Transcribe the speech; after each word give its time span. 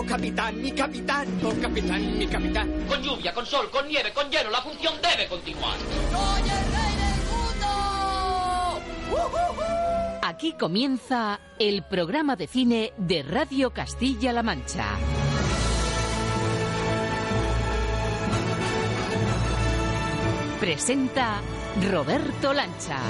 ¡Oh, 0.00 0.06
capitán, 0.06 0.62
mi 0.62 0.72
capitán! 0.72 1.28
¡Oh, 1.44 1.52
capitán, 1.60 2.18
mi 2.18 2.26
capitán! 2.26 2.86
Con 2.88 3.02
lluvia, 3.02 3.34
con 3.34 3.44
sol, 3.44 3.70
con 3.70 3.86
nieve, 3.86 4.10
con 4.14 4.30
hielo, 4.30 4.48
la 4.48 4.62
función 4.62 4.94
debe 5.02 5.28
continuar. 5.28 5.76
¡Soy 5.78 6.40
el 6.40 6.72
rey 6.72 6.94
del 6.96 7.20
mundo! 9.10 9.28
Aquí 10.22 10.54
comienza 10.54 11.38
el 11.58 11.82
programa 11.82 12.34
de 12.34 12.46
cine 12.46 12.94
de 12.96 13.22
Radio 13.22 13.74
Castilla-La 13.74 14.42
Mancha. 14.42 14.86
Presenta 20.60 21.42
Roberto 21.90 22.54
Lancha. 22.54 23.00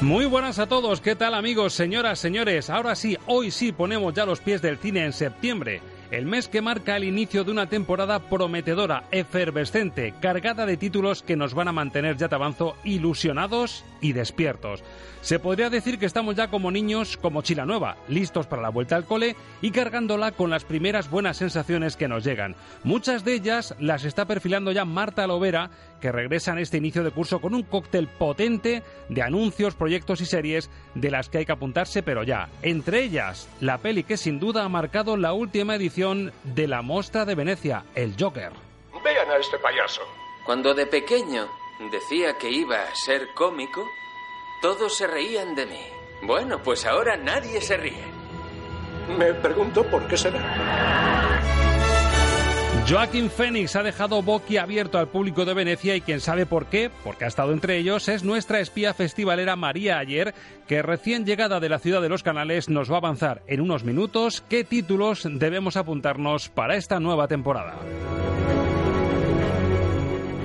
Muy 0.00 0.26
buenas 0.26 0.60
a 0.60 0.68
todos, 0.68 1.00
¿qué 1.00 1.16
tal 1.16 1.34
amigos, 1.34 1.72
señoras, 1.72 2.20
señores? 2.20 2.70
Ahora 2.70 2.94
sí, 2.94 3.18
hoy 3.26 3.50
sí 3.50 3.72
ponemos 3.72 4.14
ya 4.14 4.26
los 4.26 4.38
pies 4.38 4.62
del 4.62 4.78
cine 4.78 5.04
en 5.04 5.12
septiembre, 5.12 5.82
el 6.12 6.24
mes 6.24 6.46
que 6.46 6.62
marca 6.62 6.96
el 6.96 7.02
inicio 7.02 7.42
de 7.42 7.50
una 7.50 7.68
temporada 7.68 8.20
prometedora, 8.20 9.02
efervescente, 9.10 10.14
cargada 10.20 10.66
de 10.66 10.76
títulos 10.76 11.24
que 11.24 11.34
nos 11.34 11.52
van 11.52 11.66
a 11.66 11.72
mantener, 11.72 12.16
ya 12.16 12.28
te 12.28 12.36
avanzo, 12.36 12.76
ilusionados 12.84 13.84
y 14.00 14.12
despiertos. 14.12 14.84
Se 15.28 15.38
podría 15.38 15.68
decir 15.68 15.98
que 15.98 16.06
estamos 16.06 16.36
ya 16.36 16.48
como 16.48 16.70
niños 16.70 17.18
con 17.18 17.34
mochila 17.34 17.66
nueva, 17.66 17.98
listos 18.08 18.46
para 18.46 18.62
la 18.62 18.70
vuelta 18.70 18.96
al 18.96 19.04
cole 19.04 19.36
y 19.60 19.72
cargándola 19.72 20.32
con 20.32 20.48
las 20.48 20.64
primeras 20.64 21.10
buenas 21.10 21.36
sensaciones 21.36 21.96
que 21.96 22.08
nos 22.08 22.24
llegan. 22.24 22.56
Muchas 22.82 23.26
de 23.26 23.34
ellas 23.34 23.74
las 23.78 24.06
está 24.06 24.24
perfilando 24.24 24.72
ya 24.72 24.86
Marta 24.86 25.26
Lovera, 25.26 25.68
que 26.00 26.12
regresa 26.12 26.52
en 26.52 26.60
este 26.60 26.78
inicio 26.78 27.04
de 27.04 27.10
curso 27.10 27.42
con 27.42 27.54
un 27.54 27.62
cóctel 27.62 28.08
potente 28.08 28.82
de 29.10 29.20
anuncios, 29.22 29.74
proyectos 29.74 30.22
y 30.22 30.24
series 30.24 30.70
de 30.94 31.10
las 31.10 31.28
que 31.28 31.36
hay 31.36 31.44
que 31.44 31.52
apuntarse, 31.52 32.02
pero 32.02 32.22
ya. 32.22 32.48
Entre 32.62 33.02
ellas, 33.02 33.50
la 33.60 33.76
peli 33.76 34.04
que 34.04 34.16
sin 34.16 34.40
duda 34.40 34.64
ha 34.64 34.68
marcado 34.70 35.18
la 35.18 35.34
última 35.34 35.74
edición 35.74 36.32
de 36.42 36.68
la 36.68 36.80
Mostra 36.80 37.26
de 37.26 37.34
Venecia, 37.34 37.84
El 37.94 38.14
Joker. 38.18 38.52
Vean 39.04 39.30
a 39.30 39.36
este 39.36 39.58
payaso. 39.58 40.00
Cuando 40.46 40.72
de 40.72 40.86
pequeño 40.86 41.46
decía 41.92 42.38
que 42.40 42.50
iba 42.50 42.82
a 42.82 42.94
ser 42.94 43.28
cómico, 43.34 43.84
todos 44.60 44.96
se 44.96 45.06
reían 45.06 45.54
de 45.54 45.66
mí. 45.66 45.80
Bueno, 46.22 46.62
pues 46.62 46.84
ahora 46.84 47.16
nadie 47.16 47.60
se 47.60 47.76
ríe. 47.76 48.04
Me 49.16 49.32
pregunto 49.34 49.84
por 49.84 50.06
qué 50.06 50.16
será. 50.16 51.38
Joaquín 52.88 53.28
Phoenix 53.28 53.76
ha 53.76 53.82
dejado 53.82 54.22
boquiabierto 54.22 54.98
al 54.98 55.08
público 55.08 55.44
de 55.44 55.52
Venecia 55.52 55.94
y 55.94 56.00
quien 56.00 56.22
sabe 56.22 56.46
por 56.46 56.66
qué, 56.66 56.90
porque 57.04 57.26
ha 57.26 57.28
estado 57.28 57.52
entre 57.52 57.76
ellos, 57.76 58.08
es 58.08 58.24
nuestra 58.24 58.60
espía 58.60 58.94
festivalera 58.94 59.56
María 59.56 59.98
Ayer, 59.98 60.34
que 60.66 60.80
recién 60.80 61.26
llegada 61.26 61.60
de 61.60 61.68
la 61.68 61.80
ciudad 61.80 62.00
de 62.00 62.08
los 62.08 62.22
canales 62.22 62.70
nos 62.70 62.90
va 62.90 62.94
a 62.94 62.98
avanzar 62.98 63.42
en 63.46 63.60
unos 63.60 63.84
minutos 63.84 64.42
qué 64.48 64.64
títulos 64.64 65.28
debemos 65.30 65.76
apuntarnos 65.76 66.48
para 66.48 66.76
esta 66.76 66.98
nueva 66.98 67.28
temporada. 67.28 67.76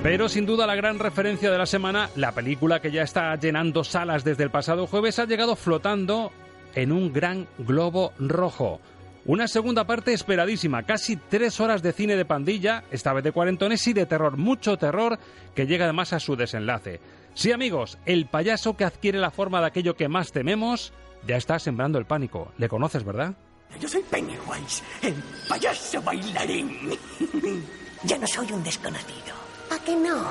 Pero 0.03 0.27
sin 0.27 0.45
duda 0.45 0.67
la 0.67 0.75
gran 0.75 0.99
referencia 0.99 1.49
de 1.49 1.57
la 1.57 1.65
semana, 1.65 2.09
la 2.17 2.33
película 2.33 2.81
que 2.81 2.91
ya 2.91 3.03
está 3.03 3.33
llenando 3.37 3.85
salas 3.85 4.25
desde 4.25 4.43
el 4.43 4.51
pasado 4.51 4.85
jueves, 4.85 5.17
ha 5.17 5.23
llegado 5.23 5.55
flotando 5.55 6.33
en 6.75 6.91
un 6.91 7.13
gran 7.13 7.47
globo 7.57 8.11
rojo. 8.19 8.81
Una 9.25 9.47
segunda 9.47 9.85
parte 9.85 10.11
esperadísima, 10.11 10.83
casi 10.83 11.15
tres 11.15 11.61
horas 11.61 11.81
de 11.81 11.93
cine 11.93 12.17
de 12.17 12.25
pandilla, 12.25 12.83
esta 12.91 13.13
vez 13.13 13.23
de 13.23 13.31
cuarentones 13.31 13.87
y 13.87 13.93
de 13.93 14.05
terror, 14.05 14.35
mucho 14.35 14.75
terror, 14.75 15.19
que 15.55 15.67
llega 15.67 15.85
además 15.85 16.11
a 16.11 16.19
su 16.19 16.35
desenlace. 16.35 16.99
Sí 17.33 17.53
amigos, 17.53 17.97
el 18.05 18.25
payaso 18.25 18.75
que 18.75 18.83
adquiere 18.83 19.19
la 19.19 19.31
forma 19.31 19.61
de 19.61 19.67
aquello 19.67 19.95
que 19.95 20.09
más 20.09 20.33
tememos, 20.33 20.91
ya 21.25 21.37
está 21.37 21.59
sembrando 21.59 21.97
el 21.97 22.05
pánico. 22.05 22.51
¿Le 22.57 22.67
conoces, 22.67 23.05
verdad? 23.05 23.35
Yo 23.79 23.87
soy 23.87 24.03
Pennywise, 24.03 24.83
el 25.01 25.15
payaso 25.47 26.01
bailarín. 26.01 26.89
ya 28.03 28.17
no 28.17 28.27
soy 28.27 28.51
un 28.51 28.61
desconocido. 28.61 29.52
¿A 29.83 29.85
que 29.85 29.95
no? 29.95 30.23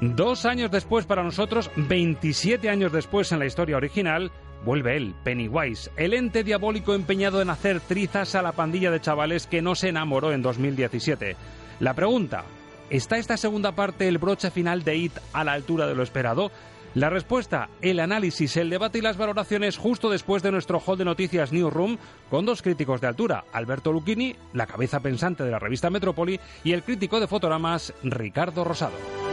Dos 0.00 0.44
años 0.44 0.70
después 0.70 1.06
para 1.06 1.22
nosotros, 1.22 1.70
27 1.76 2.68
años 2.68 2.92
después 2.92 3.32
en 3.32 3.38
la 3.38 3.46
historia 3.46 3.76
original, 3.76 4.30
vuelve 4.64 4.96
él, 4.96 5.14
Pennywise, 5.24 5.90
el 5.96 6.12
ente 6.12 6.44
diabólico 6.44 6.94
empeñado 6.94 7.40
en 7.40 7.50
hacer 7.50 7.80
trizas 7.80 8.34
a 8.34 8.42
la 8.42 8.52
pandilla 8.52 8.90
de 8.90 9.00
chavales 9.00 9.46
que 9.46 9.62
no 9.62 9.74
se 9.74 9.88
enamoró 9.88 10.32
en 10.32 10.42
2017. 10.42 11.36
La 11.80 11.94
pregunta, 11.94 12.44
¿está 12.90 13.16
esta 13.16 13.36
segunda 13.36 13.72
parte, 13.72 14.08
el 14.08 14.18
broche 14.18 14.50
final 14.50 14.82
de 14.82 14.96
It, 14.96 15.12
a 15.32 15.44
la 15.44 15.52
altura 15.52 15.86
de 15.86 15.94
lo 15.94 16.02
esperado? 16.02 16.50
La 16.94 17.08
respuesta, 17.08 17.70
el 17.80 18.00
análisis, 18.00 18.54
el 18.58 18.68
debate 18.68 18.98
y 18.98 19.00
las 19.00 19.16
valoraciones 19.16 19.78
justo 19.78 20.10
después 20.10 20.42
de 20.42 20.52
nuestro 20.52 20.78
hall 20.78 20.98
de 20.98 21.06
noticias 21.06 21.50
Newsroom 21.50 21.96
con 22.28 22.44
dos 22.44 22.60
críticos 22.60 23.00
de 23.00 23.06
altura, 23.06 23.44
Alberto 23.52 23.92
Lucchini, 23.92 24.36
la 24.52 24.66
cabeza 24.66 25.00
pensante 25.00 25.42
de 25.42 25.50
la 25.50 25.58
revista 25.58 25.88
Metrópoli, 25.88 26.38
y 26.64 26.72
el 26.72 26.82
crítico 26.82 27.18
de 27.18 27.28
fotogramas 27.28 27.94
Ricardo 28.02 28.62
Rosado. 28.62 29.31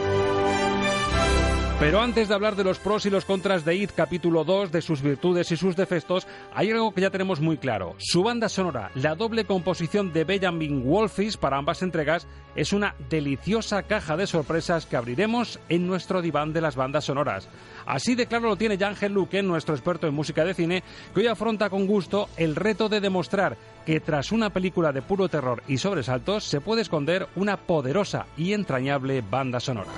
Pero 1.80 2.02
antes 2.02 2.28
de 2.28 2.34
hablar 2.34 2.56
de 2.56 2.62
los 2.62 2.78
pros 2.78 3.06
y 3.06 3.10
los 3.10 3.24
contras 3.24 3.64
de 3.64 3.74
IT 3.74 3.92
capítulo 3.92 4.44
2, 4.44 4.70
de 4.70 4.82
sus 4.82 5.00
virtudes 5.00 5.50
y 5.50 5.56
sus 5.56 5.76
defectos, 5.76 6.26
hay 6.54 6.70
algo 6.70 6.92
que 6.92 7.00
ya 7.00 7.08
tenemos 7.08 7.40
muy 7.40 7.56
claro. 7.56 7.94
Su 7.96 8.22
banda 8.22 8.50
sonora, 8.50 8.90
la 8.94 9.14
doble 9.14 9.46
composición 9.46 10.12
de 10.12 10.24
Benjamin 10.24 10.84
Wolfis 10.84 11.38
para 11.38 11.56
ambas 11.56 11.80
entregas, 11.80 12.26
es 12.54 12.74
una 12.74 12.94
deliciosa 13.08 13.84
caja 13.84 14.18
de 14.18 14.26
sorpresas 14.26 14.84
que 14.84 14.96
abriremos 14.96 15.58
en 15.70 15.86
nuestro 15.86 16.20
diván 16.20 16.52
de 16.52 16.60
las 16.60 16.76
bandas 16.76 17.06
sonoras. 17.06 17.48
Así 17.86 18.14
de 18.14 18.26
claro 18.26 18.50
lo 18.50 18.56
tiene 18.56 18.84
Ángel 18.84 19.14
Luque, 19.14 19.42
nuestro 19.42 19.74
experto 19.74 20.06
en 20.06 20.12
música 20.12 20.44
de 20.44 20.52
cine, 20.52 20.82
que 21.14 21.20
hoy 21.20 21.28
afronta 21.28 21.70
con 21.70 21.86
gusto 21.86 22.28
el 22.36 22.56
reto 22.56 22.90
de 22.90 23.00
demostrar 23.00 23.56
que 23.86 24.00
tras 24.00 24.32
una 24.32 24.50
película 24.50 24.92
de 24.92 25.00
puro 25.00 25.30
terror 25.30 25.62
y 25.66 25.78
sobresaltos 25.78 26.44
se 26.44 26.60
puede 26.60 26.82
esconder 26.82 27.26
una 27.36 27.56
poderosa 27.56 28.26
y 28.36 28.52
entrañable 28.52 29.22
banda 29.22 29.60
sonora. 29.60 29.92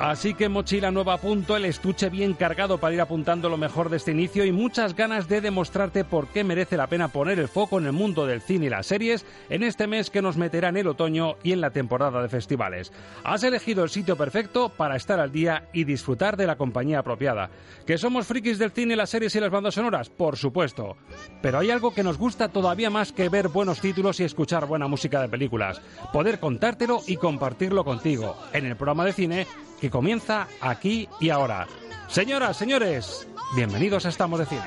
Así 0.00 0.32
que 0.32 0.48
mochila 0.48 0.90
nueva 0.90 1.12
a 1.12 1.18
punto, 1.18 1.58
el 1.58 1.66
estuche 1.66 2.08
bien 2.08 2.32
cargado 2.32 2.78
para 2.78 2.94
ir 2.94 3.02
apuntando 3.02 3.50
lo 3.50 3.58
mejor 3.58 3.90
de 3.90 3.98
este 3.98 4.12
inicio 4.12 4.46
y 4.46 4.50
muchas 4.50 4.96
ganas 4.96 5.28
de 5.28 5.42
demostrarte 5.42 6.06
por 6.06 6.28
qué 6.28 6.42
merece 6.42 6.78
la 6.78 6.86
pena 6.86 7.08
poner 7.08 7.38
el 7.38 7.48
foco 7.48 7.78
en 7.78 7.84
el 7.84 7.92
mundo 7.92 8.24
del 8.24 8.40
cine 8.40 8.64
y 8.64 8.70
las 8.70 8.86
series 8.86 9.26
en 9.50 9.62
este 9.62 9.86
mes 9.86 10.08
que 10.08 10.22
nos 10.22 10.38
meterá 10.38 10.70
en 10.70 10.78
el 10.78 10.86
otoño 10.86 11.36
y 11.42 11.52
en 11.52 11.60
la 11.60 11.68
temporada 11.68 12.22
de 12.22 12.30
festivales. 12.30 12.94
Has 13.24 13.44
elegido 13.44 13.84
el 13.84 13.90
sitio 13.90 14.16
perfecto 14.16 14.70
para 14.70 14.96
estar 14.96 15.20
al 15.20 15.32
día 15.32 15.68
y 15.74 15.84
disfrutar 15.84 16.38
de 16.38 16.46
la 16.46 16.56
compañía 16.56 17.00
apropiada. 17.00 17.50
¿Que 17.86 17.98
somos 17.98 18.26
frikis 18.26 18.58
del 18.58 18.70
cine, 18.70 18.96
las 18.96 19.10
series 19.10 19.36
y 19.36 19.40
las 19.40 19.50
bandas 19.50 19.74
sonoras? 19.74 20.08
Por 20.08 20.38
supuesto. 20.38 20.96
Pero 21.42 21.58
hay 21.58 21.70
algo 21.70 21.92
que 21.92 22.02
nos 22.02 22.16
gusta 22.16 22.48
todavía 22.48 22.88
más 22.88 23.12
que 23.12 23.28
ver 23.28 23.48
buenos 23.48 23.82
títulos 23.82 24.18
y 24.20 24.24
escuchar 24.24 24.64
buena 24.64 24.88
música 24.88 25.20
de 25.20 25.28
películas. 25.28 25.82
Poder 26.10 26.40
contártelo 26.40 27.02
y 27.06 27.16
compartirlo 27.16 27.84
contigo 27.84 28.34
en 28.54 28.64
el 28.64 28.76
programa 28.76 29.04
de 29.04 29.12
cine 29.12 29.46
que 29.80 29.90
comienza 29.90 30.46
aquí 30.60 31.08
y 31.20 31.30
ahora. 31.30 31.66
Señoras, 32.08 32.56
señores, 32.56 33.26
bienvenidos 33.56 34.04
a 34.06 34.10
Estamos 34.10 34.38
de 34.40 34.46
Cine. 34.46 34.62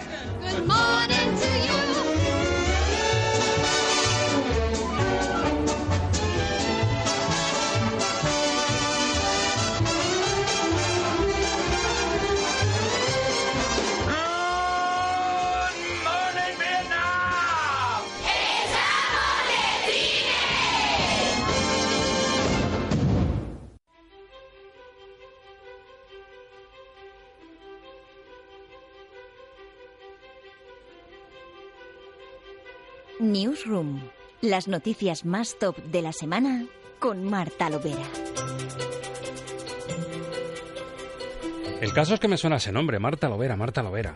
Newsroom. 33.24 34.02
Las 34.42 34.68
noticias 34.68 35.24
más 35.26 35.58
top 35.58 35.78
de 35.86 36.02
la 36.02 36.12
semana 36.12 36.66
con 37.00 37.24
Marta 37.24 37.70
Lovera. 37.70 38.04
El 41.82 41.94
caso 41.94 42.14
es 42.14 42.20
que 42.20 42.28
me 42.28 42.38
suena 42.38 42.58
ese 42.58 42.72
nombre, 42.72 43.00
Marta 43.00 43.30
Lovera, 43.30 43.56
Marta 43.56 43.82
Lovera. 43.82 44.14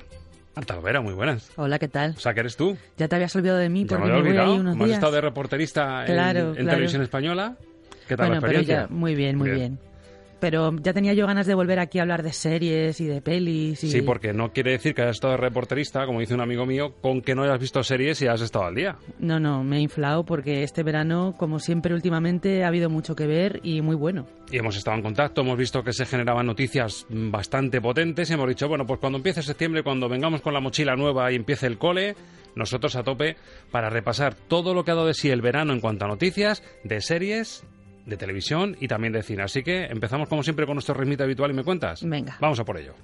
Marta 0.56 0.80
Vera, 0.80 1.02
muy 1.02 1.14
buenas. 1.14 1.52
Hola, 1.56 1.80
¿qué 1.80 1.88
tal? 1.88 2.16
O 2.18 2.20
sea, 2.20 2.34
que 2.34 2.40
eres 2.42 2.58
tú. 2.58 2.76
Ya 2.98 3.08
te 3.08 3.16
habías 3.16 3.36
olvidado 3.36 3.60
de 3.60 3.70
mí 3.70 3.86
Ya 3.86 3.98
me 3.98 4.02
porque 4.02 4.12
había 4.12 4.16
me 4.16 4.22
voy 4.22 4.30
olvidado. 4.30 4.54
ahí 4.54 4.60
unos 4.60 4.78
días. 4.78 4.90
estado 4.92 5.12
de 5.14 5.22
reporterista 5.22 6.02
en- 6.02 6.14
Claro, 6.14 6.40
en, 6.50 6.54
claro. 6.56 6.70
televisión 6.72 7.02
española. 7.04 7.56
¿Qué 8.08 8.16
tal 8.18 8.28
bueno, 8.28 8.36
la 8.36 8.48
pero 8.48 8.60
experiencia? 8.60 8.88
ya, 8.90 8.94
muy 8.96 9.16
bien, 9.16 9.38
muy 9.38 9.50
bien. 9.52 9.80
Pero 10.40 10.76
ya 10.82 10.94
tenía 10.94 11.14
yo 11.14 11.26
ganas 11.26 11.48
de 11.48 11.56
volver 11.56 11.80
aquí 11.80 12.00
a 12.00 12.04
hablar 12.04 12.24
de 12.24 12.34
series 12.34 13.00
y 13.02 13.06
de 13.06 13.22
pelis 13.22 13.84
y... 13.84 13.90
Sí, 13.90 14.02
porque 14.02 14.34
no 14.34 14.52
quiere 14.52 14.72
decir 14.72 14.94
que 14.94 15.02
hayas 15.02 15.18
estado 15.18 15.34
de 15.34 15.38
reporterista, 15.38 16.06
como 16.06 16.20
dice 16.20 16.34
un 16.34 16.42
amigo 16.42 16.66
mío, 16.66 16.94
con 17.02 17.22
que 17.22 17.36
no 17.36 17.44
hayas 17.44 17.60
visto 17.60 17.82
series 17.84 18.22
y 18.22 18.28
has 18.28 18.42
estado 18.42 18.66
al 18.66 18.76
día. 18.76 18.98
No, 19.20 19.40
no, 19.40 19.64
me 19.64 19.78
he 19.78 19.82
inflado 19.82 20.26
porque 20.26 20.64
este 20.64 20.84
verano, 20.84 21.36
como 21.38 21.60
siempre 21.60 21.94
últimamente, 21.94 22.64
ha 22.64 22.68
habido 22.68 22.90
mucho 22.90 23.16
que 23.16 23.28
ver 23.28 23.60
y 23.64 23.82
muy 23.82 23.96
bueno. 23.96 24.28
Y 24.52 24.58
hemos 24.58 24.78
estado 24.78 24.98
en 24.98 25.04
contacto, 25.04 25.42
hemos 25.42 25.58
visto 25.58 25.84
que 25.84 25.94
se 25.94 26.06
generaban 26.06 26.46
noticias 26.46 27.06
bastante 27.10 27.82
potentes 27.82 28.30
y 28.30 28.34
hemos 28.34 28.48
dicho, 28.48 28.68
bueno, 28.68 28.86
pues 28.86 29.00
cuando 29.00 29.18
empiece 29.18 29.42
septiembre, 29.42 29.84
cuando 29.84 30.08
vengamos 30.08 30.42
con 30.42 30.54
la 30.54 30.60
mochila 30.60 30.96
nueva 30.96 31.32
y 31.32 31.36
empiece 31.36 31.68
el 31.68 31.78
cole, 31.78 32.16
nosotros 32.56 32.96
a 32.96 33.04
tope 33.04 33.38
para 33.72 33.90
repasar 33.90 34.36
todo 34.36 34.74
lo 34.74 34.84
que 34.84 34.92
ha 34.92 34.96
dado 34.96 35.08
de 35.08 35.14
sí 35.14 35.30
el 35.30 35.42
verano 35.42 35.74
en 35.74 35.80
cuanto 35.80 36.06
a 36.06 36.08
noticias 36.08 36.64
de 36.84 37.02
series, 37.02 37.64
de 38.08 38.18
televisión 38.18 38.76
y 38.80 38.88
también 38.88 39.14
de 39.14 39.22
cine. 39.22 39.44
Así 39.44 39.62
que 39.62 39.86
empezamos 39.86 40.28
como 40.28 40.42
siempre 40.42 40.66
con 40.66 40.76
nuestro 40.76 40.96
ritmito 40.96 41.24
habitual 41.24 41.52
y 41.52 41.54
me 41.54 41.64
cuentas. 41.64 42.02
Venga. 42.04 42.38
Vamos 42.40 42.60
a 42.60 42.66
por 42.66 42.78
ello. 42.78 42.96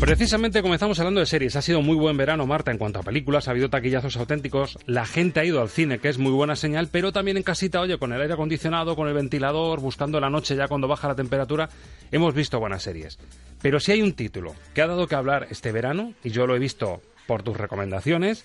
Precisamente 0.00 0.62
comenzamos 0.62 0.98
hablando 0.98 1.20
de 1.20 1.26
series. 1.26 1.54
Ha 1.54 1.62
sido 1.62 1.80
muy 1.80 1.94
buen 1.94 2.16
verano, 2.16 2.44
Marta, 2.44 2.72
en 2.72 2.78
cuanto 2.78 2.98
a 2.98 3.02
películas. 3.04 3.46
Ha 3.46 3.52
habido 3.52 3.70
taquillazos 3.70 4.16
auténticos. 4.16 4.76
La 4.84 5.06
gente 5.06 5.38
ha 5.38 5.44
ido 5.44 5.60
al 5.60 5.68
cine, 5.68 6.00
que 6.00 6.08
es 6.08 6.18
muy 6.18 6.32
buena 6.32 6.56
señal, 6.56 6.88
pero 6.90 7.12
también 7.12 7.36
en 7.36 7.44
casita, 7.44 7.80
oye, 7.80 7.98
con 7.98 8.12
el 8.12 8.20
aire 8.20 8.34
acondicionado, 8.34 8.96
con 8.96 9.06
el 9.06 9.14
ventilador, 9.14 9.80
buscando 9.80 10.18
la 10.18 10.28
noche 10.28 10.56
ya 10.56 10.66
cuando 10.66 10.88
baja 10.88 11.06
la 11.06 11.14
temperatura, 11.14 11.68
hemos 12.10 12.34
visto 12.34 12.58
buenas 12.58 12.82
series. 12.82 13.16
Pero 13.62 13.78
si 13.78 13.92
hay 13.92 14.02
un 14.02 14.14
título 14.14 14.56
que 14.74 14.82
ha 14.82 14.88
dado 14.88 15.06
que 15.06 15.14
hablar 15.14 15.46
este 15.50 15.70
verano, 15.70 16.14
y 16.24 16.30
yo 16.30 16.48
lo 16.48 16.56
he 16.56 16.58
visto 16.58 17.00
por 17.28 17.44
tus 17.44 17.56
recomendaciones, 17.56 18.44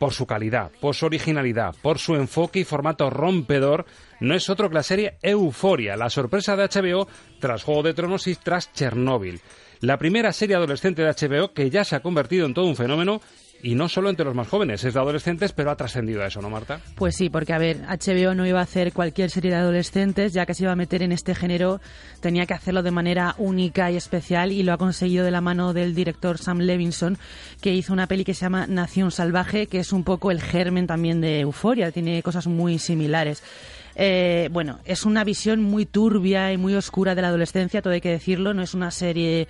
por 0.00 0.14
su 0.14 0.26
calidad, 0.26 0.72
por 0.80 0.94
su 0.94 1.04
originalidad, 1.04 1.76
por 1.82 1.98
su 1.98 2.14
enfoque 2.14 2.60
y 2.60 2.64
formato 2.64 3.10
rompedor, 3.10 3.84
no 4.18 4.34
es 4.34 4.48
otro 4.48 4.70
que 4.70 4.76
la 4.76 4.82
serie 4.82 5.18
Euforia, 5.20 5.94
la 5.94 6.08
sorpresa 6.08 6.56
de 6.56 6.64
HBO 6.64 7.06
tras 7.38 7.64
Juego 7.64 7.82
de 7.82 7.92
Tronos 7.92 8.26
y 8.26 8.34
tras 8.34 8.72
Chernóbil. 8.72 9.42
La 9.80 9.98
primera 9.98 10.32
serie 10.32 10.56
adolescente 10.56 11.02
de 11.02 11.10
HBO 11.10 11.52
que 11.52 11.68
ya 11.68 11.84
se 11.84 11.96
ha 11.96 12.00
convertido 12.00 12.46
en 12.46 12.54
todo 12.54 12.64
un 12.64 12.76
fenómeno 12.76 13.20
y 13.62 13.74
no 13.74 13.88
solo 13.88 14.10
entre 14.10 14.24
los 14.24 14.34
más 14.34 14.48
jóvenes, 14.48 14.84
es 14.84 14.94
de 14.94 15.00
adolescentes, 15.00 15.52
pero 15.52 15.70
ha 15.70 15.76
trascendido 15.76 16.22
a 16.22 16.26
eso, 16.26 16.40
¿no, 16.40 16.50
Marta? 16.50 16.80
Pues 16.94 17.16
sí, 17.16 17.28
porque 17.30 17.52
a 17.52 17.58
ver, 17.58 17.82
HBO 17.82 18.34
no 18.34 18.46
iba 18.46 18.60
a 18.60 18.62
hacer 18.62 18.92
cualquier 18.92 19.30
serie 19.30 19.50
de 19.50 19.56
adolescentes, 19.56 20.32
ya 20.32 20.46
que 20.46 20.54
se 20.54 20.64
iba 20.64 20.72
a 20.72 20.76
meter 20.76 21.02
en 21.02 21.12
este 21.12 21.34
género, 21.34 21.80
tenía 22.20 22.46
que 22.46 22.54
hacerlo 22.54 22.82
de 22.82 22.90
manera 22.90 23.34
única 23.38 23.90
y 23.90 23.96
especial 23.96 24.52
y 24.52 24.62
lo 24.62 24.72
ha 24.72 24.78
conseguido 24.78 25.24
de 25.24 25.30
la 25.30 25.40
mano 25.40 25.72
del 25.72 25.94
director 25.94 26.38
Sam 26.38 26.58
Levinson, 26.58 27.18
que 27.60 27.74
hizo 27.74 27.92
una 27.92 28.06
peli 28.06 28.24
que 28.24 28.34
se 28.34 28.42
llama 28.42 28.66
Nación 28.66 29.10
Salvaje, 29.10 29.66
que 29.66 29.80
es 29.80 29.92
un 29.92 30.04
poco 30.04 30.30
el 30.30 30.40
germen 30.40 30.86
también 30.86 31.20
de 31.20 31.40
Euforia, 31.40 31.92
tiene 31.92 32.22
cosas 32.22 32.46
muy 32.46 32.78
similares. 32.78 33.42
Eh, 33.96 34.48
bueno, 34.52 34.78
es 34.84 35.04
una 35.04 35.24
visión 35.24 35.60
muy 35.60 35.84
turbia 35.84 36.52
y 36.52 36.56
muy 36.56 36.74
oscura 36.74 37.14
de 37.14 37.22
la 37.22 37.28
adolescencia, 37.28 37.82
todo 37.82 37.92
hay 37.92 38.00
que 38.00 38.10
decirlo, 38.10 38.54
no 38.54 38.62
es 38.62 38.72
una 38.72 38.90
serie 38.90 39.48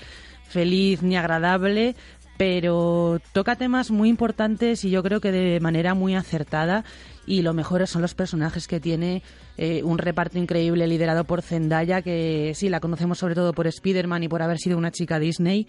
feliz 0.48 1.02
ni 1.02 1.16
agradable, 1.16 1.94
pero 2.40 3.20
toca 3.34 3.56
temas 3.56 3.90
muy 3.90 4.08
importantes 4.08 4.86
y 4.86 4.90
yo 4.90 5.02
creo 5.02 5.20
que 5.20 5.30
de 5.30 5.60
manera 5.60 5.92
muy 5.92 6.14
acertada 6.14 6.86
y 7.26 7.42
lo 7.42 7.52
mejor 7.52 7.86
son 7.86 8.00
los 8.00 8.14
personajes 8.14 8.66
que 8.66 8.80
tiene 8.80 9.22
eh, 9.58 9.82
un 9.82 9.98
reparto 9.98 10.38
increíble 10.38 10.86
liderado 10.86 11.24
por 11.24 11.42
Zendaya 11.42 12.00
que 12.00 12.52
sí 12.54 12.70
la 12.70 12.80
conocemos 12.80 13.18
sobre 13.18 13.34
todo 13.34 13.52
por 13.52 13.66
Spider-Man 13.66 14.22
y 14.22 14.28
por 14.28 14.40
haber 14.40 14.56
sido 14.56 14.78
una 14.78 14.90
chica 14.90 15.18
Disney 15.18 15.66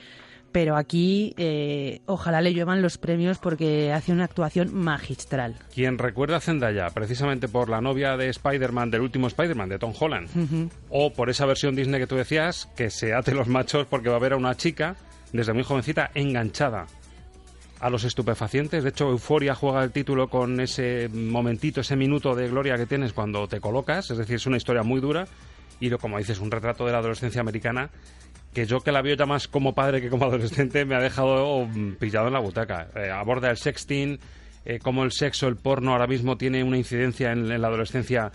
pero 0.53 0.77
aquí 0.77 1.33
eh, 1.35 1.99
ojalá 2.05 2.39
le 2.39 2.53
lluevan 2.53 2.81
los 2.81 2.97
premios 2.97 3.37
porque 3.37 3.91
hace 3.91 4.13
una 4.13 4.25
actuación 4.25 4.73
magistral. 4.73 5.55
Quien 5.73 5.97
recuerda 5.97 6.37
a 6.37 6.41
Zendaya 6.41 6.89
precisamente 6.91 7.49
por 7.49 7.69
la 7.69 7.79
novia 7.79 8.17
de 8.17 8.27
Spider-Man, 8.29 8.91
del 8.91 9.01
último 9.01 9.27
Spider-Man, 9.27 9.69
de 9.69 9.79
Tom 9.79 9.93
Holland, 9.97 10.69
o 10.89 11.13
por 11.13 11.29
esa 11.29 11.45
versión 11.45 11.73
Disney 11.73 12.01
que 12.01 12.07
tú 12.07 12.17
decías, 12.17 12.69
que 12.75 12.89
se 12.89 13.13
ate 13.13 13.33
los 13.33 13.47
machos 13.47 13.87
porque 13.87 14.09
va 14.09 14.17
a 14.17 14.19
ver 14.19 14.33
a 14.33 14.37
una 14.37 14.55
chica 14.55 14.97
desde 15.33 15.53
muy 15.53 15.63
jovencita 15.63 16.11
enganchada 16.13 16.87
a 17.79 17.89
los 17.89 18.03
estupefacientes. 18.03 18.83
De 18.83 18.89
hecho, 18.89 19.09
Euforia 19.09 19.55
juega 19.55 19.83
el 19.83 19.91
título 19.91 20.27
con 20.27 20.59
ese 20.59 21.09
momentito, 21.09 21.81
ese 21.81 21.95
minuto 21.95 22.35
de 22.35 22.47
gloria 22.47 22.77
que 22.77 22.85
tienes 22.85 23.11
cuando 23.11 23.47
te 23.47 23.59
colocas. 23.59 24.11
Es 24.11 24.17
decir, 24.17 24.35
es 24.35 24.45
una 24.45 24.57
historia 24.57 24.83
muy 24.83 25.01
dura 25.01 25.25
y, 25.79 25.89
lo, 25.89 25.97
como 25.97 26.19
dices, 26.19 26.39
un 26.39 26.51
retrato 26.51 26.85
de 26.85 26.91
la 26.91 26.99
adolescencia 26.99 27.41
americana 27.41 27.89
que 28.53 28.65
yo 28.65 28.81
que 28.81 28.91
la 28.91 29.01
veo 29.01 29.15
ya 29.15 29.25
más 29.25 29.47
como 29.47 29.73
padre 29.73 30.01
que 30.01 30.09
como 30.09 30.25
adolescente 30.27 30.85
me 30.85 30.95
ha 30.95 30.99
dejado 30.99 31.65
mm, 31.65 31.95
pillado 31.95 32.27
en 32.27 32.33
la 32.33 32.39
butaca. 32.39 32.89
Eh, 32.95 33.09
aborda 33.09 33.49
el 33.49 33.57
sexting, 33.57 34.19
eh, 34.65 34.79
cómo 34.79 35.03
el 35.03 35.11
sexo, 35.11 35.47
el 35.47 35.55
porno 35.55 35.93
ahora 35.93 36.07
mismo 36.07 36.37
tiene 36.37 36.63
una 36.63 36.77
incidencia 36.77 37.31
en, 37.31 37.51
en 37.51 37.61
la 37.61 37.67
adolescencia 37.67 38.31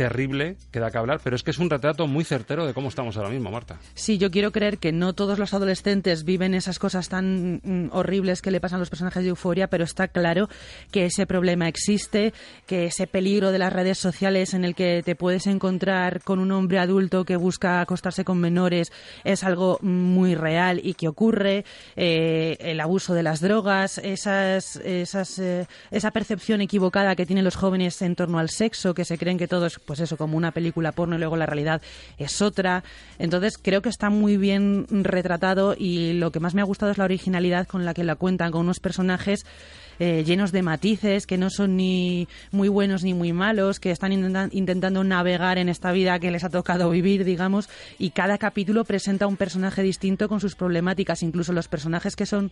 terrible 0.00 0.56
que 0.70 0.80
da 0.80 0.90
que 0.90 0.96
hablar, 0.96 1.20
pero 1.22 1.36
es 1.36 1.42
que 1.42 1.50
es 1.50 1.58
un 1.58 1.68
retrato 1.68 2.06
muy 2.06 2.24
certero 2.24 2.64
de 2.64 2.72
cómo 2.72 2.88
estamos 2.88 3.18
ahora 3.18 3.28
mismo, 3.28 3.50
Marta. 3.50 3.78
Sí, 3.92 4.16
yo 4.16 4.30
quiero 4.30 4.50
creer 4.50 4.78
que 4.78 4.92
no 4.92 5.12
todos 5.12 5.38
los 5.38 5.52
adolescentes 5.52 6.24
viven 6.24 6.54
esas 6.54 6.78
cosas 6.78 7.10
tan 7.10 7.60
mm, 7.62 7.90
horribles 7.92 8.40
que 8.40 8.50
le 8.50 8.62
pasan 8.62 8.76
a 8.76 8.80
los 8.80 8.88
personajes 8.88 9.22
de 9.22 9.28
Euforia, 9.28 9.68
pero 9.68 9.84
está 9.84 10.08
claro 10.08 10.48
que 10.90 11.04
ese 11.04 11.26
problema 11.26 11.68
existe, 11.68 12.32
que 12.66 12.86
ese 12.86 13.06
peligro 13.06 13.52
de 13.52 13.58
las 13.58 13.74
redes 13.74 13.98
sociales 13.98 14.54
en 14.54 14.64
el 14.64 14.74
que 14.74 15.02
te 15.04 15.16
puedes 15.16 15.46
encontrar 15.46 16.22
con 16.22 16.38
un 16.38 16.50
hombre 16.50 16.78
adulto 16.78 17.26
que 17.26 17.36
busca 17.36 17.82
acostarse 17.82 18.24
con 18.24 18.40
menores 18.40 18.92
es 19.24 19.44
algo 19.44 19.80
muy 19.82 20.34
real 20.34 20.80
y 20.82 20.94
que 20.94 21.08
ocurre, 21.08 21.66
eh, 21.96 22.56
el 22.60 22.80
abuso 22.80 23.12
de 23.12 23.22
las 23.22 23.42
drogas, 23.42 23.98
esas, 23.98 24.76
esas, 24.76 25.38
eh, 25.38 25.66
esa 25.90 26.10
percepción 26.10 26.62
equivocada 26.62 27.14
que 27.16 27.26
tienen 27.26 27.44
los 27.44 27.56
jóvenes 27.56 28.00
en 28.00 28.16
torno 28.16 28.38
al 28.38 28.48
sexo, 28.48 28.94
que 28.94 29.04
se 29.04 29.18
creen 29.18 29.36
que 29.36 29.46
todo 29.46 29.66
es 29.66 29.78
pues 29.90 29.98
eso, 29.98 30.16
como 30.16 30.36
una 30.36 30.52
película 30.52 30.92
porno 30.92 31.16
y 31.16 31.18
luego 31.18 31.36
la 31.36 31.46
realidad 31.46 31.82
es 32.16 32.42
otra. 32.42 32.84
Entonces 33.18 33.58
creo 33.58 33.82
que 33.82 33.88
está 33.88 34.08
muy 34.08 34.36
bien 34.36 34.86
retratado 34.88 35.74
y 35.76 36.12
lo 36.12 36.30
que 36.30 36.38
más 36.38 36.54
me 36.54 36.60
ha 36.60 36.64
gustado 36.64 36.92
es 36.92 36.98
la 36.98 37.02
originalidad 37.02 37.66
con 37.66 37.84
la 37.84 37.92
que 37.92 38.04
la 38.04 38.14
cuentan, 38.14 38.52
con 38.52 38.60
unos 38.60 38.78
personajes 38.78 39.44
eh, 40.00 40.24
llenos 40.24 40.50
de 40.50 40.62
matices, 40.62 41.26
que 41.26 41.38
no 41.38 41.48
son 41.50 41.76
ni 41.76 42.26
muy 42.50 42.68
buenos 42.68 43.04
ni 43.04 43.14
muy 43.14 43.32
malos, 43.32 43.78
que 43.78 43.92
están 43.92 44.10
intentan- 44.12 44.48
intentando 44.52 45.04
navegar 45.04 45.58
en 45.58 45.68
esta 45.68 45.92
vida 45.92 46.18
que 46.18 46.32
les 46.32 46.42
ha 46.42 46.48
tocado 46.48 46.90
vivir, 46.90 47.24
digamos, 47.24 47.68
y 47.98 48.10
cada 48.10 48.38
capítulo 48.38 48.84
presenta 48.84 49.28
un 49.28 49.36
personaje 49.36 49.82
distinto 49.82 50.28
con 50.28 50.40
sus 50.40 50.56
problemáticas, 50.56 51.22
incluso 51.22 51.52
los 51.52 51.68
personajes 51.68 52.16
que 52.16 52.26
son 52.26 52.50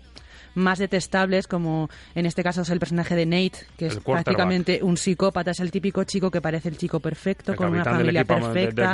más 0.54 0.78
detestables, 0.78 1.46
como 1.46 1.88
en 2.14 2.26
este 2.26 2.42
caso 2.42 2.62
es 2.62 2.70
el 2.70 2.78
personaje 2.80 3.14
de 3.16 3.26
Nate, 3.26 3.66
que 3.76 3.87
es 3.87 3.94
El 3.96 4.02
prácticamente 4.25 4.80
un 4.82 4.96
psicópata, 4.96 5.50
es 5.50 5.61
el 5.61 5.70
típico 5.70 6.04
chico 6.04 6.30
que 6.30 6.40
parece 6.40 6.68
el 6.68 6.76
chico 6.78 7.00
perfecto, 7.00 7.52
El 7.52 7.56
con 7.58 7.66
una 7.70 7.84
familia 7.96 8.20
equipo- 8.23 8.34
del- 8.34 8.42
del 8.42 8.52
perfecta, 8.75 8.92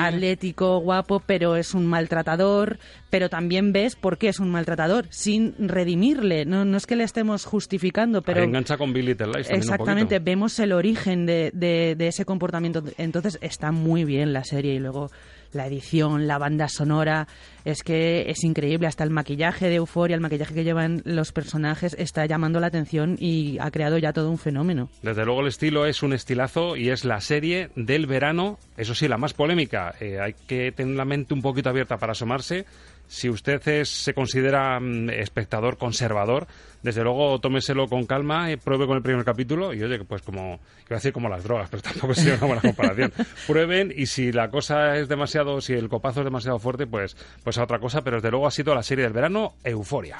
atlético, 0.00 0.78
guapo, 0.78 1.22
pero 1.24 1.56
es 1.56 1.74
un 1.74 1.86
maltratador, 1.86 2.78
pero 3.10 3.28
también 3.28 3.72
ves 3.72 3.96
por 3.96 4.16
qué 4.18 4.28
es 4.28 4.38
un 4.40 4.50
maltratador, 4.50 5.06
sin 5.10 5.54
redimirle, 5.58 6.44
no, 6.46 6.64
no 6.64 6.76
es 6.76 6.86
que 6.86 6.96
le 6.96 7.04
estemos 7.04 7.44
justificando, 7.44 7.81
pero... 8.22 8.40
Ahí 8.40 8.46
engancha 8.46 8.76
con 8.76 8.92
Billy 8.92 9.08
Little 9.08 9.26
Lies 9.32 9.48
un 9.48 9.56
Exactamente, 9.56 10.18
vemos 10.20 10.58
el 10.60 10.72
origen 10.72 11.26
de, 11.26 11.50
de- 11.54 11.94
de 11.96 12.06
ese 12.06 12.24
comportamiento. 12.24 12.82
Entonces 12.98 13.38
está 13.40 13.72
muy 13.72 14.04
bien 14.04 14.32
la 14.32 14.44
serie 14.44 14.74
y 14.74 14.78
luego 14.78 15.10
la 15.52 15.66
edición, 15.66 16.26
la 16.26 16.38
banda 16.38 16.66
sonora, 16.68 17.28
es 17.66 17.82
que 17.82 18.30
es 18.30 18.42
increíble. 18.42 18.86
Hasta 18.86 19.04
el 19.04 19.10
maquillaje 19.10 19.68
de 19.68 19.74
Euforia, 19.74 20.14
el 20.14 20.22
maquillaje 20.22 20.54
que 20.54 20.64
llevan 20.64 21.02
los 21.04 21.32
personajes 21.32 21.94
está 21.98 22.24
llamando 22.24 22.58
la 22.58 22.68
atención 22.68 23.16
y 23.18 23.58
ha 23.60 23.70
creado 23.70 23.98
ya 23.98 24.14
todo 24.14 24.30
un 24.30 24.38
fenómeno. 24.38 24.88
Desde 25.02 25.26
luego 25.26 25.42
el 25.42 25.48
estilo 25.48 25.84
es 25.84 26.02
un 26.02 26.14
estilazo 26.14 26.74
y 26.76 26.88
es 26.88 27.04
la 27.04 27.20
serie 27.20 27.68
del 27.76 28.06
verano, 28.06 28.58
eso 28.78 28.94
sí, 28.94 29.08
la 29.08 29.18
más 29.18 29.34
polémica. 29.34 29.94
Eh, 30.00 30.18
hay 30.20 30.34
que 30.46 30.72
tener 30.72 30.96
la 30.96 31.04
mente 31.04 31.34
un 31.34 31.42
poquito 31.42 31.68
abierta 31.68 31.98
para 31.98 32.12
asomarse. 32.12 32.64
Si 33.12 33.28
usted 33.28 33.60
es- 33.68 33.90
se 33.90 34.14
considera 34.14 34.80
mm, 34.80 35.10
espectador 35.10 35.76
conservador, 35.76 36.46
desde 36.82 37.04
luego 37.04 37.38
tómeselo 37.40 37.86
con 37.86 38.06
calma, 38.06 38.50
eh, 38.50 38.56
pruebe 38.56 38.86
con 38.86 38.96
el 38.96 39.02
primer 39.02 39.22
capítulo 39.22 39.74
y 39.74 39.82
oye, 39.82 40.02
pues 40.02 40.22
como, 40.22 40.54
iba 40.86 40.92
a 40.92 40.94
decir 40.94 41.12
como 41.12 41.28
las 41.28 41.44
drogas, 41.44 41.68
pero 41.70 41.82
tampoco 41.82 42.14
sería 42.14 42.36
una 42.36 42.46
buena 42.46 42.62
comparación. 42.62 43.12
Prueben 43.46 43.92
y 43.94 44.06
si 44.06 44.32
la 44.32 44.50
cosa 44.50 44.96
es 44.96 45.08
demasiado, 45.08 45.60
si 45.60 45.74
el 45.74 45.90
copazo 45.90 46.20
es 46.20 46.24
demasiado 46.24 46.58
fuerte, 46.58 46.86
pues, 46.86 47.14
pues 47.44 47.58
a 47.58 47.64
otra 47.64 47.78
cosa, 47.80 48.00
pero 48.00 48.16
desde 48.16 48.30
luego 48.30 48.46
ha 48.46 48.50
sido 48.50 48.74
la 48.74 48.82
serie 48.82 49.04
del 49.04 49.12
verano, 49.12 49.56
Euforia. 49.62 50.16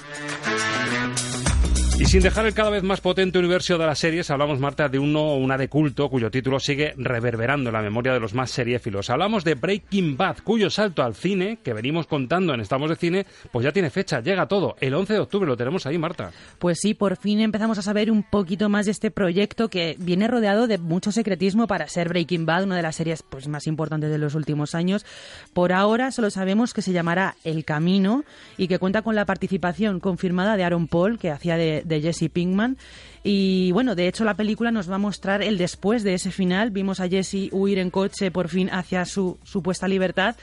Y 2.02 2.06
sin 2.06 2.21
dejar 2.21 2.47
el 2.47 2.52
cada 2.52 2.68
vez 2.68 2.82
más 2.82 3.00
potente 3.00 3.38
universo 3.38 3.78
de 3.78 3.87
las 3.87 4.00
series, 4.00 4.28
hablamos, 4.28 4.59
Marta, 4.59 4.88
de 4.88 4.99
uno 4.99 5.21
o 5.21 5.37
una 5.37 5.56
de 5.56 5.68
culto 5.68 6.11
cuyo 6.11 6.32
título 6.32 6.59
sigue 6.59 6.94
reverberando 6.97 7.71
en 7.71 7.75
la 7.75 7.80
memoria 7.80 8.12
de 8.12 8.18
los 8.18 8.35
más 8.35 8.50
seriéfilos. 8.50 9.09
Hablamos 9.09 9.44
de 9.44 9.54
Breaking 9.54 10.16
Bad, 10.16 10.38
cuyo 10.42 10.68
salto 10.68 11.04
al 11.04 11.14
cine, 11.14 11.61
que 11.62 11.73
venimos 11.73 12.09
contando 12.09 12.54
en 12.54 12.61
Estamos 12.61 12.90
de 12.90 12.97
Cine, 12.97 13.25
pues 13.52 13.62
ya 13.62 13.71
tiene 13.71 13.88
fecha, 13.88 14.21
llega 14.21 14.49
todo. 14.49 14.75
El 14.80 14.94
11 14.94 15.12
de 15.12 15.18
octubre 15.21 15.47
lo 15.47 15.56
tenemos 15.56 15.87
ahí, 15.87 15.97
Marta. 15.97 16.32
Pues 16.59 16.80
sí, 16.80 16.92
por 16.92 17.16
fin 17.16 17.38
empezamos 17.38 17.78
a 17.78 17.82
saber 17.82 18.11
un 18.11 18.25
poquito 18.25 18.68
más 18.68 18.87
de 18.87 18.90
este 18.90 19.12
proyecto 19.12 19.68
que 19.68 19.94
viene 20.00 20.26
rodeado 20.26 20.66
de 20.66 20.78
mucho 20.78 21.12
secretismo 21.12 21.68
para 21.68 21.87
ser 21.87 22.09
Breaking 22.09 22.47
Bad, 22.47 22.64
una 22.64 22.76
de 22.76 22.82
las 22.82 22.97
series 22.97 23.23
pues, 23.23 23.47
más 23.47 23.68
importantes 23.68 24.11
de 24.11 24.18
los 24.18 24.35
últimos 24.35 24.75
años. 24.75 25.06
Por 25.52 25.73
ahora 25.73 26.11
solo 26.11 26.30
sabemos 26.30 26.75
que 26.75 26.82
se 26.82 26.90
llamará 26.90 27.37
El 27.44 27.64
Camino 27.64 28.25
y 28.56 28.66
que 28.66 28.80
cuenta 28.80 29.02
con 29.02 29.14
la 29.14 29.25
participación 29.25 30.00
confirmada 30.00 30.56
de 30.56 30.64
Aaron 30.64 30.88
Paul, 30.88 31.21
que 31.21 31.30
hacía 31.30 31.56
de 31.56 31.91
de 31.91 31.91
Jesse 32.00 32.30
Pinkman. 32.32 32.76
Y 33.22 33.72
bueno, 33.72 33.94
de 33.94 34.08
hecho 34.08 34.25
la 34.25 34.37
película 34.37 34.70
nos 34.70 34.90
va 34.90 34.96
a 34.96 34.99
mostrar 34.99 35.42
el 35.42 35.58
después 35.58 36.02
de 36.02 36.14
ese 36.14 36.30
final. 36.30 36.70
Vimos 36.70 37.00
a 37.00 37.08
Jesse 37.08 37.49
huir 37.52 37.78
en 37.78 37.90
coche 37.90 38.30
por 38.30 38.49
fin 38.49 38.70
hacia 38.70 39.04
su 39.04 39.38
supuesta 39.44 39.88
libertad. 39.88 40.37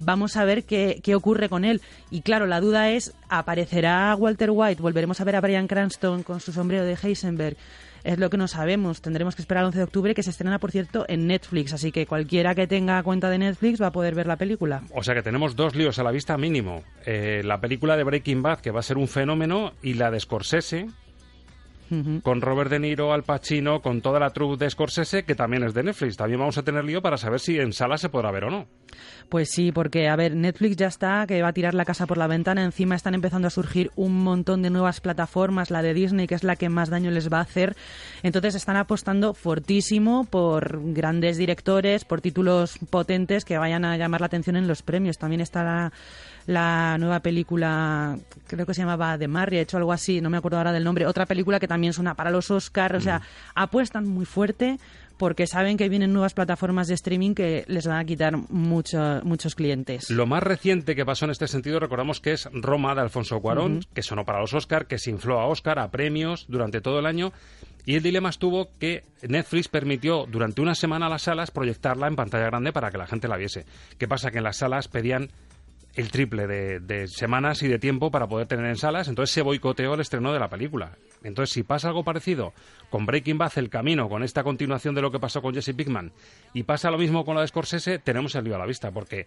Vamos 0.00 0.36
a 0.36 0.44
ver 0.44 0.64
qué, 0.64 1.00
qué 1.02 1.14
ocurre 1.14 1.48
con 1.48 1.64
él. 1.64 1.80
Y 2.10 2.22
claro, 2.22 2.46
la 2.46 2.60
duda 2.60 2.90
es, 2.90 3.14
¿aparecerá 3.28 4.14
Walter 4.16 4.50
White? 4.52 4.82
¿Volveremos 4.82 5.20
a 5.20 5.24
ver 5.24 5.36
a 5.36 5.40
Brian 5.40 5.68
Cranston 5.68 6.22
con 6.22 6.40
su 6.40 6.52
sombrero 6.52 6.84
de 6.84 6.98
Heisenberg? 7.00 7.56
Es 8.04 8.18
lo 8.18 8.30
que 8.30 8.36
no 8.36 8.46
sabemos. 8.46 9.00
Tendremos 9.00 9.34
que 9.34 9.42
esperar 9.42 9.62
el 9.62 9.66
11 9.66 9.78
de 9.78 9.84
octubre, 9.84 10.14
que 10.14 10.22
se 10.22 10.30
estrena, 10.30 10.58
por 10.58 10.70
cierto, 10.70 11.04
en 11.08 11.26
Netflix. 11.26 11.72
Así 11.72 11.90
que 11.90 12.06
cualquiera 12.06 12.54
que 12.54 12.66
tenga 12.66 13.02
cuenta 13.02 13.30
de 13.30 13.38
Netflix 13.38 13.80
va 13.80 13.88
a 13.88 13.92
poder 13.92 14.14
ver 14.14 14.26
la 14.26 14.36
película. 14.36 14.82
O 14.94 15.02
sea 15.02 15.14
que 15.14 15.22
tenemos 15.22 15.56
dos 15.56 15.74
líos 15.74 15.98
a 15.98 16.04
la 16.04 16.12
vista 16.12 16.36
mínimo. 16.36 16.84
Eh, 17.06 17.42
la 17.44 17.60
película 17.60 17.96
de 17.96 18.04
Breaking 18.04 18.42
Bad, 18.42 18.60
que 18.60 18.70
va 18.70 18.80
a 18.80 18.82
ser 18.82 18.98
un 18.98 19.08
fenómeno, 19.08 19.72
y 19.82 19.94
la 19.94 20.10
de 20.10 20.20
Scorsese, 20.20 20.86
con 22.22 22.40
Robert 22.40 22.70
De 22.70 22.78
Niro, 22.78 23.12
Al 23.12 23.22
Pacino, 23.22 23.80
con 23.80 24.00
toda 24.00 24.18
la 24.18 24.30
troupe 24.30 24.64
de 24.64 24.70
Scorsese, 24.70 25.24
que 25.24 25.34
también 25.34 25.64
es 25.64 25.74
de 25.74 25.82
Netflix. 25.82 26.16
También 26.16 26.40
vamos 26.40 26.58
a 26.58 26.62
tener 26.62 26.84
lío 26.84 27.02
para 27.02 27.16
saber 27.16 27.40
si 27.40 27.58
en 27.58 27.72
sala 27.72 27.98
se 27.98 28.08
podrá 28.08 28.30
ver 28.30 28.44
o 28.44 28.50
no. 28.50 28.66
Pues 29.28 29.50
sí, 29.50 29.72
porque, 29.72 30.08
a 30.08 30.16
ver, 30.16 30.36
Netflix 30.36 30.76
ya 30.76 30.86
está, 30.86 31.26
que 31.26 31.42
va 31.42 31.48
a 31.48 31.52
tirar 31.52 31.74
la 31.74 31.84
casa 31.84 32.06
por 32.06 32.18
la 32.18 32.26
ventana. 32.26 32.64
Encima 32.64 32.94
están 32.94 33.14
empezando 33.14 33.48
a 33.48 33.50
surgir 33.50 33.90
un 33.96 34.22
montón 34.22 34.62
de 34.62 34.70
nuevas 34.70 35.00
plataformas, 35.00 35.70
la 35.70 35.82
de 35.82 35.94
Disney, 35.94 36.26
que 36.26 36.34
es 36.34 36.44
la 36.44 36.56
que 36.56 36.68
más 36.68 36.90
daño 36.90 37.10
les 37.10 37.32
va 37.32 37.38
a 37.38 37.42
hacer. 37.42 37.76
Entonces 38.22 38.54
están 38.54 38.76
apostando 38.76 39.34
fortísimo 39.34 40.24
por 40.24 40.80
grandes 40.92 41.36
directores, 41.36 42.04
por 42.04 42.20
títulos 42.20 42.78
potentes 42.90 43.44
que 43.44 43.58
vayan 43.58 43.84
a 43.84 43.96
llamar 43.96 44.20
la 44.20 44.26
atención 44.26 44.56
en 44.56 44.68
los 44.68 44.82
premios. 44.82 45.18
También 45.18 45.40
está 45.40 45.92
la 46.46 46.98
nueva 46.98 47.20
película, 47.20 48.18
creo 48.46 48.66
que 48.66 48.74
se 48.74 48.82
llamaba 48.82 49.18
The 49.18 49.28
Marriage 49.28 49.76
o 49.76 49.78
algo 49.78 49.92
así, 49.92 50.20
no 50.20 50.30
me 50.30 50.36
acuerdo 50.36 50.58
ahora 50.58 50.72
del 50.72 50.84
nombre, 50.84 51.06
otra 51.06 51.26
película 51.26 51.58
que 51.58 51.68
también 51.68 51.92
suena 51.92 52.14
para 52.14 52.30
los 52.30 52.50
Oscars, 52.50 52.96
o 52.96 53.00
sea, 53.00 53.18
mm. 53.18 53.22
apuestan 53.54 54.06
muy 54.06 54.24
fuerte 54.24 54.78
porque 55.16 55.46
saben 55.46 55.76
que 55.76 55.88
vienen 55.88 56.12
nuevas 56.12 56.34
plataformas 56.34 56.88
de 56.88 56.94
streaming 56.94 57.34
que 57.34 57.64
les 57.68 57.86
van 57.86 57.98
a 57.98 58.04
quitar 58.04 58.36
muchos 58.50 59.54
clientes. 59.54 60.10
Lo 60.10 60.26
más 60.26 60.42
reciente 60.42 60.96
que 60.96 61.04
pasó 61.04 61.24
en 61.24 61.30
este 61.30 61.46
sentido, 61.46 61.78
recordamos 61.78 62.20
que 62.20 62.32
es 62.32 62.48
Roma 62.52 62.94
de 62.94 63.02
Alfonso 63.02 63.40
Cuarón, 63.40 63.84
que 63.94 64.02
sonó 64.02 64.24
para 64.24 64.40
los 64.40 64.54
Oscar, 64.54 64.86
que 64.86 64.98
se 64.98 65.10
infló 65.10 65.40
a 65.40 65.46
Oscar, 65.46 65.78
a 65.78 65.90
premios 65.90 66.46
durante 66.48 66.80
todo 66.80 66.98
el 66.98 67.06
año. 67.06 67.32
Y 67.86 67.96
el 67.96 68.02
dilema 68.02 68.30
estuvo 68.30 68.70
que 68.78 69.04
Netflix 69.22 69.68
permitió 69.68 70.26
durante 70.26 70.62
una 70.62 70.74
semana 70.74 71.06
a 71.06 71.10
las 71.10 71.22
salas 71.22 71.50
proyectarla 71.50 72.08
en 72.08 72.16
pantalla 72.16 72.46
grande 72.46 72.72
para 72.72 72.90
que 72.90 72.96
la 72.96 73.06
gente 73.06 73.28
la 73.28 73.36
viese. 73.36 73.66
¿Qué 73.98 74.08
pasa? 74.08 74.30
Que 74.30 74.38
en 74.38 74.44
las 74.44 74.56
salas 74.56 74.88
pedían 74.88 75.28
el 75.94 76.10
triple 76.10 76.46
de, 76.46 77.08
semanas 77.08 77.62
y 77.62 77.68
de 77.68 77.78
tiempo 77.78 78.10
para 78.10 78.26
poder 78.26 78.46
tener 78.46 78.66
en 78.66 78.76
salas, 78.76 79.08
entonces 79.08 79.32
se 79.32 79.42
boicoteó 79.42 79.94
el 79.94 80.00
estreno 80.00 80.32
de 80.32 80.40
la 80.40 80.48
película. 80.48 80.96
Entonces, 81.22 81.54
si 81.54 81.62
pasa 81.62 81.88
algo 81.88 82.04
parecido 82.04 82.52
con 82.90 83.06
Breaking 83.06 83.38
Bad, 83.38 83.52
El 83.56 83.70
Camino, 83.70 84.08
con 84.08 84.22
esta 84.22 84.42
continuación 84.42 84.94
de 84.94 85.02
lo 85.02 85.10
que 85.10 85.20
pasó 85.20 85.40
con 85.40 85.54
Jesse 85.54 85.74
Pickman, 85.74 86.12
y 86.52 86.64
pasa 86.64 86.90
lo 86.90 86.98
mismo 86.98 87.24
con 87.24 87.36
la 87.36 87.42
de 87.42 87.48
Scorsese, 87.48 87.98
tenemos 87.98 88.34
el 88.34 88.44
lío 88.44 88.56
a 88.56 88.58
la 88.58 88.66
vista, 88.66 88.90
porque 88.90 89.26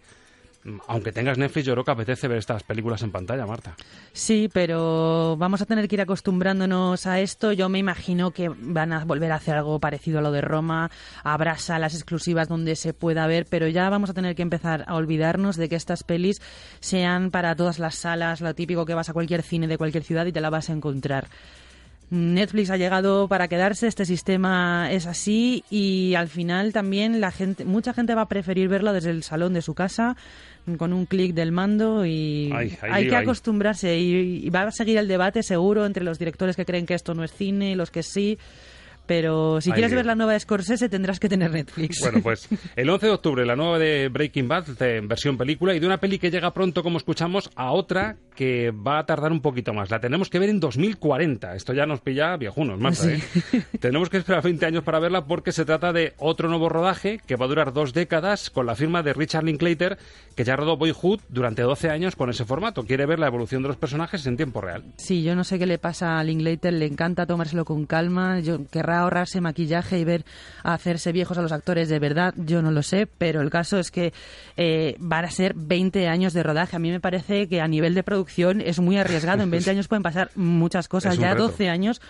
aunque 0.86 1.12
tengas 1.12 1.38
Netflix, 1.38 1.66
yo 1.66 1.72
creo 1.72 1.84
que 1.84 1.90
apetece 1.90 2.28
ver 2.28 2.38
estas 2.38 2.62
películas 2.62 3.02
en 3.02 3.10
pantalla, 3.10 3.46
Marta. 3.46 3.74
Sí, 4.12 4.48
pero 4.52 5.36
vamos 5.36 5.62
a 5.62 5.66
tener 5.66 5.88
que 5.88 5.96
ir 5.96 6.00
acostumbrándonos 6.00 7.06
a 7.06 7.20
esto. 7.20 7.52
Yo 7.52 7.68
me 7.68 7.78
imagino 7.78 8.32
que 8.32 8.48
van 8.48 8.92
a 8.92 9.04
volver 9.04 9.32
a 9.32 9.36
hacer 9.36 9.56
algo 9.56 9.78
parecido 9.78 10.18
a 10.18 10.22
lo 10.22 10.32
de 10.32 10.40
Roma. 10.40 10.90
Habrá 11.22 11.58
salas 11.58 11.94
exclusivas 11.94 12.48
donde 12.48 12.76
se 12.76 12.92
pueda 12.92 13.26
ver, 13.26 13.46
pero 13.48 13.68
ya 13.68 13.88
vamos 13.88 14.10
a 14.10 14.14
tener 14.14 14.34
que 14.34 14.42
empezar 14.42 14.84
a 14.86 14.96
olvidarnos 14.96 15.56
de 15.56 15.68
que 15.68 15.76
estas 15.76 16.02
pelis 16.02 16.42
sean 16.80 17.30
para 17.30 17.54
todas 17.54 17.78
las 17.78 17.94
salas, 17.94 18.40
lo 18.40 18.54
típico 18.54 18.84
que 18.84 18.94
vas 18.94 19.08
a 19.08 19.12
cualquier 19.12 19.42
cine 19.42 19.68
de 19.68 19.78
cualquier 19.78 20.04
ciudad 20.04 20.26
y 20.26 20.32
te 20.32 20.40
la 20.40 20.50
vas 20.50 20.70
a 20.70 20.72
encontrar. 20.72 21.28
Netflix 22.10 22.70
ha 22.70 22.76
llegado 22.76 23.28
para 23.28 23.48
quedarse, 23.48 23.86
este 23.86 24.06
sistema 24.06 24.90
es 24.90 25.06
así 25.06 25.62
y 25.70 26.14
al 26.14 26.28
final 26.28 26.72
también 26.72 27.20
la 27.20 27.30
gente, 27.30 27.66
mucha 27.66 27.92
gente 27.92 28.14
va 28.14 28.22
a 28.22 28.28
preferir 28.28 28.68
verlo 28.68 28.94
desde 28.94 29.10
el 29.10 29.22
salón 29.22 29.52
de 29.52 29.60
su 29.60 29.74
casa 29.74 30.16
con 30.76 30.92
un 30.92 31.06
clic 31.06 31.34
del 31.34 31.52
mando 31.52 32.04
y 32.04 32.52
hay 32.52 33.08
que 33.08 33.16
acostumbrarse 33.16 33.98
y, 33.98 34.48
va 34.50 34.62
a 34.62 34.70
seguir 34.70 34.98
el 34.98 35.08
debate 35.08 35.42
seguro 35.42 35.86
entre 35.86 36.04
los 36.04 36.18
directores 36.18 36.56
que 36.56 36.64
creen 36.64 36.86
que 36.86 36.94
esto 36.94 37.14
no 37.14 37.24
es 37.24 37.32
cine 37.32 37.72
y 37.72 37.74
los 37.74 37.90
que 37.90 38.02
sí. 38.02 38.38
Pero 39.06 39.62
si 39.62 39.72
quieres 39.72 39.94
ver 39.94 40.04
la 40.04 40.14
nueva 40.14 40.34
de 40.34 40.40
Scorsese 40.40 40.90
tendrás 40.90 41.18
que 41.18 41.30
tener 41.30 41.50
Netflix. 41.50 42.00
Bueno, 42.02 42.20
pues 42.22 42.46
el 42.76 42.90
11 42.90 43.06
de 43.06 43.12
octubre 43.12 43.46
la 43.46 43.56
nueva 43.56 43.78
de 43.78 44.08
Breaking 44.10 44.48
Bad, 44.48 44.66
de 44.66 45.00
versión 45.00 45.38
película, 45.38 45.74
y 45.74 45.80
de 45.80 45.86
una 45.86 45.96
peli 45.96 46.18
que 46.18 46.30
llega 46.30 46.52
pronto, 46.52 46.82
como 46.82 46.98
escuchamos, 46.98 47.50
a 47.56 47.72
otra 47.72 48.18
que 48.38 48.70
va 48.70 49.00
a 49.00 49.04
tardar 49.04 49.32
un 49.32 49.40
poquito 49.40 49.74
más. 49.74 49.90
La 49.90 49.98
tenemos 49.98 50.30
que 50.30 50.38
ver 50.38 50.48
en 50.48 50.60
2040. 50.60 51.56
Esto 51.56 51.72
ya 51.72 51.86
nos 51.86 52.00
pilla 52.02 52.36
viejunos, 52.36 52.78
más 52.78 53.04
¿eh? 53.04 53.20
tenemos 53.80 54.08
que 54.08 54.18
esperar 54.18 54.44
20 54.44 54.64
años 54.64 54.84
para 54.84 55.00
verla 55.00 55.26
porque 55.26 55.50
se 55.50 55.64
trata 55.64 55.92
de 55.92 56.14
otro 56.18 56.48
nuevo 56.48 56.68
rodaje 56.68 57.18
que 57.26 57.34
va 57.34 57.46
a 57.46 57.48
durar 57.48 57.72
dos 57.72 57.92
décadas 57.92 58.50
con 58.50 58.64
la 58.64 58.76
firma 58.76 59.02
de 59.02 59.12
Richard 59.12 59.42
Linklater, 59.42 59.98
que 60.36 60.44
ya 60.44 60.54
rodó 60.54 60.76
Boyhood 60.76 61.18
durante 61.28 61.62
12 61.62 61.90
años 61.90 62.14
con 62.14 62.30
ese 62.30 62.44
formato. 62.44 62.84
Quiere 62.84 63.06
ver 63.06 63.18
la 63.18 63.26
evolución 63.26 63.62
de 63.62 63.70
los 63.70 63.76
personajes 63.76 64.24
en 64.24 64.36
tiempo 64.36 64.60
real. 64.60 64.84
Sí, 64.98 65.24
yo 65.24 65.34
no 65.34 65.42
sé 65.42 65.58
qué 65.58 65.66
le 65.66 65.78
pasa 65.78 66.20
a 66.20 66.22
Linklater, 66.22 66.72
le 66.74 66.86
encanta 66.86 67.26
tomárselo 67.26 67.64
con 67.64 67.86
calma. 67.86 68.38
Yo 68.38 68.68
querrá 68.68 69.00
ahorrarse 69.00 69.40
maquillaje 69.40 69.98
y 69.98 70.04
ver 70.04 70.24
a 70.62 70.74
hacerse 70.74 71.10
viejos 71.10 71.38
a 71.38 71.42
los 71.42 71.50
actores 71.50 71.88
de 71.88 71.98
verdad, 71.98 72.34
yo 72.36 72.62
no 72.62 72.70
lo 72.70 72.84
sé, 72.84 73.08
pero 73.08 73.40
el 73.40 73.50
caso 73.50 73.80
es 73.80 73.90
que 73.90 74.12
eh, 74.56 74.94
van 75.00 75.24
a 75.24 75.30
ser 75.32 75.54
20 75.56 76.06
años 76.06 76.34
de 76.34 76.44
rodaje. 76.44 76.76
A 76.76 76.78
mí 76.78 76.92
me 76.92 77.00
parece 77.00 77.48
que 77.48 77.60
a 77.60 77.66
nivel 77.66 77.96
de 77.96 78.04
producción 78.04 78.27
es 78.60 78.78
muy 78.80 78.96
arriesgado. 78.98 79.42
En 79.42 79.50
20 79.50 79.70
años 79.70 79.88
pueden 79.88 80.02
pasar 80.02 80.30
muchas 80.34 80.88
cosas. 80.88 81.18
Ya 81.18 81.34
12 81.34 81.68
años 81.68 82.00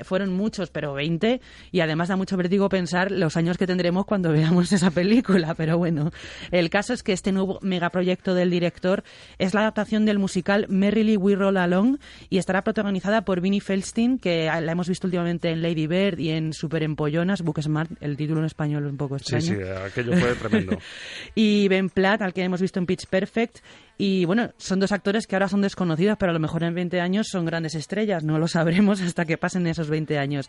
fueron 0.00 0.32
muchos, 0.32 0.70
pero 0.70 0.94
20, 0.94 1.40
y 1.72 1.80
además 1.80 2.08
da 2.08 2.16
mucho 2.16 2.36
vértigo 2.36 2.68
pensar 2.68 3.10
los 3.10 3.36
años 3.36 3.58
que 3.58 3.66
tendremos 3.66 4.06
cuando 4.06 4.32
veamos 4.32 4.72
esa 4.72 4.90
película, 4.90 5.54
pero 5.54 5.78
bueno, 5.78 6.10
el 6.50 6.70
caso 6.70 6.92
es 6.92 7.02
que 7.02 7.12
este 7.12 7.32
nuevo 7.32 7.58
megaproyecto 7.62 8.34
del 8.34 8.50
director 8.50 9.02
es 9.38 9.54
la 9.54 9.60
adaptación 9.60 10.04
del 10.04 10.18
musical 10.18 10.66
Merrily 10.68 11.16
We 11.16 11.34
Roll 11.34 11.56
Along 11.56 11.98
y 12.30 12.38
estará 12.38 12.62
protagonizada 12.62 13.24
por 13.24 13.40
Vinnie 13.40 13.60
Feldstein, 13.60 14.18
que 14.18 14.46
la 14.46 14.72
hemos 14.72 14.88
visto 14.88 15.06
últimamente 15.06 15.50
en 15.50 15.62
Lady 15.62 15.86
Bird 15.86 16.18
y 16.18 16.30
en 16.30 16.52
Super 16.52 16.82
Empollonas, 16.82 17.42
Book 17.42 17.62
Smart, 17.62 17.90
el 18.00 18.16
título 18.16 18.40
en 18.40 18.46
español 18.46 18.84
es 18.84 18.90
un 18.90 18.96
poco 18.96 19.16
extraño. 19.16 19.46
Sí, 19.46 19.54
sí, 19.54 19.62
aquello 19.62 20.12
fue 20.16 20.34
tremendo. 20.34 20.78
y 21.34 21.68
Ben 21.68 21.90
Platt, 21.90 22.22
al 22.22 22.32
que 22.32 22.42
hemos 22.42 22.60
visto 22.60 22.78
en 22.78 22.86
Pitch 22.86 23.06
Perfect, 23.06 23.58
y 23.98 24.26
bueno, 24.26 24.50
son 24.58 24.78
dos 24.78 24.92
actores 24.92 25.26
que 25.26 25.36
ahora 25.36 25.48
son 25.48 25.62
desconocidos, 25.62 26.18
pero 26.18 26.30
a 26.30 26.34
lo 26.34 26.40
mejor 26.40 26.62
en 26.64 26.74
20 26.74 27.00
años 27.00 27.28
son 27.30 27.46
grandes 27.46 27.74
estrellas. 27.74 28.24
No 28.24 28.38
lo 28.38 28.46
sabremos 28.46 29.00
hasta 29.00 29.24
que 29.24 29.38
pasen 29.38 29.66
esos 29.66 29.85
20 29.88 30.18
años. 30.18 30.48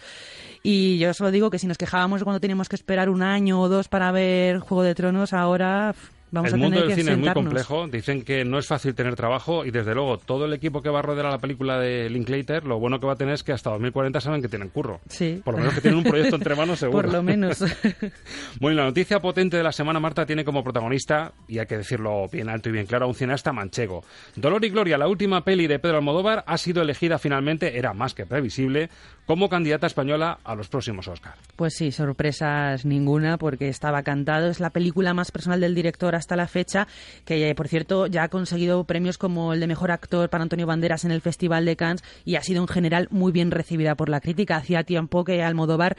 Y 0.64 0.98
yo 0.98 1.14
solo 1.14 1.32
digo 1.32 1.50
que 1.50 1.60
si 1.60 1.68
nos 1.68 1.78
quejábamos 1.78 2.24
cuando 2.24 2.40
teníamos 2.40 2.70
que 2.70 2.76
esperar 2.76 3.10
un 3.10 3.22
año 3.22 3.62
o 3.62 3.70
dos 3.70 3.88
para 3.88 4.12
ver 4.12 4.60
Juego 4.60 4.84
de 4.84 4.96
Tronos, 4.96 5.34
ahora 5.34 5.96
el 6.32 6.58
mundo 6.58 6.82
del 6.82 6.94
cine 6.94 7.12
es 7.14 7.18
muy 7.18 7.30
complejo. 7.30 7.88
Dicen 7.88 8.24
que 8.24 8.44
no 8.44 8.60
es 8.60 8.68
fácil 8.68 8.94
tener 8.94 9.16
trabajo 9.16 9.66
y 9.66 9.72
desde 9.72 9.96
luego 9.96 10.18
todo 10.18 10.46
el 10.46 10.54
equipo 10.54 10.82
que 10.82 10.90
va 10.90 11.00
a 11.00 11.02
rodear 11.02 11.28
a 11.28 11.32
la 11.32 11.38
película 11.38 11.80
de 11.80 12.10
Linklater, 12.10 12.66
lo 12.66 12.80
bueno 12.80 13.00
que 13.00 13.08
va 13.08 13.14
a 13.14 13.16
tener 13.16 13.34
es 13.36 13.44
que 13.44 13.54
hasta 13.54 13.70
2040 13.72 14.20
saben 14.20 14.42
que 14.42 14.50
tienen 14.50 14.70
curro. 14.70 15.00
Sí. 15.08 15.42
Por 15.44 15.54
lo 15.54 15.60
menos 15.60 15.76
que 15.76 15.82
tienen 15.82 16.00
un 16.00 16.04
proyecto 16.04 16.36
entre 16.36 16.56
manos 16.56 16.80
seguro. 16.80 17.02
Por 17.02 17.12
lo 17.12 17.24
menos. 17.24 17.64
bueno, 18.60 18.78
la 18.78 18.86
noticia 18.86 19.22
potente 19.22 19.56
de 19.58 19.64
la 19.64 19.72
semana, 19.72 20.00
Marta, 20.00 20.26
tiene 20.26 20.44
como 20.44 20.64
protagonista, 20.64 21.32
y 21.48 21.60
hay 21.60 21.66
que 21.66 21.78
decirlo 21.78 22.28
bien 22.28 22.50
alto 22.50 22.70
y 22.70 22.74
bien 22.74 22.86
claro, 22.86 23.06
a 23.06 23.08
un 23.08 23.16
cineasta 23.16 23.54
manchego. 23.54 24.04
Dolor 24.36 24.64
y 24.66 24.70
Gloria, 24.70 24.98
la 24.98 25.08
última 25.08 25.46
peli 25.46 25.68
de 25.68 25.80
Pedro 25.80 25.98
Almodóvar, 25.98 26.44
ha 26.46 26.58
sido 26.58 26.82
elegida 26.82 27.20
finalmente, 27.20 27.78
era 27.78 27.94
más 27.94 28.14
que 28.14 28.26
previsible, 28.26 28.90
como 29.28 29.50
candidata 29.50 29.86
española 29.88 30.40
a 30.44 30.56
los 30.56 30.70
próximos 30.70 31.08
Oscars. 31.08 31.38
Pues 31.58 31.76
sí, 31.76 31.92
sorpresas 31.92 32.86
ninguna 32.86 33.38
porque 33.38 33.68
estaba 33.68 34.02
cantado. 34.02 34.48
Es 34.48 34.62
la 34.62 34.70
película 34.70 35.14
más 35.14 35.32
personal 35.32 35.60
del 35.60 35.76
director 35.76 36.16
hasta 36.16 36.38
la 36.38 36.48
fecha, 36.48 36.88
que 37.26 37.54
por 37.54 37.68
cierto 37.68 38.08
ya 38.08 38.24
ha 38.24 38.30
conseguido 38.30 38.86
premios 38.86 39.18
como 39.18 39.52
el 39.52 39.60
de 39.60 39.68
mejor 39.68 39.92
actor 39.92 40.30
para 40.30 40.44
Antonio 40.44 40.66
Banderas 40.66 41.04
en 41.04 41.12
el 41.12 41.22
Festival 41.22 41.66
de 41.66 41.76
Cannes 41.76 42.04
y 42.24 42.36
ha 42.36 42.42
sido 42.42 42.62
en 42.62 42.70
general 42.70 43.10
muy 43.12 43.34
bien 43.34 43.52
recibida 43.52 43.96
por 43.96 44.08
la 44.08 44.22
crítica. 44.22 44.56
Hacía 44.56 44.84
tiempo 44.84 45.26
que 45.26 45.44
Almodóvar 45.44 45.98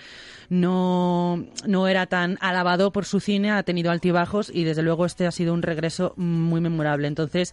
no, 0.49 1.45
no 1.67 1.87
era 1.87 2.07
tan 2.07 2.39
alabado 2.41 2.93
por 2.93 3.05
su 3.05 3.21
cine, 3.21 3.51
ha 3.51 3.63
tenido 3.63 3.91
altibajos 3.91 4.51
y 4.53 4.65
desde 4.65 4.83
luego 4.83 5.05
este 5.05 5.27
ha 5.27 5.33
sido 5.33 5.53
un 5.53 5.61
regreso 5.61 6.15
muy 6.17 6.63
memorable. 6.63 7.09
Entonces, 7.09 7.53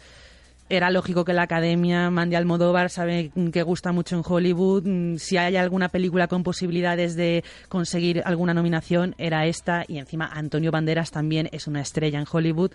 era 0.69 0.89
lógico 0.89 1.25
que 1.25 1.34
la 1.34 1.43
Academia 1.43 2.10
mande 2.10 2.36
Almodóvar, 2.36 2.89
sabe 2.89 3.31
que 3.53 3.62
gusta 3.62 3.91
mucho 3.91 4.15
en 4.15 4.24
Hollywood. 4.25 4.84
Mm, 4.86 5.17
si 5.17 5.38
hay 5.38 5.57
alguna 5.57 5.89
película 5.89 6.27
con 6.27 6.43
posibilidades 6.43 7.15
de 7.15 7.43
conseguir 7.69 8.24
alguna 8.25 8.53
nominación, 8.53 9.13
era 9.17 9.45
esta. 9.45 9.86
Y 9.88 10.00
encima 10.00 10.25
Antonio 10.25 10.72
Banderas 10.72 11.12
también 11.12 11.50
es 11.51 11.67
una 11.67 11.81
estrella 11.81 12.19
en 12.19 12.25
Hollywood, 12.29 12.72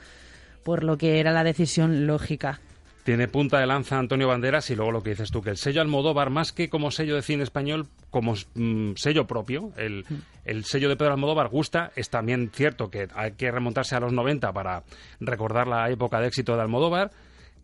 por 0.62 0.85
lo 0.85 0.97
que 0.97 1.18
era 1.18 1.32
la 1.32 1.42
decisión 1.42 2.06
lógica. 2.06 2.61
Tiene 3.02 3.28
punta 3.28 3.59
de 3.59 3.66
lanza 3.66 3.99
Antonio 3.99 4.28
Banderas 4.28 4.68
y 4.70 4.76
luego 4.76 4.92
lo 4.92 5.02
que 5.02 5.11
dices 5.11 5.30
tú, 5.30 5.40
que 5.40 5.50
el 5.50 5.56
sello 5.56 5.80
Almodóvar, 5.80 6.30
más 6.30 6.52
que 6.52 6.68
como 6.68 6.90
sello 6.90 7.16
de 7.16 7.23
cine 7.23 7.42
español, 7.42 7.88
como 8.11 8.35
mm, 8.54 8.92
sello 8.94 9.26
propio, 9.26 9.73
el, 9.76 10.04
el, 10.44 10.64
sello 10.64 10.88
de 10.88 10.97
Pedro 10.97 11.14
Almodóvar 11.14 11.49
gusta. 11.49 11.90
Es 11.97 12.11
también 12.11 12.50
cierto 12.54 12.90
que 12.90 13.09
hay 13.14 13.32
que 13.32 13.50
remontarse 13.50 13.97
a 13.97 14.00
los 14.00 14.12
90 14.12 14.52
para 14.52 14.85
recordar 15.18 15.66
la 15.66 15.90
época 15.90 16.20
de 16.20 16.28
éxito 16.28 16.54
de 16.54 16.62
Almodóvar, 16.62 17.11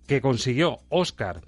que 0.07 0.21
consiguió 0.21 0.79
Oscar 0.89 1.43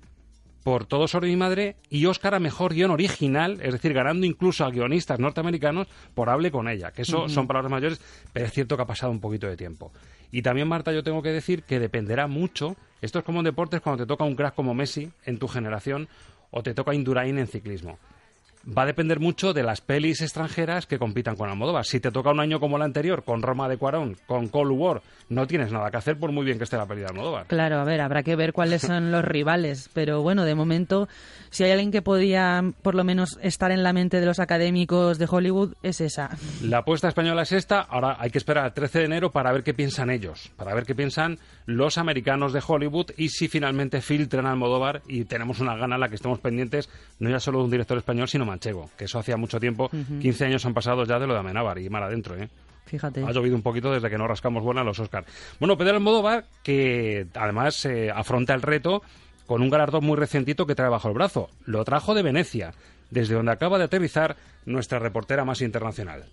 por 0.65 0.85
Todo 0.85 1.09
sobre 1.09 1.29
mi 1.29 1.37
madre 1.37 1.77
y 1.89 2.05
Oscar 2.07 2.35
a 2.35 2.41
mejor 2.41 2.75
guion 2.75 2.91
original, 2.91 3.59
es 3.63 3.73
decir, 3.73 3.95
ganando 3.95 4.27
incluso 4.27 4.65
a 4.65 4.71
guionistas 4.71 5.19
norteamericanos 5.19 5.87
por 6.15 6.29
Hable 6.29 6.51
con 6.51 6.69
ella, 6.69 6.93
que 6.93 7.03
eso 7.03 7.29
son 7.29 7.47
palabras 7.47 7.71
mayores, 7.71 8.01
pero 8.35 8.47
es 8.47 8.53
cierto 8.53 8.77
que 8.77 8.83
ha 8.83 8.87
pasado 8.87 9.11
un 9.11 9.21
poquito 9.21 9.47
de 9.47 9.57
tiempo. 9.57 9.93
Y 10.31 10.43
también, 10.43 10.69
Marta, 10.69 10.93
yo 10.93 11.03
tengo 11.03 11.23
que 11.23 11.31
decir 11.31 11.63
que 11.63 11.79
dependerá 11.79 12.27
mucho, 12.27 12.77
esto 13.01 13.21
es 13.21 13.25
como 13.25 13.39
en 13.39 13.45
deportes 13.45 13.81
cuando 13.81 14.05
te 14.05 14.09
toca 14.09 14.25
un 14.25 14.37
crack 14.37 14.55
como 14.55 14.75
Messi 14.75 15.11
en 15.25 15.39
tu 15.39 15.49
generación 15.49 16.09
o 16.51 16.63
te 16.63 16.75
toca 16.75 16.95
Indurain 16.95 17.39
en 17.39 17.47
ciclismo 17.47 17.99
va 18.67 18.83
a 18.83 18.87
depender 18.87 19.21
mucho 19.21 19.53
de 19.53 19.63
las 19.63 19.81
pelis 19.81 20.21
extranjeras 20.21 20.87
que 20.87 20.99
compitan 20.99 21.37
con 21.37 21.49
Almodóvar. 21.49 21.85
Si 21.85 22.01
te 22.01 22.11
toca 22.11 22.31
un 22.31 22.41
año 22.41 22.61
como 22.61 22.77
el 22.77 22.83
anterior, 22.83 23.25
con 23.25 23.43
Roma 23.43 23.69
de 23.69 23.77
Cuarón, 23.77 24.17
con 24.27 24.49
Cold 24.49 24.73
War, 24.73 25.03
no 25.29 25.47
tienes 25.47 25.73
nada 25.73 25.91
que 25.91 25.97
hacer 25.97 26.19
por 26.19 26.33
muy 26.33 26.45
bien 26.45 26.59
que 26.59 26.65
esté 26.65 26.77
la 26.77 26.87
peli 26.87 27.01
de 27.01 27.07
Almodóvar. 27.07 27.47
Claro, 27.47 27.79
a 27.79 27.85
ver, 27.85 28.01
habrá 28.01 28.23
que 28.23 28.37
ver 28.37 28.53
cuáles 28.53 28.83
son 28.83 29.11
los 29.11 29.25
rivales, 29.25 29.91
pero 29.93 30.23
bueno, 30.23 30.45
de 30.45 30.55
momento, 30.55 31.09
si 31.51 31.65
hay 31.65 31.71
alguien 31.73 31.91
que 31.91 32.03
podía 32.03 32.63
por 32.83 32.95
lo 32.95 33.05
menos 33.05 33.39
estar 33.43 33.71
en 33.71 33.83
la 33.83 33.93
mente 33.93 34.21
de 34.21 34.27
los 34.27 34.41
académicos 34.41 35.19
de 35.19 35.27
Hollywood, 35.31 35.75
es 35.83 36.01
esa. 36.01 36.31
La 36.63 36.79
apuesta 36.79 37.09
española 37.09 37.43
es 37.43 37.53
esta, 37.53 37.81
ahora 37.81 38.17
hay 38.19 38.31
que 38.31 38.39
esperar 38.39 38.65
al 38.65 38.75
13 38.75 39.01
de 39.01 39.05
enero 39.05 39.31
para 39.31 39.53
ver 39.53 39.63
qué 39.63 39.75
piensan 39.75 40.11
ellos, 40.11 40.51
para 40.57 40.75
ver 40.75 40.85
qué 40.85 40.95
piensan 40.95 41.39
los 41.67 41.99
americanos 41.99 42.53
de 42.53 42.63
Hollywood 42.67 43.11
y 43.17 43.29
si 43.29 43.49
finalmente 43.49 44.01
filtran 44.01 44.47
Almodóvar 44.47 45.03
y 45.07 45.25
tenemos 45.25 45.61
una 45.61 45.77
gana 45.77 45.97
en 45.97 46.01
la 46.01 46.09
que 46.09 46.15
estemos 46.17 46.39
pendientes, 46.39 46.89
no 47.19 47.31
ya 47.31 47.41
solo 47.41 47.59
de 47.59 47.65
un 47.65 47.71
director 47.71 47.99
español, 47.99 48.29
sino 48.29 48.47
manchego, 48.59 48.91
que 48.97 49.05
eso 49.05 49.19
hacía 49.19 49.37
mucho 49.37 49.61
tiempo, 49.61 49.89
15 49.89 50.45
años 50.45 50.67
han 50.67 50.75
pasado 50.75 51.05
ya 51.05 51.19
de 51.19 51.27
lo 51.27 51.35
de 51.35 51.41
Amenábar 51.41 51.79
y 51.79 51.89
mal 51.89 52.03
adentro, 52.03 52.37
¿eh? 52.37 52.49
Fíjate. 52.87 53.23
Ha 53.23 53.33
llovido 53.33 53.55
un 53.55 53.63
poquito 53.63 53.93
desde 53.93 54.09
que 54.09 54.17
no 54.17 54.27
rascamos 54.27 54.63
buena 54.63 54.83
los 54.83 54.99
Oscars. 54.99 55.27
Bueno, 55.61 55.77
Pedro 55.77 55.97
Almodóvar, 55.97 56.47
que 56.63 57.27
además 57.35 57.85
eh, 57.85 58.11
afronta 58.11 58.55
el 58.55 58.63
reto 58.63 59.03
con 59.47 59.61
un 59.61 59.69
galardón 59.69 60.05
muy 60.05 60.17
recientito 60.17 60.67
que 60.67 60.75
trae 60.75 60.89
bajo 60.89 61.09
el 61.09 61.15
brazo. 61.15 61.51
Lo 61.67 61.85
trajo 61.85 62.15
de 62.15 62.23
Venecia, 62.23 62.73
desde 63.11 63.35
donde 63.35 63.53
acaba 63.53 63.79
de 63.79 63.85
aterrizar 63.85 64.37
nuestra 64.65 64.99
reportera 64.99 65.45
más 65.45 65.61
internacional. 65.61 66.25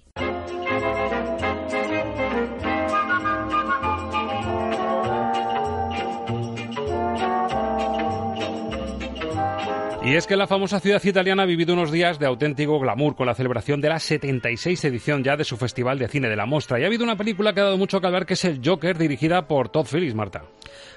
Y 10.05 10.13
es 10.13 10.27
que 10.27 10.35
la 10.35 10.45
famosa 10.45 10.79
ciudad 10.79 11.03
italiana 11.03 11.41
ha 11.41 11.45
vivido 11.47 11.73
unos 11.73 11.91
días 11.91 12.19
de 12.19 12.27
auténtico 12.27 12.79
glamour 12.79 13.15
con 13.15 13.25
la 13.25 13.33
celebración 13.33 13.81
de 13.81 13.89
la 13.89 13.99
76 13.99 14.85
edición 14.85 15.23
ya 15.23 15.35
de 15.35 15.43
su 15.43 15.57
Festival 15.57 15.97
de 15.97 16.07
Cine 16.07 16.29
de 16.29 16.35
la 16.35 16.45
Mostra. 16.45 16.79
Y 16.79 16.83
ha 16.83 16.85
habido 16.85 17.03
una 17.03 17.17
película 17.17 17.53
que 17.53 17.61
ha 17.61 17.63
dado 17.63 17.79
mucho 17.79 17.99
que 17.99 18.05
hablar 18.05 18.27
que 18.27 18.35
es 18.35 18.45
El 18.45 18.61
Joker, 18.63 18.99
dirigida 18.99 19.47
por 19.47 19.69
Todd 19.69 19.87
Phillips, 19.91 20.13
Marta. 20.13 20.43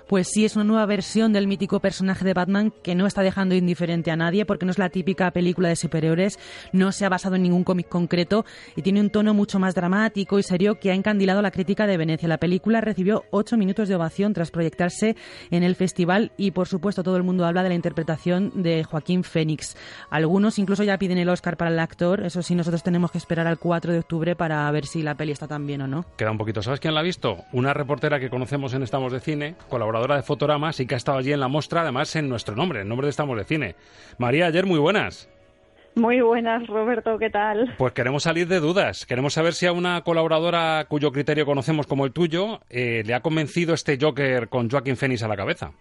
Pues 0.09 0.29
sí, 0.29 0.47
es 0.47 0.57
una 0.57 0.65
nueva 0.65 0.87
versión 0.87 1.35
del 1.35 1.47
mítico 1.47 1.81
personaje 1.81 2.25
de 2.25 2.33
Batman 2.33 2.73
que 2.83 2.95
no 2.95 3.07
está 3.07 3.21
dejando 3.21 3.55
indiferente 3.55 4.11
a 4.11 4.17
nadie 4.17 4.47
porque 4.47 4.65
no 4.65 4.71
es 4.71 4.79
la 4.79 4.89
típica 4.89 5.31
película 5.33 5.69
de 5.69 5.77
superiores, 5.77 6.39
no 6.73 6.93
se 6.93 7.05
ha 7.05 7.11
basado 7.11 7.37
en 7.37 7.43
ningún 7.43 7.63
cómic 7.63 7.91
concreto 7.91 8.47
y 8.75 8.81
tiene 8.81 9.03
un 9.03 9.11
tono 9.11 9.35
mucho 9.35 9.59
más 9.59 9.75
dramático 9.75 10.39
y 10.39 10.43
serio 10.43 10.81
que 10.81 10.93
ha 10.93 10.95
encandilado 10.95 11.43
la 11.43 11.51
crítica 11.51 11.87
de 11.87 11.99
Venecia. 11.99 12.27
La 12.27 12.39
película 12.39 12.81
recibió 12.81 13.25
ocho 13.31 13.59
minutos 13.59 13.87
de 13.87 13.97
ovación 13.97 14.33
tras 14.33 14.51
proyectarse 14.51 15.15
en 15.51 15.63
el 15.63 15.77
festival 15.77 16.33
y, 16.39 16.53
por 16.53 16.69
supuesto, 16.69 17.03
todo 17.03 17.19
el 17.19 17.23
mundo 17.23 17.45
habla 17.45 17.63
de 17.63 17.69
la 17.69 17.75
interpretación 17.75 18.63
de 18.63 18.85
Joaquín 18.85 19.25
Fénix. 19.25 19.77
Algunos 20.09 20.59
incluso 20.59 20.85
ya 20.85 20.97
piden 20.97 21.19
el 21.19 21.29
Oscar 21.29 21.59
para 21.59 21.71
el 21.71 21.79
actor, 21.79 22.25
eso 22.25 22.41
sí, 22.41 22.55
nosotros 22.55 22.83
tenemos 22.83 23.11
que 23.11 23.19
esperar 23.19 23.47
al 23.47 23.59
4 23.59 23.93
de 23.93 23.99
octubre 23.99 24.35
para 24.37 24.71
ver 24.71 24.87
si 24.87 25.03
la 25.03 25.17
peli 25.17 25.33
está 25.33 25.47
tan 25.47 25.67
bien 25.67 25.83
o 25.83 25.87
no. 25.87 26.07
Queda 26.17 26.31
un 26.31 26.39
poquito. 26.39 26.63
¿Sabes 26.63 26.81
quién 26.81 26.95
la 26.95 27.01
ha 27.01 27.03
visto? 27.03 27.45
Una 27.53 27.75
reportera 27.75 28.19
que 28.19 28.31
conocemos 28.31 28.73
en 28.73 28.83
Estamos 28.83 29.13
de 29.13 29.21
Cine, 29.21 29.55
colaboradora 29.69 29.98
de 30.07 30.23
Fotoramas 30.23 30.81
y 30.81 30.87
que 30.87 30.95
ha 30.95 30.97
estado 30.97 31.19
allí 31.19 31.33
en 31.33 31.41
la 31.41 31.49
muestra, 31.49 31.83
además 31.83 32.15
en 32.17 32.29
nuestro 32.29 32.55
nombre, 32.55 32.83
en 32.83 32.89
nombre 32.89 33.07
de 33.07 33.11
Estamos 33.11 33.37
de 33.37 33.45
Cine. 33.45 33.75
María, 34.19 34.47
ayer 34.47 34.67
muy 34.67 34.79
buenas. 34.79 35.29
Muy 35.95 36.21
buenas, 36.21 36.67
Roberto, 36.69 37.19
¿qué 37.19 37.29
tal? 37.29 37.75
Pues 37.77 37.93
queremos 37.93 38.23
salir 38.23 38.47
de 38.47 38.61
dudas. 38.61 39.05
Queremos 39.05 39.35
saber 39.35 39.55
si 39.55 39.67
a 39.67 39.73
una 39.73 40.03
colaboradora 40.03 40.87
cuyo 40.89 41.11
criterio 41.11 41.45
conocemos 41.45 41.87
como 41.87 42.05
el 42.05 42.13
tuyo 42.13 42.61
eh, 42.71 43.03
le 43.05 43.15
ha 43.15 43.21
convencido 43.21 43.75
este 43.75 43.99
Joker 44.01 44.49
con 44.49 44.71
Joaquín 44.71 44.97
Phoenix 44.97 45.25
a 45.25 45.29
la 45.29 45.37
cabeza. 45.37 45.73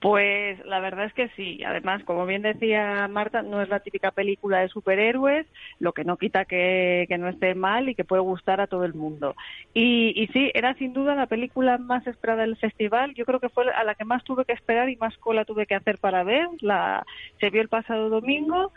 Pues 0.00 0.64
la 0.64 0.80
verdad 0.80 1.04
es 1.04 1.12
que 1.12 1.28
sí. 1.36 1.62
Además, 1.62 2.02
como 2.04 2.24
bien 2.24 2.40
decía 2.40 3.06
Marta, 3.08 3.42
no 3.42 3.60
es 3.60 3.68
la 3.68 3.80
típica 3.80 4.10
película 4.10 4.60
de 4.60 4.68
superhéroes, 4.68 5.46
lo 5.78 5.92
que 5.92 6.04
no 6.04 6.16
quita 6.16 6.46
que, 6.46 7.06
no 7.18 7.28
esté 7.28 7.54
mal 7.54 7.88
y 7.90 7.94
que 7.94 8.04
puede 8.04 8.22
gustar 8.22 8.62
a 8.62 8.66
todo 8.66 8.86
el 8.86 8.94
mundo. 8.94 9.36
Y, 9.74 10.14
y, 10.16 10.28
sí, 10.28 10.50
era 10.54 10.72
sin 10.74 10.94
duda 10.94 11.14
la 11.14 11.26
película 11.26 11.76
más 11.76 12.06
esperada 12.06 12.42
del 12.42 12.56
festival. 12.56 13.12
Yo 13.14 13.26
creo 13.26 13.40
que 13.40 13.50
fue 13.50 13.70
a 13.70 13.84
la 13.84 13.94
que 13.94 14.06
más 14.06 14.24
tuve 14.24 14.46
que 14.46 14.54
esperar 14.54 14.88
y 14.88 14.96
más 14.96 15.16
cola 15.18 15.44
tuve 15.44 15.66
que 15.66 15.74
hacer 15.74 15.98
para 15.98 16.24
ver. 16.24 16.48
La, 16.60 17.04
se 17.38 17.50
vio 17.50 17.60
el 17.60 17.68
pasado 17.68 18.08
domingo 18.08 18.72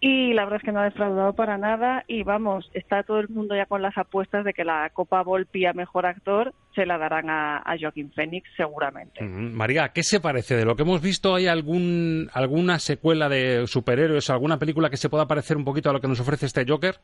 y 0.00 0.32
la 0.32 0.44
verdad 0.44 0.60
es 0.60 0.64
que 0.64 0.72
no 0.72 0.80
ha 0.80 0.84
defraudado 0.84 1.32
para 1.32 1.58
nada 1.58 2.04
y 2.06 2.22
vamos, 2.22 2.70
está 2.72 3.02
todo 3.02 3.18
el 3.18 3.28
mundo 3.28 3.56
ya 3.56 3.66
con 3.66 3.82
las 3.82 3.98
apuestas 3.98 4.44
de 4.44 4.52
que 4.52 4.64
la 4.64 4.88
Copa 4.90 5.22
Volpi 5.22 5.66
a 5.66 5.72
Mejor 5.72 6.06
Actor 6.06 6.54
se 6.74 6.86
la 6.86 6.98
darán 6.98 7.28
a, 7.28 7.76
Joaquín 7.80 8.12
Phoenix 8.12 8.48
seguramente. 8.56 9.24
María, 9.24 9.88
¿qué 9.88 10.04
se 10.04 10.20
parece 10.20 10.54
de 10.54 10.64
lo 10.64 10.76
que 10.76 10.82
hemos 10.82 11.02
visto? 11.02 11.34
¿Hay 11.34 11.48
algún, 11.48 12.30
alguna 12.32 12.78
secuela 12.78 13.28
de 13.28 13.66
superhéroes, 13.66 14.30
alguna 14.30 14.58
película 14.58 14.88
que 14.88 14.96
se 14.96 15.08
pueda 15.08 15.26
parecer 15.26 15.56
un 15.56 15.64
poquito 15.64 15.90
a 15.90 15.92
lo 15.92 16.00
que 16.00 16.08
nos 16.08 16.20
ofrece 16.20 16.46
este 16.46 16.64
Joker? 16.66 16.94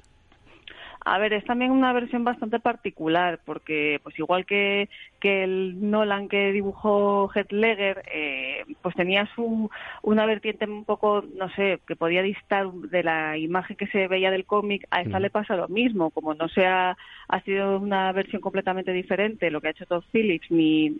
A 1.04 1.18
ver, 1.18 1.34
es 1.34 1.44
también 1.44 1.70
una 1.70 1.92
versión 1.92 2.24
bastante 2.24 2.60
particular, 2.60 3.38
porque 3.44 4.00
pues 4.02 4.18
igual 4.18 4.46
que, 4.46 4.88
que 5.24 5.42
el 5.42 5.90
Nolan 5.90 6.28
que 6.28 6.52
dibujó 6.52 7.30
Heath 7.34 7.50
Ledger, 7.50 8.02
eh, 8.12 8.62
pues 8.82 8.94
tenía 8.94 9.26
su, 9.34 9.70
una 10.02 10.26
vertiente 10.26 10.66
un 10.66 10.84
poco, 10.84 11.24
no 11.34 11.48
sé, 11.54 11.80
que 11.86 11.96
podía 11.96 12.20
distar 12.20 12.70
de 12.70 13.02
la 13.02 13.38
imagen 13.38 13.78
que 13.78 13.86
se 13.86 14.06
veía 14.06 14.30
del 14.30 14.44
cómic, 14.44 14.86
a 14.90 15.00
esta 15.00 15.20
le 15.20 15.30
pasa 15.30 15.56
lo 15.56 15.66
mismo, 15.68 16.10
como 16.10 16.34
no 16.34 16.46
sea, 16.50 16.98
ha 17.28 17.40
sido 17.40 17.78
una 17.78 18.12
versión 18.12 18.42
completamente 18.42 18.92
diferente 18.92 19.50
lo 19.50 19.62
que 19.62 19.68
ha 19.68 19.70
hecho 19.70 19.86
Todd 19.86 20.04
Phillips 20.12 20.50
ni, 20.50 20.92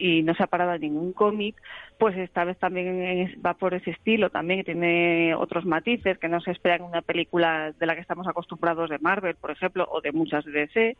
y 0.00 0.22
no 0.24 0.34
se 0.34 0.42
ha 0.42 0.48
parado 0.48 0.72
en 0.74 0.80
ningún 0.80 1.12
cómic, 1.12 1.54
pues 1.96 2.16
esta 2.16 2.42
vez 2.42 2.58
también 2.58 3.40
va 3.46 3.54
por 3.54 3.74
ese 3.74 3.92
estilo, 3.92 4.30
también 4.30 4.64
tiene 4.64 5.32
otros 5.36 5.64
matices 5.64 6.18
que 6.18 6.28
no 6.28 6.40
se 6.40 6.50
esperan 6.50 6.80
en 6.80 6.86
una 6.86 7.02
película 7.02 7.70
de 7.70 7.86
la 7.86 7.94
que 7.94 8.00
estamos 8.00 8.26
acostumbrados 8.26 8.90
de 8.90 8.98
Marvel 8.98 9.36
por 9.36 9.52
ejemplo, 9.52 9.86
o 9.88 10.00
de 10.00 10.10
muchas 10.10 10.44
de 10.44 10.50
DC. 10.50 10.96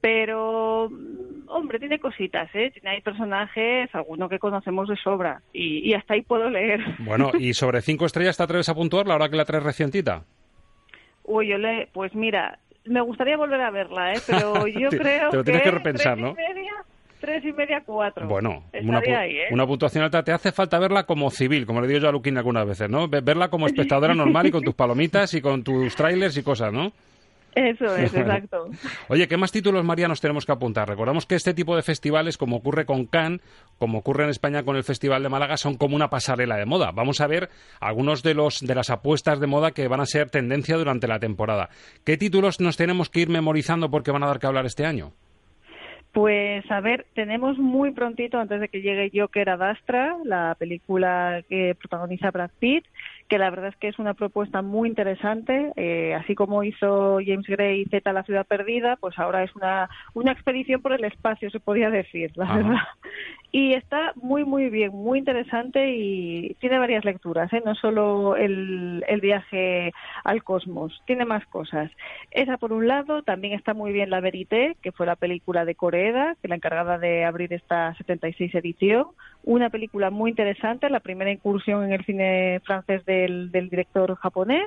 Pero, 0.00 0.90
hombre, 1.48 1.78
tiene 1.78 1.98
cositas, 1.98 2.48
¿eh? 2.54 2.70
Tiene 2.72 2.90
hay 2.90 3.00
personajes, 3.00 3.92
alguno 3.94 4.28
que 4.28 4.38
conocemos 4.38 4.88
de 4.88 4.96
sobra. 4.96 5.42
Y, 5.52 5.92
hasta 5.94 6.14
ahí 6.14 6.22
puedo 6.22 6.48
leer. 6.50 6.80
Bueno, 6.98 7.32
¿y 7.38 7.54
sobre 7.54 7.80
cinco 7.80 8.06
estrellas 8.06 8.36
te 8.36 8.42
atreves 8.42 8.68
a 8.68 8.74
puntuarla 8.74 9.14
ahora 9.14 9.28
que 9.28 9.36
la 9.36 9.44
traes 9.44 9.64
recientita? 9.64 10.24
Uy, 11.24 11.48
yo 11.48 11.58
le... 11.58 11.88
Pues 11.92 12.14
mira, 12.14 12.58
me 12.84 13.00
gustaría 13.00 13.36
volver 13.36 13.60
a 13.60 13.70
verla, 13.70 14.12
¿eh? 14.12 14.20
Pero 14.26 14.66
yo 14.66 14.88
creo 14.90 15.30
Te 15.30 15.36
lo 15.36 15.44
tienes 15.44 15.62
que, 15.62 15.70
repensar, 15.70 16.18
¿no? 16.18 16.34
tres 17.20 17.44
y 17.44 17.52
media, 17.52 17.82
cuatro. 17.84 18.28
Bueno, 18.28 18.64
una, 18.82 19.00
¿eh? 19.00 19.48
una, 19.50 19.66
puntuación 19.66 20.04
alta. 20.04 20.22
Te 20.22 20.32
hace 20.32 20.52
falta 20.52 20.78
verla 20.78 21.04
como 21.04 21.30
civil, 21.30 21.66
como 21.66 21.80
le 21.80 21.88
digo 21.88 22.00
yo 22.00 22.08
a 22.08 22.12
Luquín 22.12 22.38
algunas 22.38 22.66
veces, 22.66 22.88
¿no? 22.88 23.08
Verla 23.08 23.48
como 23.48 23.66
espectadora 23.66 24.14
normal 24.14 24.46
y 24.46 24.50
con 24.50 24.62
tus 24.62 24.74
palomitas 24.74 25.34
y 25.34 25.40
con 25.40 25.64
tus 25.64 25.96
trailers 25.96 26.36
y 26.36 26.42
cosas, 26.42 26.72
¿no? 26.72 26.92
Eso 27.56 27.96
es, 27.96 28.14
exacto. 28.14 28.68
Oye, 29.08 29.26
¿qué 29.26 29.38
más 29.38 29.50
títulos, 29.50 29.82
María, 29.82 30.08
nos 30.08 30.20
tenemos 30.20 30.44
que 30.44 30.52
apuntar? 30.52 30.86
Recordamos 30.86 31.24
que 31.24 31.36
este 31.36 31.54
tipo 31.54 31.74
de 31.74 31.82
festivales, 31.82 32.36
como 32.36 32.56
ocurre 32.56 32.84
con 32.84 33.06
Cannes, 33.06 33.40
como 33.78 33.98
ocurre 33.98 34.24
en 34.24 34.30
España 34.30 34.62
con 34.62 34.76
el 34.76 34.84
Festival 34.84 35.22
de 35.22 35.30
Málaga, 35.30 35.56
son 35.56 35.76
como 35.76 35.96
una 35.96 36.10
pasarela 36.10 36.56
de 36.56 36.66
moda. 36.66 36.92
Vamos 36.92 37.22
a 37.22 37.26
ver 37.26 37.48
algunos 37.80 38.22
de, 38.22 38.34
los, 38.34 38.60
de 38.60 38.74
las 38.74 38.90
apuestas 38.90 39.40
de 39.40 39.46
moda 39.46 39.70
que 39.70 39.88
van 39.88 40.00
a 40.00 40.06
ser 40.06 40.28
tendencia 40.28 40.76
durante 40.76 41.08
la 41.08 41.18
temporada. 41.18 41.70
¿Qué 42.04 42.18
títulos 42.18 42.60
nos 42.60 42.76
tenemos 42.76 43.08
que 43.08 43.20
ir 43.20 43.30
memorizando 43.30 43.90
porque 43.90 44.10
van 44.10 44.22
a 44.22 44.26
dar 44.26 44.38
que 44.38 44.46
hablar 44.46 44.66
este 44.66 44.84
año? 44.84 45.12
Pues 46.12 46.64
a 46.70 46.80
ver, 46.80 47.06
tenemos 47.14 47.58
muy 47.58 47.92
prontito, 47.92 48.38
antes 48.38 48.60
de 48.60 48.68
que 48.68 48.80
llegue 48.80 49.10
Joker 49.14 49.50
a 49.50 49.56
Dastra, 49.56 50.16
la 50.24 50.54
película 50.58 51.42
que 51.48 51.74
protagoniza 51.78 52.30
Brad 52.30 52.50
Pitt, 52.58 52.84
que 53.28 53.38
la 53.38 53.50
verdad 53.50 53.68
es 53.68 53.76
que 53.76 53.88
es 53.88 53.98
una 53.98 54.14
propuesta 54.14 54.62
muy 54.62 54.88
interesante, 54.88 55.72
eh, 55.76 56.14
así 56.14 56.34
como 56.34 56.62
hizo 56.62 57.18
James 57.24 57.46
Gray 57.46 57.84
Z 57.86 58.12
La 58.12 58.22
ciudad 58.22 58.46
perdida, 58.46 58.96
pues 58.96 59.18
ahora 59.18 59.42
es 59.42 59.54
una, 59.56 59.88
una 60.14 60.32
expedición 60.32 60.80
por 60.80 60.92
el 60.92 61.04
espacio, 61.04 61.50
se 61.50 61.60
podía 61.60 61.90
decir, 61.90 62.30
la 62.36 62.54
verdad. 62.54 62.82
Y 63.56 63.72
está 63.72 64.12
muy, 64.16 64.44
muy 64.44 64.68
bien, 64.68 64.90
muy 64.92 65.18
interesante 65.18 65.90
y 65.90 66.54
tiene 66.60 66.76
varias 66.76 67.06
lecturas, 67.06 67.50
¿eh? 67.54 67.62
no 67.64 67.74
solo 67.74 68.36
el, 68.36 69.02
el 69.08 69.20
viaje 69.22 69.94
al 70.24 70.44
cosmos, 70.44 71.00
tiene 71.06 71.24
más 71.24 71.46
cosas. 71.46 71.90
Esa 72.30 72.58
por 72.58 72.74
un 72.74 72.86
lado, 72.86 73.22
también 73.22 73.54
está 73.54 73.72
muy 73.72 73.94
bien 73.94 74.10
La 74.10 74.20
Verité, 74.20 74.76
que 74.82 74.92
fue 74.92 75.06
la 75.06 75.16
película 75.16 75.64
de 75.64 75.74
Coreeda, 75.74 76.36
que 76.42 76.48
la 76.48 76.56
encargada 76.56 76.98
de 76.98 77.24
abrir 77.24 77.50
esta 77.54 77.94
76 77.94 78.54
edición. 78.56 79.06
Una 79.42 79.70
película 79.70 80.10
muy 80.10 80.28
interesante, 80.28 80.90
la 80.90 81.00
primera 81.00 81.30
incursión 81.30 81.82
en 81.82 81.92
el 81.92 82.04
cine 82.04 82.60
francés 82.62 83.06
del, 83.06 83.50
del 83.52 83.70
director 83.70 84.16
japonés. 84.16 84.66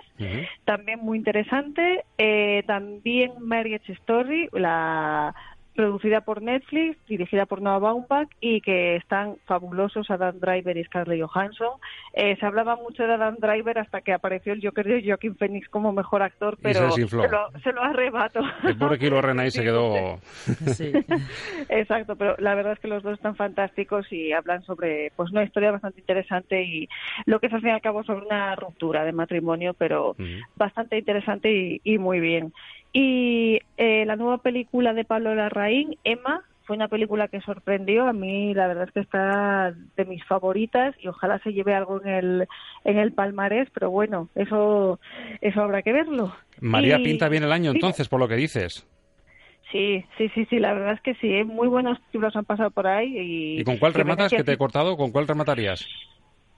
También 0.66 1.02
muy 1.02 1.20
interesante. 1.20 2.06
Eh, 2.18 2.64
también 2.66 3.34
Marriage 3.40 3.92
Story, 3.94 4.50
la 4.54 5.36
producida 5.80 6.20
por 6.20 6.42
Netflix, 6.42 6.98
dirigida 7.08 7.46
por 7.46 7.62
Noah 7.62 7.80
Baumbach 7.80 8.28
y 8.42 8.60
que 8.60 8.98
están 8.98 9.38
fabulosos 9.46 10.12
Adam 10.12 10.38
Driver 10.38 10.76
y 10.76 10.84
Scarlett 10.84 11.22
Johansson. 11.22 11.70
Eh, 12.12 12.36
se 12.38 12.46
hablaba 12.46 12.76
mucho 12.76 13.04
de 13.04 13.14
Adam 13.14 13.38
Driver 13.40 13.80
hasta 13.80 14.02
que 14.02 14.12
apareció 14.12 14.52
el 14.52 14.62
Joker 14.62 14.86
de 14.86 15.08
Joaquin 15.08 15.38
Phoenix 15.38 15.70
como 15.70 15.94
mejor 15.94 16.22
actor, 16.22 16.58
pero 16.62 16.92
se, 16.92 17.00
lo, 17.00 17.08
se, 17.64 17.72
lo, 17.72 17.82
arrebato. 17.82 18.42
El 18.66 18.78
pobre 18.78 19.00
Kilo 19.00 19.22
Renay 19.22 19.52
se 19.52 19.64
quedó... 19.64 20.20
Sí. 20.68 20.92
Exacto, 21.70 22.18
pero 22.18 22.36
la 22.40 22.56
verdad 22.56 22.74
es 22.74 22.80
que 22.80 22.90
los 22.90 23.02
dos 23.02 23.14
están 23.14 23.38
fantásticos 23.38 24.12
y 24.12 24.34
hablan 24.34 24.62
sobre 24.64 25.14
pues 25.16 25.32
una 25.32 25.46
historia 25.46 25.72
bastante 25.72 26.02
interesante 26.02 26.62
y 26.62 26.90
lo 27.26 27.40
que 27.40 27.48
es 27.48 27.54
al 27.54 27.62
fin 27.62 27.70
y 27.70 27.74
al 27.74 27.82
cabo 27.82 28.04
sobre 28.04 28.26
una 28.26 28.54
ruptura 28.58 29.06
de 29.06 29.14
matrimonio, 29.14 29.74
pero 29.76 30.18
bastante 30.58 30.98
interesante 30.98 31.50
y, 31.54 31.80
y 31.86 31.98
muy 31.98 32.20
bien. 32.20 32.52
Y 32.92 33.60
eh, 33.78 34.06
la 34.06 34.16
nueva 34.16 34.40
película 34.40 34.94
de 34.94 35.06
Pablo 35.06 35.36
Larraín, 35.36 35.98
Emma, 36.04 36.44
fue 36.70 36.76
una 36.76 36.88
película 36.88 37.28
que 37.28 37.42
sorprendió. 37.42 38.08
A 38.08 38.14
mí 38.14 38.54
la 38.54 38.68
verdad 38.68 38.86
es 38.88 38.94
que 38.94 39.00
está 39.00 39.74
de 39.96 40.06
mis 40.06 40.24
favoritas 40.26 40.96
y 41.00 41.08
ojalá 41.08 41.40
se 41.40 41.52
lleve 41.52 41.74
algo 41.74 42.02
en 42.02 42.08
el, 42.08 42.48
en 42.84 42.98
el 42.98 43.12
palmarés, 43.12 43.70
pero 43.74 43.90
bueno, 43.90 44.30
eso, 44.36 45.00
eso 45.42 45.62
habrá 45.62 45.82
que 45.82 45.94
verlo. 45.94 46.32
María 46.62 46.98
pinta 46.98 47.28
bien 47.28 47.44
el 47.44 47.52
año 47.52 47.72
entonces, 47.72 48.08
por 48.08 48.20
lo 48.20 48.28
que 48.28 48.36
dices. 48.36 48.88
Sí, 49.72 50.06
sí, 50.18 50.30
sí, 50.36 50.46
sí, 50.46 50.60
la 50.60 50.74
verdad 50.74 50.94
es 50.94 51.02
que 51.02 51.14
sí, 51.16 51.32
¿eh? 51.32 51.44
muy 51.44 51.68
buenos 51.68 52.00
libros 52.14 52.36
han 52.36 52.46
pasado 52.46 52.72
por 52.72 52.86
ahí. 52.86 53.18
¿Y, 53.18 53.62
¿Y 53.62 53.64
con 53.64 53.78
cuál 53.78 53.94
rematas 53.96 54.32
que 54.32 54.44
te 54.44 54.54
he 54.54 54.58
cortado? 54.58 54.96
¿Con 54.98 55.12
cuál 55.12 55.28
rematarías? 55.28 55.88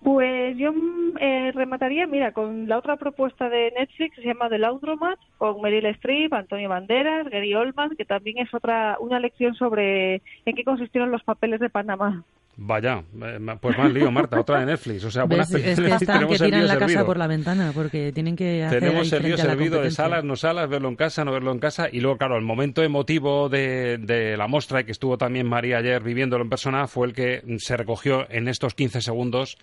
Pues 0.04 0.58
yo 0.58 0.74
mm, 0.74 1.18
eh, 1.20 1.52
remataría, 1.54 2.08
mira, 2.08 2.32
con 2.32 2.68
la 2.68 2.78
otra 2.78 2.98
propuesta 2.98 3.50
de 3.50 3.72
Netflix 3.78 4.16
que 4.16 4.22
se 4.22 4.28
llama 4.28 4.50
The 4.50 4.58
Laundromat, 4.58 5.20
con 5.38 5.62
Meryl 5.62 5.86
Streep, 5.86 6.34
Antonio 6.34 6.70
Banderas, 6.70 7.30
Gary 7.30 7.54
Oldman, 7.54 7.96
que 7.96 8.06
también 8.06 8.40
es 8.40 8.52
otra 8.54 8.98
una 9.00 9.20
lección 9.20 9.54
sobre 9.56 10.16
en 10.46 10.56
qué 10.56 10.64
consistieron 10.64 11.12
los 11.12 11.24
papeles 11.24 11.60
de 11.60 11.70
Panamá. 11.70 12.24
Vaya, 12.58 13.04
eh, 13.24 13.40
pues 13.62 13.78
más 13.78 13.92
lío, 13.94 14.12
Marta, 14.12 14.40
otra 14.40 14.60
de 14.60 14.66
Netflix. 14.66 15.06
O 15.06 15.12
sea, 15.12 15.24
buenas 15.24 15.54
Es 15.54 15.80
que 15.80 15.88
están 15.88 16.28
que 16.28 16.38
tiran 16.38 16.68
la 16.68 16.78
casa 16.78 17.06
por 17.06 17.18
la 17.18 17.28
ventana 17.28 17.72
porque 17.74 18.12
tienen 18.12 18.36
que 18.36 18.64
hacer 18.64 18.80
Tenemos 18.82 19.12
el 19.14 19.24
lío 19.24 19.38
servido 19.38 19.82
de 19.82 19.90
salas, 19.90 20.24
no 20.24 20.36
salas, 20.36 20.68
verlo 20.68 20.90
en 20.90 20.96
casa, 20.96 21.24
no 21.24 21.32
verlo 21.32 21.52
en 21.52 21.60
casa. 21.60 21.88
Y 21.92 22.02
luego, 22.02 22.18
claro, 22.18 22.38
el 22.38 22.44
momento 22.44 22.84
emotivo 22.84 23.50
de, 23.50 23.98
de 24.00 24.36
la 24.36 24.48
muestra, 24.48 24.82
y 24.82 24.84
que 24.84 24.92
estuvo 24.92 25.18
también 25.18 25.48
María 25.48 25.78
ayer 25.78 26.04
viviéndolo 26.04 26.44
en 26.44 26.50
persona, 26.50 26.88
fue 26.88 27.08
el 27.08 27.14
que 27.14 27.42
se 27.58 27.78
recogió 27.78 28.28
en 28.30 28.48
estos 28.48 28.74
15 28.74 29.02
segundos 29.02 29.58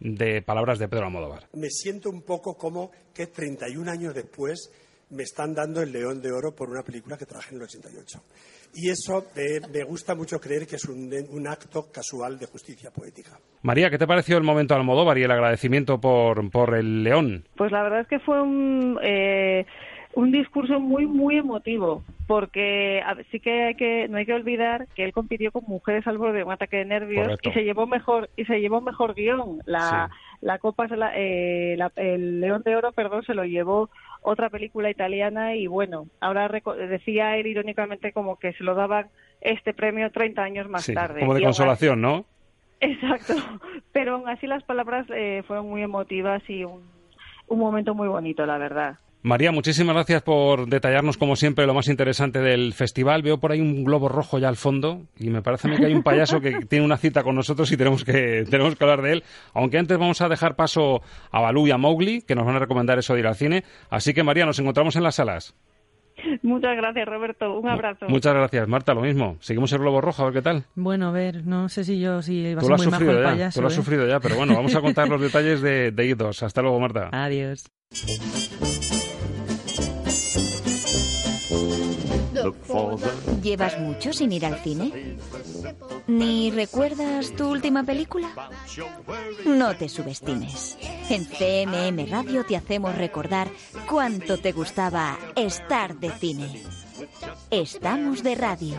de 0.00 0.42
palabras 0.42 0.78
de 0.78 0.88
Pedro 0.88 1.06
Almodóvar. 1.06 1.48
Me 1.52 1.68
siento 1.70 2.10
un 2.10 2.22
poco 2.22 2.56
como 2.56 2.90
que 3.14 3.26
31 3.26 3.90
años 3.90 4.14
después 4.14 4.72
me 5.10 5.24
están 5.24 5.54
dando 5.54 5.82
el 5.82 5.92
León 5.92 6.22
de 6.22 6.32
Oro 6.32 6.54
por 6.54 6.70
una 6.70 6.82
película 6.82 7.16
que 7.16 7.26
trabajé 7.26 7.50
en 7.50 7.56
el 7.56 7.64
88. 7.64 8.22
Y 8.74 8.88
eso 8.88 9.26
eh, 9.36 9.60
me 9.72 9.82
gusta 9.82 10.14
mucho 10.14 10.40
creer 10.40 10.66
que 10.66 10.76
es 10.76 10.84
un, 10.84 11.12
un, 11.30 11.48
acto 11.48 11.90
casual 11.92 12.38
de 12.38 12.46
justicia 12.46 12.90
poética. 12.92 13.38
María, 13.62 13.90
¿qué 13.90 13.98
te 13.98 14.06
pareció 14.06 14.36
el 14.36 14.44
momento 14.44 14.74
Almodóvar 14.74 15.18
y 15.18 15.24
el 15.24 15.30
agradecimiento 15.30 16.00
por, 16.00 16.48
por 16.50 16.76
el 16.76 17.02
León? 17.02 17.44
Pues 17.56 17.72
la 17.72 17.82
verdad 17.82 18.00
es 18.02 18.06
que 18.06 18.20
fue 18.20 18.40
un... 18.40 18.98
Eh 19.02 19.66
un 20.14 20.32
discurso 20.32 20.80
muy 20.80 21.06
muy 21.06 21.36
emotivo 21.36 22.02
porque 22.26 23.02
sí 23.30 23.40
que 23.40 23.64
hay 23.64 23.74
que 23.74 24.08
no 24.08 24.18
hay 24.18 24.26
que 24.26 24.34
olvidar 24.34 24.86
que 24.94 25.04
él 25.04 25.12
compitió 25.12 25.52
con 25.52 25.64
mujeres 25.66 26.06
al 26.06 26.18
borde 26.18 26.38
de 26.38 26.44
un 26.44 26.52
ataque 26.52 26.78
de 26.78 26.84
nervios 26.84 27.38
y 27.42 27.50
se 27.50 27.64
llevó 27.64 27.86
mejor 27.86 28.30
y 28.36 28.44
se 28.44 28.60
llevó 28.60 28.80
mejor 28.80 29.14
guion. 29.14 29.60
La 29.66 30.10
la 30.40 30.58
copa 30.58 30.86
eh, 31.16 31.76
el 31.96 32.40
León 32.40 32.62
de 32.64 32.76
Oro 32.76 32.92
perdón 32.92 33.24
se 33.24 33.34
lo 33.34 33.44
llevó 33.44 33.90
otra 34.22 34.48
película 34.48 34.90
italiana 34.90 35.54
y 35.54 35.66
bueno 35.66 36.06
ahora 36.20 36.48
decía 36.88 37.36
él 37.36 37.46
irónicamente 37.46 38.12
como 38.12 38.38
que 38.38 38.52
se 38.54 38.64
lo 38.64 38.74
daban 38.74 39.08
este 39.40 39.74
premio 39.74 40.10
30 40.10 40.42
años 40.42 40.68
más 40.68 40.86
tarde. 40.86 41.20
como 41.20 41.34
de 41.34 41.42
consolación 41.42 42.00
no 42.00 42.24
exacto. 42.80 43.34
Pero 43.92 44.14
aún 44.14 44.28
así 44.28 44.46
las 44.46 44.62
palabras 44.62 45.06
eh, 45.10 45.42
fueron 45.46 45.68
muy 45.68 45.82
emotivas 45.82 46.42
y 46.48 46.64
un, 46.64 46.82
un 47.48 47.58
momento 47.58 47.94
muy 47.94 48.08
bonito 48.08 48.46
la 48.46 48.56
verdad 48.56 48.98
María, 49.22 49.52
muchísimas 49.52 49.94
gracias 49.94 50.22
por 50.22 50.66
detallarnos, 50.66 51.18
como 51.18 51.36
siempre, 51.36 51.66
lo 51.66 51.74
más 51.74 51.88
interesante 51.88 52.40
del 52.40 52.72
festival. 52.72 53.22
Veo 53.22 53.38
por 53.38 53.52
ahí 53.52 53.60
un 53.60 53.84
globo 53.84 54.08
rojo 54.08 54.38
ya 54.38 54.48
al 54.48 54.56
fondo 54.56 55.02
y 55.18 55.28
me 55.28 55.42
parece 55.42 55.68
a 55.68 55.70
mí 55.70 55.76
que 55.76 55.86
hay 55.86 55.94
un 55.94 56.02
payaso 56.02 56.40
que 56.40 56.52
tiene 56.68 56.86
una 56.86 56.96
cita 56.96 57.22
con 57.22 57.34
nosotros 57.34 57.70
y 57.70 57.76
tenemos 57.76 58.02
que, 58.02 58.44
tenemos 58.48 58.76
que 58.76 58.84
hablar 58.84 59.02
de 59.02 59.12
él. 59.12 59.24
Aunque 59.52 59.76
antes 59.76 59.98
vamos 59.98 60.22
a 60.22 60.28
dejar 60.30 60.56
paso 60.56 61.02
a 61.30 61.40
Balú 61.40 61.66
y 61.66 61.70
a 61.70 61.76
Mowgli, 61.76 62.22
que 62.22 62.34
nos 62.34 62.46
van 62.46 62.56
a 62.56 62.60
recomendar 62.60 62.98
eso 62.98 63.12
de 63.12 63.20
ir 63.20 63.26
al 63.26 63.34
cine. 63.34 63.62
Así 63.90 64.14
que, 64.14 64.22
María, 64.22 64.46
nos 64.46 64.58
encontramos 64.58 64.96
en 64.96 65.02
las 65.02 65.16
salas. 65.16 65.54
Muchas 66.42 66.76
gracias, 66.76 67.06
Roberto. 67.06 67.58
Un 67.58 67.68
abrazo. 67.68 68.06
Muchas 68.08 68.34
gracias, 68.34 68.68
Marta. 68.68 68.94
Lo 68.94 69.02
mismo. 69.02 69.36
Seguimos 69.40 69.70
el 69.72 69.80
globo 69.80 70.00
rojo, 70.00 70.22
a 70.22 70.26
ver 70.26 70.34
qué 70.34 70.42
tal. 70.42 70.64
Bueno, 70.74 71.08
a 71.08 71.12
ver, 71.12 71.46
no 71.46 71.68
sé 71.68 71.84
si 71.84 72.00
yo 72.00 72.22
si 72.22 72.54
va 72.54 72.60
a 72.60 72.64
ser 72.64 72.76
muy 72.76 72.86
majo 72.86 73.10
el 73.10 73.22
payaso. 73.22 73.58
Tú 73.58 73.62
lo 73.62 73.68
has 73.68 73.74
¿eh? 73.74 73.76
sufrido 73.76 74.06
ya, 74.06 74.18
pero 74.20 74.36
bueno, 74.36 74.54
vamos 74.54 74.74
a 74.74 74.80
contar 74.80 75.08
los 75.08 75.20
detalles 75.20 75.60
de, 75.60 75.90
de 75.90 76.16
I2. 76.16 76.42
Hasta 76.42 76.62
luego, 76.62 76.80
Marta. 76.80 77.10
Adiós. 77.12 77.66
¿Llevas 83.42 83.78
mucho 83.78 84.12
sin 84.12 84.32
ir 84.32 84.46
al 84.46 84.56
cine? 84.60 85.16
¿Ni 86.06 86.50
recuerdas 86.50 87.32
tu 87.36 87.48
última 87.48 87.84
película? 87.84 88.28
No 89.44 89.76
te 89.76 89.88
subestimes. 89.88 90.76
En 91.08 91.24
CMM 91.24 92.10
Radio 92.10 92.44
te 92.44 92.56
hacemos 92.56 92.96
recordar 92.96 93.48
cuánto 93.88 94.38
te 94.38 94.52
gustaba 94.52 95.18
estar 95.36 95.98
de 95.98 96.10
cine. 96.10 96.62
Estamos 97.50 98.22
de 98.22 98.34
radio. 98.34 98.76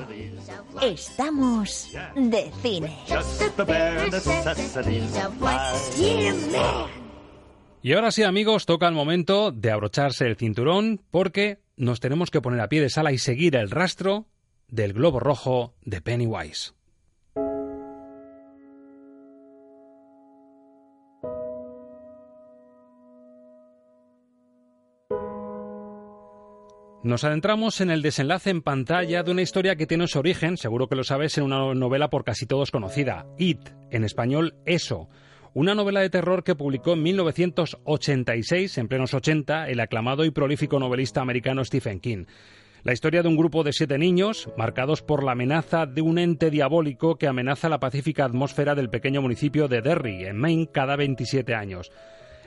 Estamos 0.82 1.92
de 2.16 2.52
cine. 2.62 2.98
Y 7.84 7.94
ahora 7.94 8.12
sí, 8.12 8.22
amigos, 8.22 8.66
toca 8.68 8.88
el 8.88 8.94
momento 8.94 9.52
de 9.52 9.72
abrocharse 9.72 10.28
el 10.28 10.38
cinturón 10.38 11.02
porque 11.10 11.60
nos 11.82 12.00
tenemos 12.00 12.30
que 12.30 12.42
poner 12.42 12.62
a 12.62 12.70
pie 12.70 12.80
de 12.80 12.92
sala 12.92 13.12
y 13.12 13.18
seguir 13.18 13.56
el 13.56 13.72
rastro 13.72 14.28
del 14.68 14.94
globo 14.94 15.20
rojo 15.20 15.74
de 15.82 16.00
Pennywise. 16.00 16.74
Nos 27.04 27.24
adentramos 27.24 27.82
en 27.82 27.90
el 27.90 28.04
desenlace 28.04 28.52
en 28.52 28.62
pantalla 28.62 29.24
de 29.24 29.32
una 29.32 29.42
historia 29.42 29.76
que 29.76 29.88
tiene 29.88 30.08
su 30.08 30.20
origen, 30.20 30.58
seguro 30.58 30.88
que 30.88 30.96
lo 30.96 31.04
sabes, 31.04 31.40
en 31.40 31.46
una 31.46 31.74
novela 31.74 32.12
por 32.12 32.24
casi 32.24 32.46
todos 32.46 32.70
conocida, 32.70 33.26
It, 33.40 33.70
en 33.90 34.04
español 34.04 34.54
Eso, 34.68 35.10
una 35.54 35.76
novela 35.76 36.00
de 36.00 36.10
terror 36.10 36.44
que 36.44 36.56
publicó 36.56 36.94
en 36.94 37.04
1986, 37.04 38.78
en 38.78 38.88
plenos 38.88 39.14
80, 39.14 39.68
el 39.68 39.82
aclamado 39.82 40.24
y 40.24 40.32
prolífico 40.32 40.80
novelista 40.80 41.22
americano 41.22 41.66
Stephen 41.66 42.00
King. 42.00 42.26
La 42.84 42.94
historia 42.94 43.22
de 43.22 43.28
un 43.28 43.36
grupo 43.36 43.64
de 43.64 43.74
siete 43.74 43.98
niños, 43.98 44.50
marcados 44.58 45.02
por 45.02 45.24
la 45.24 45.34
amenaza 45.34 45.86
de 45.86 46.02
un 46.02 46.18
ente 46.18 46.50
diabólico 46.50 47.18
que 47.18 47.28
amenaza 47.28 47.70
la 47.70 47.80
pacífica 47.80 48.26
atmósfera 48.26 48.76
del 48.76 48.90
pequeño 48.90 49.22
municipio 49.22 49.68
de 49.68 49.82
Derry, 49.82 50.24
en 50.24 50.38
Maine, 50.38 50.70
cada 50.72 50.96
27 50.96 51.54
años. 51.54 51.92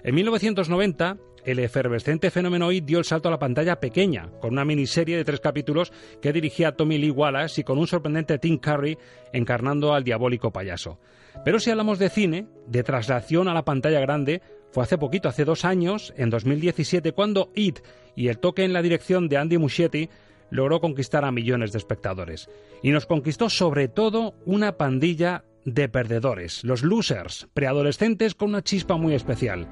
En 0.02 0.14
1990, 0.14 1.18
el 1.44 1.58
efervescente 1.58 2.30
fenómeno 2.30 2.72
IT 2.72 2.86
dio 2.86 2.98
el 2.98 3.04
salto 3.04 3.28
a 3.28 3.32
la 3.32 3.38
pantalla 3.38 3.80
pequeña, 3.80 4.30
con 4.40 4.52
una 4.52 4.64
miniserie 4.64 5.16
de 5.16 5.24
tres 5.24 5.40
capítulos 5.40 5.92
que 6.22 6.32
dirigía 6.32 6.72
Tommy 6.72 6.96
Lee 6.96 7.10
Wallace 7.10 7.60
y 7.60 7.64
con 7.64 7.78
un 7.78 7.86
sorprendente 7.86 8.38
Tim 8.38 8.58
Curry 8.58 8.96
encarnando 9.32 9.92
al 9.92 10.04
diabólico 10.04 10.50
payaso. 10.50 10.98
Pero 11.44 11.58
si 11.58 11.70
hablamos 11.70 11.98
de 11.98 12.10
cine, 12.10 12.46
de 12.66 12.82
traslación 12.82 13.48
a 13.48 13.54
la 13.54 13.64
pantalla 13.64 14.00
grande, 14.00 14.42
fue 14.70 14.82
hace 14.82 14.98
poquito, 14.98 15.28
hace 15.28 15.44
dos 15.44 15.64
años, 15.64 16.12
en 16.16 16.30
2017, 16.30 17.12
cuando 17.12 17.50
It 17.54 17.80
y 18.16 18.28
el 18.28 18.38
toque 18.38 18.64
en 18.64 18.72
la 18.72 18.82
dirección 18.82 19.28
de 19.28 19.36
Andy 19.36 19.58
Muschietti 19.58 20.10
logró 20.50 20.80
conquistar 20.80 21.24
a 21.24 21.32
millones 21.32 21.72
de 21.72 21.78
espectadores. 21.78 22.48
Y 22.82 22.90
nos 22.90 23.06
conquistó 23.06 23.50
sobre 23.50 23.88
todo 23.88 24.34
una 24.44 24.76
pandilla 24.76 25.44
de 25.64 25.88
perdedores, 25.88 26.62
los 26.64 26.82
losers, 26.82 27.48
preadolescentes 27.54 28.34
con 28.34 28.50
una 28.50 28.62
chispa 28.62 28.96
muy 28.96 29.14
especial. 29.14 29.66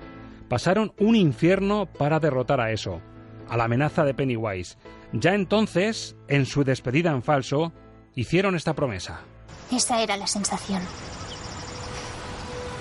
Pasaron 0.48 0.92
un 0.98 1.16
infierno 1.16 1.87
para 1.87 2.20
derrotar 2.20 2.61
a 2.61 2.72
eso, 2.72 3.01
a 3.48 3.57
la 3.57 3.64
amenaza 3.64 4.05
de 4.05 4.14
Pennywise. 4.14 4.77
Ya 5.12 5.35
entonces, 5.35 6.16
en 6.29 6.46
su 6.46 6.64
despedida 6.64 7.11
en 7.11 7.22
falso, 7.22 7.72
hicieron 8.14 8.55
esta 8.55 8.75
promesa. 8.75 9.20
Esa 9.70 10.03
era 10.03 10.16
la 10.16 10.27
sensación. 10.27 10.83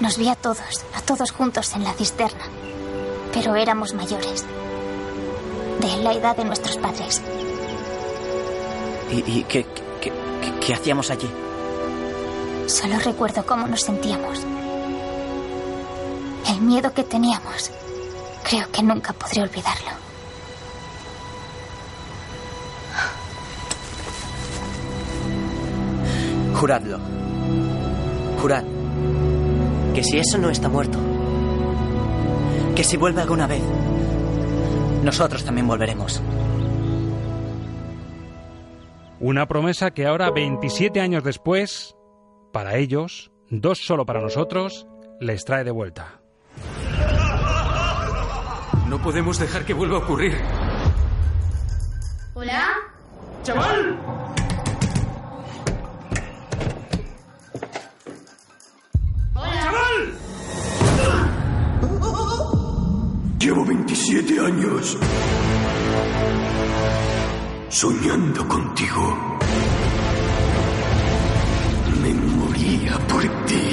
Nos 0.02 0.18
vi 0.18 0.28
a 0.30 0.36
todos, 0.36 0.58
a 0.96 1.02
todos 1.02 1.30
juntos 1.32 1.76
en 1.76 1.84
la 1.84 1.94
cisterna. 1.94 2.46
Pero 3.32 3.56
éramos 3.56 3.94
mayores. 3.94 4.44
De 5.80 6.04
la 6.04 6.14
edad 6.14 6.36
de 6.36 6.44
nuestros 6.44 6.78
padres. 6.78 7.22
¿Y, 9.12 9.44
qué, 9.44 9.64
qué, 10.02 10.12
qué 10.60 10.74
hacíamos 10.74 11.12
allí? 11.12 11.30
Solo 12.66 12.98
recuerdo 12.98 13.46
cómo 13.46 13.68
nos 13.68 13.82
sentíamos. 13.82 14.40
El 16.50 16.62
miedo 16.62 16.92
que 16.94 17.04
teníamos. 17.04 17.70
Creo 18.44 18.72
que 18.72 18.82
nunca 18.82 19.14
podré 19.14 19.44
olvidarlo. 19.44 19.92
Juradlo. 26.56 27.00
Jurad 28.42 28.81
que 29.94 30.04
si 30.04 30.18
eso 30.18 30.38
no 30.38 30.50
está 30.50 30.70
muerto, 30.70 30.98
que 32.76 32.84
si 32.84 32.98
vuelve 32.98 33.22
alguna 33.22 33.48
vez, 33.48 33.64
nosotros 35.04 35.44
también 35.44 35.68
volveremos. 35.68 36.22
Una 39.20 39.48
promesa 39.48 39.92
que 39.92 40.08
ahora, 40.08 40.32
27 40.32 41.00
años 41.00 41.24
después, 41.24 41.96
para 42.52 42.78
ellos, 42.78 43.32
dos 43.50 43.80
solo 43.80 44.06
para 44.06 44.22
nosotros, 44.22 44.88
les 45.20 45.46
trae 45.46 45.64
de 45.64 45.72
vuelta. 45.72 46.22
No 48.88 49.02
podemos 49.02 49.40
dejar 49.40 49.64
que 49.64 49.74
vuelva 49.74 49.98
a 49.98 50.00
ocurrir. 50.00 50.36
¿Hola? 52.34 52.70
¡Chaval! 53.44 53.98
¡Chaval! 54.00 54.41
Llevo 63.42 63.66
27 63.66 64.40
años 64.40 64.98
soñando 67.70 68.48
contigo. 68.48 69.40
Me 72.04 72.14
moría 72.14 73.00
por 73.08 73.24
ti. 73.48 73.64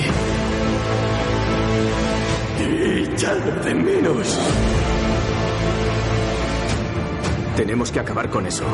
Te 2.57 3.03
echado 3.03 3.63
de 3.63 3.75
menos. 3.75 4.39
Tenemos 7.55 7.93
que 7.93 8.01
acabar 8.01 8.31
con 8.31 8.47
eso. 8.47 8.65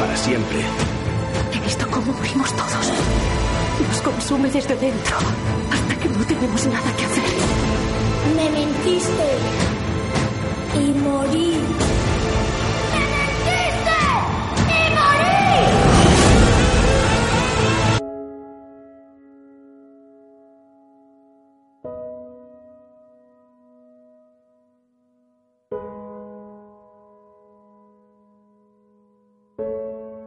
Para 0.00 0.16
siempre. 0.16 0.58
He 1.54 1.60
visto 1.60 1.86
cómo 1.88 2.12
morimos 2.12 2.52
todos. 2.56 2.92
Nos 3.86 4.02
consume 4.02 4.50
desde 4.50 4.74
dentro 4.74 5.16
hasta 5.70 5.94
que 5.96 6.08
no 6.08 6.24
tenemos 6.26 6.66
nada 6.66 6.96
que 6.96 7.04
hacer. 7.04 7.17
Me 8.38 8.48
mentiste. 8.50 9.28
Y 10.76 10.92
morí. 10.92 11.50
¡Me 12.94 13.00
mentiste! 13.16 13.98
¡Y 14.68 14.80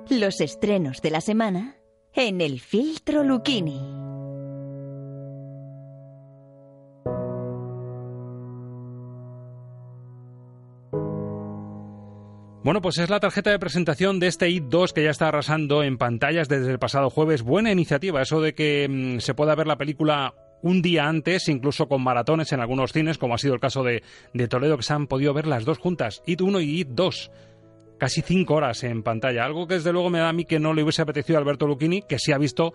morí! 0.09 0.19
Los 0.19 0.41
estrenos 0.41 1.01
de 1.01 1.11
la 1.11 1.21
semana 1.21 1.77
en 2.13 2.41
el 2.41 2.59
filtro 2.59 3.23
Lucchini. 3.23 4.00
Bueno, 12.63 12.79
pues 12.79 12.99
es 12.99 13.09
la 13.09 13.19
tarjeta 13.19 13.49
de 13.49 13.57
presentación 13.57 14.19
de 14.19 14.27
este 14.27 14.47
IT 14.47 14.65
2 14.65 14.93
que 14.93 15.03
ya 15.03 15.09
está 15.09 15.29
arrasando 15.29 15.81
en 15.81 15.97
pantallas 15.97 16.47
desde 16.47 16.69
el 16.69 16.77
pasado 16.77 17.09
jueves. 17.09 17.41
Buena 17.41 17.71
iniciativa, 17.71 18.21
eso 18.21 18.39
de 18.39 18.53
que 18.53 18.87
mm, 18.87 19.19
se 19.19 19.33
pueda 19.33 19.55
ver 19.55 19.65
la 19.65 19.77
película 19.77 20.35
un 20.61 20.83
día 20.83 21.07
antes, 21.07 21.49
incluso 21.49 21.87
con 21.87 22.03
maratones 22.03 22.51
en 22.51 22.59
algunos 22.59 22.93
cines, 22.93 23.17
como 23.17 23.33
ha 23.33 23.39
sido 23.39 23.55
el 23.55 23.59
caso 23.59 23.83
de, 23.83 24.03
Toledo, 24.47 24.77
que 24.77 24.83
se 24.83 24.93
han 24.93 25.07
podido 25.07 25.33
ver 25.33 25.47
las 25.47 25.65
dos 25.65 25.79
juntas, 25.79 26.21
IT 26.27 26.41
1 26.41 26.61
y 26.61 26.81
IT 26.81 26.89
2 26.89 27.31
casi 27.97 28.21
cinco 28.21 28.55
horas 28.55 28.83
en 28.83 29.01
pantalla. 29.01 29.43
Algo 29.43 29.67
que 29.67 29.75
desde 29.75 29.91
luego 29.91 30.11
me 30.11 30.19
da 30.19 30.29
a 30.29 30.33
mí 30.33 30.45
que 30.45 30.59
no 30.59 30.73
le 30.73 30.83
hubiese 30.83 31.01
apetecido 31.01 31.37
a 31.37 31.41
Alberto 31.41 31.67
Lucchini, 31.67 32.03
que 32.03 32.19
sí 32.19 32.31
ha 32.31 32.37
visto 32.37 32.73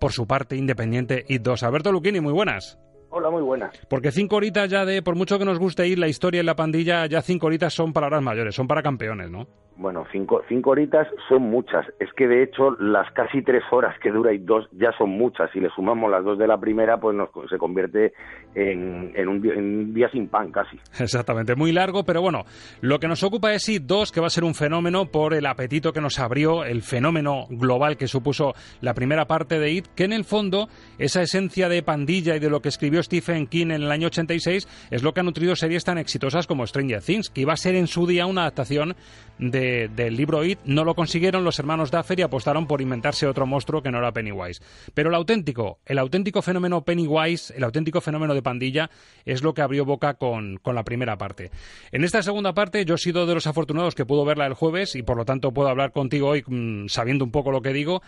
por 0.00 0.12
su 0.12 0.26
parte 0.26 0.56
independiente 0.56 1.24
y 1.28 1.38
dos. 1.38 1.62
Alberto 1.62 1.90
Lucchini, 1.90 2.20
muy 2.20 2.32
buenas. 2.32 2.78
Hola, 3.14 3.28
muy 3.28 3.42
buenas. 3.42 3.78
Porque 3.88 4.10
cinco 4.10 4.36
horitas 4.36 4.70
ya 4.70 4.86
de, 4.86 5.02
por 5.02 5.16
mucho 5.16 5.38
que 5.38 5.44
nos 5.44 5.58
guste 5.58 5.86
ir 5.86 5.98
la 5.98 6.08
historia 6.08 6.40
y 6.40 6.44
la 6.44 6.56
pandilla, 6.56 7.04
ya 7.04 7.20
cinco 7.20 7.46
horitas 7.46 7.74
son 7.74 7.92
palabras 7.92 8.22
mayores, 8.22 8.54
son 8.54 8.66
para 8.66 8.82
campeones, 8.82 9.30
¿no? 9.30 9.46
Bueno, 9.76 10.04
cinco, 10.12 10.42
cinco 10.48 10.70
horitas 10.70 11.08
son 11.28 11.42
muchas. 11.42 11.86
Es 11.98 12.12
que 12.12 12.28
de 12.28 12.42
hecho 12.42 12.72
las 12.78 13.10
casi 13.12 13.42
tres 13.42 13.62
horas 13.70 13.98
que 14.00 14.10
dura 14.10 14.32
y 14.32 14.38
dos 14.38 14.68
ya 14.72 14.92
son 14.98 15.10
muchas. 15.10 15.50
Si 15.52 15.60
le 15.60 15.70
sumamos 15.70 16.10
las 16.10 16.22
dos 16.22 16.38
de 16.38 16.46
la 16.46 16.58
primera, 16.58 16.98
pues 16.98 17.16
nos, 17.16 17.30
se 17.48 17.56
convierte 17.58 18.12
en, 18.54 19.12
en, 19.14 19.28
un, 19.28 19.94
día, 19.94 20.10
sin 20.10 20.28
pan 20.28 20.52
casi. 20.52 20.78
Exactamente, 21.00 21.54
muy 21.56 21.72
largo, 21.72 22.04
pero 22.04 22.20
bueno, 22.20 22.44
lo 22.80 22.98
que 22.98 23.08
nos 23.08 23.22
ocupa 23.22 23.52
es 23.54 23.68
IT 23.68 23.84
2, 23.84 24.12
que 24.12 24.20
va 24.20 24.26
a 24.26 24.30
ser 24.30 24.44
un 24.44 24.54
fenómeno 24.54 25.06
por 25.06 25.32
el 25.32 25.46
apetito 25.46 25.92
que 25.92 26.00
nos 26.00 26.18
abrió, 26.18 26.64
el 26.64 26.82
fenómeno 26.82 27.46
global 27.48 27.96
que 27.96 28.08
supuso 28.08 28.52
la 28.82 28.94
primera 28.94 29.24
parte 29.24 29.58
de 29.58 29.70
IT, 29.70 29.86
que 29.94 30.04
en 30.04 30.12
el 30.12 30.24
fondo 30.24 30.68
esa 30.98 31.22
esencia 31.22 31.68
de 31.68 31.82
pandilla 31.82 32.36
y 32.36 32.40
de 32.40 32.50
lo 32.50 32.60
que 32.60 32.68
escribió 32.68 33.02
Stephen 33.02 33.46
King 33.46 33.66
en 33.66 33.82
el 33.82 33.90
año 33.90 34.08
86 34.08 34.88
es 34.90 35.02
lo 35.02 35.12
que 35.12 35.20
ha 35.20 35.24
nutrido 35.24 35.56
series 35.56 35.84
tan 35.84 35.98
exitosas 35.98 36.46
como 36.46 36.66
Stranger 36.66 37.02
Things, 37.02 37.30
que 37.30 37.40
iba 37.40 37.54
a 37.54 37.56
ser 37.56 37.74
en 37.74 37.86
su 37.86 38.06
día 38.06 38.26
una 38.26 38.42
adaptación 38.42 38.94
de, 39.38 39.61
del 39.62 40.16
libro 40.16 40.44
It. 40.44 40.58
No 40.64 40.84
lo 40.84 40.94
consiguieron 40.94 41.44
los 41.44 41.58
hermanos 41.58 41.90
Duffer 41.90 42.18
y 42.18 42.22
apostaron 42.22 42.66
por 42.66 42.80
inventarse 42.80 43.26
otro 43.26 43.46
monstruo 43.46 43.82
que 43.82 43.90
no 43.90 43.98
era 43.98 44.12
Pennywise. 44.12 44.62
Pero 44.94 45.08
el 45.08 45.14
auténtico, 45.14 45.78
el 45.86 45.98
auténtico 45.98 46.42
fenómeno 46.42 46.84
Pennywise, 46.84 47.54
el 47.56 47.64
auténtico 47.64 48.00
fenómeno 48.00 48.34
de 48.34 48.42
pandilla, 48.42 48.90
es 49.24 49.42
lo 49.42 49.54
que 49.54 49.62
abrió 49.62 49.84
boca 49.84 50.14
con, 50.14 50.58
con 50.58 50.74
la 50.74 50.84
primera 50.84 51.18
parte. 51.18 51.50
En 51.90 52.04
esta 52.04 52.22
segunda 52.22 52.54
parte, 52.54 52.84
yo 52.84 52.94
he 52.94 52.98
sido 52.98 53.26
de 53.26 53.34
los 53.34 53.46
afortunados 53.46 53.94
que 53.94 54.06
pudo 54.06 54.24
verla 54.24 54.46
el 54.46 54.54
jueves 54.54 54.94
y 54.94 55.02
por 55.02 55.16
lo 55.16 55.24
tanto 55.24 55.52
puedo 55.52 55.68
hablar 55.68 55.92
contigo 55.92 56.28
hoy 56.28 56.44
mmm, 56.46 56.86
sabiendo 56.88 57.24
un 57.24 57.30
poco 57.30 57.50
lo 57.50 57.62
que 57.62 57.72
digo. 57.72 58.02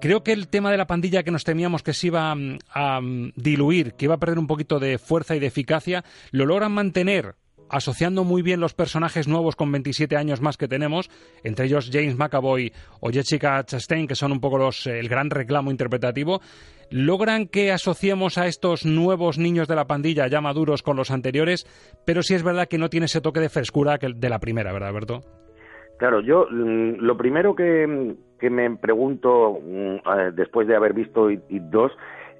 Creo 0.00 0.22
que 0.22 0.32
el 0.32 0.48
tema 0.48 0.70
de 0.70 0.76
la 0.76 0.86
pandilla 0.86 1.22
que 1.22 1.30
nos 1.30 1.44
temíamos 1.44 1.82
que 1.82 1.92
se 1.92 2.08
iba 2.08 2.34
mm, 2.34 2.58
a, 2.70 2.96
a 2.98 3.00
diluir, 3.36 3.94
que 3.94 4.06
iba 4.06 4.14
a 4.14 4.18
perder 4.18 4.38
un 4.38 4.46
poquito 4.46 4.78
de 4.78 4.98
fuerza 4.98 5.36
y 5.36 5.38
de 5.38 5.46
eficacia, 5.46 6.04
lo 6.30 6.46
logran 6.46 6.72
mantener 6.72 7.34
asociando 7.68 8.24
muy 8.24 8.42
bien 8.42 8.60
los 8.60 8.74
personajes 8.74 9.28
nuevos 9.28 9.56
con 9.56 9.72
27 9.72 10.16
años 10.16 10.40
más 10.40 10.56
que 10.56 10.68
tenemos, 10.68 11.10
entre 11.44 11.66
ellos 11.66 11.90
James 11.92 12.16
McAvoy 12.16 12.72
o 13.00 13.10
Jessica 13.10 13.62
Chastain, 13.64 14.06
que 14.06 14.14
son 14.14 14.32
un 14.32 14.40
poco 14.40 14.58
los, 14.58 14.86
el 14.86 15.08
gran 15.08 15.30
reclamo 15.30 15.70
interpretativo, 15.70 16.40
logran 16.90 17.46
que 17.46 17.72
asociemos 17.72 18.38
a 18.38 18.46
estos 18.46 18.86
nuevos 18.86 19.38
niños 19.38 19.68
de 19.68 19.76
la 19.76 19.86
pandilla 19.86 20.28
ya 20.28 20.40
maduros 20.40 20.82
con 20.82 20.96
los 20.96 21.10
anteriores, 21.10 21.66
pero 22.04 22.22
sí 22.22 22.34
es 22.34 22.42
verdad 22.42 22.68
que 22.68 22.78
no 22.78 22.88
tiene 22.88 23.06
ese 23.06 23.20
toque 23.20 23.40
de 23.40 23.48
frescura 23.48 23.98
que 23.98 24.08
de 24.14 24.28
la 24.28 24.38
primera, 24.38 24.72
¿verdad, 24.72 24.90
Alberto? 24.90 25.20
Claro, 25.98 26.20
yo 26.20 26.46
lo 26.50 27.16
primero 27.16 27.54
que, 27.54 28.16
me 28.50 28.76
pregunto 28.76 29.58
después 30.34 30.68
de 30.68 30.76
haber 30.76 30.92
visto 30.92 31.30
It 31.30 31.42
2 31.48 31.92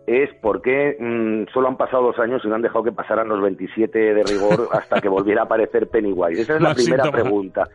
es 0.07 0.33
por 0.35 0.63
qué 0.63 0.97
mmm, 0.99 1.53
solo 1.53 1.69
han 1.69 1.77
pasado 1.77 2.05
dos 2.05 2.19
años 2.19 2.43
y 2.45 2.49
no 2.49 2.55
han 2.55 2.63
dejado 2.63 2.85
que 2.85 2.93
pasaran 2.93 3.29
los 3.29 3.41
27 3.41 4.15
de 4.15 4.23
rigor 4.23 4.69
hasta 4.73 5.01
que 5.01 5.09
volviera 5.09 5.43
a 5.43 5.45
aparecer 5.45 5.89
Pennywise. 5.89 6.43
Esa 6.43 6.57
es 6.57 6.63
la 6.63 6.75
primera 6.75 7.11
pregunta. 7.11 7.69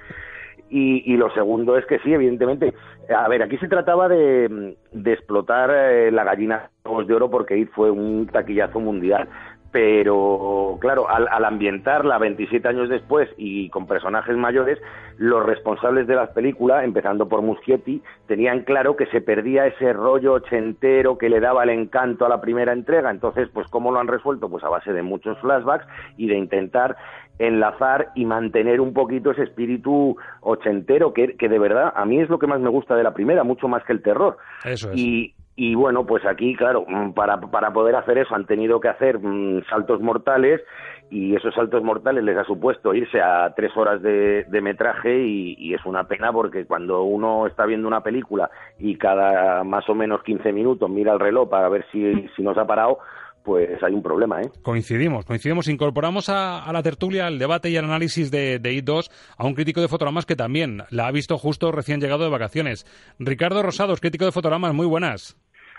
Y, 0.70 1.04
y, 1.14 1.18
lo 1.18 1.30
segundo 1.34 1.78
es 1.78 1.86
que 1.86 2.00
sí, 2.00 2.14
evidentemente. 2.14 2.74
A 3.14 3.28
ver, 3.28 3.44
aquí 3.44 3.58
se 3.58 3.68
trataba 3.68 4.08
de, 4.08 4.78
de 4.94 5.14
explotar 5.14 5.70
eh, 5.70 6.12
la 6.12 6.24
gallina 6.24 6.70
de 6.86 7.14
oro 7.14 7.30
porque 7.30 7.58
IT 7.58 7.72
fue 7.74 7.92
un 7.92 8.26
taquillazo 8.28 8.80
mundial 8.80 9.28
pero 9.72 10.78
claro, 10.82 11.10
al, 11.10 11.28
al, 11.30 11.46
ambientarla 11.46 12.18
27 12.18 12.68
años 12.68 12.90
después 12.90 13.30
y 13.38 13.70
con 13.70 13.88
personajes 13.88 14.36
mayores, 14.36 14.80
los 15.18 15.46
responsables 15.46 16.08
de 16.08 16.16
las 16.16 16.30
películas, 16.32 16.84
empezando 16.84 17.30
por 17.30 17.42
Muschietti, 17.42 18.02
tenían 18.28 18.64
claro 18.64 18.96
que 18.96 19.06
se 19.08 19.22
perdía 19.22 19.68
ese 19.68 19.94
rollo 19.94 20.34
ochentero 20.34 21.18
que 21.18 21.30
le 21.30 21.40
daba 21.40 21.64
el 21.64 21.70
encanto 21.70 22.26
a 22.26 22.30
la 22.30 22.42
primera 22.42 22.74
entrega. 22.74 23.12
Entonces, 23.12 23.48
pues, 23.54 23.68
¿cómo 23.70 23.92
lo 23.92 24.00
han 24.00 24.08
resuelto? 24.08 24.50
Pues 24.50 24.64
a 24.64 24.70
base 24.70 24.92
de 24.92 25.04
muchos 25.04 25.38
flashbacks 25.40 25.86
y 26.18 26.28
de 26.28 26.38
intentar 26.38 26.98
enlazar 27.40 28.10
y 28.14 28.26
mantener 28.26 28.82
un 28.82 28.94
poquito 28.94 29.32
ese 29.32 29.44
espíritu 29.44 30.16
ochentero 30.42 31.14
que, 31.14 31.36
que 31.38 31.50
de 31.50 31.60
verdad 31.60 31.92
a 31.96 32.06
mí 32.06 32.20
es 32.20 32.30
lo 32.30 32.38
que 32.38 32.48
más 32.48 32.60
me 32.60 32.70
gusta 32.70 32.96
de 32.96 33.04
la 33.04 33.14
primera, 33.14 33.44
mucho 33.44 33.68
más 33.68 33.84
que 33.84 33.94
el 33.94 34.02
terror. 34.02 34.38
Eso 34.64 34.92
es. 34.92 34.98
Y, 34.98 35.34
Y 35.56 35.76
bueno, 35.76 36.06
pues 36.06 36.26
aquí, 36.26 36.56
claro, 36.56 36.86
mm, 36.88 37.12
para, 37.12 37.40
para 37.40 37.72
poder 37.74 37.96
hacer 37.96 38.18
eso 38.18 38.36
han 38.36 38.46
tenido 38.46 38.80
que 38.80 38.88
hacer 38.88 39.20
mm, 39.20 39.64
saltos 39.70 40.00
mortales 40.02 40.62
y 41.10 41.36
esos 41.36 41.54
saltos 41.54 41.84
mortales 41.84 42.24
les 42.24 42.38
ha 42.38 42.46
supuesto 42.46 42.94
irse 42.94 43.22
a 43.22 43.54
tres 43.54 43.76
horas 43.76 44.02
de, 44.02 44.46
metraje 44.62 45.20
y, 45.20 45.74
es 45.74 45.86
una 45.86 46.06
pena 46.06 46.32
porque 46.32 46.66
cuando 46.66 47.04
uno 47.04 47.48
está 47.48 47.66
viendo 47.66 47.88
una 47.88 48.02
película 48.02 48.50
y 48.80 48.96
cada 48.96 49.64
más 49.64 49.88
o 49.90 49.96
menos 49.96 50.24
15 50.24 50.54
minutos 50.54 50.90
mira 50.90 51.14
el 51.14 51.20
reloj 51.20 51.50
para 51.50 51.68
ver 51.68 51.86
si, 51.92 52.30
si 52.36 52.44
nos 52.44 52.58
ha 52.58 52.66
parado, 52.66 53.00
pues 53.44 53.82
hay 53.84 53.94
un 53.94 54.04
problema, 54.04 54.42
¿eh? 54.42 54.50
Coincidimos, 54.62 55.26
coincidimos. 55.26 55.68
Incorporamos 55.68 56.30
a, 56.30 56.70
la 56.72 56.84
tertulia, 56.84 57.28
al 57.28 57.40
debate 57.40 57.70
y 57.70 57.78
al 57.78 57.86
análisis 57.86 58.32
de, 58.32 58.60
de 58.60 58.72
IT2 58.74 59.10
a 59.38 59.46
un 59.46 59.54
crítico 59.54 59.82
de 59.82 59.88
fotogramas 59.88 60.26
que 60.26 60.36
también 60.36 60.84
la 60.90 61.08
ha 61.08 61.12
visto 61.12 61.38
justo 61.38 61.72
recién 61.72 62.00
llegado 62.00 62.24
de 62.24 62.30
vacaciones. 62.30 62.86
Ricardo 63.20 63.64
Rosados, 63.64 64.00
crítico 64.00 64.26
de 64.26 64.32
fotogramas, 64.32 64.74
muy 64.74 64.86
buenas. 64.86 65.38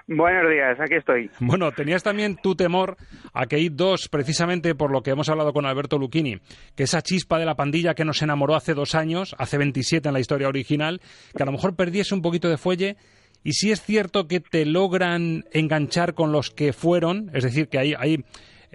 Buenos 0.08 0.50
días, 0.50 0.80
aquí 0.80 0.94
estoy. 0.94 1.30
Bueno, 1.38 1.70
tenías 1.70 2.02
también 2.02 2.36
tu 2.36 2.56
temor 2.56 2.96
a 3.32 3.46
que 3.46 3.58
IT2, 3.58 4.08
precisamente 4.10 4.74
por 4.74 4.90
lo 4.90 5.02
que 5.02 5.10
hemos 5.10 5.28
hablado 5.28 5.52
con 5.52 5.64
Alberto 5.64 5.96
Lucchini, 5.96 6.40
que 6.74 6.84
esa 6.84 7.02
chispa 7.02 7.38
de 7.38 7.46
la 7.46 7.54
pandilla 7.54 7.94
que 7.94 8.04
nos 8.04 8.20
enamoró 8.20 8.56
hace 8.56 8.74
dos 8.74 8.94
años, 8.96 9.36
hace 9.38 9.58
27 9.58 10.08
en 10.08 10.14
la 10.14 10.20
historia 10.20 10.48
original, 10.48 11.00
que 11.36 11.42
a 11.42 11.46
lo 11.46 11.52
mejor 11.52 11.76
perdiese 11.76 12.14
un 12.14 12.22
poquito 12.22 12.48
de 12.48 12.58
fuelle. 12.58 12.96
Y 13.44 13.52
si 13.52 13.72
es 13.72 13.82
cierto 13.82 14.28
que 14.28 14.40
te 14.40 14.64
logran 14.64 15.44
enganchar 15.52 16.14
con 16.14 16.32
los 16.32 16.50
que 16.50 16.72
fueron, 16.72 17.30
es 17.34 17.44
decir, 17.44 17.68
que 17.68 17.78
hay, 17.78 17.94
hay 17.98 18.24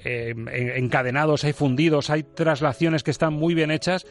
eh, 0.04 0.34
encadenados, 0.76 1.44
hay 1.44 1.54
fundidos, 1.54 2.10
hay 2.10 2.24
traslaciones 2.24 3.04
que 3.04 3.12
están 3.12 3.34
muy 3.34 3.56
bien 3.56 3.72
hechas, 3.72 4.06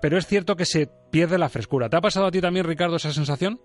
pero 0.00 0.16
es 0.16 0.26
cierto 0.26 0.56
que 0.56 0.64
se 0.64 0.88
pierde 1.12 1.38
la 1.38 1.48
frescura. 1.48 1.88
¿Te 1.88 1.96
ha 1.96 2.00
pasado 2.00 2.26
a 2.26 2.30
ti 2.30 2.40
también, 2.40 2.66
Ricardo, 2.66 2.96
esa 2.96 3.12
sensación? 3.12 3.58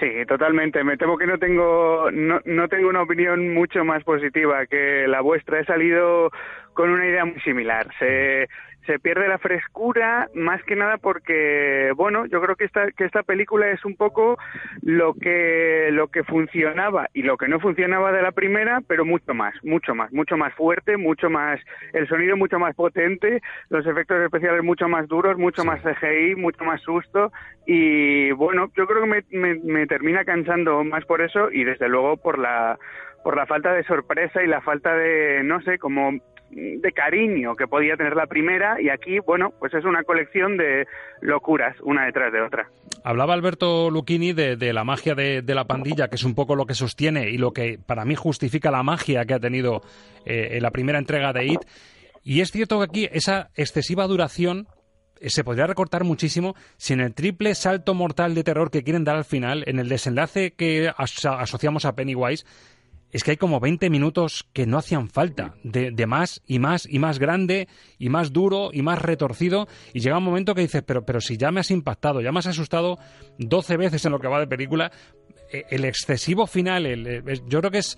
Sí, 0.00 0.08
totalmente. 0.26 0.82
Me 0.82 0.96
temo 0.96 1.16
que 1.16 1.26
no 1.26 1.38
tengo, 1.38 2.10
no, 2.10 2.40
no 2.44 2.68
tengo 2.68 2.88
una 2.88 3.02
opinión 3.02 3.54
mucho 3.54 3.84
más 3.84 4.02
positiva 4.02 4.66
que 4.66 5.06
la 5.06 5.20
vuestra. 5.20 5.60
He 5.60 5.64
salido 5.64 6.30
con 6.72 6.90
una 6.90 7.06
idea 7.06 7.24
muy 7.24 7.40
similar. 7.40 7.86
Se, 7.98 8.48
se 8.86 8.98
pierde 8.98 9.28
la 9.28 9.38
frescura 9.38 10.28
más 10.34 10.62
que 10.64 10.76
nada 10.76 10.98
porque 10.98 11.92
bueno 11.96 12.26
yo 12.26 12.40
creo 12.40 12.56
que 12.56 12.64
esta 12.64 12.90
que 12.92 13.04
esta 13.04 13.22
película 13.22 13.70
es 13.70 13.84
un 13.84 13.96
poco 13.96 14.38
lo 14.82 15.14
que 15.14 15.88
lo 15.92 16.08
que 16.08 16.24
funcionaba 16.24 17.08
y 17.14 17.22
lo 17.22 17.36
que 17.36 17.48
no 17.48 17.60
funcionaba 17.60 18.12
de 18.12 18.22
la 18.22 18.32
primera 18.32 18.80
pero 18.86 19.04
mucho 19.04 19.34
más 19.34 19.54
mucho 19.62 19.94
más 19.94 20.12
mucho 20.12 20.36
más 20.36 20.52
fuerte 20.54 20.96
mucho 20.96 21.30
más 21.30 21.60
el 21.92 22.08
sonido 22.08 22.36
mucho 22.36 22.58
más 22.58 22.74
potente 22.74 23.40
los 23.70 23.86
efectos 23.86 24.20
especiales 24.20 24.62
mucho 24.62 24.88
más 24.88 25.08
duros 25.08 25.38
mucho 25.38 25.64
más 25.64 25.80
CGI 25.82 26.34
mucho 26.36 26.64
más 26.64 26.80
susto 26.82 27.32
y 27.66 28.32
bueno 28.32 28.70
yo 28.76 28.86
creo 28.86 29.02
que 29.02 29.08
me, 29.08 29.24
me, 29.30 29.54
me 29.60 29.86
termina 29.86 30.24
cansando 30.24 30.84
más 30.84 31.04
por 31.04 31.22
eso 31.22 31.50
y 31.50 31.64
desde 31.64 31.88
luego 31.88 32.16
por 32.16 32.38
la 32.38 32.78
por 33.22 33.36
la 33.36 33.46
falta 33.46 33.72
de 33.72 33.84
sorpresa 33.84 34.42
y 34.42 34.46
la 34.46 34.60
falta 34.60 34.94
de 34.94 35.42
no 35.42 35.60
sé 35.62 35.78
como 35.78 36.12
de 36.54 36.92
cariño 36.92 37.56
que 37.56 37.66
podía 37.66 37.96
tener 37.96 38.14
la 38.14 38.26
primera 38.26 38.80
y 38.80 38.88
aquí, 38.88 39.18
bueno, 39.18 39.52
pues 39.58 39.74
es 39.74 39.84
una 39.84 40.04
colección 40.04 40.56
de 40.56 40.86
locuras 41.20 41.76
una 41.82 42.06
detrás 42.06 42.32
de 42.32 42.40
otra. 42.40 42.68
Hablaba 43.02 43.34
Alberto 43.34 43.90
Lucchini 43.90 44.32
de, 44.32 44.72
la 44.72 44.84
magia 44.84 45.14
de, 45.14 45.42
la 45.46 45.64
pandilla, 45.64 46.08
que 46.08 46.16
es 46.16 46.24
un 46.24 46.34
poco 46.34 46.56
lo 46.56 46.66
que 46.66 46.74
sostiene 46.74 47.30
y 47.30 47.38
lo 47.38 47.52
que 47.52 47.78
para 47.84 48.04
mí 48.04 48.14
justifica 48.14 48.70
la 48.70 48.82
magia 48.82 49.24
que 49.24 49.34
ha 49.34 49.40
tenido 49.40 49.82
eh, 50.24 50.50
en 50.52 50.62
la 50.62 50.70
primera 50.70 50.98
entrega 50.98 51.32
de 51.32 51.46
IT. 51.46 51.60
Y 52.22 52.40
es 52.40 52.50
cierto 52.50 52.78
que 52.78 52.84
aquí 52.84 53.08
esa 53.12 53.50
excesiva 53.54 54.06
duración 54.06 54.66
eh, 55.20 55.30
se 55.30 55.44
podría 55.44 55.66
recortar 55.66 56.04
muchísimo 56.04 56.54
si 56.76 56.92
en 56.94 57.00
el 57.00 57.14
triple 57.14 57.54
salto 57.54 57.94
mortal 57.94 58.34
de 58.34 58.44
terror 58.44 58.70
que 58.70 58.82
quieren 58.82 59.04
dar 59.04 59.16
al 59.16 59.24
final, 59.24 59.64
en 59.66 59.78
el 59.78 59.88
desenlace 59.88 60.52
que 60.52 60.90
asociamos 60.96 61.84
a 61.84 61.94
Pennywise, 61.94 62.44
es 63.14 63.22
que 63.22 63.30
hay 63.30 63.36
como 63.36 63.60
20 63.60 63.90
minutos 63.90 64.44
que 64.52 64.66
no 64.66 64.76
hacían 64.76 65.08
falta, 65.08 65.54
de, 65.62 65.92
más 66.04 66.42
y 66.48 66.58
más 66.58 66.84
y 66.84 66.98
más 66.98 67.20
grande 67.20 67.68
y 67.96 68.08
más 68.08 68.32
duro 68.32 68.70
y 68.72 68.82
más 68.82 69.00
retorcido, 69.00 69.68
y 69.92 70.00
llega 70.00 70.18
un 70.18 70.24
momento 70.24 70.52
que 70.52 70.62
dices, 70.62 70.82
pero, 70.84 71.06
pero 71.06 71.20
si 71.20 71.36
ya 71.36 71.52
me 71.52 71.60
has 71.60 71.70
impactado, 71.70 72.20
ya 72.20 72.32
me 72.32 72.40
has 72.40 72.48
asustado 72.48 72.98
12 73.38 73.76
veces 73.76 74.04
en 74.04 74.10
lo 74.10 74.18
que 74.18 74.26
va 74.26 74.40
de 74.40 74.48
película, 74.48 74.90
eh, 75.52 75.62
el 75.70 75.84
excesivo 75.84 76.48
final, 76.48 76.88
yo 77.46 77.60
creo 77.60 77.70
que 77.70 77.78
es, 77.78 77.96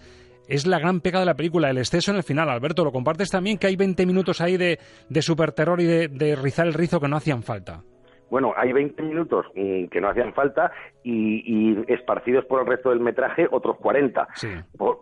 es 0.49 0.67
la 0.67 0.79
gran 0.79 1.01
pega 1.01 1.19
de 1.19 1.27
la 1.27 1.35
película, 1.35 1.71
el 1.71 1.79
exceso 1.79 2.11
en 2.11 2.19
el 2.19 2.23
final. 2.23 2.51
Alberto, 2.51 2.85
¿lo 2.85 2.93
compartes 2.93 3.31
también 3.31 3.57
que 3.57 3.69
hay 3.69 3.77
20 3.77 4.05
minutos 4.05 4.43
ahí 4.43 4.59
de, 4.59 4.79
de 5.09 5.23
super 5.23 5.53
terror 5.53 5.81
y 5.81 5.87
de 5.87 6.37
rizar 6.37 6.67
el 6.67 6.75
rizo 6.75 7.01
que 7.01 7.09
no 7.09 7.17
hacían 7.17 7.43
falta? 7.43 7.83
Bueno, 8.31 8.53
hay 8.57 8.73
20 8.73 9.03
minutos 9.03 9.47
mm, 9.55 9.87
que 9.87 10.01
no 10.01 10.09
hacían 10.09 10.33
falta 10.35 10.73
y, 11.05 11.77
esparcidos 11.87 12.45
por 12.47 12.61
el 12.61 12.67
resto 12.67 12.91
del 12.91 13.01
metraje 13.01 13.47
otros 13.51 13.77
40, 13.77 14.27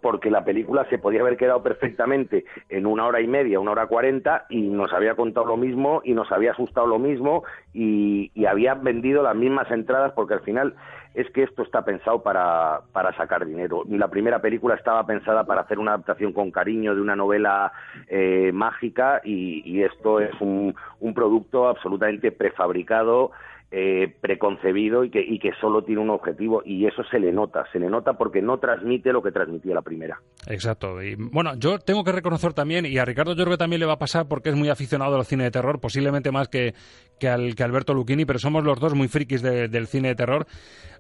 porque 0.03 0.31
la 0.31 0.45
película 0.45 0.87
se 0.91 0.99
podía 0.99 1.21
haber 1.21 1.39
quedado 1.39 1.63
perfectamente 1.63 2.45
en 2.69 2.85
una 2.87 3.07
hora 3.07 3.23
y 3.23 3.27
media, 3.27 3.61
una 3.61 3.71
hora 3.71 3.87
cuarenta 3.87 4.45
y 4.51 4.63
nos 4.63 4.93
había 4.93 5.15
contado 5.15 5.47
lo 5.47 5.57
mismo 5.57 6.03
y 6.05 6.13
nos 6.13 6.31
había 6.31 6.53
asustado 6.53 6.87
lo 6.87 6.99
mismo 6.99 7.45
y, 7.73 8.31
y 8.35 8.45
había 8.45 8.75
vendido 8.75 9.23
las 9.23 9.35
mismas 9.35 9.71
entradas 9.71 10.13
porque 10.13 10.35
al 10.35 10.41
final 10.41 10.75
es 11.15 11.31
que 11.31 11.45
esto 11.45 11.63
está 11.63 11.85
pensado 11.85 12.23
para, 12.23 12.81
para 12.93 13.17
sacar 13.17 13.47
dinero. 13.47 13.85
La 13.89 14.09
primera 14.09 14.41
película 14.41 14.75
estaba 14.75 15.07
pensada 15.07 15.45
para 15.45 15.63
hacer 15.63 15.79
una 15.79 15.93
adaptación 15.93 16.33
con 16.33 16.51
cariño 16.51 16.95
de 16.95 17.01
una 17.01 17.15
novela 17.15 17.73
eh, 18.09 18.51
mágica 18.53 19.21
y, 19.25 19.63
y, 19.65 19.85
esto 19.85 20.19
es 20.21 20.33
un, 20.41 20.75
un 21.01 21.15
producto 21.15 21.69
absolutamente 21.69 22.33
prefabricado 22.33 23.31
eh, 23.71 24.15
preconcebido 24.21 25.05
y 25.05 25.11
que, 25.11 25.21
y 25.21 25.39
que 25.39 25.51
solo 25.61 25.83
tiene 25.83 26.01
un 26.01 26.11
objetivo 26.11 26.63
y 26.65 26.87
eso 26.87 27.03
se 27.11 27.19
le 27.19 27.33
nota, 27.33 27.65
se 27.73 27.79
le 27.81 27.89
nota 27.89 28.13
porque 28.13 28.41
no 28.41 28.59
transmite 28.59 29.13
lo 29.13 29.23
que 29.23 29.33
transmitía 29.33 29.75
la 29.75 29.83
primera. 29.83 30.21
Exacto. 30.47 31.03
Y 31.03 31.17
bueno, 31.17 31.55
yo 31.57 31.79
tengo 31.79 32.05
que 32.05 32.13
reconocer 32.13 32.53
también, 32.53 32.87
y 32.87 32.99
a 32.99 33.05
Ricardo 33.05 33.35
que 33.35 33.57
también 33.57 33.81
le 33.81 33.87
va 33.87 33.95
a 33.95 33.99
pasar 33.99 34.29
porque 34.29 34.51
es 34.51 34.55
muy 34.55 34.69
aficionado 34.69 35.17
al 35.17 35.25
cine 35.25 35.45
de 35.45 35.51
terror, 35.51 35.81
posiblemente 35.81 36.31
más 36.31 36.49
que, 36.49 36.75
que, 37.19 37.29
al, 37.29 37.55
que 37.55 37.63
Alberto 37.65 37.95
Lucchini, 37.95 38.25
pero 38.25 38.39
somos 38.39 38.65
los 38.65 38.79
dos 38.79 38.95
muy 38.95 39.09
frikis 39.09 39.43
del 39.43 39.87
cine 39.87 40.09
de 40.09 40.15
terror. 40.15 40.47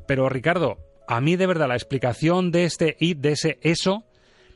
Pero 0.06 0.28
Ricardo, 0.28 0.78
a 1.06 1.20
mí 1.20 1.36
de 1.36 1.46
verdad 1.46 1.68
la 1.68 1.74
explicación 1.74 2.50
de 2.50 2.64
este 2.64 2.96
y 2.98 3.14
de 3.14 3.32
ese 3.32 3.58
eso 3.62 4.04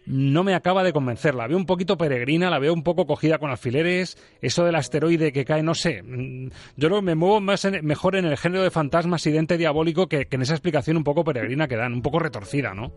no 0.09 0.43
me 0.43 0.55
acaba 0.55 0.83
de 0.83 0.93
convencer. 0.93 1.35
La 1.35 1.47
veo 1.47 1.57
un 1.57 1.67
poquito 1.67 1.99
peregrina, 1.99 2.51
la 2.51 2.59
veo 2.59 2.73
un 2.73 2.83
poco 2.83 3.07
cogida 3.07 3.39
con 3.39 3.51
alfileres. 3.51 4.17
Eso 4.41 4.65
del 4.65 4.75
asteroide 4.75 5.33
que 5.33 5.45
cae, 5.45 5.63
no 5.63 5.75
sé. 5.75 6.03
Mm, 6.03 6.49
yo 6.77 6.89
creo 6.89 7.01
que 7.01 7.07
me 7.07 7.15
muevo 7.15 7.41
más 7.41 7.67
mejor 7.83 8.17
en 8.17 8.25
el 8.25 8.37
género 8.39 8.63
de 8.63 8.71
fantasmas 8.71 9.27
y 9.27 9.33
dente 9.33 9.59
diabólico 9.59 10.09
que, 10.09 10.27
que 10.27 10.37
en 10.37 10.43
esa 10.43 10.55
explicación 10.55 10.97
un 10.97 11.05
poco 11.05 11.25
peregrina 11.25 11.69
que 11.69 11.77
dan, 11.77 11.93
un 11.93 12.03
poco 12.03 12.19
retorcida, 12.19 12.75
¿no? 12.75 12.93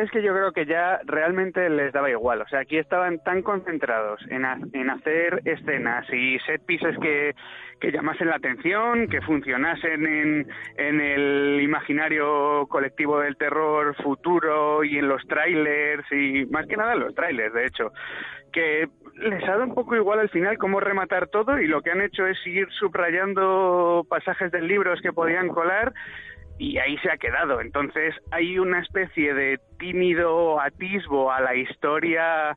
Es 0.00 0.10
que 0.10 0.22
yo 0.22 0.32
creo 0.32 0.52
que 0.52 0.64
ya 0.64 1.00
realmente 1.04 1.68
les 1.68 1.92
daba 1.92 2.10
igual. 2.10 2.40
O 2.40 2.48
sea, 2.48 2.60
aquí 2.60 2.78
estaban 2.78 3.22
tan 3.22 3.42
concentrados 3.42 4.20
en, 4.30 4.46
en 4.72 4.90
hacer 4.90 5.42
escenas 5.44 6.06
y 6.10 6.38
set 6.40 6.64
pieces 6.64 6.96
que, 6.98 7.34
llamasen 7.92 8.28
la 8.28 8.36
atención, 8.36 9.08
que 9.08 9.20
funcionasen 9.20 10.06
en, 10.06 10.48
en 10.76 11.00
el 11.00 11.60
imaginario 11.62 12.66
colectivo 12.68 13.20
del 13.20 13.36
terror 13.36 13.94
futuro 14.02 14.84
y 14.84 14.98
en 14.98 15.08
los 15.08 15.26
trailers 15.26 16.04
y 16.12 16.46
más 16.46 16.66
que 16.66 16.76
nada 16.76 16.94
en 16.94 17.00
los 17.00 17.14
trailers, 17.14 17.52
de 17.52 17.66
hecho, 17.66 17.92
que 18.52 18.88
les 19.16 19.42
ha 19.44 19.52
dado 19.52 19.64
un 19.64 19.74
poco 19.74 19.96
igual 19.96 20.20
al 20.20 20.30
final 20.30 20.58
cómo 20.58 20.80
rematar 20.80 21.28
todo 21.28 21.58
y 21.58 21.66
lo 21.66 21.82
que 21.82 21.90
han 21.90 22.00
hecho 22.00 22.26
es 22.26 22.38
seguir 22.42 22.68
subrayando 22.78 24.06
pasajes 24.08 24.50
de 24.50 24.62
libros 24.62 25.00
que 25.02 25.12
podían 25.12 25.48
colar 25.48 25.92
y 26.60 26.76
ahí 26.76 26.98
se 26.98 27.10
ha 27.10 27.16
quedado. 27.16 27.62
Entonces 27.62 28.14
hay 28.30 28.58
una 28.58 28.80
especie 28.80 29.32
de 29.32 29.58
tímido 29.78 30.60
atisbo 30.60 31.32
a 31.32 31.40
la 31.40 31.54
historia 31.54 32.54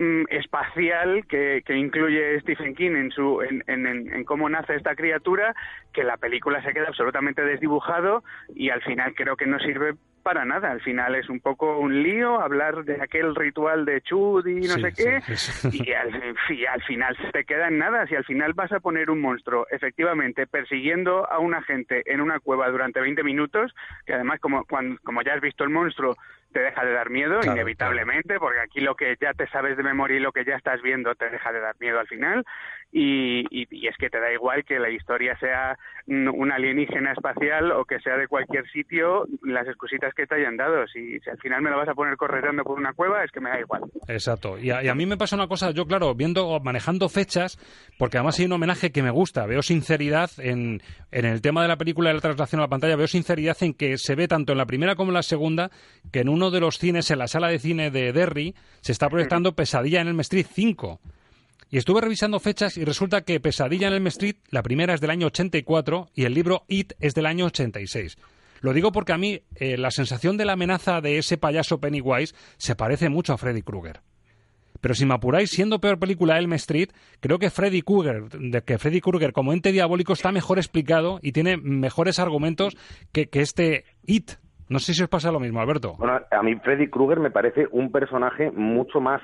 mm, 0.00 0.24
espacial 0.28 1.24
que, 1.28 1.62
que, 1.64 1.76
incluye 1.76 2.40
Stephen 2.40 2.74
King 2.74 2.96
en, 2.96 3.10
su, 3.12 3.40
en, 3.42 3.62
en, 3.68 3.86
en, 3.86 4.24
cómo 4.24 4.48
nace 4.48 4.74
esta 4.74 4.96
criatura, 4.96 5.54
que 5.94 6.04
la 6.04 6.18
película 6.18 6.62
se 6.62 6.74
queda 6.74 6.88
absolutamente 6.88 7.42
desdibujado 7.42 8.22
y 8.54 8.68
al 8.68 8.82
final 8.82 9.14
creo 9.14 9.36
que 9.36 9.46
no 9.46 9.58
sirve 9.58 9.94
para 10.24 10.44
nada. 10.44 10.72
Al 10.72 10.80
final 10.80 11.14
es 11.14 11.28
un 11.28 11.38
poco 11.38 11.78
un 11.78 12.02
lío 12.02 12.40
hablar 12.40 12.84
de 12.84 13.00
aquel 13.00 13.34
ritual 13.36 13.84
de 13.84 14.00
Chud 14.00 14.44
y 14.46 14.66
no 14.66 14.74
sé 14.74 14.92
qué. 14.92 15.20
Y, 15.70 15.92
al, 15.92 16.12
al, 16.72 16.82
final 16.82 17.16
se 17.18 17.30
te 17.30 17.44
queda 17.44 17.68
en 17.68 17.78
nada. 17.78 18.06
Si 18.06 18.16
al 18.16 18.24
final 18.24 18.54
vas 18.54 18.72
a 18.72 18.80
poner 18.80 19.10
un 19.10 19.20
monstruo 19.20 19.66
efectivamente 19.70 20.46
persiguiendo 20.46 21.30
a 21.30 21.38
una 21.38 21.62
gente 21.62 22.02
en 22.06 22.20
una 22.20 22.40
cueva 22.40 22.68
durante 22.70 23.00
20 23.00 23.22
minutos, 23.22 23.72
que 24.06 24.14
además 24.14 24.40
como, 24.40 24.64
cuando, 24.64 24.98
como 25.04 25.22
ya 25.22 25.34
has 25.34 25.40
visto 25.40 25.62
el 25.62 25.70
monstruo, 25.70 26.16
te 26.54 26.60
deja 26.60 26.84
de 26.84 26.92
dar 26.92 27.10
miedo, 27.10 27.40
inevitablemente, 27.44 28.38
porque 28.38 28.60
aquí 28.60 28.80
lo 28.80 28.94
que 28.94 29.16
ya 29.20 29.34
te 29.34 29.46
sabes 29.48 29.76
de 29.76 29.82
memoria 29.82 30.16
y 30.16 30.20
lo 30.20 30.32
que 30.32 30.44
ya 30.44 30.54
estás 30.54 30.80
viendo 30.80 31.14
te 31.16 31.28
deja 31.28 31.52
de 31.52 31.60
dar 31.60 31.74
miedo 31.80 31.98
al 31.98 32.06
final. 32.06 32.44
Y, 32.96 33.44
y, 33.50 33.88
es 33.88 33.96
que 33.96 34.08
te 34.08 34.20
da 34.20 34.32
igual 34.32 34.64
que 34.64 34.78
la 34.78 34.88
historia 34.88 35.36
sea 35.40 35.76
un 36.06 36.52
alienígena 36.52 37.10
espacial 37.10 37.72
o 37.72 37.84
que 37.84 37.98
sea 37.98 38.16
de 38.16 38.28
cualquier 38.28 38.70
sitio, 38.70 39.26
las 39.42 39.66
excusitas 39.66 40.14
que 40.14 40.28
te 40.28 40.36
hayan 40.36 40.56
dado. 40.56 40.86
Si, 40.86 41.18
si 41.18 41.28
al 41.28 41.38
final 41.38 41.60
me 41.60 41.70
lo 41.70 41.78
vas 41.78 41.88
a 41.88 41.94
poner 41.94 42.16
correteando 42.16 42.62
por 42.62 42.78
una 42.78 42.92
cueva, 42.92 43.24
es 43.24 43.32
que 43.32 43.40
me 43.40 43.50
da 43.50 43.58
igual. 43.58 43.82
Exacto. 44.06 44.58
Y 44.58 44.70
a, 44.70 44.84
y 44.84 44.86
a 44.86 44.94
mí 44.94 45.06
me 45.06 45.16
pasa 45.16 45.34
una 45.34 45.48
cosa, 45.48 45.72
yo 45.72 45.86
claro, 45.86 46.14
viendo, 46.14 46.60
manejando 46.60 47.08
fechas, 47.08 47.58
porque 47.98 48.18
además 48.18 48.38
hay 48.38 48.44
un 48.44 48.52
homenaje 48.52 48.92
que 48.92 49.02
me 49.02 49.10
gusta, 49.10 49.44
veo 49.46 49.62
sinceridad 49.62 50.30
en, 50.38 50.80
en 51.10 51.24
el 51.24 51.42
tema 51.42 51.62
de 51.62 51.68
la 51.68 51.76
película 51.76 52.10
de 52.10 52.14
la 52.14 52.20
traslación 52.20 52.60
a 52.60 52.66
la 52.66 52.70
pantalla, 52.70 52.94
veo 52.94 53.08
sinceridad 53.08 53.56
en 53.62 53.74
que 53.74 53.98
se 53.98 54.14
ve 54.14 54.28
tanto 54.28 54.52
en 54.52 54.58
la 54.58 54.66
primera 54.66 54.94
como 54.94 55.10
en 55.10 55.14
la 55.14 55.22
segunda 55.24 55.72
que 56.12 56.20
en 56.20 56.28
uno 56.28 56.52
de 56.52 56.60
los 56.60 56.78
cines, 56.78 57.10
en 57.10 57.18
la 57.18 57.26
sala 57.26 57.48
de 57.48 57.58
cine 57.58 57.90
de 57.90 58.12
Derry, 58.12 58.54
se 58.82 58.92
está 58.92 59.08
proyectando 59.08 59.56
Pesadilla 59.56 60.00
en 60.00 60.06
el 60.06 60.20
Street 60.20 60.46
5. 60.48 61.00
Y 61.70 61.78
estuve 61.78 62.00
revisando 62.00 62.40
fechas 62.40 62.76
y 62.76 62.84
resulta 62.84 63.22
que 63.22 63.40
Pesadilla 63.40 63.88
en 63.88 63.94
el 63.94 64.06
Street, 64.08 64.36
la 64.50 64.62
primera 64.62 64.94
es 64.94 65.00
del 65.00 65.10
año 65.10 65.26
84 65.28 66.08
y 66.14 66.24
el 66.24 66.34
libro 66.34 66.64
It 66.68 66.92
es 67.00 67.14
del 67.14 67.26
año 67.26 67.46
86. 67.46 68.16
Lo 68.60 68.72
digo 68.72 68.92
porque 68.92 69.12
a 69.12 69.18
mí 69.18 69.40
eh, 69.56 69.76
la 69.76 69.90
sensación 69.90 70.36
de 70.36 70.44
la 70.44 70.54
amenaza 70.54 71.00
de 71.00 71.18
ese 71.18 71.36
payaso 71.36 71.80
Pennywise 71.80 72.34
se 72.56 72.76
parece 72.76 73.08
mucho 73.08 73.32
a 73.32 73.36
Freddy 73.36 73.62
Krueger. 73.62 74.00
Pero 74.80 74.94
si 74.94 75.06
me 75.06 75.14
apuráis, 75.14 75.50
siendo 75.50 75.80
peor 75.80 75.98
película 75.98 76.38
Elm 76.38 76.52
Street, 76.54 76.90
creo 77.20 77.38
que 77.38 77.50
Freddy 77.50 77.82
Krueger, 77.82 78.24
que 78.66 78.78
Freddy 78.78 79.00
Krueger 79.00 79.32
como 79.32 79.52
ente 79.52 79.72
diabólico 79.72 80.12
está 80.12 80.30
mejor 80.30 80.58
explicado 80.58 81.20
y 81.22 81.32
tiene 81.32 81.56
mejores 81.56 82.18
argumentos 82.18 82.76
que, 83.12 83.26
que 83.28 83.40
este 83.40 83.84
It. 84.06 84.32
No 84.68 84.78
sé 84.78 84.94
si 84.94 85.02
os 85.02 85.08
pasa 85.08 85.30
lo 85.30 85.40
mismo, 85.40 85.60
Alberto. 85.60 85.94
Bueno, 85.98 86.20
a 86.30 86.42
mí 86.42 86.56
Freddy 86.56 86.88
Krueger 86.88 87.20
me 87.20 87.30
parece 87.30 87.66
un 87.70 87.92
personaje 87.92 88.50
mucho 88.50 89.00
más 89.00 89.20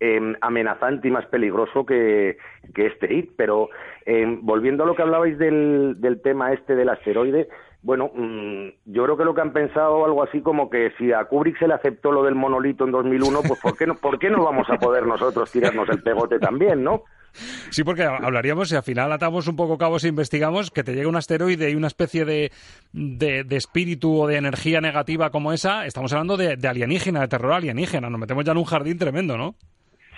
em, 0.00 0.34
amenazante 0.40 1.08
y 1.08 1.10
más 1.10 1.26
peligroso 1.26 1.86
que, 1.86 2.38
este 2.74 3.14
It. 3.14 3.32
Pero 3.36 3.68
em, 4.06 4.40
volviendo 4.42 4.84
a 4.84 4.86
lo 4.86 4.94
que 4.94 5.02
hablabais 5.02 5.38
del, 5.38 6.00
del 6.00 6.20
tema 6.22 6.52
este 6.52 6.74
del 6.74 6.88
asteroide, 6.88 7.48
bueno, 7.82 8.10
mm, 8.14 8.68
yo 8.86 9.04
creo 9.04 9.16
que 9.16 9.24
lo 9.24 9.34
que 9.34 9.40
han 9.40 9.52
pensado 9.52 10.04
algo 10.04 10.22
así 10.22 10.42
como 10.42 10.68
que 10.68 10.92
si 10.98 11.12
a 11.12 11.24
Kubrick 11.24 11.58
se 11.58 11.66
le 11.66 11.74
aceptó 11.74 12.12
lo 12.12 12.22
del 12.22 12.34
monolito 12.34 12.84
en 12.84 12.90
2001, 12.90 13.40
pues 13.46 13.60
¿por 13.60 13.76
qué 13.76 13.86
no, 13.86 13.94
¿por 13.94 14.18
qué 14.18 14.28
no 14.28 14.44
vamos 14.44 14.68
a 14.68 14.76
poder 14.76 15.06
nosotros 15.06 15.50
tirarnos 15.50 15.88
el 15.88 16.02
pegote 16.02 16.38
también, 16.38 16.84
no? 16.84 17.04
Sí, 17.32 17.84
porque 17.84 18.02
hablaríamos, 18.02 18.68
si 18.68 18.76
al 18.76 18.82
final 18.82 19.12
atamos 19.12 19.46
un 19.46 19.56
poco 19.56 19.78
cabos 19.78 20.04
e 20.04 20.08
investigamos, 20.08 20.70
que 20.70 20.82
te 20.82 20.94
llega 20.94 21.08
un 21.08 21.16
asteroide 21.16 21.70
y 21.70 21.74
una 21.74 21.86
especie 21.86 22.24
de, 22.24 22.50
de, 22.92 23.56
espíritu 23.56 24.20
o 24.20 24.26
de 24.26 24.36
energía 24.36 24.80
negativa 24.80 25.30
como 25.30 25.52
esa, 25.52 25.86
estamos 25.86 26.12
hablando 26.12 26.36
de, 26.36 26.56
de 26.56 26.68
alienígena, 26.68 27.20
de 27.20 27.28
terror 27.28 27.52
alienígena, 27.52 28.10
nos 28.10 28.20
metemos 28.20 28.44
ya 28.44 28.52
en 28.52 28.58
un 28.58 28.64
jardín 28.64 28.98
tremendo, 28.98 29.38
¿no? 29.38 29.54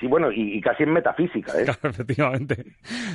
Sí, 0.02 0.08
bueno, 0.08 0.32
y, 0.32 0.60
casi 0.60 0.82
en 0.82 0.92
metafísica. 0.92 1.52
¿eh? 1.52 1.64
Claro, 1.64 1.78
efectivamente. 1.90 2.64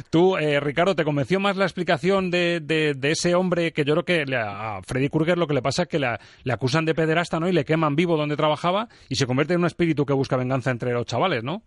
Tú, 0.10 0.38
eh, 0.38 0.62
Ricardo, 0.62 0.96
¿te 0.96 1.04
convenció 1.04 1.38
más 1.38 1.58
la 1.58 1.66
explicación 1.66 2.32
de, 2.32 2.62
de, 2.62 3.12
ese 3.12 3.36
hombre 3.36 3.74
que 3.74 3.84
yo 3.84 3.94
creo 3.94 4.06
que 4.06 4.36
a 4.38 4.80
Freddy 4.88 5.10
Krueger 5.10 5.38
lo 5.38 5.48
que 5.48 5.54
le 5.54 5.62
pasa 5.62 5.82
es 5.82 5.90
que 5.90 6.00
le, 6.00 6.16
le, 6.46 6.54
acusan 6.54 6.86
de 6.86 6.96
pederasta, 6.96 7.42
¿no? 7.42 7.50
Y 7.50 7.52
le 7.52 7.66
queman 7.66 7.98
vivo 7.98 8.16
donde 8.16 8.38
trabajaba 8.38 8.88
y 9.10 9.16
se 9.16 9.28
convierte 9.28 9.54
en 9.54 9.60
un 9.60 9.66
espíritu 9.66 10.06
que 10.06 10.14
busca 10.14 10.38
venganza 10.38 10.72
entre 10.72 10.94
los 10.94 11.06
chavales, 11.06 11.44
¿no? 11.44 11.62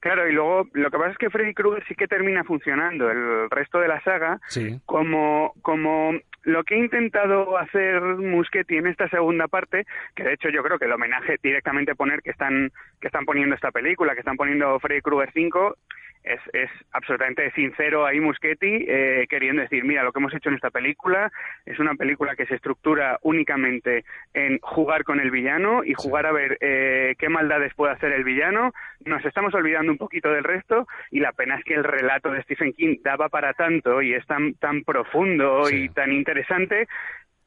Claro, 0.00 0.26
y 0.26 0.32
luego 0.32 0.68
lo 0.72 0.90
que 0.90 0.96
pasa 0.96 1.10
es 1.10 1.18
que 1.18 1.28
Freddy 1.28 1.52
Krueger 1.52 1.84
sí 1.86 1.94
que 1.94 2.06
termina 2.06 2.44
funcionando 2.44 3.10
el 3.10 3.50
resto 3.50 3.78
de 3.78 3.88
la 3.88 4.02
saga 4.04 4.40
como, 4.86 5.52
como 5.60 6.12
lo 6.44 6.64
que 6.64 6.74
ha 6.74 6.78
intentado 6.78 7.58
hacer 7.58 8.00
Muschetti 8.02 8.76
en 8.76 8.86
esta 8.86 9.08
segunda 9.08 9.48
parte, 9.48 9.84
que 10.14 10.24
de 10.24 10.34
hecho 10.34 10.48
yo 10.50 10.62
creo 10.62 10.78
que 10.78 10.84
el 10.84 10.92
homenaje 10.92 11.36
directamente 11.42 11.94
poner 11.94 12.22
que 12.22 12.30
están, 12.30 12.70
que 13.00 13.08
están 13.08 13.24
poniendo 13.24 13.54
esta 13.54 13.70
película, 13.70 14.14
que 14.14 14.20
están 14.20 14.36
poniendo 14.36 14.78
Freddy 14.80 15.00
Krueger 15.00 15.30
5, 15.32 15.76
es, 16.24 16.40
es 16.52 16.70
absolutamente 16.92 17.50
sincero 17.52 18.06
ahí 18.06 18.18
Muschetti, 18.18 18.86
eh, 18.88 19.26
queriendo 19.28 19.62
decir, 19.62 19.84
mira, 19.84 20.02
lo 20.02 20.12
que 20.12 20.18
hemos 20.18 20.34
hecho 20.34 20.48
en 20.48 20.54
esta 20.54 20.70
película 20.70 21.30
es 21.66 21.78
una 21.78 21.94
película 21.94 22.34
que 22.34 22.46
se 22.46 22.54
estructura 22.54 23.18
únicamente 23.22 24.04
en 24.32 24.58
jugar 24.60 25.04
con 25.04 25.20
el 25.20 25.30
villano 25.30 25.84
y 25.84 25.92
jugar 25.94 26.26
a 26.26 26.32
ver 26.32 26.56
eh, 26.60 27.14
qué 27.18 27.28
maldades 27.28 27.74
puede 27.74 27.92
hacer 27.92 28.12
el 28.12 28.24
villano. 28.24 28.72
Nos 29.04 29.24
estamos 29.24 29.54
olvidando 29.54 29.92
un 29.92 29.98
poquito 29.98 30.32
del 30.32 30.44
resto 30.44 30.86
y 31.10 31.20
la 31.20 31.32
pena 31.32 31.56
es 31.56 31.64
que 31.64 31.74
el 31.74 31.84
relato 31.84 32.30
de 32.30 32.42
Stephen 32.42 32.72
King 32.72 32.96
daba 33.02 33.28
para 33.28 33.52
tanto 33.52 34.00
y 34.00 34.14
es 34.14 34.26
tan, 34.26 34.54
tan 34.54 34.82
profundo 34.82 35.68
y 35.70 35.90
tan 35.90 36.10
interesante 36.10 36.88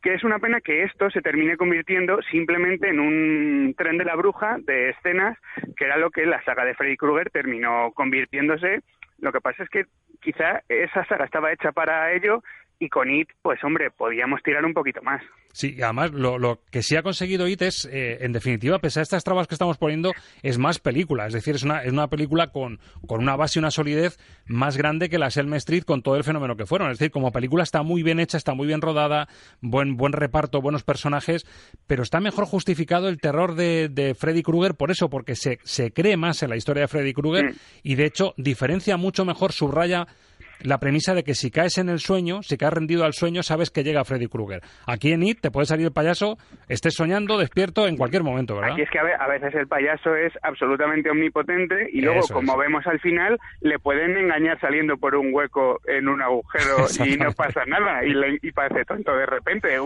que 0.08 0.14
es 0.14 0.24
una 0.24 0.39
pena 0.39 0.62
que 0.62 0.84
esto 0.84 1.10
se 1.10 1.22
termine 1.22 1.58
convirtiendo 1.58 2.22
simplemente 2.32 2.88
en 2.88 3.01
un 3.01 3.76
tren 3.78 3.97
de 3.97 4.05
la 4.05 4.16
bruja 4.16 4.55
de 4.58 4.91
escenas, 4.91 5.38
que 5.76 5.84
era 5.84 5.97
lo 5.97 6.12
que 6.12 6.26
la 6.26 6.41
saga 6.45 6.64
de 6.64 6.76
Freddy 6.76 6.95
Krueger 6.95 7.30
terminó 7.30 7.91
convirtiéndose. 7.91 8.84
Lo 9.20 9.34
que 9.34 9.41
pasa 9.41 9.64
es 9.64 9.70
que 9.70 9.84
quizá 10.22 10.62
esa 10.70 11.03
saga 11.08 11.26
estaba 11.26 11.51
hecha 11.51 11.74
para 11.74 12.14
ello 12.14 12.41
y 12.80 12.90
con 12.90 13.10
IT, 13.10 13.30
pues 13.42 13.64
hombre, 13.64 13.90
podíamos 13.92 14.42
tirar 14.44 14.64
un 14.64 14.74
poquito 14.74 15.02
más. 15.02 15.22
Sí, 15.52 15.78
además 15.82 16.12
lo, 16.12 16.38
lo 16.38 16.62
que 16.70 16.84
sí 16.84 16.96
ha 16.96 17.02
conseguido 17.02 17.48
IT 17.48 17.64
es, 17.64 17.86
eh, 17.92 18.20
en 18.22 18.32
definitiva, 18.32 18.78
pese 18.78 19.00
a 19.00 19.04
estas 19.04 19.24
trabas 19.24 19.48
que 19.48 19.56
estamos 19.56 19.78
poniendo, 19.78 20.14
es 20.44 20.60
más 20.60 20.78
película. 20.78 21.26
Es 21.26 21.34
decir, 21.34 21.56
es 21.56 21.64
una, 21.64 21.84
es 21.84 21.92
una 21.92 22.08
película 22.10 22.52
con, 22.52 22.80
con 23.08 23.22
una 23.22 23.36
base 23.36 23.58
y 23.58 23.62
una 23.62 23.72
solidez 23.72 24.20
más 24.46 24.78
grande 24.78 25.10
que 25.10 25.18
la 25.18 25.32
Selma 25.32 25.58
Street 25.58 25.84
con 25.84 26.04
todo 26.04 26.16
el 26.16 26.24
fenómeno 26.24 26.56
que 26.56 26.68
fueron. 26.68 26.92
Es 26.92 27.00
decir, 27.00 27.12
como 27.12 27.32
película 27.32 27.64
está 27.64 27.82
muy 27.82 28.04
bien 28.04 28.20
hecha, 28.20 28.38
está 28.38 28.54
muy 28.54 28.68
bien 28.68 28.82
rodada, 28.82 29.28
buen, 29.62 29.98
buen 29.98 30.14
reparto, 30.14 30.62
buenos 30.62 30.84
personajes, 30.84 31.46
pero 31.88 32.04
está 32.04 32.20
mejor 32.20 32.46
justificado 32.46 33.10
el 33.10 33.20
terror 33.20 33.56
de, 33.56 33.90
de 33.90 34.14
Freddy 34.14 34.44
Krueger 34.44 34.76
por 34.76 34.92
eso, 34.92 35.10
porque 35.10 35.36
se, 35.36 35.58
se 35.64 35.92
cree 35.92 36.18
más 36.18 36.44
en 36.44 36.52
la 36.52 36.58
historia 36.58 36.82
de 36.82 36.88
Freddy 36.88 37.14
Krueger 37.14 37.46
mm. 37.46 37.56
y, 37.82 37.96
de 37.96 38.06
hecho, 38.06 38.36
diferencia 38.38 38.98
mucho 38.98 39.26
mejor, 39.26 39.54
subraya 39.54 40.08
la 40.62 40.80
premisa 40.80 41.14
de 41.14 41.24
que 41.24 41.34
si 41.34 41.51
caes 41.51 41.78
en 41.78 41.89
el 41.89 41.99
sueño, 41.99 42.41
si 42.43 42.58
caes 42.58 42.74
rendido 42.74 43.05
al 43.05 43.14
sueño, 43.14 43.43
sabes 43.43 43.70
que 43.70 43.84
llega 43.84 44.03
Freddy 44.03 44.28
Krueger. 44.28 44.62
Aquí 44.86 45.12
en 45.12 45.24
It 45.24 45.41
te 45.41 45.51
puede 45.51 45.66
salir 45.66 45.88
el 45.88 45.91
payaso, 45.91 46.38
estés 46.68 46.95
soñando, 46.95 47.38
despierto 47.38 47.88
en 47.88 47.97
cualquier 47.97 48.24
momento, 48.24 48.55
¿verdad? 48.55 48.74
Aquí 48.74 48.82
es 48.82 48.89
que 48.89 48.99
a 48.99 49.28
veces 49.28 49.53
el 49.55 49.68
payaso 49.68 50.16
es 50.16 50.34
absolutamente 50.41 51.10
omnipotente 51.10 51.89
y 51.91 52.01
luego, 52.01 52.22
como 52.28 52.58
vemos 52.58 52.86
al 52.88 52.99
final, 52.99 53.38
le 53.62 53.80
pueden 53.80 54.18
engañar 54.18 54.60
saliendo 54.60 54.97
por 54.97 55.16
un 55.16 55.34
hueco 55.34 55.80
en 55.88 56.08
un 56.08 56.22
agujero 56.22 56.78
y 57.05 57.18
no 57.18 57.32
pasa 57.32 57.66
nada 57.66 58.05
y, 58.05 58.14
y 58.41 58.51
parece 58.51 58.86
tonto 58.86 59.16
de 59.16 59.26
repente. 59.26 59.80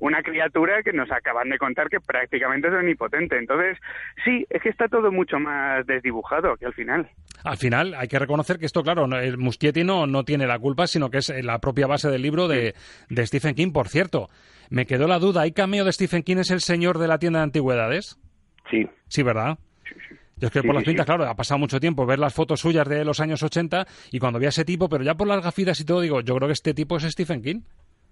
una 0.00 0.22
criatura 0.22 0.82
que 0.82 0.92
nos 0.92 1.10
acaban 1.10 1.48
de 1.48 1.58
contar 1.58 1.88
que 1.88 2.00
prácticamente 2.00 2.68
es 2.68 2.74
omnipotente. 2.74 3.38
Entonces, 3.38 3.78
sí, 4.24 4.46
es 4.50 4.62
que 4.62 4.68
está 4.68 4.88
todo 4.88 5.10
mucho 5.12 5.38
más 5.38 5.86
desdibujado 5.86 6.56
que 6.56 6.66
al 6.66 6.74
final. 6.74 7.08
Al 7.44 7.56
final 7.56 7.94
hay 7.94 8.08
que 8.08 8.18
reconocer 8.18 8.58
que 8.58 8.66
esto, 8.66 8.82
claro, 8.82 9.04
el 9.04 9.38
Muschietti 9.38 9.84
no, 9.84 10.06
no 10.08 10.24
tiene 10.24 10.46
la 10.46 10.58
culpa, 10.58 10.86
sino 10.86 11.10
que 11.10 11.18
es 11.18 11.32
la 11.42 11.58
propia 11.58 11.86
base 11.86 12.10
del 12.10 12.22
libro 12.22 12.48
de, 12.48 12.74
de 13.08 13.26
Stephen 13.26 13.54
King. 13.54 13.72
Por 13.72 13.88
cierto, 13.88 14.28
me 14.70 14.86
quedó 14.86 15.06
la 15.06 15.18
duda, 15.18 15.42
¿hay 15.42 15.52
cameo 15.52 15.84
de 15.84 15.92
Stephen 15.92 16.22
King 16.22 16.38
es 16.38 16.50
el 16.50 16.60
señor 16.60 16.98
de 16.98 17.08
la 17.08 17.18
tienda 17.18 17.40
de 17.40 17.44
antigüedades? 17.44 18.18
Sí. 18.70 18.86
Sí, 19.08 19.22
¿verdad? 19.22 19.58
Yo 20.36 20.46
es 20.46 20.52
que 20.52 20.62
por 20.62 20.74
las 20.74 20.84
pintas, 20.84 21.04
claro, 21.04 21.24
ha 21.28 21.34
pasado 21.34 21.58
mucho 21.58 21.80
tiempo 21.80 22.06
ver 22.06 22.18
las 22.18 22.32
fotos 22.32 22.60
suyas 22.60 22.88
de 22.88 23.04
los 23.04 23.18
años 23.20 23.42
80 23.42 23.86
y 24.12 24.18
cuando 24.18 24.38
vi 24.38 24.46
a 24.46 24.50
ese 24.50 24.64
tipo, 24.64 24.88
pero 24.88 25.02
ya 25.02 25.14
por 25.14 25.26
las 25.26 25.42
gafitas 25.42 25.80
y 25.80 25.84
todo, 25.84 26.00
digo, 26.00 26.20
yo 26.20 26.36
creo 26.36 26.48
que 26.48 26.52
este 26.52 26.74
tipo 26.74 26.96
es 26.96 27.02
Stephen 27.04 27.42
King. 27.42 27.60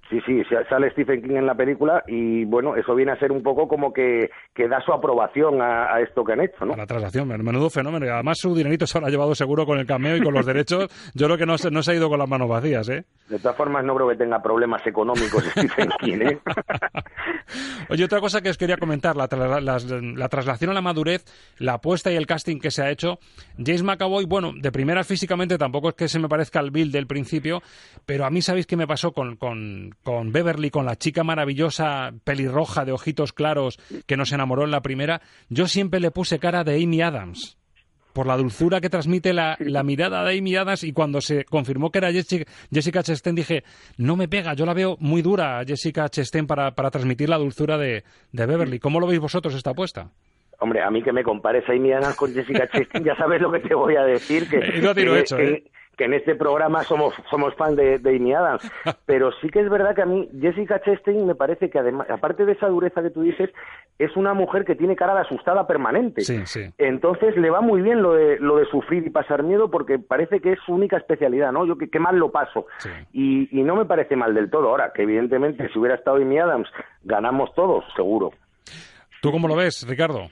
Sí, 0.09 0.21
sí, 0.25 0.43
sale 0.69 0.91
Stephen 0.91 1.21
King 1.21 1.37
en 1.37 1.47
la 1.47 1.55
película 1.55 2.05
y 2.07 2.45
bueno, 2.45 2.77
eso 2.77 2.95
viene 2.95 3.13
a 3.13 3.19
ser 3.19 3.33
un 3.33 3.43
poco 3.43 3.67
como 3.67 3.93
que, 3.93 4.31
que 4.55 4.69
da 4.69 4.81
su 4.81 4.93
aprobación 4.93 5.61
a, 5.61 6.01
esto 6.01 6.25
que 6.25 6.33
han 6.33 6.41
hecho, 6.41 6.65
¿no? 6.65 6.75
A 6.75 6.77
la 6.77 6.87
traslación, 6.87 7.27
menudo 7.27 7.71
fenómeno. 7.71 8.07
Y 8.07 8.09
además 8.09 8.39
su 8.39 8.55
dinerito 8.55 8.87
se 8.87 9.01
lo 9.01 9.07
ha 9.07 9.11
llevado 9.11 9.35
seguro 9.35 9.67
con 9.67 9.79
el 9.79 9.87
cameo 9.87 10.17
y 10.17 10.23
con 10.23 10.33
los 10.33 10.47
derechos. 10.47 10.89
Yo 11.15 11.27
creo 11.27 11.39
que 11.39 11.47
no 11.47 11.59
se, 11.59 11.71
no 11.71 11.83
se 11.83 11.93
ha 11.93 11.95
ido 11.95 12.09
con 12.09 12.21
las 12.21 12.29
manos 12.29 12.49
vacías, 12.49 12.89
¿eh? 12.89 13.05
De 13.29 13.39
todas 13.39 13.57
formas, 13.57 13.85
no 13.85 13.97
creo 13.97 14.09
que 14.09 14.17
tenga 14.17 14.41
problemas 14.41 14.87
económicos 14.87 15.45
Stephen 15.45 15.91
King, 15.99 16.19
¿eh? 16.21 16.39
Oye, 17.89 18.05
otra 18.05 18.21
cosa 18.21 18.41
que 18.41 18.51
os 18.51 18.59
quería 18.59 18.77
comentar, 18.77 19.17
la, 19.17 19.29
la, 19.61 20.29
traslación 20.29 20.71
a 20.71 20.75
la 20.75 20.81
madurez, 20.81 21.25
la 21.59 21.75
apuesta 21.75 22.13
y 22.13 22.17
el 22.17 22.27
casting 22.27 22.59
que 22.59 22.71
se 22.71 22.83
ha 22.83 22.91
hecho. 22.91 23.19
James 23.57 23.83
McAvoy, 23.83 24.25
bueno, 24.25 24.53
de 24.57 24.73
primera 24.73 25.05
físicamente 25.05 25.59
tampoco 25.59 25.91
es 25.91 25.95
que 25.95 26.09
se 26.09 26.19
me 26.19 26.29
parezca 26.29 26.59
al 26.59 26.71
Bill 26.71 26.91
del 26.93 27.07
principio, 27.07 27.63
pero 28.05 28.25
a 28.25 28.31
mí 28.31 28.43
sabéis 28.43 28.67
qué 28.67 28.77
me 28.77 28.87
pasó 28.87 29.13
con, 29.13 29.37
con 29.37 29.97
con 30.03 30.33
Beverly, 30.33 30.71
con 30.71 30.87
la 30.87 30.97
chica 30.97 31.25
maravillosa 31.25 32.13
pelirroja 32.25 32.85
de 32.85 32.93
ojitos 32.93 33.33
claros 33.33 33.79
que 34.07 34.17
nos 34.17 34.33
enamoró 34.33 34.65
en 34.65 34.71
la 34.71 34.83
primera, 34.83 35.21
yo 35.49 35.67
siempre 35.67 36.01
le 36.01 36.11
puse 36.11 36.39
cara 36.39 36.65
de 36.65 36.83
Amy 36.83 37.03
Adams 37.03 37.59
por 38.17 38.27
la 38.27 38.39
dulzura 38.39 38.81
que 38.81 38.89
transmite 38.89 39.35
la, 39.35 39.59
mirada 39.85 40.25
de 40.25 40.39
Amy 40.39 40.57
Adams 40.57 40.85
y 40.85 40.95
cuando 40.95 41.21
se 41.21 41.45
confirmó 41.45 41.91
que 41.91 41.99
era 41.99 42.11
Jessica, 42.11 42.51
Jessica 42.73 43.03
Chastain 43.03 43.37
dije, 43.37 43.63
no 43.99 44.17
me 44.17 44.27
pega, 44.27 44.55
yo 44.55 44.65
la 44.65 44.73
veo 44.73 44.97
muy 45.01 45.21
dura 45.21 45.63
Jessica 45.67 46.09
Chastain 46.09 46.47
para, 46.47 46.71
para 46.71 46.91
transmitir 46.91 47.29
la 47.29 47.37
dulzura 47.37 47.77
de, 47.77 48.05
Beverly. 48.33 48.79
¿Cómo 48.79 49.01
lo 49.01 49.07
veis 49.07 49.21
vosotros 49.21 49.55
esta 49.55 49.73
apuesta? 49.73 50.09
Hombre, 50.61 50.83
a 50.83 50.91
mí 50.91 51.03
que 51.03 51.13
me 51.13 51.23
compares 51.23 51.69
a 51.69 51.73
Amy 51.73 51.93
Adams 51.93 52.17
con 52.17 52.33
Jessica 52.33 52.67
Chastain, 52.73 53.05
ya 53.05 53.15
sabes 53.17 53.39
lo 53.43 53.53
que 53.53 53.61
te 53.61 53.75
voy 53.75 53.97
a 53.97 54.05
decir, 54.05 54.49
que 54.49 54.61
en 56.05 56.15
este 56.15 56.35
programa 56.35 56.83
somos 56.85 57.15
somos 57.31 57.55
fan 57.55 57.75
de, 57.75 57.99
de 57.99 58.17
Amy 58.17 58.35
Adams, 58.35 58.71
pero 59.07 59.33
sí 59.41 59.49
que 59.49 59.61
es 59.61 59.71
verdad 59.71 59.95
que 59.95 60.03
a 60.03 60.07
mí 60.07 60.29
Jessica 60.41 60.81
Chastain 60.83 61.27
me 61.27 61.35
parece 61.35 61.71
que 61.71 61.79
además, 61.79 62.09
aparte 62.11 62.45
de 62.45 62.53
esa 62.53 62.69
dureza 62.69 63.03
que 63.03 63.11
tú 63.11 63.23
dices, 63.23 63.51
es 63.99 64.15
una 64.17 64.35
mujer 64.35 64.65
que 64.65 64.75
tiene 64.75 64.95
cara 64.95 65.15
de 65.15 65.21
asustada 65.21 65.67
permanente. 65.67 66.23
Sí, 66.23 66.45
sí. 66.47 66.71
Entonces 66.79 67.37
le 67.37 67.51
va 67.51 67.61
muy 67.61 67.81
bien 67.81 68.03
lo 68.03 68.13
de, 68.13 68.39
lo 68.39 68.57
de 68.57 68.67
sufrir 68.67 69.07
y 69.07 69.11
pasar 69.11 69.43
miedo 69.43 69.71
porque 69.71 69.99
parece 69.99 70.41
que 70.41 70.53
es 70.53 70.59
su 70.67 70.75
única 70.75 70.99
especialidad, 70.99 71.53
¿no? 71.53 71.67
Yo 71.67 71.79
que, 71.79 71.89
que 71.89 71.99
mal 71.99 72.17
lo 72.17 72.31
paso. 72.31 72.67
Y, 73.13 73.49
y 73.59 73.63
no 73.63 73.75
me 73.75 73.87
parece 73.87 74.17
mal 74.17 74.35
del 74.35 74.51
todo. 74.51 74.69
Ahora, 74.69 74.93
que 74.95 75.03
evidentemente 75.03 75.69
si 75.73 75.79
hubiera 75.79 75.97
estado 75.97 76.17
Amy 76.19 76.39
Adams, 76.39 76.69
ganamos 77.05 77.55
todos, 77.55 77.85
seguro. 77.95 78.33
¿Tú 79.23 79.33
cómo 79.33 79.49
lo 79.49 79.57
ves, 79.57 79.87
Ricardo? 79.89 80.29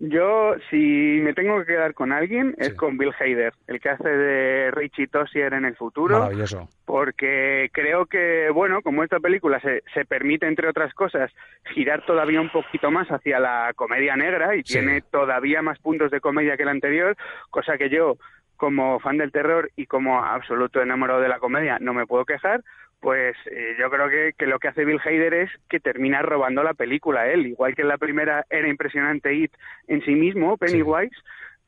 Yo, 0.00 0.54
si 0.70 1.18
me 1.24 1.34
tengo 1.34 1.58
que 1.58 1.66
quedar 1.66 1.92
con 1.92 2.12
alguien, 2.12 2.54
es 2.56 2.72
con 2.74 2.96
Bill 2.98 3.12
Hader, 3.18 3.52
el 3.66 3.80
que 3.80 3.88
hace 3.88 4.08
de 4.08 4.70
Richie 4.70 5.08
Tossier 5.08 5.52
en 5.54 5.64
el 5.64 5.74
futuro. 5.74 6.20
Maravilloso. 6.20 6.68
Porque 6.84 7.68
creo 7.72 8.06
que, 8.06 8.48
bueno, 8.54 8.80
como 8.82 9.02
esta 9.02 9.18
película 9.18 9.58
se, 9.60 9.82
se 9.92 10.04
permite, 10.04 10.46
entre 10.46 10.68
otras 10.68 10.94
cosas, 10.94 11.32
girar 11.74 12.06
todavía 12.06 12.40
un 12.40 12.50
poquito 12.50 12.92
más 12.92 13.08
hacia 13.08 13.40
la 13.40 13.72
comedia 13.74 14.14
negra 14.16 14.54
y 14.54 14.62
Sí. 14.62 14.74
tiene 14.74 15.00
todavía 15.02 15.62
más 15.62 15.80
puntos 15.80 16.12
de 16.12 16.20
comedia 16.20 16.56
que 16.56 16.62
el 16.62 16.68
anterior, 16.68 17.16
cosa 17.50 17.76
que 17.76 17.90
yo, 17.90 18.18
como 18.56 19.00
fan 19.00 19.18
del 19.18 19.32
terror 19.32 19.70
y 19.74 19.86
como 19.86 20.22
absoluto 20.24 20.80
enamorado 20.80 21.20
de 21.20 21.28
la 21.28 21.40
comedia, 21.40 21.78
no 21.80 21.92
me 21.92 22.06
puedo 22.06 22.24
quejar, 22.24 22.62
pues 23.00 23.36
eh, 23.50 23.76
yo 23.78 23.90
creo 23.90 24.08
que, 24.08 24.32
que 24.36 24.46
lo 24.46 24.58
que 24.58 24.68
hace 24.68 24.84
Bill 24.84 25.00
Hader 25.04 25.34
es 25.34 25.50
que 25.68 25.80
termina 25.80 26.22
robando 26.22 26.62
la 26.62 26.74
película 26.74 27.28
él, 27.28 27.46
igual 27.46 27.74
que 27.74 27.82
en 27.82 27.88
la 27.88 27.98
primera 27.98 28.44
era 28.50 28.68
impresionante 28.68 29.34
It 29.34 29.52
en 29.86 30.02
sí 30.04 30.14
mismo, 30.14 30.56
Pennywise, 30.56 31.16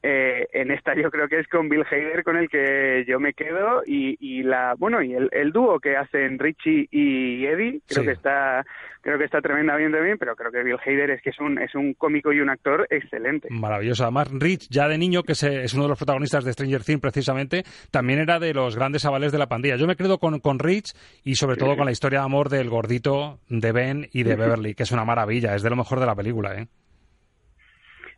eh, 0.03 0.47
en 0.53 0.71
esta 0.71 0.95
yo 0.95 1.11
creo 1.11 1.29
que 1.29 1.41
es 1.41 1.49
con 1.49 1.69
Bill 1.69 1.85
Hader 1.91 2.25
con 2.25 2.37
el 2.37 2.49
que 2.49 3.05
yo 3.07 3.21
me 3.21 3.35
quedo 3.35 3.83
y, 3.87 4.17
y 4.21 4.43
la 4.43 4.75
bueno 4.79 5.03
y 5.03 5.13
el, 5.15 5.29
el 5.33 5.53
dúo 5.53 5.79
que 5.79 5.97
hacen 5.97 6.39
Richie 6.39 6.89
y 6.91 7.45
Eddie 7.47 7.81
creo 7.87 8.01
Sí. 8.03 8.07
que 8.07 8.13
está 8.13 8.65
creo 9.03 9.19
que 9.19 9.25
está 9.25 9.41
tremendamente 9.41 10.01
bien 10.01 10.17
pero 10.19 10.35
creo 10.37 10.51
que 10.51 10.63
Bill 10.63 10.79
Hader 10.85 11.11
es 11.11 11.23
que 11.23 11.31
es 11.31 11.39
un 11.41 11.59
es 11.59 11.75
un 11.75 11.95
cómico 11.95 12.33
y 12.33 12.41
un 12.41 12.49
actor 12.51 12.87
excelente 12.91 13.49
Maravilloso. 13.51 14.05
Además, 14.05 14.29
Rich, 14.33 14.69
ya 14.71 14.89
de 14.89 14.97
niño, 14.99 15.23
que 15.23 15.33
es, 15.33 15.43
eh, 15.43 15.65
es 15.65 15.75
uno 15.75 15.83
de 15.85 15.89
los 15.91 15.99
protagonistas 15.99 16.45
de 16.45 16.53
Stranger 16.53 16.83
Things, 16.83 17.01
precisamente, 17.01 17.65
también 17.91 18.19
era 18.19 18.39
de 18.39 18.55
los 18.55 18.77
grandes 18.77 19.05
avales 19.05 19.33
de 19.33 19.39
la 19.39 19.49
pandilla. 19.49 19.77
Yo 19.77 19.87
me 19.87 19.97
quedo 19.97 20.19
con, 20.19 20.41
con 20.41 20.59
Rich 20.59 20.93
y 21.25 21.35
sobre 21.35 21.57
todo 21.57 21.77
con 21.77 21.85
la 21.87 21.93
historia 21.93 22.21
de 22.21 22.25
amor 22.25 22.49
del 22.49 22.69
gordito 22.71 23.39
de 23.49 23.73
Ben 23.73 24.09
y 24.13 24.23
de 24.23 24.37
Beverly, 24.37 24.75
que 24.75 24.85
es 24.85 24.93
una 24.93 25.05
maravilla, 25.05 25.55
es 25.55 25.63
de 25.63 25.71
lo 25.71 25.77
mejor 25.77 26.01
de 26.01 26.07
la 26.07 26.15
película, 26.15 26.55
¿eh? 26.57 26.67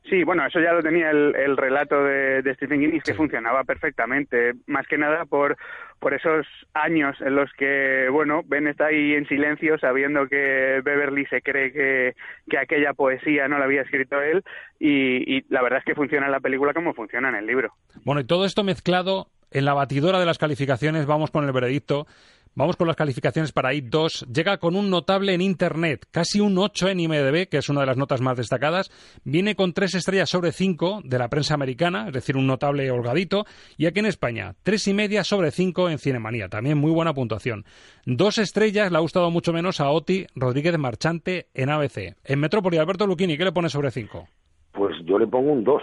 Sí, 0.09 0.25
bueno, 0.25 0.45
eso 0.45 0.61
ya 0.61 0.73
lo 0.73 0.83
tenía 0.83 1.11
el, 1.11 1.35
el 1.37 1.57
relato 1.57 2.03
de, 2.05 2.43
de 2.43 2.55
Stephen 2.55 2.81
King 2.81 2.91
y 2.93 2.97
es 2.97 3.05
que 3.05 3.15
funcionaba 3.15 3.63
perfectamente, 3.63 4.53
más 4.67 4.87
que 4.89 4.99
nada 4.99 5.25
por, 5.27 5.57
por 6.01 6.13
esos 6.13 6.45
años 6.75 7.17
en 7.21 7.37
los 7.37 7.51
que, 7.53 8.09
bueno, 8.11 8.43
Ben 8.45 8.67
está 8.67 8.87
ahí 8.87 9.15
en 9.15 9.29
silencio 9.29 9.79
sabiendo 9.79 10.27
que 10.27 10.81
Beverly 10.85 11.27
se 11.27 11.41
cree 11.41 11.73
que, 11.73 12.15
que 12.51 12.59
aquella 12.59 12.95
poesía 12.95 13.47
no 13.47 13.59
la 13.59 13.67
había 13.67 13.83
escrito 13.83 14.21
él 14.21 14.43
y, 14.81 15.37
y 15.37 15.45
la 15.49 15.63
verdad 15.63 15.79
es 15.79 15.85
que 15.85 15.95
funciona 15.95 16.27
en 16.27 16.33
la 16.33 16.41
película 16.41 16.75
como 16.75 16.95
funciona 16.95 17.29
en 17.29 17.37
el 17.37 17.47
libro. 17.47 17.73
Bueno, 18.05 18.21
y 18.21 18.25
todo 18.25 18.45
esto 18.45 18.65
mezclado 18.65 19.29
en 19.53 19.65
la 19.65 19.75
batidora 19.75 20.19
de 20.19 20.27
las 20.27 20.39
calificaciones, 20.39 21.07
vamos 21.07 21.31
con 21.31 21.45
el 21.45 21.53
veredicto. 21.53 22.07
Vamos 22.55 22.77
con 22.77 22.87
las 22.87 22.97
calificaciones 22.97 23.51
para 23.51 23.73
IT 23.73 23.87
2. 23.87 24.27
Llega 24.31 24.59
con 24.59 24.77
un 24.77 24.91
notable 24.91 25.33
en 25.33 25.41
Internet, 25.41 26.05
casi 26.11 26.39
un 26.39 26.59
8 26.59 26.89
en 26.91 27.01
IMDb, 27.01 27.49
que 27.49 27.57
es 27.57 27.69
una 27.71 27.81
de 27.81 27.87
las 27.87 27.97
notas 27.97 28.21
más 28.21 28.37
destacadas. 28.37 28.91
Viene 29.25 29.57
con 29.57 29.73
3 29.73 29.95
estrellas 29.95 30.29
sobre 30.29 30.53
5 30.53 31.01
de 31.03 31.19
la 31.19 31.29
prensa 31.31 31.55
americana, 31.55 32.09
es 32.09 32.13
decir, 32.13 32.37
un 32.37 32.47
notable 32.47 32.91
holgadito. 32.91 33.47
Y 33.79 33.87
aquí 33.87 34.01
en 34.01 34.07
España, 34.07 34.55
3 34.65 34.89
y 34.89 34.93
media 34.93 35.25
sobre 35.25 35.51
5 35.51 35.89
en 35.89 35.99
Cinemanía, 35.99 36.51
también 36.51 36.77
muy 36.77 36.91
buena 36.91 37.15
puntuación. 37.15 37.65
Dos 38.05 38.37
estrellas 38.37 38.93
le 38.93 38.99
ha 38.99 39.01
gustado 39.01 39.31
mucho 39.31 39.55
menos 39.55 39.81
a 39.81 39.89
Oti 39.89 40.27
Rodríguez 40.35 40.77
Marchante 40.77 41.47
en 41.55 41.71
ABC. 41.71 42.17
En 42.23 42.39
Metrópoli, 42.39 42.77
Alberto 42.77 43.07
Luquini, 43.07 43.39
¿qué 43.39 43.45
le 43.45 43.53
pone 43.53 43.71
sobre 43.71 43.91
5? 43.91 44.29
Pues 44.73 44.95
yo 45.07 45.19
le 45.19 45.27
pongo 45.27 45.53
un 45.53 45.65
2. 45.65 45.83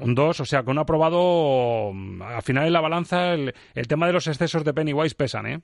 Un 0.00 0.14
2, 0.14 0.40
o 0.40 0.44
sea, 0.46 0.62
que 0.62 0.70
un 0.70 0.78
aprobado. 0.78 1.92
mm, 1.92 2.22
Al 2.22 2.42
final 2.42 2.66
en 2.66 2.72
la 2.72 2.80
balanza, 2.80 3.34
el, 3.34 3.52
el 3.74 3.86
tema 3.86 4.06
de 4.06 4.14
los 4.14 4.26
excesos 4.28 4.64
de 4.64 4.72
Pennywise 4.72 5.14
pesan, 5.14 5.46
¿eh? 5.46 5.60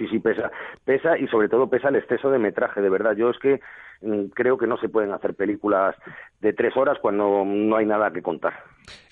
Sí, 0.00 0.08
sí, 0.08 0.18
pesa. 0.18 0.50
Pesa 0.86 1.18
y 1.18 1.26
sobre 1.28 1.50
todo 1.50 1.68
pesa 1.68 1.90
el 1.90 1.96
exceso 1.96 2.30
de 2.30 2.38
metraje, 2.38 2.80
de 2.80 2.88
verdad. 2.88 3.14
Yo 3.14 3.28
es 3.28 3.38
que 3.38 3.60
mm, 4.00 4.30
creo 4.34 4.56
que 4.56 4.66
no 4.66 4.78
se 4.78 4.88
pueden 4.88 5.12
hacer 5.12 5.34
películas 5.34 5.94
de 6.40 6.54
tres 6.54 6.74
horas 6.74 6.96
cuando 7.02 7.44
no 7.44 7.76
hay 7.76 7.84
nada 7.84 8.10
que 8.10 8.22
contar. 8.22 8.54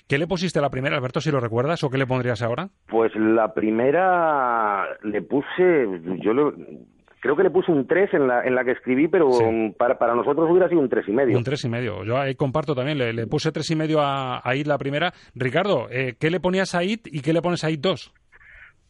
¿Qué 0.07 0.17
le 0.17 0.25
pusiste 0.25 0.57
a 0.57 0.63
la 0.63 0.71
primera, 0.71 0.97
Alberto, 0.97 1.21
si 1.21 1.29
lo 1.29 1.39
recuerdas, 1.39 1.83
o 1.83 1.91
qué 1.91 1.99
le 1.99 2.07
pondrías 2.07 2.41
ahora? 2.41 2.69
Pues 2.87 3.15
la 3.15 3.53
primera 3.53 4.85
le 5.03 5.21
puse, 5.21 5.87
yo 6.23 6.33
le- 6.33 6.79
creo 7.19 7.35
que 7.35 7.43
le 7.43 7.51
puse 7.51 7.71
un 7.71 7.85
3 7.85 8.13
en 8.15 8.27
la, 8.27 8.43
en 8.43 8.55
la 8.55 8.63
que 8.63 8.71
escribí, 8.71 9.07
pero 9.07 9.29
para, 9.77 9.99
para 9.99 10.15
nosotros 10.15 10.49
hubiera 10.49 10.67
sido 10.69 10.81
un 10.81 10.89
tres 10.89 11.07
y 11.07 11.11
medio. 11.11 11.37
Un 11.37 11.43
tres 11.43 11.63
y 11.65 11.69
medio. 11.69 12.03
Yo 12.05 12.17
ahí 12.17 12.33
comparto 12.33 12.73
también, 12.73 12.97
le, 12.97 13.13
le 13.13 13.27
puse 13.27 13.51
tres 13.51 13.69
y 13.69 13.75
medio 13.75 14.01
a, 14.01 14.41
a 14.43 14.55
IT 14.55 14.65
la 14.67 14.77
primera. 14.79 15.13
Ricardo, 15.35 15.87
eh, 15.91 16.15
¿qué 16.19 16.31
le 16.31 16.39
ponías 16.39 16.73
a 16.75 16.83
IT 16.83 17.07
y 17.11 17.21
qué 17.21 17.33
le 17.33 17.41
pones 17.43 17.63
a 17.63 17.69
IT 17.69 17.81
2? 17.81 18.13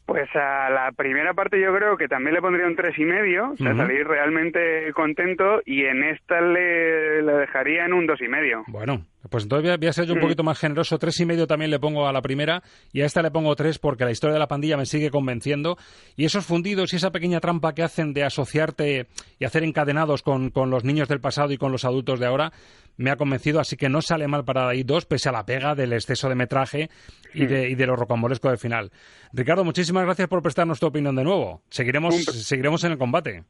Pues 0.09 0.35
a 0.35 0.69
la 0.71 0.91
primera 0.91 1.33
parte 1.35 1.61
yo 1.61 1.73
creo 1.73 1.95
que 1.95 2.07
también 2.07 2.33
le 2.33 2.41
pondría 2.41 2.65
un 2.65 2.75
tres 2.75 2.97
y 2.97 3.05
medio, 3.05 3.51
o 3.51 3.57
sea, 3.57 3.75
salir 3.75 4.07
realmente 4.07 4.91
contento 4.93 5.61
y 5.65 5.85
en 5.85 6.03
esta 6.03 6.41
le, 6.41 7.21
le 7.21 7.33
dejaría 7.33 7.85
en 7.85 7.93
un 7.93 8.07
dos 8.07 8.19
y 8.19 8.27
medio. 8.27 8.63
Bueno, 8.67 9.05
pues 9.27 9.43
entonces 9.43 9.77
voy 9.77 9.87
a, 9.87 9.93
ser 9.93 10.05
yo 10.05 10.13
un 10.13 10.21
poquito 10.21 10.43
más 10.43 10.57
generoso. 10.57 10.97
Tres 10.97 11.19
y 11.19 11.25
medio 11.25 11.45
también 11.45 11.71
le 11.71 11.79
pongo 11.79 12.07
a 12.07 12.13
la 12.13 12.21
primera 12.21 12.63
y 12.93 13.01
a 13.01 13.05
esta 13.05 13.21
le 13.21 13.31
pongo 13.31 13.53
tres 13.55 13.77
porque 13.77 14.05
la 14.05 14.11
historia 14.11 14.33
de 14.33 14.39
la 14.39 14.47
pandilla 14.47 14.77
me 14.77 14.85
sigue 14.85 15.09
convenciendo. 15.09 15.77
Y 16.15 16.25
esos 16.25 16.45
fundidos 16.45 16.93
y 16.93 16.95
esa 16.95 17.11
pequeña 17.11 17.41
trampa 17.41 17.73
que 17.73 17.83
hacen 17.83 18.13
de 18.13 18.23
asociarte 18.23 19.07
y 19.37 19.45
hacer 19.45 19.63
encadenados 19.63 20.23
con, 20.23 20.51
con 20.51 20.69
los 20.69 20.85
niños 20.85 21.09
del 21.09 21.19
pasado 21.19 21.51
y 21.51 21.57
con 21.57 21.71
los 21.71 21.83
adultos 21.83 22.19
de 22.19 22.27
ahora 22.27 22.53
me 22.95 23.11
ha 23.11 23.17
convencido. 23.17 23.59
Así 23.59 23.75
que 23.75 23.89
no 23.89 24.01
sale 24.01 24.27
mal 24.27 24.45
para 24.45 24.69
ahí 24.69 24.83
dos, 24.83 25.05
pese 25.05 25.27
a 25.27 25.33
la 25.33 25.45
pega 25.45 25.75
del 25.75 25.91
exceso 25.91 26.29
de 26.29 26.35
metraje 26.35 26.89
y 27.33 27.45
de, 27.45 27.69
y 27.69 27.75
de 27.75 27.85
lo 27.85 27.97
rocambolesco 27.97 28.47
del 28.47 28.57
final. 28.57 28.91
Ricardo, 29.33 29.65
muchísimas 29.65 30.05
gracias 30.05 30.29
por 30.29 30.41
prestarnos 30.41 30.79
tu 30.79 30.87
opinión 30.87 31.15
de 31.15 31.25
nuevo. 31.25 31.61
Seguiremos, 31.69 32.15
seguiremos 32.23 32.85
en 32.85 32.93
el 32.93 32.97
combate. 32.97 33.43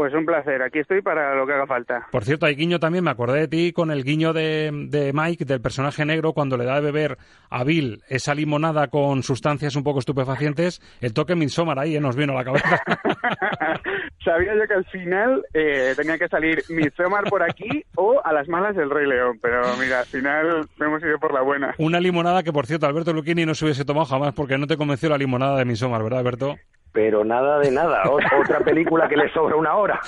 Pues 0.00 0.14
un 0.14 0.24
placer, 0.24 0.62
aquí 0.62 0.78
estoy 0.78 1.02
para 1.02 1.34
lo 1.34 1.46
que 1.46 1.52
haga 1.52 1.66
falta. 1.66 2.08
Por 2.10 2.24
cierto, 2.24 2.46
hay 2.46 2.54
guiño 2.54 2.78
también, 2.78 3.04
me 3.04 3.10
acordé 3.10 3.40
de 3.40 3.48
ti 3.48 3.70
con 3.70 3.90
el 3.90 4.02
guiño 4.02 4.32
de, 4.32 4.70
de 4.88 5.12
Mike, 5.12 5.44
del 5.44 5.60
personaje 5.60 6.06
negro, 6.06 6.32
cuando 6.32 6.56
le 6.56 6.64
da 6.64 6.76
de 6.76 6.80
beber 6.80 7.18
a 7.50 7.64
Bill 7.64 8.02
esa 8.08 8.34
limonada 8.34 8.88
con 8.88 9.22
sustancias 9.22 9.76
un 9.76 9.84
poco 9.84 9.98
estupefacientes, 9.98 10.80
el 11.02 11.12
toque 11.12 11.34
Midsommar 11.34 11.78
ahí 11.78 11.96
eh, 11.96 12.00
nos 12.00 12.16
vino 12.16 12.32
a 12.32 12.36
la 12.36 12.44
cabeza. 12.44 12.80
Sabía 14.24 14.54
yo 14.54 14.66
que 14.66 14.72
al 14.72 14.86
final 14.86 15.44
eh, 15.52 15.92
tenía 15.94 16.16
que 16.16 16.28
salir 16.28 16.62
Midsommar 16.70 17.24
por 17.24 17.42
aquí 17.42 17.84
o 17.96 18.22
a 18.24 18.32
las 18.32 18.48
malas 18.48 18.78
el 18.78 18.88
Rey 18.88 19.06
León, 19.06 19.38
pero 19.42 19.60
mira, 19.78 20.00
al 20.00 20.06
final 20.06 20.66
hemos 20.80 21.02
ido 21.02 21.18
por 21.18 21.34
la 21.34 21.42
buena. 21.42 21.74
Una 21.76 22.00
limonada 22.00 22.42
que, 22.42 22.54
por 22.54 22.64
cierto, 22.64 22.86
Alberto 22.86 23.12
Lucchini 23.12 23.44
no 23.44 23.54
se 23.54 23.66
hubiese 23.66 23.84
tomado 23.84 24.06
jamás 24.06 24.32
porque 24.32 24.56
no 24.56 24.66
te 24.66 24.78
convenció 24.78 25.10
la 25.10 25.18
limonada 25.18 25.58
de 25.58 25.66
Midsommar, 25.66 26.02
¿verdad, 26.02 26.20
Alberto? 26.20 26.56
Pero 26.92 27.24
nada 27.24 27.58
de 27.58 27.70
nada. 27.70 28.02
O- 28.10 28.16
otra 28.42 28.60
película 28.64 29.08
que 29.08 29.16
le 29.16 29.32
sobra 29.32 29.56
una 29.56 29.76
hora. 29.76 30.00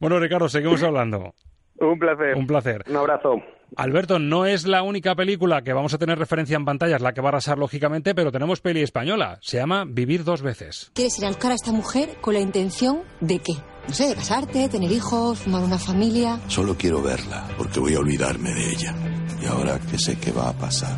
Bueno, 0.00 0.18
Ricardo, 0.20 0.48
seguimos 0.48 0.82
hablando. 0.82 1.34
Un 1.80 1.98
placer. 1.98 2.36
Un 2.36 2.46
placer. 2.46 2.84
Un 2.88 2.96
abrazo. 2.96 3.34
Alberto, 3.76 4.20
no 4.20 4.46
es 4.46 4.64
la 4.66 4.82
única 4.84 5.16
película 5.16 5.62
que 5.62 5.72
vamos 5.72 5.92
a 5.94 5.98
tener 5.98 6.16
referencia 6.18 6.56
en 6.56 6.64
pantallas, 6.64 7.00
la 7.00 7.12
que 7.12 7.20
va 7.20 7.28
a 7.28 7.30
arrasar 7.30 7.58
lógicamente, 7.58 8.14
pero 8.14 8.30
tenemos 8.30 8.60
peli 8.60 8.82
española. 8.82 9.38
Se 9.42 9.56
llama 9.56 9.84
Vivir 9.84 10.22
dos 10.22 10.42
veces. 10.42 10.92
¿Quieres 10.94 11.18
ir 11.18 11.24
a 11.24 11.28
buscar 11.28 11.50
a 11.50 11.54
esta 11.54 11.72
mujer 11.72 12.10
con 12.20 12.34
la 12.34 12.40
intención 12.40 13.02
de 13.20 13.40
qué? 13.40 13.54
No 13.88 13.92
sé, 13.94 14.08
de 14.08 14.14
casarte, 14.14 14.68
tener 14.68 14.92
hijos, 14.92 15.40
formar 15.40 15.62
una 15.64 15.78
familia. 15.78 16.38
Solo 16.46 16.76
quiero 16.78 17.02
verla, 17.02 17.48
porque 17.58 17.80
voy 17.80 17.94
a 17.94 17.98
olvidarme 17.98 18.50
de 18.54 18.68
ella. 18.70 18.94
Y 19.42 19.46
ahora 19.46 19.78
que 19.90 19.98
sé 19.98 20.18
qué 20.20 20.30
va 20.30 20.50
a 20.50 20.52
pasar, 20.52 20.96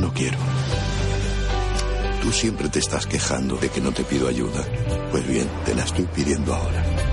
no 0.00 0.12
quiero. 0.12 0.38
Tú 2.22 2.30
siempre 2.30 2.68
te 2.68 2.78
estás 2.78 3.04
quejando 3.06 3.56
de 3.56 3.68
que 3.68 3.80
no 3.80 3.90
te 3.90 4.04
pido 4.04 4.28
ayuda. 4.28 4.64
Pues 5.10 5.26
bien, 5.26 5.48
te 5.64 5.74
la 5.74 5.82
estoy 5.82 6.04
pidiendo 6.06 6.54
ahora. 6.54 7.11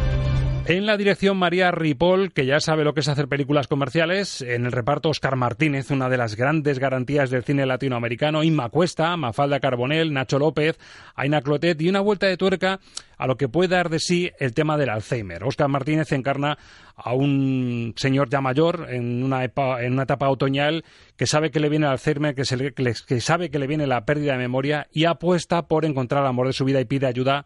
En 0.71 0.85
la 0.85 0.97
dirección 0.97 1.35
María 1.35 1.71
Ripoll, 1.71 2.31
que 2.31 2.45
ya 2.45 2.59
sabe 2.59 2.83
lo 2.83 2.93
que 2.93 2.99
es 2.99 3.07
hacer 3.07 3.27
películas 3.27 3.67
comerciales. 3.67 4.43
En 4.43 4.67
el 4.67 4.71
reparto 4.71 5.09
Oscar 5.09 5.35
Martínez, 5.35 5.89
una 5.89 6.09
de 6.09 6.17
las 6.17 6.35
grandes 6.35 6.77
garantías 6.77 7.31
del 7.31 7.43
cine 7.43 7.65
latinoamericano. 7.65 8.43
Inma 8.43 8.69
Cuesta, 8.69 9.17
Mafalda 9.17 9.59
Carbonell, 9.59 10.13
Nacho 10.13 10.37
López, 10.37 10.77
Aina 11.15 11.41
Clotet 11.41 11.81
y 11.81 11.89
una 11.89 12.01
vuelta 12.01 12.27
de 12.27 12.37
tuerca 12.37 12.79
a 13.17 13.25
lo 13.25 13.35
que 13.35 13.49
puede 13.49 13.69
dar 13.69 13.89
de 13.89 13.97
sí 13.97 14.29
el 14.37 14.53
tema 14.53 14.77
del 14.77 14.89
Alzheimer. 14.89 15.43
Oscar 15.43 15.69
Martínez 15.69 16.11
encarna 16.11 16.59
a 16.95 17.13
un 17.15 17.95
señor 17.97 18.29
ya 18.29 18.39
mayor 18.39 18.85
en 18.91 19.23
una, 19.23 19.43
epa- 19.43 19.83
en 19.83 19.93
una 19.93 20.03
etapa 20.03 20.29
otoñal 20.29 20.83
que 21.17 21.25
sabe 21.25 21.49
que 21.49 21.59
le 21.59 21.69
viene 21.69 21.87
el 21.87 21.93
Alzheimer, 21.93 22.35
que, 22.35 22.45
se 22.45 22.57
le- 22.57 23.19
sabe 23.21 23.49
que 23.49 23.57
le 23.57 23.65
viene 23.65 23.87
la 23.87 24.05
pérdida 24.05 24.33
de 24.33 24.37
memoria 24.37 24.85
y 24.93 25.05
apuesta 25.05 25.63
por 25.63 25.83
encontrar 25.83 26.21
el 26.21 26.29
amor 26.29 26.45
de 26.45 26.53
su 26.53 26.63
vida 26.63 26.79
y 26.79 26.85
pide 26.85 27.07
ayuda 27.07 27.43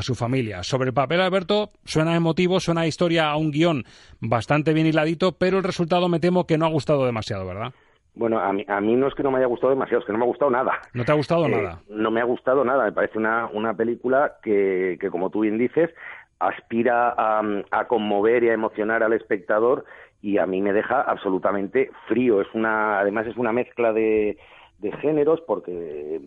su 0.00 0.14
familia. 0.14 0.62
Sobre 0.62 0.88
el 0.88 0.94
papel, 0.94 1.20
Alberto, 1.20 1.68
suena 1.84 2.16
emotivo, 2.16 2.60
suena 2.60 2.80
a 2.82 2.86
historia 2.86 3.28
a 3.28 3.36
un 3.36 3.50
guion 3.50 3.84
bastante 4.20 4.72
bien 4.72 4.86
hiladito, 4.86 5.32
pero 5.32 5.58
el 5.58 5.64
resultado 5.64 6.08
me 6.08 6.20
temo 6.20 6.46
que 6.46 6.56
no 6.56 6.64
ha 6.64 6.70
gustado 6.70 7.04
demasiado, 7.04 7.46
¿verdad? 7.46 7.72
Bueno, 8.14 8.38
a 8.40 8.52
mí, 8.52 8.64
a 8.68 8.80
mí 8.80 8.94
no 8.94 9.08
es 9.08 9.14
que 9.14 9.22
no 9.22 9.30
me 9.30 9.38
haya 9.38 9.46
gustado 9.46 9.70
demasiado, 9.72 10.00
es 10.00 10.06
que 10.06 10.12
no 10.12 10.18
me 10.18 10.24
ha 10.24 10.28
gustado 10.28 10.50
nada. 10.50 10.72
¿No 10.94 11.04
te 11.04 11.12
ha 11.12 11.14
gustado 11.16 11.46
Eh, 11.46 11.50
nada? 11.50 11.80
No 11.88 12.10
me 12.10 12.20
ha 12.20 12.24
gustado 12.24 12.64
nada. 12.64 12.84
Me 12.84 12.92
parece 12.92 13.18
una, 13.18 13.48
una 13.52 13.74
película 13.74 14.34
que, 14.42 14.96
que, 15.00 15.10
como 15.10 15.30
tú 15.30 15.40
bien 15.40 15.58
dices, 15.58 15.90
aspira 16.38 17.14
a, 17.16 17.42
a 17.70 17.86
conmover 17.86 18.44
y 18.44 18.48
a 18.50 18.54
emocionar 18.54 19.02
al 19.02 19.12
espectador 19.14 19.84
y 20.20 20.38
a 20.38 20.46
mí 20.46 20.60
me 20.60 20.72
deja 20.72 21.00
absolutamente 21.00 21.90
frío. 22.06 22.40
Es 22.40 22.48
una, 22.54 23.00
además 23.00 23.26
es 23.26 23.36
una 23.36 23.52
mezcla 23.52 23.92
de, 23.92 24.36
de 24.78 24.92
géneros 24.98 25.40
porque 25.46 26.20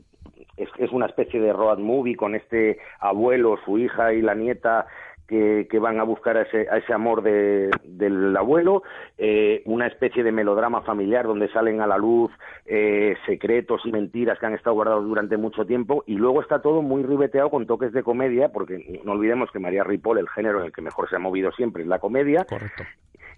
es, 0.58 0.70
es 0.78 0.92
una 0.92 1.06
especie 1.06 1.40
de 1.40 1.54
road 1.54 1.80
movie 1.80 2.16
con 2.16 2.36
este 2.36 2.80
abuelo, 3.00 3.58
su 3.66 3.78
hija 3.78 4.14
y 4.14 4.22
la 4.22 4.36
nieta 4.36 4.88
que, 5.28 5.68
que 5.70 5.80
van 5.80 6.00
a 6.00 6.04
buscar 6.04 6.38
a 6.38 6.44
ese, 6.44 6.68
a 6.70 6.78
ese 6.78 6.94
amor 6.94 7.24
de, 7.24 7.70
del 7.84 8.36
abuelo, 8.38 8.84
eh, 9.18 9.62
una 9.66 9.88
especie 9.88 10.24
de 10.24 10.32
melodrama 10.32 10.82
familiar 10.82 11.26
donde 11.26 11.50
salen 11.50 11.82
a 11.82 11.88
la 11.88 11.98
luz 11.98 12.32
eh, 12.66 13.16
secretos 13.26 13.82
y 13.86 13.92
mentiras 13.92 14.40
que 14.40 14.46
han 14.46 14.54
estado 14.54 14.76
guardados 14.76 15.06
durante 15.06 15.38
mucho 15.38 15.66
tiempo 15.66 16.04
y 16.06 16.16
luego 16.16 16.42
está 16.42 16.62
todo 16.62 16.82
muy 16.82 17.04
ribeteado 17.04 17.50
con 17.50 17.66
toques 17.66 17.92
de 17.94 18.04
comedia 18.04 18.50
porque 18.50 19.02
no 19.04 19.14
olvidemos 19.14 19.52
que 19.52 19.60
María 19.60 19.84
Ripoll, 19.84 20.20
el 20.20 20.30
género 20.30 20.60
en 20.60 20.66
el 20.66 20.72
que 20.72 20.82
mejor 20.82 21.10
se 21.10 21.16
ha 21.16 21.20
movido 21.20 21.52
siempre 21.52 21.84
es 21.84 21.88
la 21.88 22.00
comedia. 22.00 22.46
Correcto. 22.46 22.84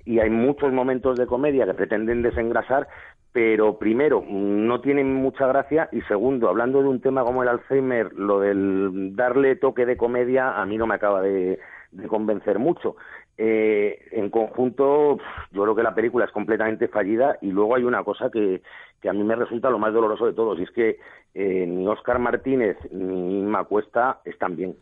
Y 0.06 0.20
hay 0.20 0.30
muchos 0.30 0.72
momentos 0.72 1.18
de 1.18 1.28
comedia 1.28 1.66
que 1.66 1.74
pretenden 1.74 2.22
desengrasar, 2.22 2.88
pero 3.34 3.78
primero, 3.78 4.24
no 4.26 4.80
tienen 4.80 5.14
mucha 5.14 5.46
gracia 5.48 5.90
y 5.92 6.02
segundo, 6.04 6.48
hablando 6.48 6.82
de 6.82 6.88
un 6.88 7.02
tema 7.02 7.24
como 7.24 7.44
el 7.44 7.50
Alzheimer, 7.50 8.14
lo 8.14 8.40
del 8.40 9.16
darle 9.18 9.58
toque 9.58 9.86
de 9.86 9.98
comedia 9.98 10.62
a 10.62 10.66
mí 10.66 10.78
no 10.78 10.88
me 10.88 10.96
acaba 10.96 11.22
de, 11.22 11.60
de 11.92 12.08
convencer 12.08 12.60
mucho. 12.60 12.96
Eh, 13.38 14.08
en 14.12 14.30
conjunto, 14.30 15.18
yo 15.52 15.62
creo 15.64 15.76
que 15.76 15.84
la 15.84 15.94
película 15.94 16.26
es 16.26 16.32
completamente 16.32 16.88
fallida 16.88 17.38
y 17.42 17.52
luego 17.52 17.76
hay 17.76 17.84
una 17.84 18.04
cosa 18.04 18.32
que, 18.32 18.64
que 19.02 19.10
a 19.10 19.14
mí 19.14 19.24
me 19.24 19.36
resulta 19.36 19.70
lo 19.70 19.78
más 19.78 19.94
doloroso 19.94 20.26
de 20.26 20.34
todos 20.34 20.60
y 20.60 20.64
es 20.64 20.72
que 20.72 21.00
eh, 21.36 21.66
ni 21.68 21.88
Óscar 21.88 22.18
Martínez 22.18 22.78
ni 22.92 23.40
Inma 23.40 23.64
Cuesta 23.66 24.22
están 24.26 24.56
bien. 24.56 24.76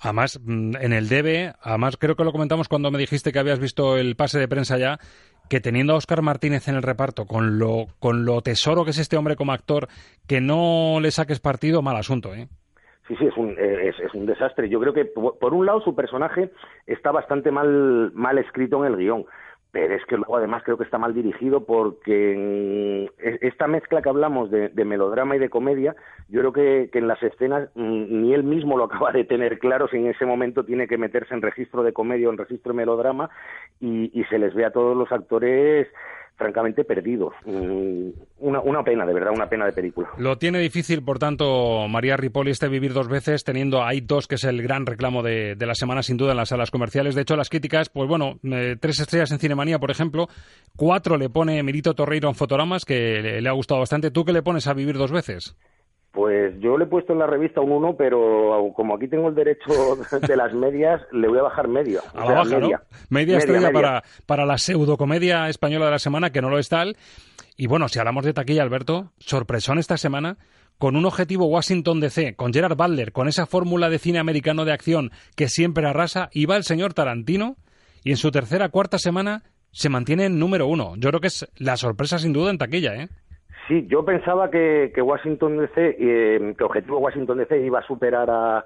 Además, 0.00 0.40
mm, 0.44 0.76
en 0.80 0.92
el 0.92 1.08
debe, 1.08 1.52
además 1.62 1.96
creo 1.96 2.14
que 2.14 2.24
lo 2.24 2.32
comentamos 2.32 2.68
cuando 2.68 2.90
me 2.90 2.98
dijiste 2.98 3.32
que 3.32 3.38
habías 3.38 3.58
visto 3.58 3.96
el 3.96 4.16
pase 4.16 4.38
de 4.38 4.48
prensa 4.48 4.78
ya, 4.78 4.98
que 5.48 5.60
teniendo 5.60 5.94
a 5.94 5.96
Óscar 5.96 6.22
Martínez 6.22 6.68
en 6.68 6.76
el 6.76 6.82
reparto, 6.82 7.26
con 7.26 7.58
lo, 7.58 7.86
con 7.98 8.24
lo 8.24 8.40
tesoro 8.40 8.84
que 8.84 8.90
es 8.90 8.98
este 8.98 9.16
hombre 9.16 9.36
como 9.36 9.52
actor, 9.52 9.88
que 10.26 10.40
no 10.40 10.98
le 11.00 11.10
saques 11.10 11.40
partido, 11.40 11.82
mal 11.82 11.96
asunto, 11.96 12.34
¿eh? 12.34 12.48
Sí, 13.06 13.16
sí, 13.16 13.26
es 13.26 13.36
un, 13.36 13.50
eh, 13.58 13.88
es, 13.88 14.00
es 14.00 14.14
un 14.14 14.26
desastre. 14.26 14.68
Yo 14.68 14.80
creo 14.80 14.94
que, 14.94 15.04
por, 15.04 15.52
un 15.54 15.66
lado, 15.66 15.80
su 15.82 15.94
personaje 15.94 16.50
está 16.86 17.12
bastante 17.12 17.50
mal, 17.50 18.10
mal 18.14 18.38
escrito 18.38 18.84
en 18.84 18.92
el 18.92 18.98
guion, 18.98 19.26
pero 19.70 19.94
es 19.94 20.04
que 20.06 20.16
luego 20.16 20.36
además 20.38 20.62
creo 20.64 20.78
que 20.78 20.84
está 20.84 20.96
mal 20.98 21.12
dirigido 21.12 21.64
porque 21.66 23.10
es- 23.18 23.42
esta 23.42 23.66
mezcla 23.66 24.00
que 24.00 24.08
hablamos 24.08 24.50
de, 24.50 24.68
de 24.70 24.84
melodrama 24.84 25.36
y 25.36 25.38
de 25.38 25.50
comedia, 25.50 25.94
yo 26.28 26.40
creo 26.40 26.52
que, 26.52 26.88
que 26.92 26.98
en 27.00 27.08
las 27.08 27.22
escenas 27.22 27.68
mm, 27.74 28.22
ni 28.22 28.32
él 28.32 28.44
mismo 28.44 28.78
lo 28.78 28.84
acaba 29.08 29.12
de 29.12 29.24
tener 29.24 29.58
claro 29.58 29.88
si 29.88 29.96
en 29.98 30.06
ese 30.06 30.24
momento 30.24 30.64
tiene 30.64 30.86
que 30.88 30.96
meterse 30.96 31.34
en 31.34 31.42
registro 31.42 31.82
de 31.82 31.92
comedia 31.92 32.28
o 32.28 32.32
en 32.32 32.38
registro 32.38 32.72
de 32.72 32.76
melodrama 32.78 33.28
y, 33.80 34.10
y 34.18 34.24
se 34.26 34.38
les 34.38 34.54
ve 34.54 34.64
a 34.64 34.70
todos 34.72 34.96
los 34.96 35.10
actores 35.12 35.88
francamente 36.36 36.84
perdidos. 36.84 37.32
Mm, 37.44 38.08
Una, 38.40 38.60
una 38.60 38.82
pena, 38.82 39.06
de 39.06 39.14
verdad, 39.14 39.32
una 39.34 39.48
pena 39.48 39.66
de 39.66 39.72
película. 39.72 40.08
Lo 40.18 40.36
tiene 40.36 40.58
difícil, 40.58 41.02
por 41.02 41.18
tanto, 41.18 41.86
María 41.88 42.16
Ripoli 42.16 42.50
este 42.50 42.68
vivir 42.68 42.92
dos 42.92 43.08
veces, 43.08 43.44
teniendo 43.44 43.82
ahí 43.84 44.00
dos, 44.00 44.26
que 44.26 44.34
es 44.34 44.44
el 44.44 44.60
gran 44.62 44.84
reclamo 44.86 45.22
de, 45.22 45.54
de 45.54 45.66
la 45.66 45.74
semana, 45.74 46.02
sin 46.02 46.16
duda, 46.16 46.32
en 46.32 46.36
las 46.38 46.48
salas 46.48 46.70
comerciales. 46.70 47.14
De 47.14 47.22
hecho, 47.22 47.36
las 47.36 47.48
críticas, 47.50 47.88
pues 47.88 48.08
bueno, 48.08 48.38
eh, 48.42 48.76
tres 48.80 49.00
estrellas 49.00 49.30
en 49.32 49.38
Cinemanía, 49.38 49.78
por 49.78 49.90
ejemplo, 49.90 50.28
cuatro 50.76 51.16
le 51.16 51.30
pone 51.30 51.62
Mirito 51.62 51.94
Torreiro 51.94 52.28
en 52.28 52.34
Fotogramas, 52.34 52.84
que 52.84 53.20
le, 53.22 53.40
le 53.40 53.48
ha 53.48 53.52
gustado 53.52 53.80
bastante. 53.80 54.10
¿Tú 54.10 54.24
qué 54.24 54.32
le 54.32 54.42
pones 54.42 54.66
a 54.66 54.74
vivir 54.74 54.96
dos 54.98 55.12
veces? 55.12 55.56
Pues 56.14 56.54
yo 56.60 56.78
le 56.78 56.84
he 56.84 56.86
puesto 56.86 57.12
en 57.12 57.18
la 57.18 57.26
revista 57.26 57.60
un 57.60 57.72
1, 57.72 57.96
pero 57.96 58.72
como 58.76 58.94
aquí 58.94 59.08
tengo 59.08 59.28
el 59.28 59.34
derecho 59.34 59.96
de 60.28 60.36
las 60.36 60.54
medias, 60.54 61.02
le 61.10 61.28
voy 61.28 61.38
a 61.40 61.42
bajar 61.42 61.66
medio. 61.66 62.00
A 62.14 62.18
O 62.18 62.20
la 62.20 62.26
sea, 62.26 62.34
baja, 62.36 62.58
media. 62.60 62.82
¿no? 62.88 62.98
Media 63.10 63.38
estrella 63.38 63.68
media. 63.68 63.72
Para, 63.72 64.04
para 64.24 64.46
la 64.46 64.56
pseudocomedia 64.56 65.48
española 65.48 65.86
de 65.86 65.90
la 65.90 65.98
semana, 65.98 66.30
que 66.30 66.40
no 66.40 66.50
lo 66.50 66.60
es 66.60 66.68
tal. 66.68 66.96
Y 67.56 67.66
bueno, 67.66 67.88
si 67.88 67.98
hablamos 67.98 68.24
de 68.24 68.32
taquilla, 68.32 68.62
Alberto, 68.62 69.10
sorpresón 69.18 69.78
esta 69.80 69.96
semana, 69.96 70.38
con 70.78 70.94
un 70.94 71.04
objetivo 71.04 71.46
Washington 71.46 71.98
DC, 71.98 72.36
con 72.36 72.52
Gerard 72.52 72.76
Butler, 72.76 73.10
con 73.10 73.26
esa 73.26 73.46
fórmula 73.46 73.90
de 73.90 73.98
cine 73.98 74.20
americano 74.20 74.64
de 74.64 74.72
acción 74.72 75.10
que 75.34 75.48
siempre 75.48 75.86
arrasa, 75.86 76.28
y 76.32 76.46
va 76.46 76.56
el 76.56 76.62
señor 76.62 76.94
Tarantino, 76.94 77.56
y 78.04 78.10
en 78.10 78.16
su 78.18 78.30
tercera, 78.30 78.68
cuarta 78.68 78.98
semana 78.98 79.42
se 79.72 79.88
mantiene 79.88 80.26
en 80.26 80.38
número 80.38 80.68
uno. 80.68 80.94
Yo 80.96 81.08
creo 81.08 81.20
que 81.20 81.26
es 81.26 81.48
la 81.56 81.76
sorpresa 81.76 82.18
sin 82.20 82.32
duda 82.32 82.50
en 82.50 82.58
taquilla, 82.58 82.94
¿eh? 82.94 83.08
Sí, 83.68 83.86
yo 83.88 84.04
pensaba 84.04 84.50
que, 84.50 84.92
que 84.94 85.00
Washington 85.00 85.58
DC, 85.58 85.96
eh, 85.98 86.54
que 86.56 86.64
Objetivo 86.64 86.98
Washington 86.98 87.38
DC 87.38 87.60
iba 87.60 87.78
a 87.78 87.86
superar 87.86 88.28
a, 88.30 88.64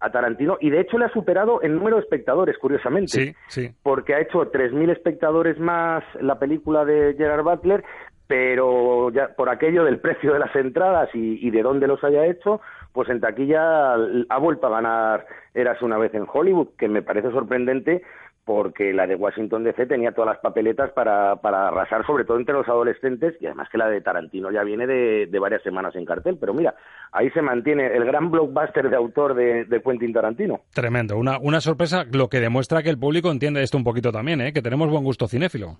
a 0.00 0.10
Tarantino, 0.10 0.56
y 0.60 0.70
de 0.70 0.80
hecho 0.80 0.98
le 0.98 1.06
ha 1.06 1.12
superado 1.12 1.62
en 1.62 1.74
número 1.74 1.96
de 1.96 2.02
espectadores, 2.02 2.56
curiosamente. 2.58 3.08
Sí, 3.08 3.34
sí. 3.48 3.74
porque 3.82 4.14
ha 4.14 4.20
hecho 4.20 4.50
3.000 4.50 4.90
espectadores 4.90 5.58
más 5.58 6.04
la 6.20 6.38
película 6.38 6.84
de 6.84 7.14
Gerard 7.16 7.42
Butler, 7.42 7.84
pero 8.26 9.10
ya 9.10 9.28
por 9.36 9.48
aquello 9.48 9.84
del 9.84 10.00
precio 10.00 10.32
de 10.32 10.40
las 10.40 10.54
entradas 10.54 11.08
y, 11.14 11.46
y 11.46 11.50
de 11.50 11.62
dónde 11.62 11.86
los 11.86 12.02
haya 12.04 12.26
hecho, 12.26 12.60
pues 12.92 13.08
en 13.08 13.20
taquilla 13.20 13.94
ha 13.94 14.38
vuelto 14.38 14.66
a 14.66 14.70
ganar 14.70 15.26
Eras 15.54 15.80
una 15.82 15.96
vez 15.96 16.12
en 16.14 16.26
Hollywood, 16.30 16.68
que 16.78 16.88
me 16.88 17.02
parece 17.02 17.30
sorprendente 17.30 18.02
porque 18.46 18.92
la 18.92 19.08
de 19.08 19.16
Washington 19.16 19.64
DC 19.64 19.86
tenía 19.86 20.12
todas 20.12 20.34
las 20.34 20.38
papeletas 20.38 20.92
para, 20.92 21.34
para 21.42 21.66
arrasar, 21.66 22.06
sobre 22.06 22.24
todo 22.24 22.38
entre 22.38 22.54
los 22.54 22.68
adolescentes, 22.68 23.34
y 23.40 23.46
además 23.46 23.68
que 23.70 23.76
la 23.76 23.88
de 23.88 24.00
Tarantino 24.00 24.52
ya 24.52 24.62
viene 24.62 24.86
de, 24.86 25.26
de 25.26 25.38
varias 25.40 25.64
semanas 25.64 25.96
en 25.96 26.04
cartel. 26.04 26.38
Pero 26.38 26.54
mira, 26.54 26.76
ahí 27.10 27.28
se 27.30 27.42
mantiene 27.42 27.88
el 27.88 28.04
gran 28.04 28.30
blockbuster 28.30 28.88
de 28.88 28.96
autor 28.96 29.34
de, 29.34 29.64
de 29.64 29.82
Quentin 29.82 30.12
Tarantino. 30.12 30.60
Tremendo. 30.72 31.16
Una, 31.16 31.40
una 31.40 31.60
sorpresa, 31.60 32.04
lo 32.12 32.28
que 32.28 32.38
demuestra 32.38 32.84
que 32.84 32.90
el 32.90 32.98
público 32.98 33.32
entiende 33.32 33.64
esto 33.64 33.78
un 33.78 33.84
poquito 33.84 34.12
también, 34.12 34.40
¿eh? 34.40 34.52
Que 34.52 34.62
tenemos 34.62 34.88
buen 34.88 35.02
gusto 35.02 35.26
cinéfilo. 35.26 35.78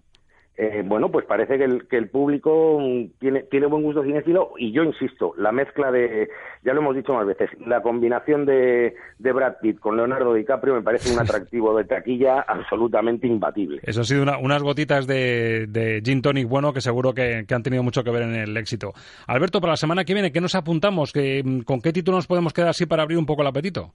Eh, 0.58 0.82
bueno, 0.86 1.10
pues 1.10 1.26
parece 1.26 1.58
que 1.58 1.64
el, 1.64 1.86
que 1.86 1.98
el 1.98 2.08
público 2.08 2.78
mm, 2.80 3.18
tiene, 3.18 3.42
tiene 3.42 3.66
buen 3.66 3.82
gusto 3.82 4.02
cinéfilo 4.02 4.52
y 4.56 4.72
yo 4.72 4.84
insisto, 4.84 5.34
la 5.36 5.52
mezcla 5.52 5.90
de, 5.92 6.28
ya 6.64 6.72
lo 6.72 6.80
hemos 6.80 6.96
dicho 6.96 7.12
más 7.12 7.26
veces, 7.26 7.50
la 7.66 7.82
combinación 7.82 8.46
de, 8.46 8.94
de 9.18 9.32
Brad 9.32 9.56
Pitt 9.60 9.78
con 9.78 9.96
Leonardo 9.98 10.32
DiCaprio 10.32 10.74
me 10.74 10.80
parece 10.82 11.12
un 11.12 11.18
atractivo 11.20 11.76
de 11.76 11.84
taquilla 11.84 12.40
absolutamente 12.40 13.26
imbatible. 13.26 13.80
Eso 13.82 14.00
ha 14.00 14.04
sido 14.04 14.22
una- 14.22 14.38
unas 14.38 14.62
gotitas 14.62 15.06
de, 15.06 15.66
de 15.68 16.00
gin 16.02 16.22
tonic 16.22 16.48
bueno 16.48 16.72
que 16.72 16.80
seguro 16.80 17.12
que, 17.12 17.44
que 17.46 17.54
han 17.54 17.62
tenido 17.62 17.82
mucho 17.82 18.02
que 18.02 18.10
ver 18.10 18.22
en 18.22 18.34
el 18.34 18.56
éxito. 18.56 18.94
Alberto, 19.26 19.60
para 19.60 19.74
la 19.74 19.76
semana 19.76 20.04
que 20.06 20.14
viene, 20.14 20.32
¿qué 20.32 20.40
nos 20.40 20.54
apuntamos? 20.54 21.12
¿Qué- 21.12 21.44
¿Con 21.66 21.82
qué 21.82 21.92
título 21.92 22.16
nos 22.16 22.26
podemos 22.26 22.54
quedar 22.54 22.70
así 22.70 22.86
para 22.86 23.02
abrir 23.02 23.18
un 23.18 23.26
poco 23.26 23.42
el 23.42 23.48
apetito? 23.48 23.92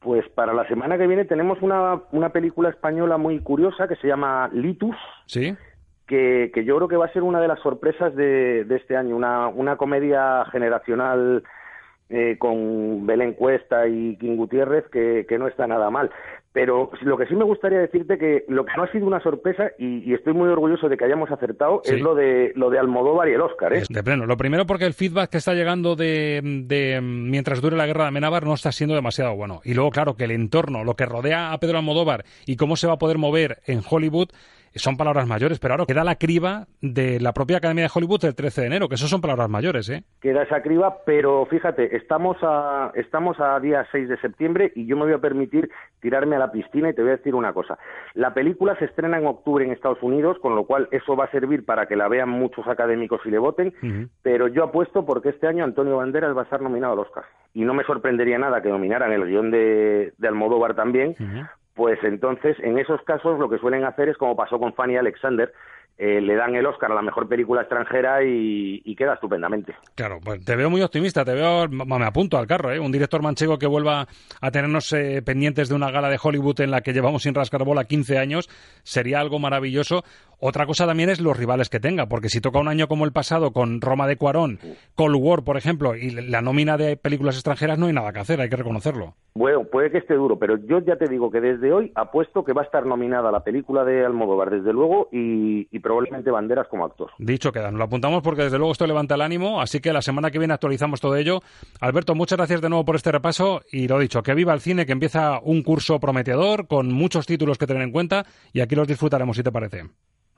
Pues 0.00 0.28
para 0.28 0.52
la 0.52 0.66
semana 0.68 0.96
que 0.96 1.06
viene 1.06 1.24
tenemos 1.24 1.60
una, 1.60 2.02
una 2.12 2.30
película 2.30 2.68
española 2.68 3.16
muy 3.16 3.40
curiosa 3.40 3.88
que 3.88 3.96
se 3.96 4.06
llama 4.06 4.48
Litus, 4.52 4.96
¿Sí? 5.26 5.56
que, 6.06 6.50
que 6.54 6.64
yo 6.64 6.76
creo 6.76 6.88
que 6.88 6.96
va 6.96 7.06
a 7.06 7.12
ser 7.12 7.22
una 7.22 7.40
de 7.40 7.48
las 7.48 7.60
sorpresas 7.60 8.14
de, 8.14 8.64
de 8.64 8.76
este 8.76 8.96
año, 8.96 9.16
una, 9.16 9.48
una 9.48 9.76
comedia 9.76 10.44
generacional 10.52 11.42
eh, 12.10 12.36
con 12.38 13.06
Belén 13.06 13.34
Cuesta 13.34 13.86
y 13.86 14.16
King 14.16 14.36
Gutiérrez 14.36 14.88
que, 14.88 15.26
que 15.28 15.38
no 15.38 15.46
está 15.46 15.66
nada 15.66 15.90
mal. 15.90 16.10
Pero 16.58 16.90
lo 17.02 17.16
que 17.16 17.26
sí 17.26 17.36
me 17.36 17.44
gustaría 17.44 17.78
decirte 17.78 18.18
que 18.18 18.44
lo 18.48 18.64
que 18.64 18.72
no 18.76 18.82
ha 18.82 18.90
sido 18.90 19.06
una 19.06 19.20
sorpresa 19.22 19.70
y, 19.78 19.98
y 20.10 20.12
estoy 20.12 20.32
muy 20.32 20.48
orgulloso 20.48 20.88
de 20.88 20.96
que 20.96 21.04
hayamos 21.04 21.30
acertado 21.30 21.82
Sí. 21.84 21.94
es 21.94 22.00
lo 22.00 22.16
de 22.16 22.50
lo 22.56 22.68
de 22.68 22.80
Almodóvar 22.80 23.28
y 23.28 23.34
el 23.34 23.40
Oscar. 23.40 23.74
¿eh? 23.74 23.84
De 23.88 24.02
pleno. 24.02 24.26
Lo 24.26 24.36
primero 24.36 24.66
porque 24.66 24.84
el 24.84 24.92
feedback 24.92 25.30
que 25.30 25.38
está 25.38 25.54
llegando 25.54 25.94
de, 25.94 26.40
de, 26.64 27.00
mientras 27.00 27.60
dure 27.60 27.76
la 27.76 27.86
guerra 27.86 28.02
de 28.02 28.08
Amenábar 28.08 28.44
no 28.44 28.54
está 28.54 28.72
siendo 28.72 28.96
demasiado 28.96 29.36
bueno. 29.36 29.60
Y 29.64 29.74
luego, 29.74 29.90
claro, 29.92 30.16
que 30.16 30.24
el 30.24 30.32
entorno, 30.32 30.82
lo 30.82 30.94
que 30.94 31.06
rodea 31.06 31.52
a 31.52 31.58
Pedro 31.58 31.78
Almodóvar 31.78 32.24
y 32.44 32.56
cómo 32.56 32.74
se 32.74 32.88
va 32.88 32.94
a 32.94 32.98
poder 32.98 33.18
mover 33.18 33.58
en 33.66 33.80
Hollywood 33.88 34.30
son 34.78 34.96
palabras 34.96 35.26
mayores. 35.26 35.58
Pero 35.58 35.74
ahora 35.74 35.86
queda 35.86 36.04
la 36.04 36.16
criba 36.16 36.66
de 36.80 37.20
la 37.20 37.32
propia 37.32 37.58
Academia 37.58 37.84
de 37.84 37.90
Hollywood 37.92 38.24
el 38.24 38.34
13 38.34 38.60
de 38.62 38.66
enero, 38.66 38.88
que 38.88 38.94
eso 38.94 39.08
son 39.08 39.20
palabras 39.20 39.48
mayores, 39.48 39.88
¿eh? 39.90 40.04
queda 40.20 40.42
esa 40.42 40.62
criba, 40.62 40.98
pero 41.04 41.46
fíjate, 41.46 41.96
estamos 41.96 42.36
a, 42.42 42.92
estamos 42.94 43.38
a 43.40 43.58
día 43.60 43.86
6 43.92 44.08
de 44.08 44.16
septiembre 44.18 44.72
y 44.74 44.86
yo 44.86 44.96
me 44.96 45.04
voy 45.04 45.12
a 45.12 45.18
permitir 45.18 45.70
tirarme 46.00 46.36
a 46.36 46.38
la 46.38 46.52
piscina 46.52 46.90
y 46.90 46.94
te 46.94 47.02
voy 47.02 47.12
a 47.12 47.16
decir 47.16 47.34
una 47.34 47.52
cosa. 47.52 47.78
La 48.14 48.34
película 48.34 48.76
se 48.78 48.86
estrena 48.86 49.18
en 49.18 49.26
octubre 49.26 49.64
en 49.64 49.72
Estados 49.72 50.02
Unidos, 50.02 50.38
con 50.40 50.54
lo 50.54 50.64
cual 50.64 50.88
eso 50.90 51.16
va 51.16 51.24
a 51.24 51.30
servir 51.30 51.64
para 51.64 51.86
que 51.86 51.96
la 51.96 52.08
vean 52.08 52.28
muchos 52.28 52.66
académicos 52.66 53.20
y 53.24 53.30
le 53.30 53.38
voten, 53.38 53.72
pero 54.22 54.48
yo 54.48 54.64
apuesto 54.64 55.04
porque 55.04 55.30
este 55.30 55.46
año 55.46 55.64
Antonio 55.64 55.96
Banderas 55.96 56.36
va 56.36 56.42
a 56.42 56.44
estar 56.44 56.60
nominado 56.60 56.92
al 56.94 57.00
Oscar. 57.00 57.24
Y 57.54 57.64
no 57.64 57.74
me 57.74 57.84
sorprendería 57.84 58.38
nada 58.38 58.60
que 58.62 58.68
nominaran 58.68 59.12
el 59.12 59.26
guion 59.26 59.50
de, 59.50 60.12
de 60.16 60.28
Almodóvar 60.28 60.74
también, 60.74 61.14
pues 61.78 62.02
entonces 62.02 62.56
en 62.58 62.76
esos 62.76 63.00
casos 63.02 63.38
lo 63.38 63.48
que 63.48 63.58
suelen 63.58 63.84
hacer 63.84 64.08
es 64.08 64.16
como 64.16 64.34
pasó 64.34 64.58
con 64.58 64.74
Fanny 64.74 64.96
Alexander, 64.96 65.54
eh, 65.98 66.20
le 66.20 66.36
dan 66.36 66.54
el 66.54 66.64
Oscar 66.64 66.92
a 66.92 66.94
la 66.94 67.02
mejor 67.02 67.28
película 67.28 67.62
extranjera 67.62 68.22
y, 68.22 68.80
y 68.84 68.94
queda 68.94 69.14
estupendamente. 69.14 69.74
Claro, 69.96 70.20
pues 70.24 70.44
te 70.44 70.54
veo 70.54 70.70
muy 70.70 70.80
optimista, 70.80 71.24
te 71.24 71.34
veo, 71.34 71.68
me 71.68 72.04
apunto 72.04 72.38
al 72.38 72.46
carro, 72.46 72.72
¿eh? 72.72 72.78
un 72.78 72.92
director 72.92 73.20
manchego 73.20 73.58
que 73.58 73.66
vuelva 73.66 74.06
a 74.40 74.50
tenernos 74.52 74.92
eh, 74.92 75.22
pendientes 75.22 75.68
de 75.68 75.74
una 75.74 75.90
gala 75.90 76.08
de 76.08 76.18
Hollywood 76.22 76.60
en 76.60 76.70
la 76.70 76.82
que 76.82 76.92
llevamos 76.92 77.22
sin 77.22 77.34
rascar 77.34 77.64
bola 77.64 77.84
15 77.84 78.16
años, 78.16 78.48
sería 78.84 79.18
algo 79.18 79.40
maravilloso. 79.40 80.04
Otra 80.40 80.66
cosa 80.66 80.86
también 80.86 81.10
es 81.10 81.20
los 81.20 81.36
rivales 81.36 81.68
que 81.68 81.80
tenga, 81.80 82.06
porque 82.06 82.28
si 82.28 82.40
toca 82.40 82.60
un 82.60 82.68
año 82.68 82.86
como 82.86 83.04
el 83.04 83.10
pasado 83.10 83.52
con 83.52 83.80
Roma 83.80 84.06
de 84.06 84.16
Cuarón, 84.16 84.60
Cold 84.94 85.16
War, 85.18 85.42
por 85.42 85.56
ejemplo, 85.56 85.96
y 85.96 86.10
la 86.10 86.42
nómina 86.42 86.76
de 86.76 86.96
películas 86.96 87.34
extranjeras, 87.34 87.76
no 87.76 87.86
hay 87.86 87.92
nada 87.92 88.12
que 88.12 88.20
hacer, 88.20 88.40
hay 88.40 88.48
que 88.48 88.54
reconocerlo. 88.54 89.14
Bueno, 89.34 89.64
puede 89.64 89.90
que 89.90 89.98
esté 89.98 90.14
duro, 90.14 90.38
pero 90.38 90.56
yo 90.56 90.78
ya 90.78 90.96
te 90.96 91.08
digo 91.08 91.30
que 91.30 91.40
desde 91.40 91.72
hoy 91.72 91.90
apuesto 91.96 92.44
que 92.44 92.52
va 92.52 92.62
a 92.62 92.64
estar 92.64 92.86
nominada 92.86 93.32
la 93.32 93.42
película 93.42 93.84
de 93.84 94.04
Almodóvar, 94.04 94.50
desde 94.50 94.72
luego, 94.72 95.08
y, 95.10 95.66
y 95.70 95.80
probablemente 95.88 96.30
Banderas 96.30 96.68
como 96.68 96.84
actor. 96.84 97.10
Dicho 97.18 97.50
queda, 97.50 97.70
nos 97.70 97.78
lo 97.78 97.84
apuntamos 97.84 98.22
porque 98.22 98.42
desde 98.42 98.58
luego 98.58 98.72
esto 98.72 98.86
levanta 98.86 99.14
el 99.14 99.22
ánimo, 99.22 99.62
así 99.62 99.80
que 99.80 99.90
la 99.90 100.02
semana 100.02 100.30
que 100.30 100.38
viene 100.38 100.52
actualizamos 100.52 101.00
todo 101.00 101.16
ello. 101.16 101.40
Alberto, 101.80 102.14
muchas 102.14 102.36
gracias 102.36 102.60
de 102.60 102.68
nuevo 102.68 102.84
por 102.84 102.96
este 102.96 103.10
repaso 103.10 103.62
y 103.72 103.88
lo 103.88 103.98
dicho, 103.98 104.22
que 104.22 104.34
viva 104.34 104.52
el 104.52 104.60
cine, 104.60 104.84
que 104.84 104.92
empieza 104.92 105.40
un 105.42 105.62
curso 105.62 105.98
prometedor 105.98 106.66
con 106.66 106.92
muchos 106.92 107.26
títulos 107.26 107.56
que 107.56 107.66
tener 107.66 107.82
en 107.82 107.92
cuenta 107.92 108.24
y 108.52 108.60
aquí 108.60 108.74
los 108.74 108.86
disfrutaremos, 108.86 109.34
si 109.34 109.42
te 109.42 109.50
parece. 109.50 109.84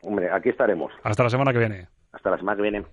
Hombre, 0.03 0.30
aquí 0.30 0.51
estaremos. 0.51 0.92
Hasta 1.03 1.24
la 1.24 1.30
semana 1.30 1.53
que 1.53 1.59
viene. 1.59 1.88
Hasta 2.12 2.30
la 2.30 2.38
semana 2.38 2.57
que 2.57 2.62
viene. 2.62 2.84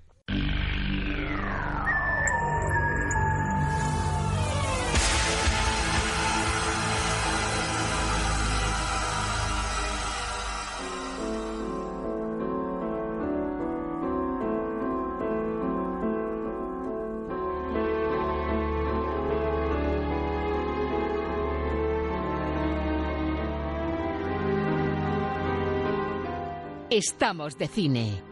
Estamos 27.03 27.59
de 27.59 27.67
cine 27.67 28.23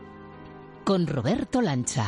con 0.85 1.05
Roberto 1.05 1.61
Lancha. 1.61 2.07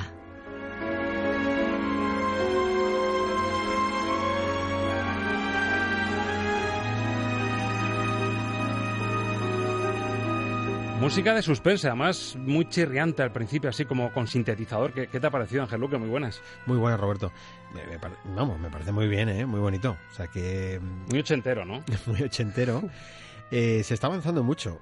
Música 10.99 11.35
de 11.35 11.43
suspense, 11.43 11.87
además 11.87 12.35
muy 12.39 12.67
chirriante 12.69 13.21
al 13.21 13.31
principio, 13.31 13.69
así 13.69 13.85
como 13.85 14.11
con 14.11 14.27
sintetizador. 14.27 14.93
¿Qué, 14.93 15.07
qué 15.07 15.19
te 15.19 15.27
ha 15.27 15.29
parecido, 15.29 15.61
Ángel 15.61 15.79
Luque? 15.79 15.97
Muy 15.97 16.09
buenas. 16.09 16.41
Muy 16.65 16.77
buenas, 16.77 16.99
Roberto. 16.99 17.31
Me, 17.73 17.85
me 17.85 17.99
pare- 17.99 18.15
vamos, 18.35 18.59
me 18.59 18.69
parece 18.71 18.91
muy 18.91 19.07
bien, 19.07 19.29
¿eh? 19.29 19.45
muy 19.45 19.59
bonito. 19.59 19.95
O 20.11 20.15
sea 20.15 20.25
que... 20.27 20.81
Muy 21.09 21.19
ochentero, 21.19 21.65
¿no? 21.65 21.83
muy 22.07 22.23
ochentero. 22.23 22.81
Eh, 23.51 23.83
se 23.83 23.93
está 23.93 24.07
avanzando 24.07 24.43
mucho. 24.43 24.79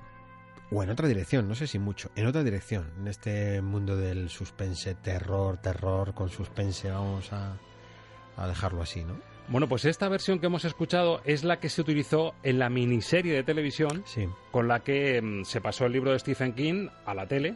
O 0.72 0.82
en 0.84 0.89
otra 0.89 1.07
dirección, 1.07 1.47
no 1.47 1.55
sé 1.55 1.68
si 1.68 1.78
mucho. 1.80 2.09
En 2.16 2.26
otra 2.26 2.43
dirección, 2.43 2.91
en 2.99 3.07
este 3.07 3.61
mundo 3.61 3.95
del 3.95 4.30
suspense, 4.30 4.95
terror, 4.95 5.57
terror 5.57 6.13
con 6.13 6.30
suspense, 6.30 6.89
vamos 6.89 7.32
a, 7.34 7.55
a 8.38 8.47
dejarlo 8.47 8.82
así, 8.82 9.03
¿no? 9.03 9.16
Bueno, 9.47 9.70
pues 9.70 9.86
esta 9.86 10.09
versión 10.09 10.39
que 10.39 10.47
hemos 10.47 10.66
escuchado 10.66 11.22
es 11.24 11.43
la 11.43 11.59
que 11.59 11.70
se 11.70 11.80
utilizó 11.80 12.34
en 12.41 12.57
la 12.57 12.68
miniserie 12.68 13.32
de 13.34 13.43
televisión 13.43 14.01
Sí. 14.07 14.28
con 14.51 14.68
la 14.68 14.80
que 14.80 15.22
mm, 15.22 15.43
se 15.43 15.61
pasó 15.61 15.86
el 15.86 15.91
libro 15.91 16.11
de 16.11 16.18
Stephen 16.18 16.53
King 16.53 16.88
a 17.05 17.13
la 17.13 17.28
tele, 17.28 17.55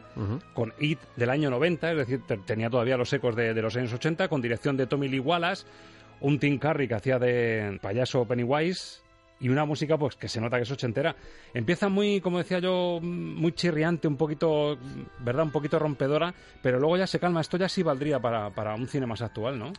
con 0.54 0.72
It 0.78 1.00
del 1.16 1.30
año 1.30 1.50
90, 1.50 1.90
es 1.90 1.96
decir, 1.96 2.22
te- 2.28 2.36
tenía 2.36 2.70
todavía 2.70 2.96
los 2.96 3.12
ecos 3.12 3.34
de, 3.34 3.54
de 3.54 3.60
los 3.62 3.74
años 3.76 3.92
80, 3.92 4.28
con 4.28 4.40
dirección 4.40 4.76
de 4.76 4.86
Tommy 4.86 5.08
Lee 5.08 5.18
Wallace, 5.18 5.66
un 6.20 6.38
Tim 6.38 6.60
Curry 6.60 6.86
que 6.86 6.94
hacía 6.94 7.18
de 7.18 7.80
payaso 7.82 8.24
Pennywise 8.24 9.00
y 9.40 9.48
una 9.48 9.64
música 9.64 9.96
pues 9.96 10.16
que 10.16 10.28
se 10.28 10.40
nota 10.40 10.56
que 10.56 10.62
es 10.64 10.70
ochentera. 10.70 11.16
Empieza 11.54 11.88
muy, 11.88 12.20
como 12.20 12.38
decía 12.38 12.58
yo, 12.58 13.00
muy 13.02 13.52
chirriante, 13.52 14.06
un 14.06 14.16
poquito, 14.16 14.78
¿verdad? 15.18 15.44
Un 15.44 15.50
poquito 15.50 15.78
rompedora, 15.78 16.32
pero 16.62 16.78
luego 16.78 16.96
ya 16.98 17.06
se 17.06 17.18
calma. 17.18 17.40
Esto 17.40 17.56
ya 17.56 17.68
sí 17.68 17.82
valdría 17.82 18.20
para, 18.20 18.50
para 18.50 18.74
un 18.74 18.86
cine 18.86 19.06
más 19.06 19.22
actual, 19.22 19.58
¿no? 19.58 19.72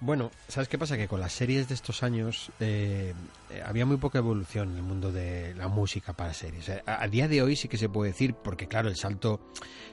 Bueno, 0.00 0.30
¿sabes 0.48 0.68
qué 0.68 0.76
pasa? 0.76 0.96
Que 0.96 1.08
con 1.08 1.20
las 1.20 1.32
series 1.32 1.68
de 1.68 1.74
estos 1.74 2.02
años 2.02 2.50
eh, 2.60 3.14
eh, 3.50 3.62
había 3.64 3.86
muy 3.86 3.96
poca 3.96 4.18
evolución 4.18 4.72
en 4.72 4.76
el 4.76 4.82
mundo 4.82 5.12
de 5.12 5.54
la 5.54 5.68
música 5.68 6.12
para 6.12 6.34
series. 6.34 6.68
Eh, 6.68 6.82
A, 6.84 7.06
día 7.08 7.28
de 7.28 7.42
hoy 7.42 7.56
sí 7.56 7.68
que 7.68 7.78
se 7.78 7.88
puede 7.88 8.10
decir, 8.10 8.34
porque 8.34 8.66
claro, 8.66 8.88
el 8.88 8.96
salto 8.96 9.40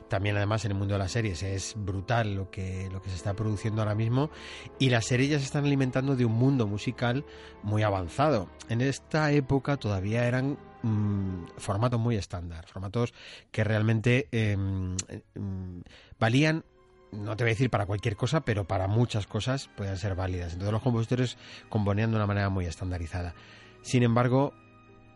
también 0.09 0.35
además 0.35 0.65
en 0.65 0.71
el 0.71 0.77
mundo 0.77 0.95
de 0.95 0.99
las 0.99 1.11
series 1.11 1.43
es 1.43 1.75
brutal 1.77 2.35
lo 2.35 2.49
que, 2.49 2.89
lo 2.91 3.01
que 3.01 3.09
se 3.09 3.15
está 3.15 3.33
produciendo 3.35 3.81
ahora 3.81 3.95
mismo 3.95 4.31
y 4.79 4.89
las 4.89 5.05
series 5.05 5.39
se 5.39 5.45
están 5.45 5.65
alimentando 5.65 6.15
de 6.15 6.25
un 6.25 6.33
mundo 6.33 6.67
musical 6.67 7.23
muy 7.63 7.83
avanzado. 7.83 8.49
En 8.67 8.81
esta 8.81 9.31
época 9.31 9.77
todavía 9.77 10.25
eran 10.25 10.57
mm, 10.81 11.45
formatos 11.57 11.99
muy 11.99 12.17
estándar, 12.17 12.65
formatos 12.67 13.13
que 13.51 13.63
realmente 13.63 14.27
eh, 14.31 14.57
mm, 14.57 15.81
valían 16.19 16.65
no 17.11 17.35
te 17.35 17.43
voy 17.43 17.51
a 17.51 17.53
decir 17.53 17.69
para 17.69 17.85
cualquier 17.85 18.15
cosa, 18.15 18.41
pero 18.41 18.65
para 18.65 18.87
muchas 18.87 19.27
cosas 19.27 19.69
pueden 19.75 19.97
ser 19.97 20.15
válidas. 20.15 20.53
Entonces 20.53 20.71
los 20.71 20.81
compositores 20.81 21.37
componían 21.69 22.11
de 22.11 22.17
una 22.17 22.27
manera 22.27 22.49
muy 22.49 22.65
estandarizada. 22.65 23.33
Sin 23.81 24.03
embargo, 24.03 24.53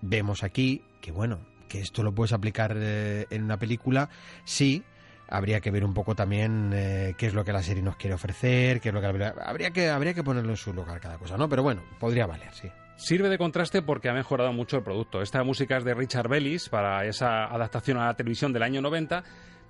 vemos 0.02 0.44
aquí 0.44 0.84
que 1.02 1.12
bueno, 1.12 1.40
que 1.68 1.80
esto 1.80 2.04
lo 2.04 2.14
puedes 2.14 2.34
aplicar 2.34 2.76
eh, 2.78 3.28
en 3.30 3.44
una 3.44 3.58
película, 3.58 4.10
sí. 4.44 4.84
Habría 5.28 5.60
que 5.60 5.72
ver 5.72 5.84
un 5.84 5.96
poco 5.96 6.14
también 6.14 6.72
eh, 6.74 7.16
qué 7.18 7.26
es 7.26 7.34
lo 7.34 7.44
que 7.44 7.52
la 7.52 7.64
serie 7.64 7.82
nos 7.82 7.96
quiere 7.96 8.14
ofrecer, 8.14 8.80
qué 8.80 8.90
es 8.90 8.94
lo 8.94 9.02
que 9.02 9.08
habría 9.08 9.72
que 9.72 9.90
habría 9.90 10.14
que 10.14 10.24
ponerlo 10.24 10.52
en 10.52 10.58
su 10.58 10.72
lugar 10.72 11.00
cada 11.00 11.18
cosa, 11.18 11.36
¿no? 11.36 11.50
Pero 11.50 11.64
bueno, 11.64 11.82
podría 12.00 12.28
valer, 12.28 12.54
sí. 12.54 12.70
Sirve 12.98 13.28
de 13.28 13.38
contraste 13.38 13.82
porque 13.82 14.08
ha 14.08 14.14
mejorado 14.14 14.54
mucho 14.54 14.78
el 14.78 14.84
producto. 14.84 15.22
Esta 15.22 15.44
música 15.44 15.78
es 15.78 15.84
de 15.84 15.94
Richard 15.94 16.30
Bellis 16.30 16.70
para 16.70 17.06
esa 17.06 17.46
adaptación 17.46 17.98
a 17.98 18.06
la 18.06 18.14
televisión 18.14 18.54
del 18.54 18.64
año 18.64 18.82
90, 18.82 19.24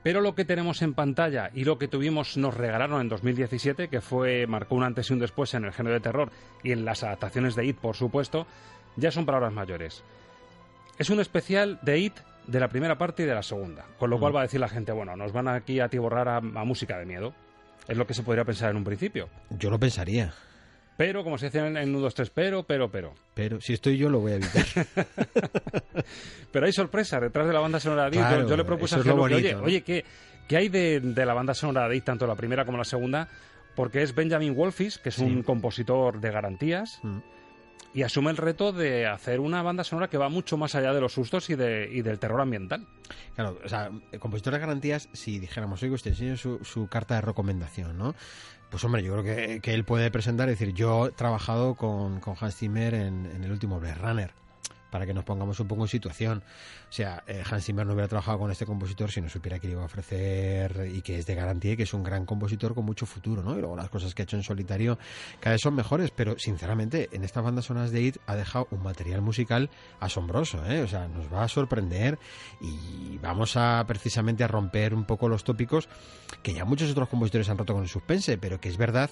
pero 0.05 0.21
lo 0.21 0.35
que 0.35 0.45
tenemos 0.45 0.83
en 0.83 0.93
pantalla 0.93 1.49
y 1.55 1.63
lo 1.63 1.79
que 1.79 1.87
tuvimos 1.87 2.37
nos 2.37 2.53
regalaron 2.53 3.01
en 3.01 3.09
2017, 3.09 3.87
que 3.87 4.01
fue 4.01 4.45
marcó 4.45 4.75
un 4.75 4.83
antes 4.83 5.09
y 5.09 5.13
un 5.13 5.19
después 5.19 5.55
en 5.55 5.65
el 5.65 5.71
género 5.73 5.95
de 5.95 5.99
terror 5.99 6.31
y 6.61 6.73
en 6.73 6.85
las 6.85 7.03
adaptaciones 7.03 7.55
de 7.55 7.65
It, 7.65 7.77
por 7.79 7.95
supuesto, 7.95 8.45
ya 8.97 9.09
son 9.09 9.25
palabras 9.25 9.51
mayores. 9.51 10.03
Es 10.99 11.09
un 11.09 11.19
especial 11.19 11.79
de 11.81 11.97
It 11.97 12.13
de 12.45 12.59
la 12.59 12.67
primera 12.67 12.99
parte 12.99 13.23
y 13.23 13.25
de 13.25 13.33
la 13.33 13.41
segunda, 13.41 13.85
con 13.97 14.11
lo 14.11 14.19
cual 14.19 14.31
Mm. 14.31 14.35
va 14.35 14.39
a 14.41 14.43
decir 14.43 14.59
la 14.59 14.69
gente, 14.69 14.91
bueno, 14.91 15.15
nos 15.15 15.31
van 15.31 15.47
aquí 15.47 15.79
a 15.79 15.85
atiborrar 15.85 16.27
a, 16.29 16.37
a 16.37 16.41
música 16.41 16.99
de 16.99 17.07
miedo. 17.07 17.33
Es 17.87 17.97
lo 17.97 18.05
que 18.05 18.13
se 18.13 18.21
podría 18.21 18.45
pensar 18.45 18.69
en 18.69 18.77
un 18.77 18.83
principio. 18.83 19.27
Yo 19.49 19.71
lo 19.71 19.79
pensaría, 19.79 20.35
Pero, 20.97 21.23
como 21.23 21.37
se 21.37 21.47
dice 21.47 21.59
en, 21.59 21.75
en 21.77 21.89
1, 21.89 21.99
2, 21.99 22.13
3, 22.15 22.29
pero, 22.29 22.63
pero, 22.63 22.89
pero. 22.89 23.13
pero 23.33 23.59
si 23.59 23.73
estoy 23.73 23.97
yo 23.97 24.09
lo 24.09 24.19
voy 24.21 24.33
a 24.33 24.35
evitar. 24.35 24.65
Pero 26.51 26.65
hay 26.65 26.71
sorpresa 26.71 27.19
detrás 27.19 27.47
de 27.47 27.53
la 27.53 27.59
banda 27.59 27.79
sonora 27.79 28.03
de 28.09 28.15
It. 28.15 28.21
Claro, 28.21 28.41
yo, 28.43 28.49
yo 28.49 28.57
le 28.57 28.63
propuse 28.63 28.95
a 28.95 28.99
es 28.99 29.05
lo 29.05 29.25
Ángel 29.25 29.41
que, 29.41 29.45
oye, 29.47 29.55
¿no? 29.55 29.63
oye, 29.63 29.81
¿qué, 29.81 30.05
qué 30.47 30.57
hay 30.57 30.69
de, 30.69 31.01
de 31.01 31.25
la 31.25 31.33
banda 31.33 31.53
sonora 31.53 31.89
de 31.89 31.97
It, 31.97 32.05
tanto 32.05 32.25
la 32.25 32.35
primera 32.35 32.65
como 32.65 32.77
la 32.77 32.85
segunda? 32.85 33.27
Porque 33.75 34.01
es 34.01 34.15
Benjamin 34.15 34.55
Wolfis, 34.55 34.97
que 34.97 35.09
es 35.09 35.17
un 35.19 35.43
compositor 35.43 36.21
de 36.21 36.31
garantías, 36.31 36.99
Mm. 37.03 37.17
y 37.93 38.03
asume 38.03 38.31
el 38.31 38.37
reto 38.37 38.71
de 38.71 39.05
hacer 39.05 39.41
una 39.41 39.61
banda 39.63 39.83
sonora 39.83 40.07
que 40.09 40.17
va 40.17 40.29
mucho 40.29 40.55
más 40.55 40.75
allá 40.75 40.93
de 40.93 41.01
los 41.01 41.11
sustos 41.11 41.49
y, 41.49 41.55
de, 41.55 41.89
y 41.91 42.01
del 42.01 42.19
terror 42.19 42.39
ambiental. 42.39 42.87
Claro, 43.35 43.59
o 43.63 43.67
sea, 43.67 43.91
el 44.13 44.19
compositor 44.21 44.53
de 44.53 44.59
garantías, 44.59 45.09
si 45.11 45.39
dijéramos, 45.39 45.83
oiga, 45.83 45.95
usted 45.95 46.11
enseña 46.11 46.37
su, 46.37 46.59
su 46.63 46.87
carta 46.87 47.15
de 47.15 47.21
recomendación, 47.21 47.97
¿no? 47.97 48.15
Pues 48.75 48.83
hombre, 48.83 49.03
yo 49.03 49.13
creo 49.13 49.61
que, 49.61 49.73
él 49.73 49.85
puede 49.85 50.11
presentar, 50.11 50.49
es 50.49 50.59
decir, 50.59 50.75
yo 50.75 51.07
he 51.07 51.11
trabajado 51.11 51.75
con, 51.75 52.19
con 52.19 52.35
Hans 52.37 52.57
Zimmer 52.57 52.93
en, 52.93 53.25
en 53.25 53.45
el 53.45 53.49
último 53.49 53.79
Blade 53.79 53.95
Runner, 53.95 54.31
para 54.95 55.05
que 55.05 55.13
nos 55.13 55.25
pongamos 55.25 55.59
un 55.59 55.67
poco 55.67 55.81
en 55.81 55.89
situación. 55.89 56.41
O 56.89 56.93
sea, 56.93 57.21
eh, 57.27 57.43
Hans 57.51 57.65
Zimmer 57.65 57.85
no 57.85 57.91
hubiera 57.91 58.07
trabajado 58.07 58.39
con 58.39 58.49
este 58.49 58.65
compositor 58.65 59.11
si 59.11 59.19
no 59.19 59.27
supiera 59.27 59.59
que 59.59 59.67
le 59.67 59.73
iba 59.73 59.81
a 59.81 59.87
ofrecer 59.87 60.89
y 60.89 61.01
que 61.01 61.19
es 61.19 61.25
de 61.25 61.35
garantía 61.35 61.73
y 61.73 61.75
que 61.75 61.83
es 61.83 61.93
un 61.93 62.01
gran 62.01 62.25
compositor 62.25 62.73
con 62.73 62.85
mucho 62.85 63.05
futuro, 63.05 63.43
¿no? 63.43 63.57
Y 63.57 63.59
luego 63.59 63.75
las 63.75 63.89
cosas 63.89 64.15
que 64.15 64.21
ha 64.21 64.23
hecho 64.23 64.37
en 64.37 64.43
solitario 64.43 64.97
cada 65.41 65.55
vez 65.55 65.61
son 65.61 65.75
mejores, 65.75 66.11
pero 66.11 66.39
sinceramente 66.39 67.09
en 67.11 67.25
estas 67.25 67.43
bandas 67.43 67.65
sonoras 67.65 67.91
de 67.91 68.03
IT 68.03 68.17
ha 68.25 68.37
dejado 68.37 68.69
un 68.71 68.83
material 68.83 69.21
musical 69.21 69.69
asombroso, 69.99 70.65
¿eh? 70.65 70.81
O 70.81 70.87
sea, 70.87 71.09
nos 71.09 71.25
va 71.29 71.43
a 71.43 71.49
sorprender 71.49 72.17
y 72.61 73.17
vamos 73.17 73.57
a 73.57 73.83
precisamente 73.85 74.45
a 74.45 74.47
romper 74.47 74.93
un 74.93 75.03
poco 75.03 75.27
los 75.27 75.43
tópicos 75.43 75.89
que 76.41 76.53
ya 76.53 76.63
muchos 76.63 76.89
otros 76.89 77.09
compositores 77.09 77.49
han 77.49 77.57
roto 77.57 77.73
con 77.73 77.83
el 77.83 77.89
suspense, 77.89 78.37
pero 78.37 78.61
que 78.61 78.69
es 78.69 78.77
verdad 78.77 79.09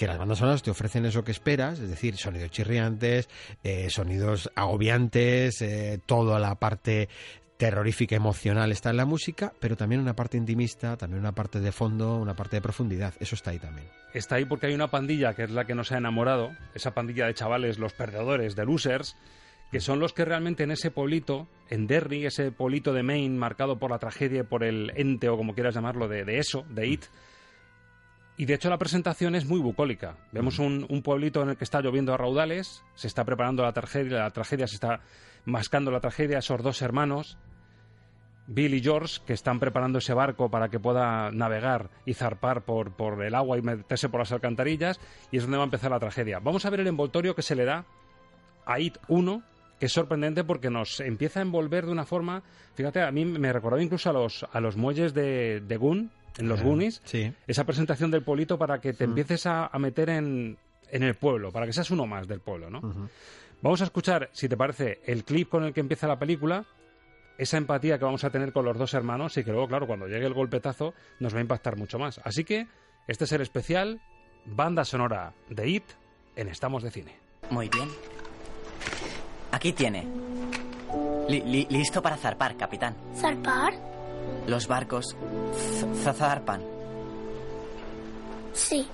que 0.00 0.06
las 0.06 0.16
bandas 0.16 0.38
sonoras 0.38 0.62
te 0.62 0.70
ofrecen 0.70 1.04
eso 1.04 1.22
que 1.24 1.30
esperas, 1.30 1.78
es 1.78 1.90
decir, 1.90 2.16
sonidos 2.16 2.50
chirriantes, 2.50 3.28
eh, 3.62 3.90
sonidos 3.90 4.50
agobiantes, 4.54 5.60
eh, 5.60 6.00
toda 6.06 6.38
la 6.38 6.54
parte 6.54 7.10
terrorífica 7.58 8.16
emocional 8.16 8.72
está 8.72 8.88
en 8.88 8.96
la 8.96 9.04
música, 9.04 9.52
pero 9.60 9.76
también 9.76 10.00
una 10.00 10.16
parte 10.16 10.38
intimista, 10.38 10.96
también 10.96 11.20
una 11.20 11.32
parte 11.32 11.60
de 11.60 11.70
fondo, 11.70 12.16
una 12.16 12.32
parte 12.32 12.56
de 12.56 12.62
profundidad, 12.62 13.12
eso 13.20 13.34
está 13.34 13.50
ahí 13.50 13.58
también. 13.58 13.88
Está 14.14 14.36
ahí 14.36 14.46
porque 14.46 14.68
hay 14.68 14.74
una 14.74 14.90
pandilla 14.90 15.34
que 15.34 15.42
es 15.42 15.50
la 15.50 15.66
que 15.66 15.74
nos 15.74 15.92
ha 15.92 15.98
enamorado, 15.98 16.52
esa 16.74 16.94
pandilla 16.94 17.26
de 17.26 17.34
chavales, 17.34 17.78
los 17.78 17.92
perdedores, 17.92 18.56
de 18.56 18.64
losers, 18.64 19.18
que 19.70 19.80
son 19.80 20.00
los 20.00 20.14
que 20.14 20.24
realmente 20.24 20.62
en 20.62 20.70
ese 20.70 20.90
pueblito, 20.90 21.46
en 21.68 21.86
Derry, 21.86 22.24
ese 22.24 22.52
pueblito 22.52 22.94
de 22.94 23.02
Maine 23.02 23.36
marcado 23.36 23.78
por 23.78 23.90
la 23.90 23.98
tragedia, 23.98 24.44
por 24.44 24.64
el 24.64 24.92
ente 24.96 25.28
o 25.28 25.36
como 25.36 25.52
quieras 25.52 25.74
llamarlo, 25.74 26.08
de 26.08 26.38
eso, 26.38 26.64
de 26.70 26.86
It, 26.86 27.04
y 28.40 28.46
de 28.46 28.54
hecho 28.54 28.70
la 28.70 28.78
presentación 28.78 29.34
es 29.34 29.44
muy 29.44 29.60
bucólica. 29.60 30.16
Vemos 30.32 30.58
un, 30.58 30.86
un 30.88 31.02
pueblito 31.02 31.42
en 31.42 31.50
el 31.50 31.58
que 31.58 31.64
está 31.64 31.82
lloviendo 31.82 32.14
a 32.14 32.16
raudales, 32.16 32.82
se 32.94 33.06
está 33.06 33.22
preparando 33.22 33.62
la 33.62 33.74
tragedia, 33.74 34.20
la 34.20 34.30
tragedia 34.30 34.66
se 34.66 34.76
está 34.76 35.00
mascando 35.44 35.90
la 35.90 36.00
tragedia, 36.00 36.38
esos 36.38 36.62
dos 36.62 36.80
hermanos, 36.80 37.36
Bill 38.46 38.72
y 38.72 38.80
George, 38.80 39.20
que 39.26 39.34
están 39.34 39.60
preparando 39.60 39.98
ese 39.98 40.14
barco 40.14 40.50
para 40.50 40.70
que 40.70 40.80
pueda 40.80 41.30
navegar 41.32 41.90
y 42.06 42.14
zarpar 42.14 42.64
por, 42.64 42.96
por 42.96 43.22
el 43.22 43.34
agua 43.34 43.58
y 43.58 43.60
meterse 43.60 44.08
por 44.08 44.20
las 44.20 44.32
alcantarillas, 44.32 44.98
y 45.30 45.36
es 45.36 45.42
donde 45.42 45.58
va 45.58 45.64
a 45.64 45.66
empezar 45.66 45.90
la 45.90 46.00
tragedia. 46.00 46.38
Vamos 46.38 46.64
a 46.64 46.70
ver 46.70 46.80
el 46.80 46.86
envoltorio 46.86 47.34
que 47.34 47.42
se 47.42 47.54
le 47.54 47.66
da 47.66 47.84
a 48.64 48.80
It 48.80 48.96
1, 49.08 49.42
que 49.78 49.84
es 49.84 49.92
sorprendente 49.92 50.44
porque 50.44 50.70
nos 50.70 51.00
empieza 51.00 51.40
a 51.40 51.42
envolver 51.42 51.84
de 51.84 51.92
una 51.92 52.06
forma, 52.06 52.42
fíjate, 52.72 53.02
a 53.02 53.10
mí 53.10 53.26
me 53.26 53.52
recordó 53.52 53.78
incluso 53.78 54.08
a 54.08 54.14
los, 54.14 54.46
a 54.50 54.60
los 54.60 54.78
muelles 54.78 55.12
de, 55.12 55.60
de 55.60 55.76
en 56.38 56.48
los 56.48 56.60
Eh, 56.60 56.64
Goonies, 56.64 57.02
sí. 57.04 57.32
esa 57.46 57.64
presentación 57.64 58.10
del 58.10 58.22
pueblito 58.22 58.58
para 58.58 58.80
que 58.80 58.92
te 58.92 59.06
Mm. 59.06 59.10
empieces 59.10 59.46
a, 59.46 59.66
a 59.66 59.78
meter 59.78 60.10
en, 60.10 60.56
en 60.90 61.02
el 61.02 61.14
pueblo, 61.14 61.52
para 61.52 61.66
que 61.66 61.72
seas 61.72 61.90
uno 61.90 62.06
más 62.06 62.26
del 62.28 62.40
pueblo, 62.40 62.70
¿no? 62.70 62.80
Vamos 63.62 63.80
a 63.80 63.84
escuchar, 63.84 64.30
si 64.32 64.48
te 64.48 64.56
parece, 64.56 65.00
el 65.04 65.24
clip 65.24 65.48
con 65.50 65.64
el 65.64 65.72
que 65.74 65.80
empieza 65.80 66.06
la 66.08 66.18
película, 66.18 66.64
esa 67.36 67.56
empatía 67.58 67.98
que 67.98 68.04
vamos 68.04 68.24
a 68.24 68.30
tener 68.30 68.52
con 68.52 68.64
los 68.64 68.76
dos 68.78 68.92
hermanos 68.94 69.36
y 69.36 69.44
que 69.44 69.50
luego, 69.50 69.68
claro, 69.68 69.86
cuando 69.86 70.06
llegue 70.06 70.26
el 70.26 70.34
golpetazo 70.34 70.94
nos 71.20 71.34
va 71.34 71.38
a 71.38 71.42
impactar 71.42 71.76
mucho 71.76 71.98
más. 71.98 72.20
Así 72.24 72.44
que 72.44 72.66
este 73.06 73.24
es 73.24 73.32
el 73.32 73.40
especial 73.42 74.00
banda 74.46 74.84
sonora 74.84 75.32
de 75.48 75.68
It 75.68 75.84
en 76.36 76.48
Estamos 76.48 76.82
de 76.82 76.90
Cine. 76.90 77.16
Muy 77.50 77.68
bien. 77.68 77.88
Aquí 79.52 79.72
tiene. 79.72 80.06
Li- 81.28 81.42
li- 81.42 81.66
listo 81.70 82.00
para 82.02 82.16
zarpar, 82.16 82.56
capitán. 82.56 82.94
¿Zarpar? 83.16 83.74
Los 84.46 84.66
barcos 84.66 85.16
zarpan. 86.02 86.62
Sí. 88.52 88.86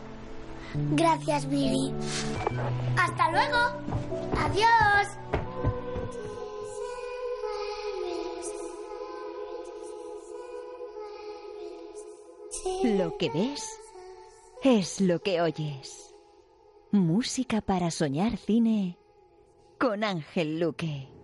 Gracias, 0.92 1.48
Billy. 1.48 1.92
Hasta 2.96 3.30
luego. 3.30 3.56
Adiós. 4.36 5.08
Lo 12.84 13.16
que 13.16 13.30
ves 13.30 13.80
es 14.62 15.00
lo 15.00 15.20
que 15.20 15.40
oyes. 15.40 16.14
Música 16.92 17.60
para 17.60 17.90
soñar 17.90 18.36
cine 18.36 18.98
con 19.78 20.04
Ángel 20.04 20.60
Luque. 20.60 21.15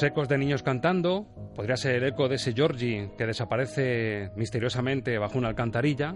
Los 0.00 0.10
ecos 0.10 0.28
de 0.30 0.38
niños 0.38 0.62
cantando, 0.62 1.26
podría 1.54 1.76
ser 1.76 1.96
el 1.96 2.04
eco 2.04 2.26
de 2.26 2.36
ese 2.36 2.54
Georgie 2.54 3.10
que 3.18 3.26
desaparece 3.26 4.30
misteriosamente 4.34 5.18
bajo 5.18 5.36
una 5.36 5.48
alcantarilla, 5.48 6.14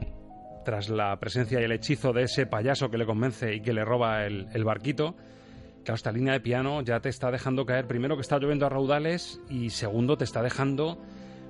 tras 0.65 0.89
la 0.89 1.15
presencia 1.21 1.61
y 1.61 1.65
el 1.65 1.73
hechizo 1.73 2.15
de 2.15 2.23
ese 2.23 2.47
payaso 2.47 2.89
que 2.89 2.97
le 2.97 3.05
convence 3.05 3.55
y 3.55 3.61
que 3.61 3.75
le 3.75 3.85
roba 3.85 4.25
el, 4.25 4.49
el 4.55 4.65
barquito. 4.65 5.17
Claro, 5.85 5.97
esta 5.97 6.13
línea 6.13 6.33
de 6.33 6.41
piano 6.41 6.81
ya 6.81 7.01
te 7.01 7.11
está 7.11 7.31
dejando 7.31 7.67
caer, 7.67 7.87
primero 7.87 8.17
que 8.17 8.23
está 8.23 8.39
lloviendo 8.39 8.65
a 8.65 8.71
raudales 8.71 9.39
y 9.51 9.69
segundo 9.69 10.17
te 10.17 10.25
está 10.25 10.41
dejando 10.41 10.99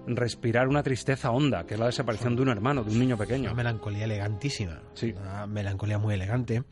respirar 0.09 0.67
una 0.67 0.83
tristeza 0.83 1.31
honda, 1.31 1.67
que 1.67 1.75
es 1.75 1.81
la 1.81 1.87
desaparición 1.87 2.35
de 2.35 2.43
un 2.43 2.49
hermano, 2.49 2.83
de 2.83 2.91
un 2.91 2.99
niño 2.99 3.17
pequeño. 3.17 3.45
Una 3.45 3.55
melancolía 3.55 4.07
elegantísima. 4.07 4.83
Sí. 4.95 5.15
Una 5.23 5.47
melancolía 5.47 5.99
muy 5.99 6.15
elegante. 6.15 6.65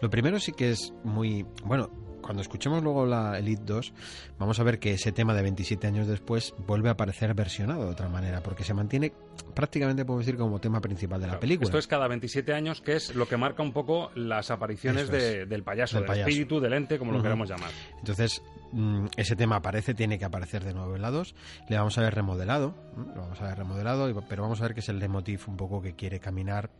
Lo 0.00 0.08
primero 0.08 0.40
sí 0.40 0.52
que 0.52 0.70
es 0.70 0.94
muy. 1.04 1.44
Bueno, 1.62 1.90
cuando 2.24 2.40
escuchemos 2.42 2.82
luego 2.82 3.04
la 3.06 3.38
Elite 3.38 3.62
2, 3.66 3.92
vamos 4.38 4.58
a 4.58 4.62
ver 4.64 4.78
que 4.78 4.92
ese 4.94 5.12
tema 5.12 5.34
de 5.34 5.42
27 5.42 5.86
años 5.86 6.06
después 6.06 6.54
vuelve 6.66 6.88
a 6.88 6.92
aparecer 6.92 7.34
versionado 7.34 7.84
de 7.84 7.90
otra 7.90 8.08
manera, 8.08 8.40
porque 8.42 8.64
se 8.64 8.72
mantiene 8.74 9.12
prácticamente, 9.54 10.04
podemos 10.04 10.24
decir, 10.24 10.38
como 10.38 10.58
tema 10.60 10.80
principal 10.80 11.20
de 11.20 11.26
la 11.26 11.38
película. 11.38 11.66
Esto 11.66 11.78
es 11.78 11.86
cada 11.86 12.08
27 12.08 12.54
años, 12.54 12.80
que 12.80 12.96
es 12.96 13.14
lo 13.14 13.28
que 13.28 13.36
marca 13.36 13.62
un 13.62 13.72
poco 13.72 14.10
las 14.14 14.50
apariciones 14.50 15.08
de- 15.10 15.46
del 15.46 15.62
payaso, 15.62 15.96
Del 15.96 16.02
del, 16.04 16.08
payaso. 16.08 16.28
espíritu, 16.30 16.60
del 16.60 16.72
ente, 16.72 16.98
como 16.98 17.12
lo 17.12 17.22
queramos 17.22 17.48
llamar. 17.48 17.70
Entonces, 17.98 18.42
mm, 18.74 19.06
ese 19.16 19.36
tema 19.36 19.56
aparece, 19.56 19.94
tiene 19.94 20.18
que 20.18 20.24
aparecer 20.24 20.64
de 20.64 20.74
nuevo 20.74 20.96
en 20.96 21.02
la 21.02 21.10
2. 21.10 21.34
Le 21.68 21.76
vamos 21.76 21.96
a 21.98 22.02
ver 22.02 22.14
remodelado, 22.14 22.74
¿m? 22.96 23.06
lo 23.14 23.22
vamos 23.22 23.40
a 23.40 23.44
ver 23.46 23.58
remodelado, 23.58 24.24
pero 24.28 24.42
vamos 24.42 24.60
a 24.60 24.64
ver 24.64 24.74
que 24.74 24.80
es 24.80 24.88
el 24.88 24.98
leitmotiv 24.98 25.40
un 25.48 25.56
poco 25.56 25.80
que 25.80 25.94
quiere 25.94 26.20
caminar 26.20 26.70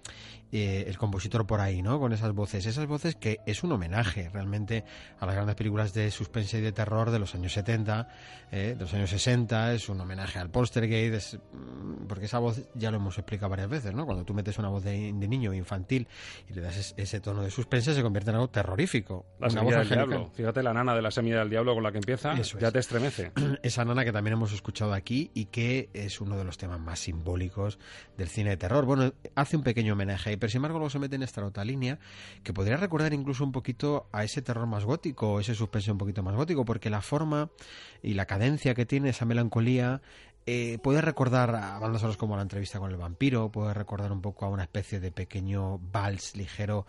eh, 0.52 0.84
el 0.86 0.98
compositor 0.98 1.46
por 1.46 1.60
ahí, 1.60 1.82
¿no? 1.82 1.98
Con 1.98 2.12
esas 2.12 2.32
voces. 2.32 2.66
Esas 2.66 2.86
voces 2.86 3.16
que 3.16 3.38
es 3.46 3.62
un 3.64 3.72
homenaje 3.72 4.28
realmente 4.32 4.84
a 5.18 5.26
las 5.26 5.34
grandes 5.34 5.56
películas 5.56 5.94
de 5.94 6.10
suspense 6.10 6.58
y 6.58 6.60
de 6.60 6.72
terror 6.72 7.10
de 7.10 7.18
los 7.18 7.34
años 7.34 7.52
70, 7.52 8.08
eh, 8.52 8.74
de 8.76 8.80
los 8.84 8.92
años 8.94 9.10
60, 9.10 9.72
es 9.74 9.88
un 9.88 10.00
homenaje 10.00 10.38
al 10.38 10.50
Poltergeist, 10.50 11.14
es, 11.14 11.38
mm, 11.52 12.06
porque 12.06 12.26
esa 12.26 12.38
voz 12.38 12.62
ya 12.74 12.90
lo 12.90 12.98
hemos 12.98 13.16
explicado 13.18 13.50
varias 13.50 13.68
veces, 13.68 13.94
¿no? 13.94 14.04
Cuando 14.06 14.24
tú 14.24 14.34
metes 14.34 14.58
una 14.58 14.68
voz 14.68 14.84
de, 14.84 15.12
de 15.12 15.28
niño 15.28 15.52
infantil 15.54 16.06
y 16.48 16.52
le 16.54 16.60
das 16.60 16.76
es- 16.76 16.94
ese 16.96 17.20
tono 17.20 17.42
de 17.42 17.50
suspense, 17.50 17.94
se 17.94 18.02
convierte 18.02 18.30
en 18.30 18.36
algo 18.36 18.48
terrorífico. 18.48 19.26
La 19.40 19.48
una 19.48 19.62
voz 19.62 19.74
del 19.74 19.88
diablo. 19.88 20.30
Fíjate 20.34 20.62
la 20.62 20.72
nana 20.72 20.94
de 20.94 21.02
la 21.02 21.10
semilla 21.10 21.38
del 21.40 21.50
diablo 21.50 21.74
con 21.74 21.83
la 21.84 21.92
que 21.92 21.98
empieza, 21.98 22.32
Eso 22.34 22.58
ya 22.58 22.68
es. 22.68 22.72
te 22.72 22.78
estremece. 22.80 23.32
esa 23.62 23.84
nana 23.84 24.04
que 24.04 24.12
también 24.12 24.32
hemos 24.32 24.52
escuchado 24.52 24.92
aquí 24.92 25.30
y 25.34 25.46
que 25.46 25.90
es 25.94 26.20
uno 26.20 26.36
de 26.36 26.44
los 26.44 26.58
temas 26.58 26.80
más 26.80 26.98
simbólicos 26.98 27.78
del 28.16 28.28
cine 28.28 28.50
de 28.50 28.56
terror. 28.56 28.84
Bueno, 28.84 29.12
hace 29.34 29.56
un 29.56 29.62
pequeño 29.62 29.92
homenaje 29.92 30.30
ahí, 30.30 30.36
pero 30.36 30.50
sin 30.50 30.58
embargo 30.58 30.78
luego 30.78 30.90
se 30.90 30.98
mete 30.98 31.16
en 31.16 31.22
esta 31.22 31.44
otra 31.44 31.64
línea 31.64 31.98
que 32.42 32.52
podría 32.52 32.76
recordar 32.76 33.12
incluso 33.12 33.44
un 33.44 33.52
poquito 33.52 34.08
a 34.12 34.24
ese 34.24 34.42
terror 34.42 34.66
más 34.66 34.84
gótico, 34.84 35.38
ese 35.40 35.54
suspense 35.54 35.92
un 35.92 35.98
poquito 35.98 36.22
más 36.22 36.34
gótico, 36.34 36.64
porque 36.64 36.90
la 36.90 37.00
forma 37.00 37.50
y 38.02 38.14
la 38.14 38.26
cadencia 38.26 38.74
que 38.74 38.86
tiene 38.86 39.10
esa 39.10 39.24
melancolía 39.24 40.02
eh, 40.46 40.78
puede 40.82 41.00
recordar 41.00 41.54
a 41.54 41.78
bandas 41.78 42.16
como 42.18 42.36
la 42.36 42.42
entrevista 42.42 42.78
con 42.78 42.90
el 42.90 42.98
vampiro, 42.98 43.50
puede 43.50 43.72
recordar 43.72 44.12
un 44.12 44.20
poco 44.20 44.44
a 44.44 44.50
una 44.50 44.64
especie 44.64 45.00
de 45.00 45.10
pequeño 45.10 45.78
vals 45.78 46.36
ligero 46.36 46.86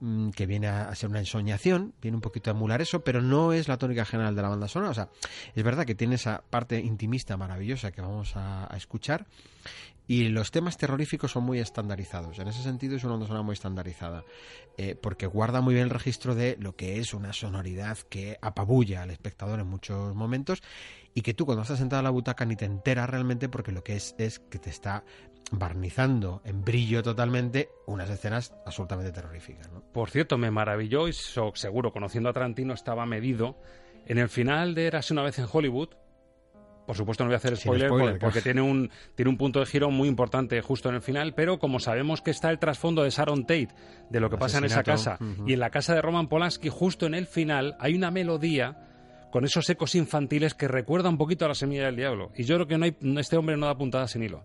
mm, 0.00 0.30
que 0.30 0.46
viene 0.46 0.68
a, 0.68 0.94
ser 0.94 1.10
una 1.10 1.18
ensoñación, 1.18 1.94
viene 2.00 2.16
un 2.16 2.20
poquito 2.20 2.50
a 2.50 2.54
emular 2.54 2.80
eso, 2.80 3.00
pero 3.00 3.22
no 3.22 3.52
es 3.52 3.68
la 3.68 3.78
tónica 3.78 4.04
general 4.04 4.34
de 4.34 4.42
la 4.42 4.48
banda 4.48 4.68
sonora. 4.68 4.90
O 4.90 4.94
sea, 4.94 5.08
es 5.54 5.64
verdad 5.64 5.84
que 5.84 5.94
tiene 5.94 6.16
esa 6.16 6.42
parte 6.48 6.80
intimista 6.80 7.36
maravillosa 7.36 7.92
que 7.92 8.00
vamos 8.00 8.32
a, 8.36 8.68
escuchar. 8.76 9.26
Y 10.08 10.28
los 10.28 10.52
temas 10.52 10.76
terroríficos 10.76 11.32
son 11.32 11.44
muy 11.44 11.58
estandarizados. 11.58 12.38
En 12.38 12.46
ese 12.46 12.62
sentido 12.62 12.94
es 12.94 13.02
una 13.02 13.14
banda 13.14 13.26
sonora 13.26 13.42
muy 13.42 13.54
estandarizada. 13.54 14.24
eh, 14.76 14.94
porque 14.94 15.26
guarda 15.26 15.60
muy 15.60 15.74
bien 15.74 15.84
el 15.84 15.90
registro 15.90 16.34
de 16.34 16.56
lo 16.60 16.76
que 16.76 16.98
es 17.00 17.12
una 17.14 17.32
sonoridad 17.32 17.98
que 18.08 18.38
apabulla 18.40 19.02
al 19.02 19.10
espectador 19.10 19.58
en 19.58 19.66
muchos 19.66 20.14
momentos. 20.14 20.62
Y 21.14 21.22
que 21.22 21.32
tú 21.34 21.46
cuando 21.46 21.62
estás 21.62 21.78
sentado 21.78 22.00
en 22.00 22.04
la 22.04 22.10
butaca 22.10 22.44
ni 22.44 22.56
te 22.56 22.66
enteras 22.66 23.08
realmente 23.08 23.48
porque 23.48 23.72
lo 23.72 23.82
que 23.82 23.96
es 23.96 24.14
es 24.18 24.38
que 24.38 24.58
te 24.58 24.70
está 24.70 25.02
barnizando 25.52 26.42
en 26.44 26.64
brillo 26.64 27.02
totalmente 27.02 27.68
unas 27.86 28.10
escenas 28.10 28.54
absolutamente 28.66 29.12
terroríficas. 29.12 29.70
¿no? 29.70 29.80
Por 29.92 30.10
cierto, 30.10 30.38
me 30.38 30.50
maravilló 30.50 31.08
y 31.08 31.12
so- 31.12 31.52
seguro, 31.54 31.92
conociendo 31.92 32.28
a 32.28 32.32
Tarantino, 32.32 32.74
estaba 32.74 33.06
medido. 33.06 33.56
En 34.06 34.18
el 34.18 34.28
final 34.28 34.74
de 34.74 34.86
Érase 34.86 35.12
una 35.12 35.22
vez 35.22 35.38
en 35.38 35.46
Hollywood, 35.50 35.90
por 36.86 36.96
supuesto 36.96 37.24
no 37.24 37.28
voy 37.28 37.34
a 37.34 37.38
hacer 37.38 37.56
spoiler, 37.56 37.88
spoiler, 37.88 38.10
por- 38.12 38.20
porque 38.20 38.42
tiene 38.42 38.60
un, 38.62 38.90
tiene 39.14 39.28
un 39.28 39.36
punto 39.36 39.58
de 39.60 39.66
giro 39.66 39.90
muy 39.90 40.08
importante 40.08 40.60
justo 40.62 40.88
en 40.88 40.96
el 40.96 41.02
final, 41.02 41.34
pero 41.34 41.58
como 41.58 41.80
sabemos 41.80 42.22
que 42.22 42.30
está 42.30 42.50
el 42.50 42.58
trasfondo 42.58 43.02
de 43.02 43.10
Sharon 43.10 43.42
Tate, 43.42 43.68
de 44.10 44.20
lo 44.20 44.30
que 44.30 44.36
pasa 44.38 44.58
en 44.58 44.64
esa 44.66 44.82
casa, 44.84 45.18
y 45.48 45.52
en 45.54 45.60
la 45.60 45.70
casa 45.70 45.94
de 45.94 46.02
Roman 46.02 46.28
Polanski, 46.28 46.68
justo 46.68 47.06
en 47.06 47.14
el 47.14 47.26
final, 47.26 47.76
hay 47.80 47.94
una 47.94 48.10
melodía 48.10 48.82
con 49.32 49.44
esos 49.44 49.68
ecos 49.68 49.94
infantiles 49.96 50.54
que 50.54 50.68
recuerda 50.68 51.08
un 51.08 51.18
poquito 51.18 51.44
a 51.44 51.48
la 51.48 51.54
semilla 51.54 51.86
del 51.86 51.96
diablo. 51.96 52.30
Y 52.36 52.44
yo 52.44 52.54
creo 52.54 52.66
que 52.68 52.78
no 52.78 52.84
hay, 52.84 52.96
este 53.18 53.36
hombre 53.36 53.56
no 53.56 53.66
da 53.66 53.76
puntada 53.76 54.06
sin 54.08 54.22
hilo. 54.22 54.44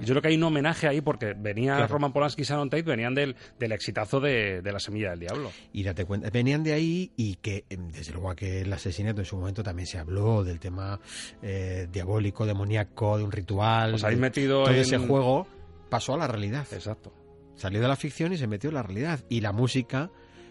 Yo 0.00 0.06
creo 0.14 0.22
que 0.22 0.28
hay 0.28 0.36
un 0.36 0.42
homenaje 0.44 0.86
ahí 0.88 1.00
porque 1.00 1.34
venía 1.36 1.76
Claro. 1.76 1.94
Roman 1.94 2.12
Polanski 2.12 2.42
y 2.42 2.44
Sharon 2.44 2.68
Tate, 2.70 2.82
venían 2.82 3.14
del, 3.14 3.34
del 3.58 3.72
exitazo 3.72 4.20
de, 4.20 4.62
de 4.62 4.72
La 4.72 4.78
Semilla 4.78 5.10
del 5.10 5.20
Diablo. 5.20 5.50
Y 5.72 5.82
date 5.82 6.04
cuenta, 6.04 6.30
venían 6.30 6.62
de 6.62 6.72
ahí 6.72 7.12
y 7.16 7.36
que, 7.36 7.64
em, 7.70 7.88
desde 7.88 8.12
luego, 8.12 8.34
que 8.34 8.60
el 8.62 8.72
asesinato 8.72 9.20
en 9.20 9.24
su 9.26 9.36
momento 9.36 9.62
también 9.62 9.86
se 9.86 9.98
habló 9.98 10.44
del 10.44 10.60
tema 10.60 11.00
eh, 11.42 11.88
diabólico, 11.90 12.46
demoníaco, 12.46 13.18
de 13.18 13.24
un 13.24 13.32
ritual. 13.32 13.94
Os 13.94 14.04
habéis 14.04 14.18
de- 14.18 14.22
metido 14.22 14.62
todo 14.64 14.74
en- 14.74 14.80
ese 14.80 14.98
juego 14.98 15.46
pasó 15.88 16.14
a 16.14 16.18
la 16.18 16.26
realidad. 16.26 16.66
Exacto. 16.72 17.12
Salió 17.54 17.80
de 17.80 17.88
la 17.88 17.96
ficción 17.96 18.32
y 18.32 18.36
se 18.36 18.46
metió 18.46 18.68
en 18.70 18.74
la 18.74 18.82
realidad. 18.82 19.20
Y 19.30 19.40
la 19.40 19.52
música, 19.52 20.10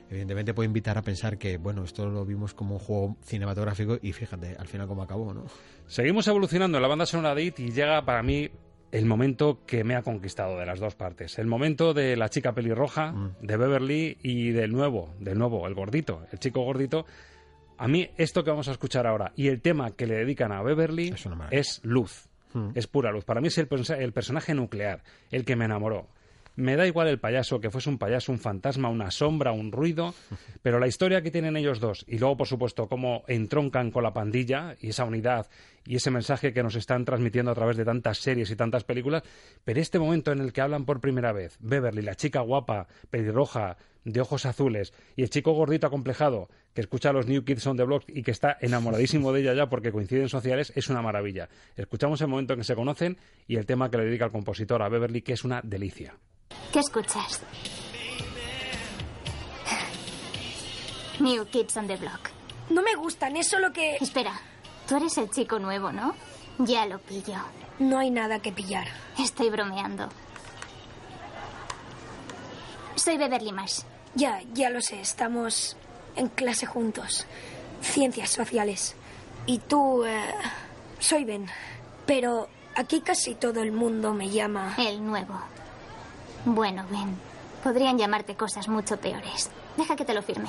evidentemente, 0.09 0.53
puede 0.53 0.67
invitar 0.67 0.97
a 0.97 1.01
pensar 1.03 1.37
que, 1.37 1.57
bueno, 1.57 1.83
esto 1.83 2.05
lo 2.07 2.25
vimos 2.25 2.53
como 2.55 2.75
un 2.75 2.79
juego 2.79 3.17
cinematográfico 3.23 3.99
y 4.01 4.11
fíjate, 4.11 4.55
al 4.57 4.67
final 4.67 4.87
cómo 4.87 5.03
acabó, 5.03 5.33
¿no? 5.33 5.45
Seguimos 5.87 6.27
evolucionando 6.27 6.77
en 6.77 6.81
la 6.81 6.87
banda 6.87 7.05
sonora 7.05 7.35
de 7.35 7.43
It 7.43 7.59
y 7.59 7.71
llega 7.71 8.03
para 8.05 8.23
mí 8.23 8.49
el 8.97 9.05
momento 9.05 9.59
que 9.65 9.83
me 9.83 9.95
ha 9.95 10.01
conquistado 10.01 10.57
de 10.57 10.65
las 10.65 10.79
dos 10.79 10.95
partes. 10.95 11.37
El 11.37 11.47
momento 11.47 11.93
de 11.93 12.15
la 12.15 12.29
chica 12.29 12.53
pelirroja, 12.53 13.13
de 13.41 13.57
Beverly 13.57 14.17
y 14.23 14.51
del 14.51 14.71
nuevo, 14.71 15.13
del 15.19 15.37
nuevo, 15.37 15.67
el 15.67 15.73
gordito, 15.73 16.25
el 16.31 16.39
chico 16.39 16.61
gordito. 16.61 17.05
A 17.77 17.87
mí 17.87 18.09
esto 18.17 18.43
que 18.43 18.51
vamos 18.51 18.69
a 18.69 18.71
escuchar 18.71 19.05
ahora 19.05 19.33
y 19.35 19.47
el 19.49 19.61
tema 19.61 19.91
que 19.91 20.07
le 20.07 20.15
dedican 20.15 20.51
a 20.53 20.61
Beverly 20.63 21.13
es, 21.51 21.81
luz, 21.83 22.29
Mm. 22.53 22.69
es 22.73 22.87
pura 22.87 23.11
luz. 23.11 23.25
Para 23.25 23.41
mí 23.41 23.47
es 23.49 23.57
el, 23.57 23.67
el 23.99 24.13
personaje 24.13 24.53
nuclear, 24.53 25.03
el 25.29 25.43
que 25.43 25.57
me 25.57 25.65
enamoró. 25.65 26.07
Me 26.55 26.77
da 26.77 26.87
igual 26.87 27.09
el 27.09 27.19
payaso, 27.19 27.59
que 27.59 27.69
fuese 27.69 27.89
un 27.89 27.97
payaso, 27.97 28.31
un 28.31 28.39
fantasma, 28.39 28.87
una 28.87 29.11
sombra, 29.11 29.51
un 29.51 29.73
ruido, 29.73 30.13
pero 30.61 30.79
la 30.79 30.87
historia 30.87 31.21
que 31.21 31.31
tienen 31.31 31.57
ellos 31.57 31.81
dos 31.81 32.05
y 32.07 32.17
luego, 32.17 32.37
por 32.37 32.47
supuesto, 32.47 32.87
cómo 32.87 33.23
entroncan 33.27 33.91
con 33.91 34.03
la 34.03 34.13
pandilla 34.13 34.77
y 34.79 34.87
esa 34.87 35.03
unidad 35.03 35.47
y 35.85 35.95
ese 35.95 36.11
mensaje 36.11 36.53
que 36.53 36.63
nos 36.63 36.75
están 36.75 37.05
transmitiendo 37.05 37.51
a 37.51 37.55
través 37.55 37.77
de 37.77 37.85
tantas 37.85 38.17
series 38.17 38.49
y 38.49 38.55
tantas 38.55 38.83
películas, 38.83 39.23
pero 39.63 39.79
este 39.79 39.99
momento 39.99 40.31
en 40.31 40.39
el 40.39 40.53
que 40.53 40.61
hablan 40.61 40.85
por 40.85 40.99
primera 40.99 41.31
vez 41.31 41.57
Beverly, 41.59 42.01
la 42.01 42.15
chica 42.15 42.41
guapa, 42.41 42.87
pelirroja, 43.09 43.77
de 44.03 44.21
ojos 44.21 44.45
azules, 44.45 44.93
y 45.15 45.23
el 45.23 45.29
chico 45.29 45.53
gordito 45.53 45.87
acomplejado 45.87 46.47
que 46.73 46.81
escucha 46.81 47.09
a 47.09 47.13
los 47.13 47.27
New 47.27 47.43
Kids 47.43 47.65
on 47.67 47.77
the 47.77 47.83
Block 47.83 48.03
y 48.07 48.21
que 48.21 48.31
está 48.31 48.57
enamoradísimo 48.61 49.31
de 49.31 49.41
ella 49.41 49.53
ya 49.53 49.67
porque 49.67 49.91
coinciden 49.91 50.29
sociales, 50.29 50.71
es 50.75 50.89
una 50.89 51.01
maravilla. 51.01 51.49
Escuchamos 51.75 52.21
el 52.21 52.27
momento 52.27 52.53
en 52.53 52.59
que 52.59 52.65
se 52.65 52.75
conocen 52.75 53.17
y 53.47 53.55
el 53.55 53.65
tema 53.65 53.89
que 53.89 53.97
le 53.97 54.05
dedica 54.05 54.25
el 54.25 54.31
compositor 54.31 54.81
a 54.83 54.89
Beverly, 54.89 55.21
que 55.21 55.33
es 55.33 55.43
una 55.43 55.61
delicia. 55.63 56.15
¿Qué 56.71 56.79
escuchas? 56.79 57.41
New 61.19 61.45
Kids 61.45 61.77
on 61.77 61.87
the 61.87 61.95
Block. 61.95 62.29
No 62.69 62.83
me 62.83 62.95
gustan, 62.95 63.37
es 63.37 63.47
solo 63.47 63.71
que... 63.71 63.95
Espera, 63.95 64.33
tú 64.87 64.95
eres 64.97 65.17
el 65.17 65.29
chico 65.29 65.59
nuevo, 65.59 65.91
¿no? 65.91 66.15
Ya 66.59 66.85
lo 66.85 66.99
pillo. 66.99 67.35
No 67.79 67.99
hay 67.99 68.09
nada 68.09 68.39
que 68.39 68.51
pillar. 68.51 68.87
Estoy 69.19 69.49
bromeando. 69.49 70.09
Soy 72.95 73.17
Beverly 73.17 73.51
Marsh. 73.51 73.81
Ya, 74.15 74.41
ya 74.53 74.69
lo 74.69 74.81
sé, 74.81 75.01
estamos 75.01 75.75
en 76.15 76.27
clase 76.29 76.65
juntos. 76.65 77.25
Ciencias 77.81 78.29
sociales. 78.29 78.95
Y 79.45 79.59
tú... 79.59 80.05
eh, 80.05 80.33
soy 80.99 81.25
Ben. 81.25 81.47
Pero 82.05 82.47
aquí 82.75 83.01
casi 83.01 83.35
todo 83.35 83.61
el 83.61 83.71
mundo 83.71 84.13
me 84.13 84.29
llama... 84.29 84.73
El 84.77 85.05
nuevo. 85.05 85.39
Bueno, 86.45 86.85
Ben, 86.89 87.17
podrían 87.63 87.97
llamarte 87.97 88.35
cosas 88.35 88.67
mucho 88.69 88.97
peores. 88.97 89.49
Deja 89.75 89.95
que 89.95 90.05
te 90.05 90.13
lo 90.13 90.21
firme. 90.21 90.47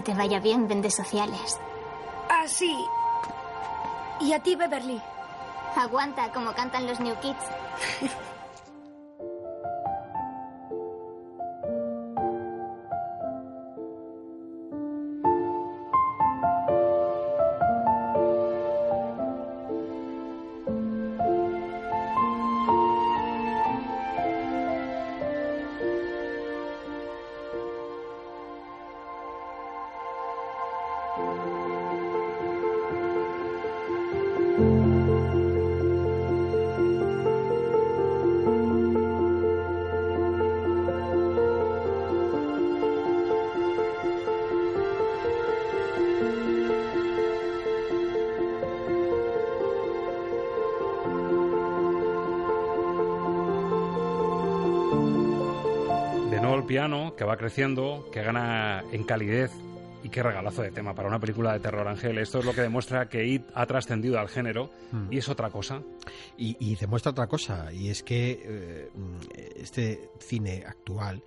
Que 0.00 0.12
te 0.12 0.14
vaya 0.14 0.40
bien, 0.40 0.66
vende 0.66 0.90
sociales. 0.90 1.60
Ah, 2.30 2.48
sí. 2.48 2.74
Y 4.20 4.32
a 4.32 4.40
ti, 4.40 4.56
Beverly. 4.56 4.98
Aguanta 5.76 6.32
como 6.32 6.54
cantan 6.54 6.86
los 6.86 7.00
New 7.00 7.14
Kids. 7.20 7.44
El 56.60 56.66
piano, 56.66 57.14
que 57.16 57.24
va 57.24 57.38
creciendo, 57.38 58.06
que 58.12 58.22
gana 58.22 58.84
en 58.92 59.04
calidez 59.04 59.50
y 60.02 60.10
qué 60.10 60.22
regalazo 60.22 60.60
de 60.60 60.70
tema 60.70 60.94
para 60.94 61.08
una 61.08 61.18
película 61.18 61.54
de 61.54 61.60
terror, 61.60 61.88
Ángel. 61.88 62.18
Esto 62.18 62.40
es 62.40 62.44
lo 62.44 62.52
que 62.52 62.60
demuestra 62.60 63.08
que 63.08 63.26
It 63.26 63.44
ha 63.54 63.64
trascendido 63.64 64.18
al 64.18 64.28
género 64.28 64.70
Mm. 64.92 65.10
y 65.10 65.16
es 65.16 65.28
otra 65.30 65.48
cosa. 65.48 65.82
Y, 66.36 66.56
y 66.60 66.76
demuestra 66.76 67.12
otra 67.12 67.26
cosa, 67.28 67.72
y 67.72 67.88
es 67.88 68.02
que 68.02 68.42
eh, 68.44 68.90
este 69.56 70.10
cine 70.18 70.64
actual, 70.66 71.22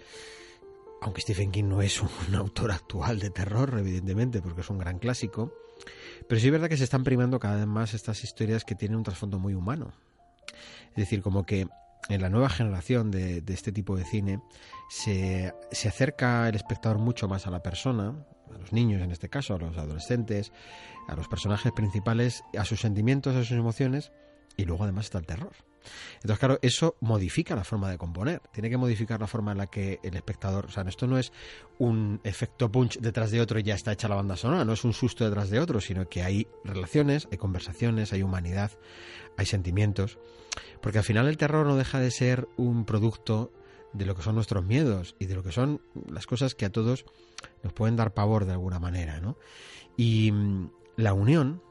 aunque 1.02 1.22
Stephen 1.22 1.52
King 1.52 1.66
no 1.66 1.82
es 1.82 2.00
un, 2.00 2.10
autor 2.36 2.72
actual 2.72 3.20
de 3.20 3.32
terror, 3.32 3.76
evidentemente, 3.80 4.40
porque 4.40 4.62
es 4.62 4.70
un 4.70 4.78
gran 4.78 5.00
clásico, 5.00 5.52
pero 6.30 6.40
sí 6.40 6.48
es 6.48 6.52
verdad 6.52 6.70
que 6.70 6.78
se 6.78 6.84
están 6.84 7.04
primando 7.04 7.40
cada 7.40 7.56
vez 7.56 7.66
más 7.66 7.96
estas 7.96 8.24
historias 8.24 8.66
que 8.66 8.76
tienen 8.76 8.98
un 8.98 9.04
trasfondo 9.04 9.40
muy 9.40 9.56
humano. 9.56 9.94
Es 10.92 10.98
decir, 10.98 11.24
como 11.24 11.44
que 11.44 11.68
en 12.10 12.22
la 12.22 12.30
nueva 12.30 12.50
generación 12.50 13.12
de, 13.12 13.42
de 13.42 13.54
este 13.54 13.72
tipo 13.72 13.96
de 13.96 14.06
cine 14.06 14.40
se, 14.90 15.54
se 15.72 15.88
acerca 15.88 16.48
el 16.50 16.56
espectador 16.56 17.00
mucho 17.00 17.28
más 17.28 17.48
a 17.48 17.52
la 17.52 17.64
persona, 17.64 18.26
a 18.54 18.58
los 18.58 18.74
niños 18.74 19.02
en 19.02 19.12
este 19.12 19.30
caso, 19.30 19.56
a 19.56 19.58
los 19.58 19.78
adolescentes, 19.78 20.52
a 21.08 21.16
los 21.16 21.28
personajes 21.28 21.72
principales, 21.72 22.44
a 22.58 22.66
sus 22.66 22.82
sentimientos, 22.82 23.36
a 23.36 23.44
sus 23.44 23.58
emociones, 23.58 24.12
y 24.58 24.66
luego 24.66 24.84
además 24.84 25.06
está 25.06 25.18
el 25.20 25.26
terror. 25.26 25.54
Entonces, 26.16 26.40
claro, 26.40 26.60
eso 26.62 26.96
modifica 27.02 27.56
la 27.56 27.64
forma 27.64 27.90
de 27.90 27.98
componer. 27.98 28.42
Tiene 28.52 28.70
que 28.70 28.78
modificar 28.78 29.20
la 29.20 29.28
forma 29.28 29.52
en 29.52 29.58
la 29.58 29.68
que 29.68 30.00
el 30.04 30.16
espectador. 30.16 30.66
O 30.66 30.72
sea, 30.72 30.84
esto 30.84 31.08
no 31.08 31.18
es 31.18 31.32
un 31.80 32.20
efecto 32.24 32.72
punch 32.72 33.00
detrás 33.00 33.32
de 33.32 33.42
otro 33.42 33.60
y 33.60 33.64
ya 33.64 33.76
está 33.76 33.92
hecha 33.92 34.08
la 34.08 34.16
banda 34.16 34.36
sonora, 34.36 34.66
no 34.66 34.74
es 34.74 34.84
un 34.84 34.94
susto 34.94 35.26
detrás 35.26 35.50
de 35.50 35.60
otro, 35.60 35.82
sino 35.82 36.08
que 36.08 36.24
hay 36.24 36.48
relaciones, 36.64 37.28
hay 37.32 37.38
conversaciones, 37.38 38.14
hay 38.14 38.24
humanidad, 38.24 38.72
hay 39.38 39.46
sentimientos. 39.46 40.18
Porque 40.82 41.00
al 41.00 41.04
final 41.04 41.28
el 41.28 41.38
terror 41.38 41.66
no 41.66 41.76
deja 41.76 42.00
de 42.00 42.12
ser 42.12 42.48
un 42.58 42.86
producto 42.86 43.52
de 43.94 44.06
lo 44.06 44.16
que 44.16 44.24
son 44.24 44.36
nuestros 44.36 44.66
miedos 44.66 45.16
y 45.20 45.26
de 45.26 45.36
lo 45.36 45.44
que 45.44 45.52
son 45.52 45.82
las 46.10 46.26
cosas 46.26 46.56
que 46.56 46.66
a 46.66 46.72
todos 46.72 47.06
nos 47.64 47.74
pueden 47.74 47.96
dar 47.96 48.14
pavor 48.14 48.46
de 48.46 48.54
alguna 48.54 48.80
manera, 48.80 49.20
¿no? 49.20 49.38
Y 49.96 50.32
mm, 50.32 50.72
la 50.98 51.14
unión 51.14 51.62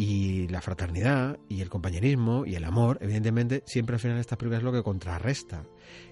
y 0.00 0.48
la 0.48 0.62
fraternidad 0.62 1.38
y 1.46 1.60
el 1.60 1.68
compañerismo 1.68 2.46
y 2.46 2.54
el 2.54 2.64
amor, 2.64 2.96
evidentemente, 3.02 3.62
siempre 3.66 3.96
al 3.96 4.00
final 4.00 4.16
estas 4.16 4.38
películas 4.38 4.60
es 4.60 4.64
lo 4.64 4.72
que 4.72 4.82
contrarresta. 4.82 5.66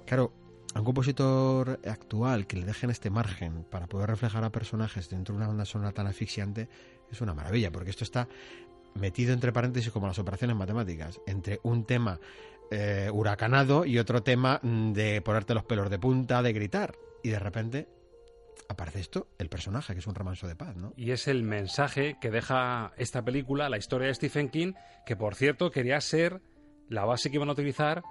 Claro, 0.04 0.34
a 0.74 0.80
un 0.80 0.84
compositor 0.84 1.80
actual 1.86 2.46
que 2.46 2.58
le 2.58 2.66
dejen 2.66 2.90
este 2.90 3.08
margen 3.08 3.64
para 3.64 3.86
poder 3.86 4.10
reflejar 4.10 4.44
a 4.44 4.52
personajes 4.52 5.08
dentro 5.08 5.32
de 5.32 5.38
una 5.38 5.48
banda 5.48 5.64
sonora 5.64 5.92
tan 5.92 6.06
asfixiante 6.06 6.68
es 7.10 7.22
una 7.22 7.32
maravilla, 7.32 7.72
porque 7.72 7.88
esto 7.88 8.04
está 8.04 8.28
metido 8.92 9.32
entre 9.32 9.54
paréntesis 9.54 9.90
como 9.90 10.06
las 10.06 10.18
operaciones 10.18 10.54
matemáticas, 10.54 11.18
entre 11.26 11.58
un 11.62 11.86
tema 11.86 12.20
eh, 12.70 13.08
huracanado 13.10 13.86
y 13.86 13.98
otro 13.98 14.22
tema 14.22 14.60
mm, 14.62 14.92
de 14.92 15.22
ponerte 15.22 15.54
los 15.54 15.64
pelos 15.64 15.88
de 15.88 15.98
punta, 15.98 16.42
de 16.42 16.52
gritar, 16.52 16.94
y 17.22 17.30
de 17.30 17.38
repente 17.38 17.88
aparece 18.68 19.00
esto, 19.00 19.28
el 19.38 19.48
personaje, 19.48 19.94
que 19.94 20.00
es 20.00 20.06
un 20.06 20.14
remanso 20.14 20.46
de 20.46 20.54
paz, 20.56 20.76
¿no? 20.76 20.92
Y 20.96 21.10
es 21.12 21.26
el 21.26 21.42
mensaje 21.42 22.16
que 22.20 22.30
deja 22.30 22.92
esta 22.96 23.24
película, 23.24 23.68
la 23.68 23.78
historia 23.78 24.08
de 24.08 24.14
Stephen 24.14 24.48
King, 24.50 24.74
que 25.06 25.16
por 25.16 25.34
cierto 25.34 25.70
quería 25.70 26.00
ser 26.00 26.40
la 26.88 27.04
base 27.04 27.30
que 27.30 27.36
iban 27.36 27.48
a 27.48 27.52
utilizar 27.52 28.02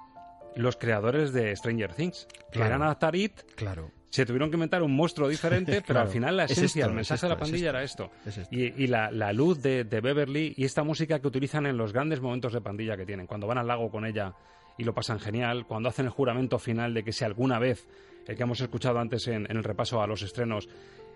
los 0.55 0.76
creadores 0.78 1.32
de 1.34 1.55
Stranger 1.55 1.93
Things. 1.93 2.28
Claro. 2.51 2.66
Querían 2.66 2.82
adaptar 2.82 3.16
It, 3.16 3.41
Claro. 3.55 3.91
Se 4.10 4.26
tuvieron 4.26 4.49
que 4.49 4.55
inventar 4.55 4.82
un 4.84 4.95
monstruo 4.95 5.28
diferente, 5.28 5.82
pero 5.86 5.99
al 5.99 6.08
final 6.08 6.38
la 6.38 6.45
Es 6.45 6.51
esencia, 6.51 6.82
esto, 6.82 6.89
el 6.89 6.95
mensaje 6.95 7.18
es 7.18 7.22
de 7.22 7.28
la 7.28 7.34
es 7.36 7.39
pandilla 7.41 7.68
esto. 7.68 7.70
era 7.70 7.84
esto. 7.84 8.12
Es 8.26 8.38
esto. 8.38 8.55
Y, 8.55 8.84
y 8.84 8.88
la, 8.88 9.12
la 9.12 9.34
luz 9.34 9.62
de, 9.62 9.84
de 9.84 10.01
Beverly 10.01 10.53
y 10.58 10.64
esta 10.66 10.84
música 10.84 11.20
que 11.20 11.28
utilizan 11.28 11.66
en 11.66 11.78
los 11.78 11.91
grandes 11.93 12.22
momentos 12.22 12.53
de 12.53 12.62
pandilla 12.62 12.95
que 12.97 13.05
tienen. 13.05 13.28
Cuando 13.28 13.47
van 13.47 13.58
al 13.58 13.68
lago 13.68 13.91
con 13.91 14.05
ella 14.05 14.34
y 14.78 14.86
lo 14.86 14.93
pasan 14.93 15.20
genial. 15.20 15.68
Cuando 15.68 15.89
hacen 15.89 16.05
el 16.05 16.12
juramento 16.12 16.58
final 16.58 16.93
de 16.93 17.03
que 17.03 17.12
si 17.12 17.26
alguna 17.26 17.60
vez, 17.60 17.86
el 18.28 18.36
que 18.36 18.43
hemos 18.43 18.61
escuchado 18.61 18.99
antes 18.99 19.28
en, 19.28 19.49
en 19.49 19.57
el 19.57 19.63
repaso 19.63 20.01
a 20.01 20.07
los 20.07 20.21
estrenos, 20.21 20.69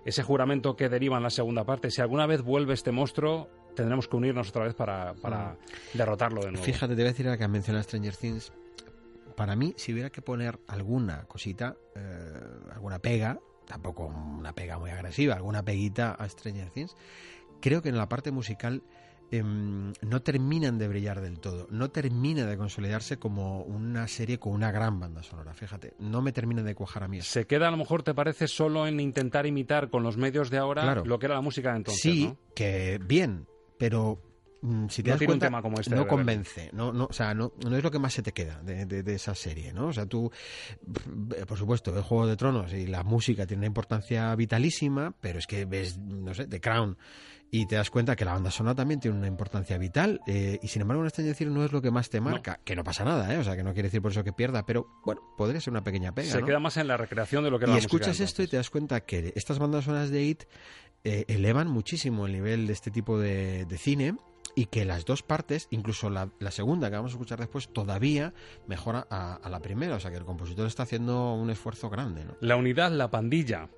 ese 0.05 0.23
juramento 0.23 0.75
que 0.75 0.89
deriva 0.89 1.17
en 1.17 1.23
la 1.23 1.29
segunda 1.29 1.63
parte, 1.63 1.91
si 1.91 2.01
alguna 2.01 2.25
vez 2.25 2.41
vuelve 2.41 2.73
este 2.73 2.91
monstruo, 2.91 3.49
tendremos 3.75 4.07
que 4.07 4.15
unirnos 4.15 4.49
otra 4.49 4.65
vez 4.65 4.73
para, 4.73 5.13
para 5.13 5.57
derrotarlo 5.93 6.41
de 6.41 6.51
nuevo. 6.51 6.65
Fíjate, 6.65 6.95
te 6.95 7.01
voy 7.01 7.09
a 7.09 7.11
decir 7.11 7.27
ahora 7.27 7.37
que 7.37 7.43
han 7.43 7.51
mencionado 7.51 7.83
Stranger 7.83 8.15
Things. 8.15 8.51
Para 9.35 9.55
mí, 9.55 9.73
si 9.77 9.93
hubiera 9.93 10.09
que 10.09 10.21
poner 10.21 10.59
alguna 10.67 11.25
cosita, 11.25 11.75
eh, 11.95 12.39
alguna 12.73 12.99
pega, 12.99 13.39
tampoco 13.65 14.07
una 14.07 14.53
pega 14.53 14.77
muy 14.77 14.89
agresiva, 14.89 15.35
alguna 15.35 15.63
peguita 15.63 16.13
a 16.13 16.27
Stranger 16.27 16.69
Things, 16.69 16.95
creo 17.61 17.81
que 17.81 17.89
en 17.89 17.97
la 17.97 18.09
parte 18.09 18.31
musical 18.31 18.83
em, 19.31 19.93
no 20.01 20.21
terminan 20.21 20.77
de 20.77 20.87
brillar 20.87 21.21
del 21.21 21.39
todo, 21.39 21.67
no 21.71 21.89
termina 21.89 22.45
de 22.45 22.57
consolidarse 22.57 23.17
como 23.17 23.61
una 23.63 24.07
serie 24.07 24.39
con 24.39 24.53
una 24.53 24.71
gran 24.71 24.99
banda 24.99 25.23
sonora, 25.23 25.53
fíjate, 25.53 25.93
no 25.99 26.21
me 26.21 26.31
termina 26.33 26.63
de 26.63 26.75
cuajar 26.75 27.03
a 27.03 27.07
mí 27.07 27.19
eso. 27.19 27.31
Se 27.31 27.47
queda 27.47 27.69
a 27.69 27.71
lo 27.71 27.77
mejor, 27.77 28.03
te 28.03 28.13
parece, 28.13 28.47
solo 28.47 28.85
en 28.87 28.99
intentar 28.99 29.45
imitar 29.45 29.89
con 29.89 30.03
los 30.03 30.17
medios 30.17 30.49
de 30.49 30.57
ahora 30.57 30.83
Claro. 30.83 31.05
lo 31.05 31.17
que 31.17 31.25
era 31.27 31.35
la 31.35 31.41
música 31.41 31.71
de 31.71 31.77
entonces, 31.77 32.01
sí, 32.01 32.25
¿no? 32.27 32.37
que 32.53 32.99
bien, 33.03 33.47
pero 33.77 34.21
si 34.89 35.01
te 35.03 35.09
No 35.09 35.15
das 35.15 35.21
un 35.21 35.25
cuenta, 35.27 35.45
tema 35.47 35.61
como 35.61 35.79
este 35.79 35.95
no 35.95 36.07
convence, 36.07 36.69
no, 36.73 36.93
no, 36.93 37.05
o 37.05 37.13
sea, 37.13 37.33
no, 37.33 37.53
no 37.65 37.75
es 37.77 37.83
lo 37.83 37.89
que 37.91 37.97
más 37.99 38.13
se 38.13 38.21
te 38.21 38.31
queda 38.31 38.61
de, 38.61 38.85
de- 38.85 39.01
de 39.03 39.15
esa 39.15 39.33
serie, 39.35 39.73
¿no? 39.73 39.87
O 39.87 39.93
sea, 39.93 40.05
tú, 40.05 40.31
por 41.47 41.57
supuesto, 41.57 41.91
ves 41.91 42.03
Juego 42.05 42.27
de 42.27 42.37
Tronos 42.37 42.73
y 42.73 42.87
la 42.87 43.03
música 43.03 43.45
tiene 43.45 43.61
una 43.61 43.67
importancia 43.67 44.33
vitalísima, 44.35 45.13
pero 45.19 45.39
es 45.39 45.47
que 45.47 45.65
ves, 45.65 45.97
no 45.97 46.33
sé, 46.33 46.47
The 46.47 46.61
Crown 46.61 46.97
y 47.53 47.65
te 47.65 47.75
das 47.75 47.89
cuenta 47.89 48.15
que 48.15 48.23
la 48.23 48.31
banda 48.33 48.49
sonora 48.49 48.75
también 48.75 49.01
tiene 49.01 49.17
una 49.17 49.27
importancia 49.27 49.77
vital 49.77 50.21
eh, 50.25 50.57
y 50.63 50.67
sin 50.69 50.83
embargo 50.83 51.03
en 51.03 51.07
este 51.07 51.21
decir 51.21 51.49
no 51.49 51.65
es 51.65 51.73
lo 51.73 51.81
que 51.81 51.91
más 51.91 52.09
te 52.09 52.21
marca, 52.21 52.61
que 52.63 52.77
no 52.77 52.83
pasa 52.85 53.03
nada, 53.03 53.33
¿eh? 53.33 53.39
O 53.39 53.43
sea, 53.43 53.57
que 53.57 53.63
no 53.63 53.73
quiere 53.73 53.87
decir 53.87 54.01
por 54.01 54.11
eso 54.11 54.23
que 54.23 54.31
pierda, 54.31 54.65
pero 54.65 54.87
bueno, 55.03 55.21
podría 55.37 55.59
ser 55.59 55.71
una 55.71 55.83
pequeña 55.83 56.13
pega, 56.13 56.31
Se 56.31 56.39
¿no? 56.39 56.45
queda 56.45 56.59
más 56.59 56.77
en 56.77 56.87
la 56.87 56.95
recreación 56.95 57.43
de 57.43 57.51
lo 57.51 57.59
que 57.59 57.65
era 57.65 57.73
y 57.73 57.75
la 57.75 57.79
escuchas 57.81 58.19
esto 58.21 58.41
y 58.41 58.47
te 58.47 58.55
das 58.55 58.69
cuenta 58.69 59.01
que 59.01 59.33
estas 59.35 59.59
bandas 59.59 59.83
sonoras 59.83 60.09
de 60.11 60.23
IT 60.23 60.43
eh, 61.03 61.25
elevan 61.27 61.67
muchísimo 61.67 62.25
el 62.25 62.31
nivel 62.31 62.67
de 62.67 62.73
este 62.73 62.89
tipo 62.89 63.19
de, 63.19 63.65
de 63.65 63.77
cine 63.77 64.15
y 64.55 64.65
que 64.65 64.85
las 64.85 65.05
dos 65.05 65.23
partes, 65.23 65.67
incluso 65.71 66.09
la, 66.09 66.29
la 66.39 66.51
segunda 66.51 66.89
que 66.89 66.95
vamos 66.97 67.11
a 67.11 67.15
escuchar 67.15 67.39
después, 67.39 67.69
todavía 67.69 68.33
mejora 68.67 69.07
a, 69.09 69.35
a 69.35 69.49
la 69.49 69.59
primera. 69.61 69.95
O 69.95 69.99
sea 69.99 70.11
que 70.11 70.17
el 70.17 70.25
compositor 70.25 70.67
está 70.67 70.83
haciendo 70.83 71.33
un 71.33 71.49
esfuerzo 71.49 71.89
grande. 71.89 72.25
¿no? 72.25 72.35
La 72.41 72.55
unidad, 72.55 72.91
la 72.91 73.09
pandilla, 73.09 73.69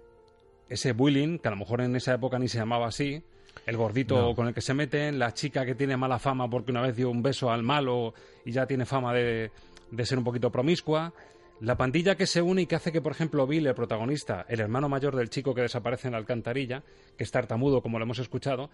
ese 0.69 0.93
bullying, 0.93 1.37
que 1.39 1.47
a 1.47 1.51
lo 1.51 1.57
mejor 1.57 1.81
en 1.81 1.95
esa 1.95 2.13
época 2.13 2.39
ni 2.39 2.47
se 2.47 2.57
llamaba 2.57 2.87
así, 2.87 3.21
el 3.67 3.77
gordito 3.77 4.15
No. 4.29 4.35
con 4.35 4.47
el 4.47 4.53
que 4.53 4.61
se 4.61 4.73
meten, 4.73 5.19
la 5.19 5.33
chica 5.33 5.65
que 5.65 5.75
tiene 5.75 5.95
mala 5.95 6.17
fama 6.19 6.49
porque 6.49 6.71
una 6.71 6.81
vez 6.81 6.95
dio 6.95 7.09
un 7.09 7.21
beso 7.21 7.51
al 7.51 7.61
malo 7.63 8.13
y 8.45 8.51
ya 8.51 8.65
tiene 8.65 8.85
fama 8.85 9.13
de, 9.13 9.51
de 9.91 10.05
ser 10.05 10.17
un 10.17 10.23
poquito 10.23 10.51
promiscua, 10.51 11.13
la 11.61 11.77
pandilla 11.77 12.15
que 12.15 12.25
se 12.25 12.41
une 12.41 12.63
y 12.63 12.65
que 12.65 12.75
hace 12.75 12.91
que, 12.91 12.99
por 12.99 13.11
ejemplo, 13.11 13.45
Bill, 13.45 13.67
el 13.67 13.75
protagonista, 13.75 14.43
el 14.49 14.59
hermano 14.59 14.89
mayor 14.89 15.15
del 15.15 15.29
chico 15.29 15.53
que 15.53 15.61
desaparece 15.61 16.07
en 16.07 16.13
la 16.13 16.17
alcantarilla, 16.17 16.83
que 17.15 17.23
es 17.23 17.31
tartamudo, 17.31 17.81
como 17.81 17.99
lo 17.99 18.03
hemos 18.05 18.19
escuchado, 18.19 18.69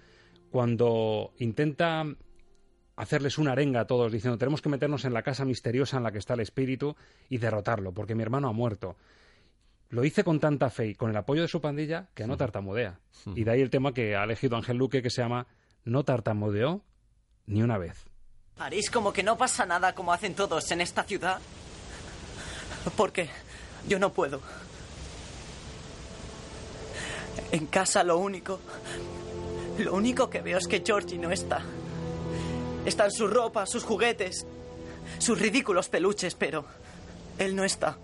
cuando 0.52 1.34
intenta 1.38 2.06
hacerles 2.96 3.38
una 3.38 3.54
arenga 3.54 3.82
a 3.82 3.88
todos 3.88 4.12
diciendo 4.12 4.38
tenemos 4.38 4.62
que 4.62 4.70
meternos 4.70 5.06
en 5.06 5.14
la 5.14 5.24
casa 5.24 5.46
misteriosa 5.46 5.98
en 5.98 6.04
la 6.04 6.12
que 6.12 6.18
está 6.18 6.34
el 6.34 6.42
espíritu 6.42 6.96
y 7.30 7.38
derrotarlo, 7.38 7.94
porque 7.94 8.16
mi 8.16 8.24
hermano 8.24 8.50
ha 8.50 8.54
muerto. 8.54 8.98
Lo 9.90 10.02
dice 10.02 10.24
con 10.24 10.40
tanta 10.40 10.70
fe 10.70 10.88
y 10.88 10.96
con 10.96 11.10
el 11.10 11.18
apoyo 11.18 11.42
de 11.42 11.48
su 11.48 11.62
pandilla 11.62 12.10
que 12.14 12.28
no 12.28 12.38
tartamudea. 12.38 13.00
Y 13.36 13.44
de 13.44 13.52
ahí 13.52 13.62
el 13.62 13.70
tema 13.70 13.94
que 13.94 14.16
ha 14.16 14.24
elegido 14.24 14.56
Ángel 14.56 14.78
Luque 14.78 15.02
que 15.02 15.10
se 15.10 15.22
llama 15.22 15.48
No 15.84 16.04
tartamudeó 16.04 16.84
ni 17.48 17.64
una 17.64 17.78
vez. 17.78 18.06
¿Haréis 18.58 18.92
como 18.92 19.14
que 19.14 19.24
no 19.24 19.38
pasa 19.38 19.66
nada 19.66 19.96
como 19.96 20.14
hacen 20.14 20.36
todos 20.36 20.70
en 20.72 20.82
esta 20.82 21.04
ciudad? 21.04 21.40
Porque 22.98 23.30
yo 23.88 23.98
no 23.98 24.12
puedo. 24.12 24.42
En 27.52 27.66
casa 27.66 28.04
lo 28.04 28.18
único... 28.18 28.60
Lo 29.80 29.94
único 29.94 30.30
que 30.30 30.42
veo 30.42 30.58
es 30.58 30.68
que 30.68 30.84
Georgie 30.86 31.18
no 31.18 31.32
está. 31.32 31.62
Están 32.86 33.12
su 33.12 33.28
ropa, 33.28 33.66
sus 33.66 33.86
juguetes, 33.86 34.46
sus 35.20 35.40
ridículos 35.40 35.88
peluches, 35.88 36.36
pero 36.36 36.66
él 37.38 37.56
no 37.56 37.64
está. 37.64 37.98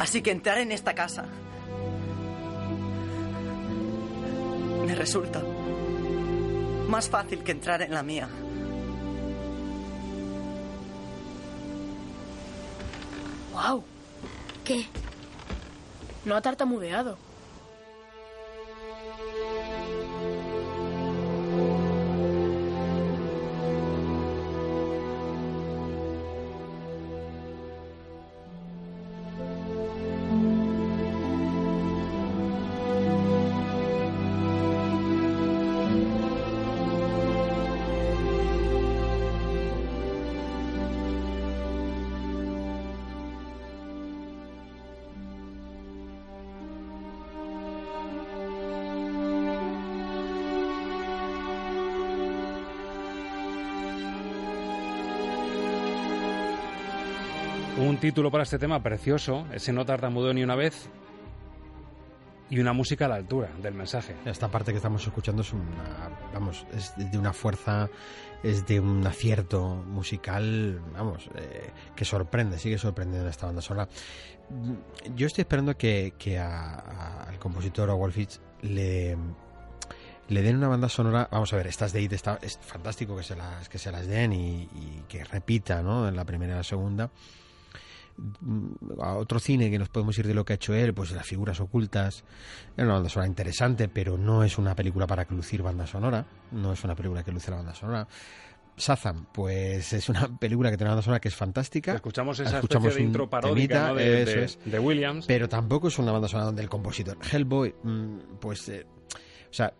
Así 0.00 0.20
que 0.20 0.32
entrar 0.32 0.58
en 0.58 0.72
esta 0.72 0.94
casa 0.94 1.26
me 4.84 4.94
resulta 4.96 5.42
más 6.88 7.08
fácil 7.08 7.44
que 7.44 7.52
entrar 7.52 7.82
en 7.82 7.94
la 7.94 8.02
mía. 8.02 8.28
¡Wow! 13.52 13.84
¿Qué? 14.64 14.86
No 16.24 16.34
ha 16.34 16.42
tartamudeado. 16.42 17.23
Un 57.84 57.98
título 57.98 58.30
para 58.30 58.44
este 58.44 58.58
tema 58.58 58.82
precioso, 58.82 59.46
ese 59.52 59.70
no 59.70 59.84
tartamudeo 59.84 60.32
ni 60.32 60.42
una 60.42 60.54
vez, 60.54 60.88
y 62.48 62.58
una 62.58 62.72
música 62.72 63.04
a 63.04 63.08
la 63.08 63.16
altura 63.16 63.50
del 63.62 63.74
mensaje. 63.74 64.16
Esta 64.24 64.48
parte 64.48 64.72
que 64.72 64.78
estamos 64.78 65.06
escuchando 65.06 65.42
es 65.42 65.52
de 66.96 67.18
una 67.18 67.34
fuerza, 67.34 67.90
es 68.42 68.66
de 68.66 68.80
un 68.80 69.06
acierto 69.06 69.84
musical, 69.86 70.80
vamos, 70.94 71.28
eh, 71.34 71.72
que 71.94 72.06
sorprende, 72.06 72.58
sigue 72.58 72.78
sorprendiendo 72.78 73.28
esta 73.28 73.46
banda 73.46 73.60
sonora. 73.60 73.86
Yo 75.14 75.26
estoy 75.26 75.42
esperando 75.42 75.76
que, 75.76 76.14
que 76.18 76.38
al 76.38 77.38
compositor 77.38 77.90
a 77.90 77.94
Wolfitz 77.94 78.40
le 78.62 79.18
le 80.28 80.40
den 80.40 80.56
una 80.56 80.68
banda 80.68 80.88
sonora, 80.88 81.28
vamos 81.30 81.52
a 81.52 81.56
ver, 81.56 81.66
estas 81.66 81.92
de 81.92 82.00
IT 82.00 82.14
está, 82.14 82.38
es 82.40 82.58
fantástico 82.62 83.14
que 83.14 83.22
se 83.22 83.36
las 83.36 83.68
que 83.68 83.76
se 83.76 83.92
las 83.92 84.06
den 84.06 84.32
y, 84.32 85.04
que 85.06 85.22
repita, 85.22 85.82
¿no? 85.82 86.08
En 86.08 86.16
la 86.16 86.24
primera 86.24 86.54
y 86.54 86.56
la 86.56 86.62
segunda 86.62 87.10
a 89.00 89.14
otro 89.16 89.38
cine 89.40 89.70
que 89.70 89.78
nos 89.78 89.88
podemos 89.88 90.16
ir 90.18 90.26
de 90.26 90.34
lo 90.34 90.44
que 90.44 90.52
ha 90.54 90.56
hecho 90.56 90.74
él, 90.74 90.94
pues 90.94 91.10
las 91.12 91.26
figuras 91.26 91.60
ocultas. 91.60 92.24
Es 92.76 92.84
una 92.84 92.94
banda 92.94 93.08
sonora 93.08 93.28
interesante, 93.28 93.88
pero 93.88 94.16
no 94.18 94.44
es 94.44 94.58
una 94.58 94.74
película 94.74 95.06
para 95.06 95.24
que 95.24 95.34
lucir 95.34 95.62
banda 95.62 95.86
sonora. 95.86 96.24
No 96.52 96.72
es 96.72 96.84
una 96.84 96.94
película 96.94 97.22
que 97.22 97.32
luce 97.32 97.50
la 97.50 97.58
banda 97.58 97.74
sonora. 97.74 98.06
Shazam, 98.76 99.26
pues 99.32 99.92
es 99.92 100.08
una 100.08 100.26
película 100.38 100.70
que 100.70 100.76
tiene 100.76 100.88
una 100.88 100.94
banda 100.94 101.04
sonora 101.04 101.20
que 101.20 101.28
es 101.28 101.34
fantástica. 101.36 101.94
Escuchamos 101.94 102.38
esa 102.40 102.56
Escuchamos 102.56 102.86
especie 102.88 103.02
de 103.04 103.08
intro 103.08 103.30
paródica 103.30 103.74
temita, 103.74 103.88
¿no? 103.88 103.94
de, 103.94 104.22
eso 104.22 104.32
de- 104.38 104.44
es. 104.44 104.58
de 104.64 104.78
Williams. 104.78 105.26
Pero 105.26 105.48
tampoco 105.48 105.88
es 105.88 105.98
una 105.98 106.10
banda 106.12 106.28
sonora 106.28 106.46
donde 106.46 106.62
el 106.62 106.68
compositor. 106.68 107.16
Hellboy, 107.30 107.74
mm, 107.82 108.18
pues, 108.40 108.68
eh, 108.68 108.84
o 109.48 109.52
sea, 109.52 109.72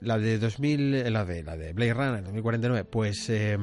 la 0.00 0.18
de 0.18 0.38
2000, 0.38 0.94
eh, 0.94 1.10
la 1.10 1.24
de, 1.24 1.42
la 1.42 1.56
de 1.56 1.72
Blade 1.72 1.94
Runner 1.94 2.22
2049, 2.22 2.84
pues 2.84 3.28
eh, 3.30 3.58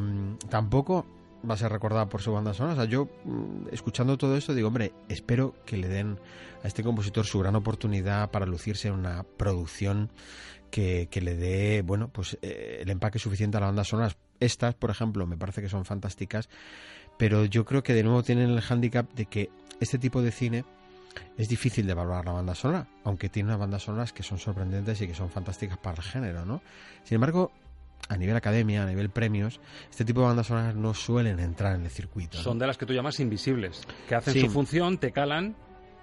tampoco 0.49 1.05
va 1.49 1.55
a 1.55 1.57
ser 1.57 1.71
recordada 1.71 2.07
por 2.07 2.21
su 2.21 2.31
banda 2.31 2.53
sonora. 2.53 2.73
O 2.73 2.77
sea, 2.77 2.85
yo 2.85 3.09
mm, 3.25 3.67
escuchando 3.71 4.17
todo 4.17 4.37
esto 4.37 4.53
digo, 4.53 4.67
hombre, 4.67 4.93
espero 5.09 5.55
que 5.65 5.77
le 5.77 5.87
den 5.87 6.19
a 6.63 6.67
este 6.67 6.83
compositor 6.83 7.25
su 7.25 7.39
gran 7.39 7.55
oportunidad 7.55 8.31
para 8.31 8.45
lucirse 8.45 8.87
en 8.87 8.95
una 8.95 9.23
producción 9.23 10.09
que, 10.71 11.07
que 11.11 11.21
le 11.21 11.35
dé, 11.35 11.81
bueno, 11.81 12.09
pues 12.09 12.37
eh, 12.41 12.79
el 12.81 12.89
empaque 12.89 13.19
suficiente 13.19 13.57
a 13.57 13.59
las 13.59 13.69
bandas 13.69 13.87
sonoras. 13.87 14.17
Estas, 14.39 14.75
por 14.75 14.89
ejemplo, 14.89 15.25
me 15.27 15.37
parece 15.37 15.61
que 15.61 15.69
son 15.69 15.85
fantásticas, 15.85 16.49
pero 17.17 17.45
yo 17.45 17.65
creo 17.65 17.83
que 17.83 17.93
de 17.93 18.03
nuevo 18.03 18.23
tienen 18.23 18.49
el 18.49 18.61
hándicap 18.61 19.11
de 19.13 19.25
que 19.25 19.49
este 19.79 19.99
tipo 19.99 20.21
de 20.21 20.31
cine 20.31 20.65
es 21.37 21.47
difícil 21.47 21.85
de 21.85 21.93
valorar 21.93 22.25
la 22.25 22.31
banda 22.31 22.55
sonora, 22.55 22.87
aunque 23.03 23.29
tiene 23.29 23.49
unas 23.49 23.59
bandas 23.59 23.83
sonoras 23.83 24.13
que 24.13 24.23
son 24.23 24.39
sorprendentes 24.39 24.99
y 25.01 25.07
que 25.07 25.13
son 25.13 25.29
fantásticas 25.29 25.77
para 25.77 25.97
el 25.97 26.03
género, 26.03 26.45
¿no? 26.45 26.61
Sin 27.03 27.15
embargo, 27.15 27.51
a 28.09 28.17
nivel 28.17 28.35
academia, 28.35 28.83
a 28.83 28.85
nivel 28.85 29.09
premios, 29.09 29.59
este 29.89 30.05
tipo 30.05 30.21
de 30.21 30.27
bandas 30.27 30.47
sonoras 30.47 30.75
no 30.75 30.93
suelen 30.93 31.39
entrar 31.39 31.75
en 31.75 31.83
el 31.85 31.89
circuito. 31.91 32.37
¿no? 32.37 32.43
Son 32.43 32.59
de 32.59 32.67
las 32.67 32.77
que 32.77 32.85
tú 32.85 32.93
llamas 32.93 33.19
invisibles, 33.19 33.81
que 34.07 34.15
hacen 34.15 34.33
Sí. 34.33 34.41
su 34.41 34.49
función, 34.49 34.97
te 34.97 35.11
calan, 35.11 35.55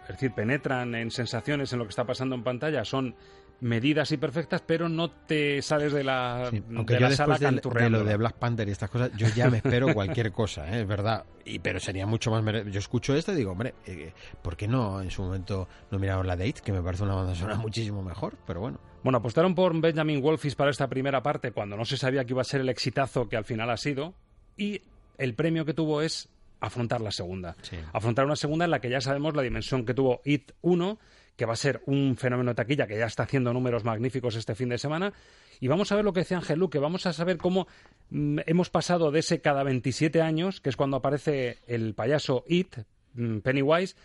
es 0.04 0.08
decir, 0.16 0.32
penetran 0.32 0.94
en 0.94 1.10
sensaciones 1.10 1.72
en 1.72 1.78
lo 1.78 1.84
que 1.84 1.90
está 1.90 2.04
pasando 2.04 2.34
en 2.34 2.42
pantalla, 2.42 2.84
son 2.84 3.14
medidas 3.60 4.10
y 4.12 4.16
perfectas, 4.16 4.62
pero 4.66 4.88
no 4.88 5.10
te 5.10 5.60
sales 5.62 5.92
de 5.92 6.02
la, 6.04 6.48
Sí, 6.50 6.60
de 6.60 6.76
aunque 6.76 6.98
la 6.98 7.10
yo 7.10 7.16
sala 7.16 7.38
del- 7.38 7.60
de, 7.60 7.90
lo 7.90 8.04
de 8.04 8.16
Black 8.16 8.36
Panther 8.36 8.68
y 8.68 8.72
estas 8.72 8.88
cosas, 8.90 9.10
yo 9.16 9.26
ya 9.36 9.50
me 9.50 9.58
espero 9.58 9.92
cualquier 9.94 10.32
cosa, 10.32 10.66
¿eh? 10.74 10.80
es 10.82 10.86
verdad. 10.86 11.24
Y, 11.44 11.58
pero 11.58 11.78
sería 11.80 12.06
mucho 12.06 12.30
más... 12.30 12.42
Yo 12.70 12.78
escucho 12.78 13.14
esto 13.14 13.32
y 13.32 13.36
digo, 13.36 13.52
hombre, 13.52 13.74
eh, 13.86 14.12
¿por 14.42 14.56
qué 14.56 14.66
no 14.68 15.00
en 15.02 15.10
su 15.10 15.22
momento 15.22 15.68
no 15.90 15.98
miramos 15.98 16.24
la 16.26 16.36
de 16.36 16.48
It, 16.48 16.58
que 16.60 16.72
me 16.72 16.82
parece 16.82 17.02
una 17.02 17.14
banda 17.14 17.34
sonora 17.34 17.56
muchísimo 17.56 18.02
mejor? 18.02 18.36
Pero 18.46 18.60
bueno. 18.60 18.78
Bueno, 19.02 19.18
apostaron 19.18 19.54
por 19.54 19.78
Benjamin 19.80 20.20
Wolfis 20.22 20.54
para 20.54 20.70
esta 20.70 20.88
primera 20.88 21.22
parte 21.22 21.52
cuando 21.52 21.76
no 21.76 21.84
se 21.84 21.96
sabía 21.96 22.24
que 22.24 22.32
iba 22.34 22.42
a 22.42 22.44
ser 22.44 22.60
el 22.60 22.68
exitazo 22.68 23.28
que 23.28 23.36
al 23.36 23.44
final 23.44 23.70
ha 23.70 23.76
sido 23.76 24.14
y 24.56 24.82
el 25.18 25.34
premio 25.34 25.64
que 25.64 25.72
tuvo 25.74 26.02
es 26.02 26.28
afrontar 26.60 27.00
la 27.00 27.10
segunda. 27.10 27.56
Afrontar 27.94 28.26
una 28.26 28.36
segunda 28.36 28.66
en 28.66 28.70
la 28.70 28.80
que 28.80 28.90
ya 28.90 29.00
sabemos 29.00 29.34
la 29.34 29.40
dimensión 29.42 29.86
que 29.86 29.94
tuvo 29.94 30.20
It 30.24 30.52
1, 30.60 30.98
que 31.40 31.46
va 31.46 31.54
a 31.54 31.56
ser 31.56 31.82
un 31.86 32.18
fenómeno 32.18 32.54
taquilla 32.54 32.86
que 32.86 32.98
ya 32.98 33.06
está 33.06 33.22
haciendo 33.22 33.54
números 33.54 33.82
magníficos 33.82 34.36
este 34.36 34.54
fin 34.54 34.68
de 34.68 34.76
semana. 34.76 35.14
Y 35.58 35.68
vamos 35.68 35.90
a 35.90 35.96
ver 35.96 36.04
lo 36.04 36.12
que 36.12 36.20
decía 36.20 36.36
Ángel 36.36 36.58
Luque, 36.58 36.78
vamos 36.78 37.06
a 37.06 37.14
saber 37.14 37.38
cómo 37.38 37.66
mm, 38.10 38.40
hemos 38.44 38.68
pasado 38.68 39.10
de 39.10 39.20
ese 39.20 39.40
cada 39.40 39.62
27 39.62 40.20
años, 40.20 40.60
que 40.60 40.68
es 40.68 40.76
cuando 40.76 40.98
aparece 40.98 41.56
el 41.66 41.94
payaso 41.94 42.44
It, 42.46 42.76
mm, 43.14 43.38
Pennywise, 43.38 43.96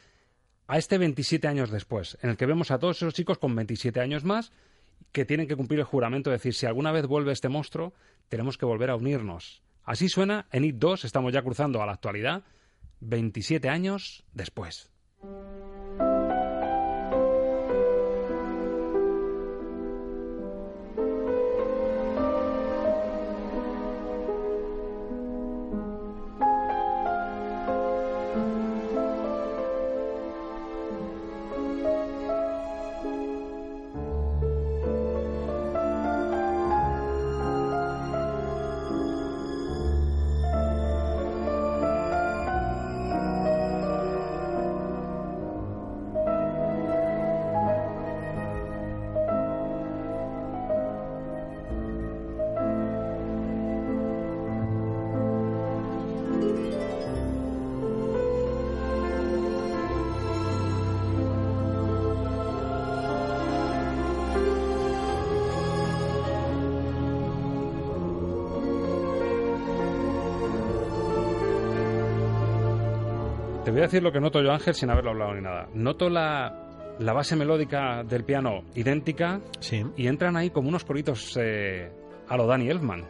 a 0.67 0.77
este 0.77 0.97
27 0.97 1.45
años 1.49 1.71
después, 1.71 2.17
en 2.21 2.29
el 2.29 2.37
que 2.37 2.45
vemos 2.45 2.71
a 2.71 2.79
todos 2.79 2.95
esos 2.95 3.13
chicos 3.13 3.37
con 3.37 3.53
27 3.53 3.99
años 3.99 4.23
más 4.23 4.53
que 5.11 5.25
tienen 5.25 5.49
que 5.49 5.57
cumplir 5.57 5.81
el 5.81 5.85
juramento 5.85 6.29
de 6.29 6.37
decir, 6.37 6.53
si 6.53 6.65
alguna 6.65 6.93
vez 6.93 7.05
vuelve 7.05 7.33
este 7.33 7.49
monstruo, 7.49 7.93
tenemos 8.29 8.57
que 8.57 8.65
volver 8.65 8.91
a 8.91 8.95
unirnos. 8.95 9.61
Así 9.83 10.07
suena 10.07 10.47
en 10.53 10.63
It 10.63 10.77
2, 10.77 11.03
estamos 11.03 11.33
ya 11.33 11.41
cruzando 11.41 11.81
a 11.81 11.85
la 11.85 11.91
actualidad, 11.91 12.45
27 13.01 13.67
años 13.67 14.23
después. 14.31 14.89
A 73.85 73.87
decir 73.87 74.03
lo 74.03 74.11
que 74.11 74.19
noto 74.19 74.41
yo, 74.41 74.51
Ángel, 74.51 74.73
sin 74.73 74.89
haberlo 74.89 75.11
hablado 75.11 75.33
ni 75.35 75.41
nada. 75.41 75.69
Noto 75.73 76.09
la, 76.09 76.95
la 76.99 77.13
base 77.13 77.35
melódica 77.35 78.03
del 78.03 78.23
piano 78.23 78.63
idéntica 78.75 79.41
y 79.95 80.07
entran 80.07 80.35
ahí 80.35 80.49
como 80.49 80.69
unos 80.69 80.83
coritos 80.83 81.37
eh, 81.39 81.91
a 82.27 82.37
lo 82.37 82.47
Danny 82.47 82.69
Elfman. 82.69 83.05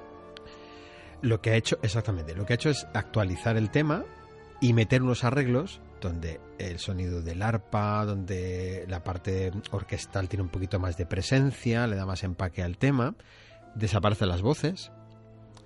Lo 1.22 1.42
que 1.42 1.52
ha 1.52 1.56
hecho, 1.56 1.80
exactamente, 1.82 2.36
lo 2.36 2.46
que 2.46 2.54
ha 2.54 2.56
hecho 2.56 2.70
es 2.70 2.86
actualizar 2.94 3.58
el 3.58 3.72
tema 3.72 4.04
y 4.62 4.74
meter 4.74 5.02
unos 5.02 5.24
arreglos 5.24 5.82
donde 6.02 6.40
el 6.60 6.78
sonido 6.78 7.22
del 7.22 7.42
arpa, 7.42 8.06
donde 8.06 8.86
la 8.88 9.04
parte 9.04 9.52
orquestal 9.72 10.30
tiene 10.30 10.44
un 10.44 10.50
poquito 10.50 10.80
más 10.80 10.98
de 10.98 11.06
presencia, 11.06 11.88
le 11.88 11.96
da 11.96 12.06
más 12.06 12.24
empaque 12.24 12.62
al 12.62 12.78
tema, 12.78 13.16
desaparecen 13.76 14.28
las 14.28 14.42
voces, 14.42 14.92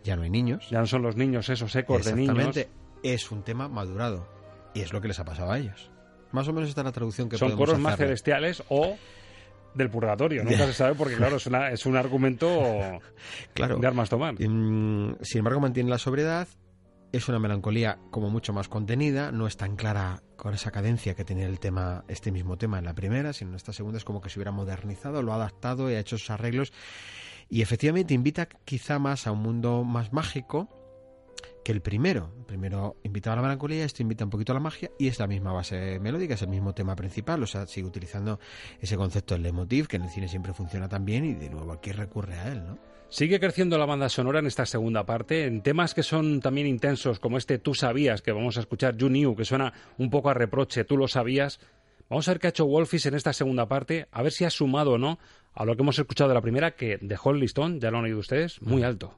ya 0.03 0.15
no 0.15 0.21
hay 0.21 0.29
niños. 0.29 0.69
Ya 0.69 0.79
no 0.79 0.87
son 0.87 1.01
los 1.01 1.17
niños 1.17 1.49
esos 1.49 1.75
ecos 1.75 2.05
de 2.05 2.15
niños. 2.15 2.37
Exactamente, 2.37 2.69
es 3.03 3.31
un 3.31 3.43
tema 3.43 3.67
madurado 3.67 4.38
y 4.73 4.81
es 4.81 4.93
lo 4.93 5.01
que 5.01 5.07
les 5.07 5.19
ha 5.19 5.25
pasado 5.25 5.51
a 5.51 5.57
ellos. 5.59 5.91
Más 6.31 6.47
o 6.47 6.53
menos 6.53 6.69
esta 6.69 6.81
es 6.81 6.85
la 6.85 6.91
traducción 6.91 7.27
que 7.29 7.37
Son 7.37 7.49
podemos 7.49 7.65
coros 7.69 7.81
más 7.81 7.97
celestiales 7.97 8.63
o 8.69 8.95
del 9.73 9.89
purgatorio. 9.89 10.43
Nunca 10.43 10.65
se 10.67 10.73
sabe 10.73 10.95
porque, 10.95 11.15
claro, 11.15 11.37
es, 11.37 11.45
una- 11.47 11.71
es 11.71 11.85
un 11.85 11.95
argumento 11.97 12.49
claro. 13.53 13.77
de 13.77 13.87
armas 13.87 14.09
tomar. 14.09 14.33
Mm, 14.35 15.17
sin 15.21 15.39
embargo, 15.39 15.59
mantiene 15.59 15.89
la 15.89 15.97
sobriedad. 15.97 16.47
Es 17.11 17.27
una 17.27 17.39
melancolía 17.39 17.97
como 18.11 18.29
mucho 18.29 18.53
más 18.53 18.67
contenida, 18.69 19.31
no 19.31 19.47
es 19.47 19.57
tan 19.57 19.75
clara 19.75 20.21
con 20.35 20.53
esa 20.53 20.69
cadencia 20.69 21.15
que 21.15 21.25
tenía 21.25 21.47
el 21.47 21.59
tema, 21.59 22.03
este 22.07 22.31
mismo 22.31 22.55
tema 22.57 22.77
en 22.77 22.85
la 22.85 22.93
primera, 22.93 23.33
sino 23.33 23.49
en 23.49 23.55
esta 23.55 23.73
segunda 23.73 23.97
es 23.97 24.05
como 24.05 24.21
que 24.21 24.29
se 24.29 24.37
hubiera 24.37 24.51
modernizado, 24.51 25.23
lo 25.23 25.31
ha 25.33 25.37
adaptado 25.37 25.89
y 25.89 25.95
ha 25.95 25.99
hecho 25.99 26.19
sus 26.19 26.29
arreglos. 26.29 26.71
Y 27.49 27.63
efectivamente 27.63 28.13
invita 28.13 28.47
quizá 28.63 28.99
más 28.99 29.25
a 29.25 29.31
un 29.31 29.39
mundo 29.41 29.83
más 29.83 30.13
mágico 30.13 30.69
el 31.71 31.81
primero. 31.81 32.33
El 32.37 32.45
primero 32.45 32.97
invitaba 33.03 33.33
a 33.33 33.35
la 33.37 33.41
melancolía, 33.43 33.85
este 33.85 34.03
invita 34.03 34.23
un 34.23 34.29
poquito 34.29 34.51
a 34.51 34.55
la 34.55 34.59
magia 34.59 34.91
y 34.97 35.07
es 35.07 35.19
la 35.19 35.27
misma 35.27 35.51
base 35.51 35.99
melódica, 35.99 36.33
es 36.33 36.41
el 36.41 36.49
mismo 36.49 36.73
tema 36.73 36.95
principal, 36.95 37.41
o 37.43 37.47
sea, 37.47 37.65
sigue 37.67 37.87
utilizando 37.87 38.39
ese 38.79 38.97
concepto 38.97 39.33
del 39.33 39.43
leitmotiv 39.43 39.87
que 39.87 39.97
en 39.97 40.03
el 40.03 40.09
cine 40.09 40.27
siempre 40.27 40.53
funciona 40.53 40.89
tan 40.89 41.05
bien 41.05 41.25
y 41.25 41.33
de 41.33 41.49
nuevo 41.49 41.71
aquí 41.71 41.91
recurre 41.91 42.35
a 42.35 42.51
él, 42.51 42.65
¿no? 42.65 42.77
Sigue 43.09 43.39
creciendo 43.39 43.79
la 43.79 43.87
banda 43.87 44.07
sonora 44.07 44.37
en 44.37 44.45
esta 44.45 44.67
segunda 44.67 45.03
parte, 45.03 45.45
en 45.45 45.63
temas 45.63 45.95
que 45.95 46.03
son 46.03 46.41
también 46.41 46.67
intensos, 46.67 47.19
como 47.19 47.39
este 47.39 47.57
Tú 47.57 47.73
sabías, 47.73 48.21
que 48.21 48.31
vamos 48.31 48.57
a 48.57 48.59
escuchar, 48.59 48.97
You 48.97 49.07
Knew, 49.07 49.35
que 49.35 49.45
suena 49.45 49.73
un 49.97 50.11
poco 50.11 50.29
a 50.29 50.35
reproche, 50.35 50.83
tú 50.83 50.95
lo 50.95 51.07
sabías. 51.07 51.59
Vamos 52.07 52.27
a 52.27 52.31
ver 52.31 52.39
qué 52.39 52.47
ha 52.47 52.49
hecho 52.51 52.67
Wolfis 52.67 53.07
en 53.07 53.15
esta 53.15 53.33
segunda 53.33 53.67
parte, 53.67 54.07
a 54.11 54.21
ver 54.21 54.31
si 54.31 54.45
ha 54.45 54.51
sumado 54.51 54.93
o 54.93 54.97
no 54.99 55.17
a 55.53 55.65
lo 55.65 55.75
que 55.75 55.81
hemos 55.81 55.97
escuchado 55.97 56.27
de 56.27 56.35
la 56.35 56.41
primera, 56.41 56.75
que 56.75 56.99
dejó 57.01 57.31
el 57.31 57.39
listón, 57.39 57.79
ya 57.79 57.89
lo 57.89 57.97
han 57.97 58.05
oído 58.05 58.19
ustedes, 58.19 58.61
muy 58.61 58.83
alto. 58.83 59.17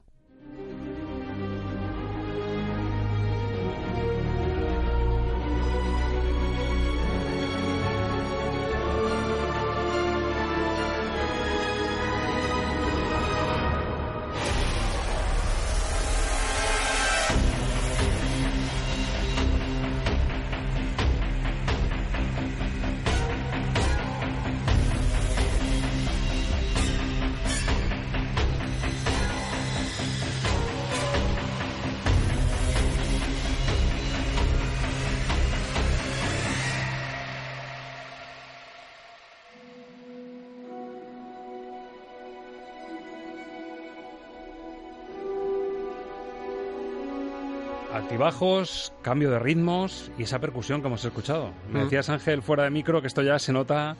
Altibajos, 48.12 48.92
cambio 49.02 49.30
de 49.30 49.38
ritmos 49.38 50.10
y 50.18 50.24
esa 50.24 50.38
percusión 50.38 50.82
que 50.82 50.88
hemos 50.88 51.02
escuchado. 51.04 51.50
Me 51.72 51.80
Mm. 51.80 51.84
decías, 51.84 52.10
Ángel, 52.10 52.42
fuera 52.42 52.64
de 52.64 52.70
micro, 52.70 53.00
que 53.00 53.06
esto 53.06 53.22
ya 53.22 53.38
se 53.38 53.52
nota 53.52 53.96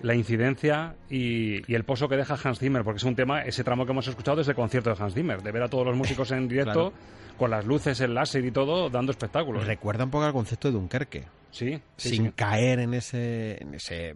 la 0.00 0.14
incidencia 0.14 0.96
y, 1.10 1.70
y 1.70 1.74
el 1.74 1.84
pozo 1.84 2.08
que 2.08 2.16
deja 2.16 2.36
Hans 2.42 2.58
Zimmer, 2.58 2.82
porque 2.82 2.96
es 2.96 3.04
un 3.04 3.14
tema, 3.14 3.42
ese 3.42 3.62
tramo 3.62 3.84
que 3.84 3.92
hemos 3.92 4.08
escuchado 4.08 4.38
desde 4.38 4.52
el 4.52 4.56
concierto 4.56 4.88
de 4.94 5.02
Hans 5.02 5.14
Zimmer, 5.14 5.42
de 5.42 5.52
ver 5.52 5.62
a 5.62 5.68
todos 5.68 5.86
los 5.86 5.94
músicos 5.96 6.30
en 6.32 6.48
directo, 6.48 6.92
con 7.36 7.50
las 7.50 7.64
luces, 7.66 8.00
el 8.00 8.14
láser 8.14 8.44
y 8.44 8.50
todo, 8.50 8.88
dando 8.88 9.12
espectáculos. 9.12 9.66
Recuerda 9.66 10.04
un 10.04 10.10
poco 10.10 10.24
al 10.24 10.32
concepto 10.32 10.68
de 10.68 10.74
Dunkerque. 10.74 11.24
Sí, 11.50 11.78
sí, 11.98 12.08
sin 12.08 12.24
sí. 12.26 12.32
caer 12.34 12.78
en 12.78 12.94
ese, 12.94 13.62
en 13.62 13.74
ese 13.74 14.14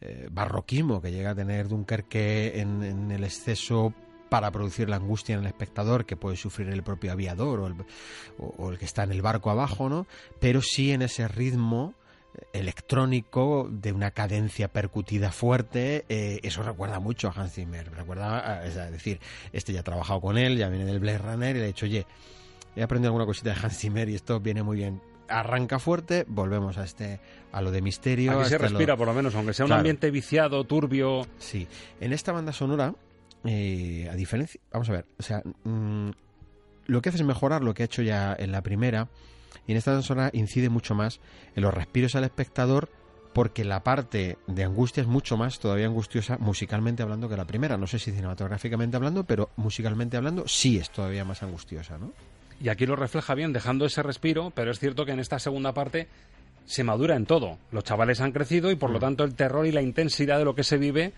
eh, 0.00 0.28
barroquismo 0.30 1.02
que 1.02 1.12
llega 1.12 1.30
a 1.30 1.34
tener 1.34 1.68
Dunkerque 1.68 2.58
en, 2.60 2.82
en 2.82 3.10
el 3.10 3.22
exceso 3.24 3.92
para 4.34 4.50
producir 4.50 4.88
la 4.88 4.96
angustia 4.96 5.34
en 5.34 5.42
el 5.42 5.46
espectador 5.46 6.06
que 6.06 6.16
puede 6.16 6.36
sufrir 6.36 6.68
el 6.70 6.82
propio 6.82 7.12
aviador 7.12 7.60
o 7.60 7.66
el, 7.68 7.74
o- 8.38 8.52
o 8.58 8.72
el 8.72 8.78
que 8.78 8.84
está 8.84 9.04
en 9.04 9.12
el 9.12 9.22
barco 9.22 9.48
abajo, 9.48 9.88
¿no? 9.88 10.08
Pero 10.40 10.60
sí 10.60 10.90
en 10.90 11.02
ese 11.02 11.28
ritmo 11.28 11.94
electrónico 12.52 13.68
de 13.70 13.92
una 13.92 14.10
cadencia 14.10 14.66
percutida 14.68 15.30
fuerte 15.30 16.04
eh, 16.08 16.40
eso 16.42 16.62
recuerda 16.64 16.98
mucho 16.98 17.28
a 17.28 17.32
Hans 17.32 17.52
Zimmer 17.52 17.88
recuerda 17.92 18.38
a- 18.58 18.66
es 18.66 18.74
decir 18.74 19.20
este 19.52 19.72
ya 19.72 19.80
ha 19.80 19.82
trabajado 19.84 20.20
con 20.20 20.36
él 20.36 20.56
ya 20.58 20.68
viene 20.68 20.84
del 20.84 20.98
Blade 20.98 21.18
Runner 21.18 21.54
y 21.54 21.58
le 21.60 21.64
ha 21.64 21.68
dicho 21.68 21.86
oye 21.86 22.06
he 22.74 22.82
aprendido 22.82 23.10
alguna 23.10 23.26
cosita 23.26 23.54
de 23.54 23.60
Hans 23.62 23.78
Zimmer 23.78 24.08
y 24.08 24.16
esto 24.16 24.40
viene 24.40 24.64
muy 24.64 24.78
bien 24.78 25.00
arranca 25.28 25.78
fuerte, 25.78 26.24
volvemos 26.28 26.76
a 26.76 26.84
este 26.84 27.18
a 27.52 27.62
lo 27.62 27.70
de 27.70 27.80
misterio. 27.80 28.32
Aquí 28.32 28.48
se 28.50 28.58
lo- 28.58 28.68
respira, 28.68 28.94
por 28.96 29.06
lo 29.06 29.14
menos, 29.14 29.34
aunque 29.34 29.54
sea 29.54 29.64
un 29.64 29.72
ambiente 29.72 30.10
viciado, 30.10 30.64
turbio. 30.64 31.26
Sí. 31.38 31.66
En 31.98 32.12
esta 32.12 32.30
banda 32.32 32.52
sonora, 32.52 32.94
eh, 33.44 34.08
a 34.10 34.14
diferencia. 34.14 34.60
Vamos 34.72 34.88
a 34.88 34.92
ver, 34.92 35.06
o 35.18 35.22
sea, 35.22 35.42
mm, 35.64 36.10
lo 36.86 37.02
que 37.02 37.08
hace 37.08 37.18
es 37.18 37.24
mejorar 37.24 37.62
lo 37.62 37.74
que 37.74 37.82
ha 37.82 37.86
hecho 37.86 38.02
ya 38.02 38.34
en 38.38 38.52
la 38.52 38.62
primera. 38.62 39.08
Y 39.66 39.72
en 39.72 39.78
esta 39.78 40.00
sonora 40.02 40.30
incide 40.32 40.68
mucho 40.68 40.94
más 40.94 41.20
en 41.54 41.62
los 41.62 41.72
respiros 41.72 42.14
al 42.14 42.24
espectador. 42.24 42.88
Porque 43.32 43.64
la 43.64 43.82
parte 43.82 44.38
de 44.46 44.62
angustia 44.62 45.00
es 45.00 45.08
mucho 45.08 45.36
más 45.36 45.58
todavía 45.58 45.86
angustiosa 45.86 46.38
musicalmente 46.38 47.02
hablando 47.02 47.28
que 47.28 47.36
la 47.36 47.44
primera. 47.44 47.76
No 47.76 47.88
sé 47.88 47.98
si 47.98 48.12
cinematográficamente 48.12 48.96
hablando, 48.96 49.24
pero 49.24 49.50
musicalmente 49.56 50.16
hablando 50.16 50.46
sí 50.46 50.78
es 50.78 50.88
todavía 50.90 51.24
más 51.24 51.42
angustiosa, 51.42 51.98
¿no? 51.98 52.12
Y 52.60 52.68
aquí 52.68 52.86
lo 52.86 52.94
refleja 52.94 53.34
bien, 53.34 53.52
dejando 53.52 53.86
ese 53.86 54.04
respiro, 54.04 54.52
pero 54.54 54.70
es 54.70 54.78
cierto 54.78 55.04
que 55.04 55.10
en 55.10 55.18
esta 55.18 55.40
segunda 55.40 55.74
parte 55.74 56.06
se 56.64 56.84
madura 56.84 57.16
en 57.16 57.26
todo. 57.26 57.58
Los 57.72 57.82
chavales 57.82 58.20
han 58.20 58.30
crecido 58.30 58.70
y 58.70 58.76
por 58.76 58.90
lo 58.90 59.00
tanto 59.00 59.24
el 59.24 59.34
terror 59.34 59.66
y 59.66 59.72
la 59.72 59.82
intensidad 59.82 60.38
de 60.38 60.44
lo 60.44 60.54
que 60.54 60.62
se 60.62 60.78
vive 60.78 61.12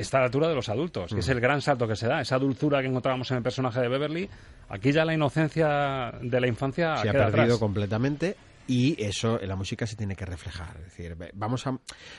está 0.00 0.18
a 0.18 0.20
la 0.20 0.26
altura 0.26 0.48
de 0.48 0.54
los 0.54 0.68
adultos, 0.68 1.12
que 1.12 1.20
es 1.20 1.28
Mm. 1.28 1.32
el 1.32 1.40
gran 1.40 1.60
salto 1.62 1.86
que 1.88 1.96
se 1.96 2.06
da. 2.06 2.20
Esa 2.20 2.38
dulzura 2.38 2.80
que 2.80 2.88
encontrábamos 2.88 3.30
en 3.30 3.36
el 3.38 3.42
personaje 3.42 3.80
de 3.80 3.88
Beverly, 3.88 4.28
aquí 4.68 4.92
ya 4.92 5.04
la 5.04 5.14
inocencia 5.14 6.12
de 6.20 6.40
la 6.40 6.46
infancia 6.46 6.96
se 6.98 7.08
ha 7.08 7.12
perdido 7.12 7.42
atrás. 7.42 7.58
completamente 7.58 8.36
y 8.70 8.94
eso 9.02 9.42
en 9.42 9.48
la 9.48 9.56
música 9.56 9.84
se 9.84 9.96
tiene 9.96 10.14
que 10.14 10.24
reflejar. 10.24 10.76
Es 10.76 10.84
decir, 10.84 11.16
vamos 11.34 11.66
a, 11.66 11.76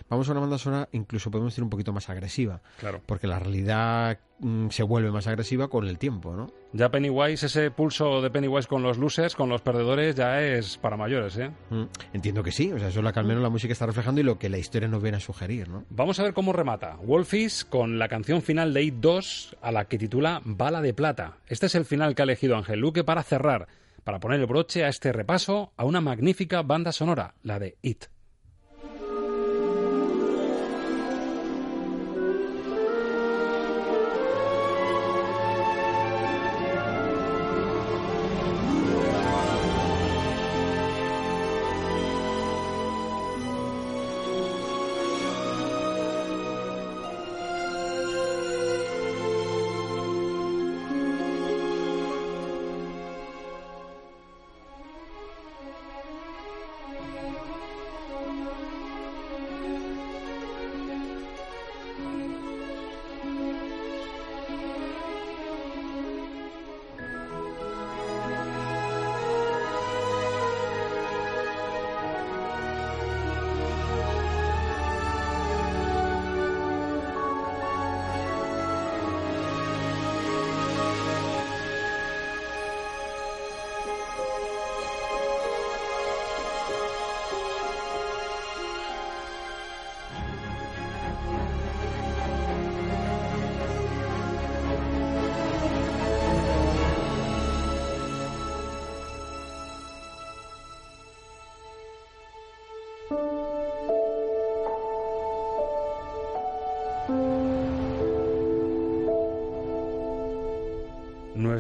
vamos 0.09 0.27
a 0.27 0.31
una 0.33 0.41
banda 0.41 0.57
sonora, 0.57 0.89
incluso 0.91 1.31
podemos 1.31 1.53
decir 1.53 1.63
un 1.63 1.69
poquito 1.69 1.93
más 1.93 2.09
agresiva. 2.09 2.61
Claro. 2.77 2.99
Porque 3.05 3.25
la 3.25 3.39
realidad 3.39 4.19
mm, 4.39 4.67
se 4.67 4.83
vuelve 4.83 5.11
más 5.11 5.27
agresiva 5.27 5.69
con 5.69 5.87
el 5.87 5.97
tiempo, 5.97 6.35
¿no? 6.35 6.47
Ya 6.73 6.89
Pennywise, 6.91 7.45
ese 7.45 7.71
pulso 7.71 8.21
de 8.21 8.29
Pennywise 8.29 8.67
con 8.67 8.83
los 8.83 8.97
losers, 8.97 9.33
con 9.33 9.47
los 9.47 9.61
perdedores, 9.61 10.15
ya 10.15 10.41
es 10.41 10.77
para 10.77 10.97
mayores, 10.97 11.37
¿eh? 11.37 11.51
Mm, 11.69 11.83
Entiendo 12.11 12.43
que 12.43 12.51
sí, 12.51 12.69
o 12.73 12.77
sea, 12.77 12.89
eso 12.89 12.99
es 12.99 13.03
lo 13.05 13.13
que 13.13 13.19
al 13.19 13.25
menos 13.25 13.41
la 13.41 13.49
música 13.49 13.71
está 13.71 13.85
reflejando 13.85 14.19
y 14.19 14.25
lo 14.25 14.37
que 14.37 14.49
la 14.49 14.57
historia 14.57 14.89
nos 14.89 15.01
viene 15.01 15.17
a 15.17 15.21
sugerir, 15.21 15.69
¿no? 15.69 15.85
Vamos 15.89 16.19
a 16.19 16.23
ver 16.23 16.33
cómo 16.33 16.51
remata. 16.51 16.97
Wolfish 17.01 17.63
con 17.69 17.97
la 17.97 18.09
canción 18.09 18.41
final 18.41 18.73
de 18.73 18.83
It 18.83 18.95
2, 18.95 19.55
a 19.61 19.71
la 19.71 19.85
que 19.85 19.97
titula 19.97 20.41
Bala 20.43 20.81
de 20.81 20.93
Plata. 20.93 21.37
Este 21.47 21.67
es 21.67 21.75
el 21.75 21.85
final 21.85 22.13
que 22.13 22.23
ha 22.23 22.25
elegido 22.25 22.57
Ángel 22.57 22.81
Luque 22.81 23.05
para 23.05 23.23
cerrar, 23.23 23.69
para 24.03 24.19
poner 24.19 24.39
el 24.39 24.45
broche 24.45 24.83
a 24.83 24.89
este 24.89 25.11
repaso 25.11 25.73
a 25.77 25.85
una 25.85 26.01
magnífica 26.01 26.61
banda 26.61 26.91
sonora, 26.91 27.35
la 27.43 27.59
de 27.59 27.77
It. 27.81 28.05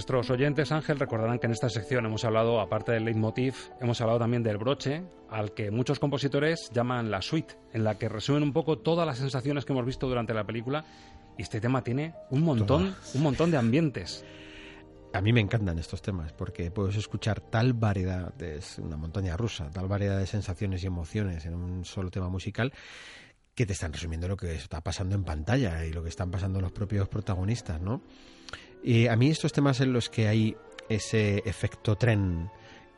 Nuestros 0.01 0.31
oyentes, 0.31 0.71
Ángel, 0.71 0.97
recordarán 0.97 1.37
que 1.37 1.45
en 1.45 1.51
esta 1.51 1.69
sección 1.69 2.07
hemos 2.07 2.25
hablado, 2.25 2.59
aparte 2.59 2.91
del 2.91 3.05
leitmotiv, 3.05 3.53
hemos 3.79 4.01
hablado 4.01 4.17
también 4.17 4.41
del 4.41 4.57
broche, 4.57 5.03
al 5.29 5.53
que 5.53 5.69
muchos 5.69 5.99
compositores 5.99 6.71
llaman 6.73 7.11
la 7.11 7.21
suite, 7.21 7.53
en 7.71 7.83
la 7.83 7.99
que 7.99 8.09
resumen 8.09 8.41
un 8.41 8.51
poco 8.51 8.79
todas 8.79 9.05
las 9.05 9.19
sensaciones 9.19 9.63
que 9.63 9.73
hemos 9.73 9.85
visto 9.85 10.07
durante 10.07 10.33
la 10.33 10.43
película. 10.43 10.83
Y 11.37 11.43
este 11.43 11.61
tema 11.61 11.83
tiene 11.83 12.15
un 12.31 12.41
montón, 12.41 12.95
un 13.13 13.21
montón 13.21 13.51
de 13.51 13.57
ambientes. 13.57 14.25
A 15.13 15.21
mí 15.21 15.33
me 15.33 15.39
encantan 15.39 15.77
estos 15.77 16.01
temas 16.01 16.33
porque 16.33 16.71
puedes 16.71 16.95
escuchar 16.95 17.39
tal 17.39 17.73
variedad, 17.73 18.33
de, 18.33 18.57
es 18.57 18.79
una 18.79 18.97
montaña 18.97 19.37
rusa, 19.37 19.69
tal 19.69 19.87
variedad 19.87 20.17
de 20.17 20.25
sensaciones 20.25 20.83
y 20.83 20.87
emociones 20.87 21.45
en 21.45 21.53
un 21.53 21.85
solo 21.85 22.09
tema 22.09 22.27
musical 22.27 22.73
que 23.53 23.67
te 23.67 23.73
están 23.73 23.93
resumiendo 23.93 24.27
lo 24.27 24.35
que 24.35 24.55
está 24.55 24.81
pasando 24.81 25.13
en 25.13 25.23
pantalla 25.23 25.85
y 25.85 25.93
lo 25.93 26.01
que 26.01 26.09
están 26.09 26.31
pasando 26.31 26.59
los 26.59 26.71
propios 26.71 27.07
protagonistas, 27.07 27.79
¿no? 27.79 28.01
Y 28.83 29.07
a 29.07 29.15
mí 29.15 29.29
estos 29.29 29.53
temas 29.53 29.79
en 29.81 29.93
los 29.93 30.09
que 30.09 30.27
hay 30.27 30.55
ese 30.89 31.37
efecto 31.45 31.95
tren 31.95 32.49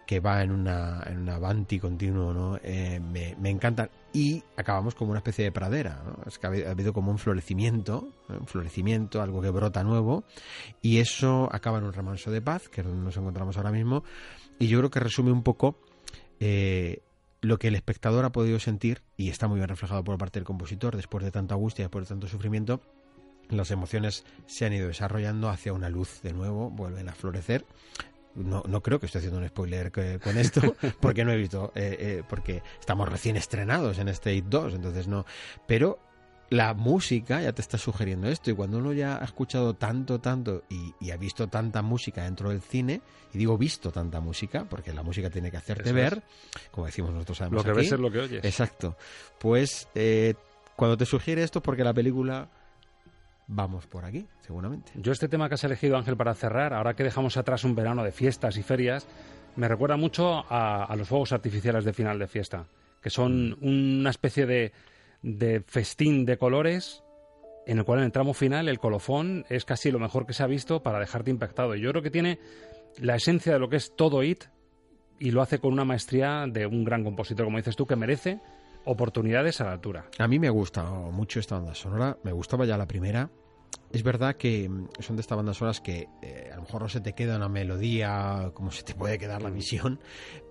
que 0.05 0.19
va 0.19 0.43
en 0.43 0.51
una, 0.51 1.01
en 1.05 1.19
una 1.19 1.35
Avanti 1.35 1.79
continuo, 1.79 2.33
¿no? 2.33 2.57
Eh, 2.61 2.99
me, 2.99 3.35
me 3.39 3.49
encantan. 3.49 3.89
Y 4.11 4.43
acabamos 4.57 4.95
como 4.95 5.11
una 5.11 5.19
especie 5.19 5.45
de 5.45 5.51
pradera, 5.51 6.03
¿no? 6.05 6.23
Es 6.27 6.37
que 6.37 6.45
ha 6.45 6.49
habido, 6.49 6.67
ha 6.67 6.71
habido 6.71 6.93
como 6.93 7.11
un 7.11 7.17
florecimiento, 7.17 8.09
un 8.27 8.45
florecimiento, 8.45 9.21
algo 9.21 9.41
que 9.41 9.49
brota 9.49 9.83
nuevo, 9.83 10.23
y 10.81 10.97
eso 10.99 11.49
acaba 11.51 11.77
en 11.77 11.85
un 11.85 11.93
remanso 11.93 12.31
de 12.31 12.41
paz, 12.41 12.69
que 12.69 12.83
nos 12.83 13.15
encontramos 13.15 13.57
ahora 13.57 13.71
mismo, 13.71 14.03
y 14.59 14.67
yo 14.67 14.79
creo 14.79 14.91
que 14.91 14.99
resume 14.99 15.31
un 15.31 15.41
poco 15.41 15.79
eh, 16.39 17.01
lo 17.41 17.57
que 17.57 17.69
el 17.69 17.75
espectador 17.75 18.25
ha 18.25 18.31
podido 18.31 18.59
sentir, 18.59 19.01
y 19.17 19.29
está 19.29 19.47
muy 19.47 19.57
bien 19.57 19.69
reflejado 19.69 20.03
por 20.03 20.17
parte 20.17 20.39
del 20.39 20.45
compositor, 20.45 20.95
después 20.95 21.23
de 21.23 21.31
tanta 21.31 21.55
angustia, 21.55 21.85
después 21.85 22.05
de 22.05 22.09
tanto 22.09 22.27
sufrimiento, 22.27 22.81
las 23.49 23.71
emociones 23.71 24.23
se 24.45 24.65
han 24.65 24.73
ido 24.73 24.87
desarrollando 24.87 25.49
hacia 25.49 25.73
una 25.73 25.89
luz 25.89 26.21
de 26.21 26.33
nuevo, 26.33 26.69
vuelven 26.69 27.09
a 27.09 27.13
florecer. 27.13 27.65
No, 28.35 28.63
no 28.67 28.81
creo 28.81 28.99
que 28.99 29.05
esté 29.05 29.19
haciendo 29.19 29.37
un 29.39 29.47
spoiler 29.47 29.91
que- 29.91 30.19
con 30.19 30.37
esto, 30.37 30.61
porque 30.99 31.23
no 31.23 31.31
he 31.31 31.37
visto, 31.37 31.71
eh, 31.75 31.95
eh, 31.99 32.23
porque 32.27 32.63
estamos 32.79 33.07
recién 33.07 33.35
estrenados 33.37 33.99
en 33.99 34.07
este 34.07 34.33
It 34.33 34.45
2, 34.45 34.73
entonces 34.73 35.07
no. 35.07 35.25
Pero 35.67 35.99
la 36.49 36.73
música 36.73 37.41
ya 37.41 37.53
te 37.53 37.61
está 37.61 37.77
sugiriendo 37.77 38.27
esto, 38.27 38.49
y 38.49 38.55
cuando 38.55 38.77
uno 38.79 38.91
ya 38.93 39.17
ha 39.21 39.23
escuchado 39.25 39.75
tanto, 39.75 40.19
tanto, 40.19 40.63
y, 40.69 40.93
y 40.99 41.11
ha 41.11 41.17
visto 41.17 41.47
tanta 41.47 41.81
música 41.83 42.23
dentro 42.23 42.49
del 42.49 42.61
cine, 42.61 43.01
y 43.33 43.37
digo 43.37 43.55
visto 43.57 43.91
tanta 43.91 44.19
música, 44.19 44.65
porque 44.65 44.93
la 44.93 45.03
música 45.03 45.29
tiene 45.29 45.51
que 45.51 45.57
hacerte 45.57 45.85
Eso 45.89 45.93
ver, 45.93 46.23
es. 46.55 46.69
como 46.71 46.87
decimos 46.87 47.11
nosotros 47.11 47.37
sabemos 47.37 47.57
Lo 47.57 47.63
que 47.63 47.69
aquí. 47.71 47.79
ves 47.85 47.91
es 47.93 47.99
lo 47.99 48.11
que 48.11 48.19
oyes. 48.19 48.43
Exacto. 48.45 48.97
Pues 49.39 49.87
eh, 49.95 50.33
cuando 50.75 50.97
te 50.97 51.05
sugiere 51.05 51.43
esto, 51.43 51.61
porque 51.61 51.83
la 51.83 51.93
película 51.93 52.49
vamos 53.47 53.87
por 53.87 54.05
aquí, 54.05 54.27
seguramente. 54.39 54.91
Yo 54.95 55.11
este 55.11 55.27
tema 55.27 55.47
que 55.47 55.55
has 55.55 55.63
elegido, 55.63 55.97
Ángel, 55.97 56.17
para 56.17 56.33
cerrar, 56.33 56.73
ahora 56.73 56.95
que 56.95 57.03
dejamos 57.03 57.37
atrás 57.37 57.63
un 57.63 57.75
verano 57.75 58.03
de 58.03 58.11
fiestas 58.11 58.57
y 58.57 58.63
ferias, 58.63 59.07
me 59.55 59.67
recuerda 59.67 59.97
mucho 59.97 60.43
a, 60.49 60.93
los 60.97 61.07
fuegos 61.07 61.31
artificiales 61.31 61.85
de 61.85 61.93
final 61.93 62.19
de 62.19 62.27
fiesta, 62.27 62.65
que 63.01 63.09
son 63.09 63.57
una 63.61 64.09
especie 64.09 64.45
de, 64.45 64.71
de 65.21 65.61
festín 65.67 66.25
de 66.25 66.37
colores 66.37 67.03
en 67.65 67.77
el 67.77 67.85
cual 67.85 67.99
en 67.99 68.05
el 68.05 68.11
tramo 68.11 68.33
final 68.33 68.67
el 68.67 68.79
colofón 68.79 69.45
es 69.49 69.63
casi 69.65 69.91
lo 69.91 69.99
mejor 69.99 70.25
que 70.25 70.33
se 70.33 70.43
ha 70.43 70.47
visto 70.47 70.81
para 70.81 70.99
dejarte 70.99 71.31
impactado. 71.31 71.75
Y 71.75 71.81
yo 71.81 71.91
creo 71.91 72.03
que 72.03 72.11
tiene 72.11 72.39
la 72.99 73.15
esencia 73.15 73.53
de 73.53 73.59
lo 73.59 73.69
que 73.69 73.77
es 73.77 73.95
todo 73.95 74.23
IT 74.23 74.45
y 75.19 75.31
lo 75.31 75.41
hace 75.41 75.59
con 75.59 75.71
una 75.71 75.85
maestría 75.85 76.45
de 76.47 76.65
un 76.65 76.83
gran 76.83 77.03
compositor, 77.03 77.45
como 77.45 77.57
dices 77.57 77.75
tú, 77.75 77.85
que 77.85 77.95
merece 77.95 78.41
oportunidades 78.85 79.61
a 79.61 79.65
la 79.65 79.71
altura. 79.73 80.05
A 80.19 80.27
mí 80.27 80.39
me 80.39 80.49
gusta 80.49 80.83
mucho 80.83 81.39
esta 81.39 81.55
banda 81.55 81.75
sonora, 81.75 82.17
me 82.23 82.31
gustaba 82.31 82.65
ya 82.65 82.77
la 82.77 82.87
primera. 82.87 83.29
Es 83.91 84.03
verdad 84.03 84.35
que 84.35 84.67
mm, 84.69 84.87
son 84.99 85.15
de 85.15 85.21
estas 85.21 85.35
bandas 85.37 85.57
sonoras 85.57 85.79
que 85.81 86.07
eh, 86.21 86.49
a 86.51 86.55
lo 86.55 86.63
mejor 86.63 86.81
no 86.81 86.89
se 86.89 86.99
te 87.01 87.13
queda 87.13 87.37
una 87.37 87.49
melodía 87.49 88.51
como 88.53 88.71
se 88.71 88.83
te 88.83 88.95
puede 88.95 89.17
quedar 89.19 89.41
la 89.41 89.49
visión, 89.49 89.99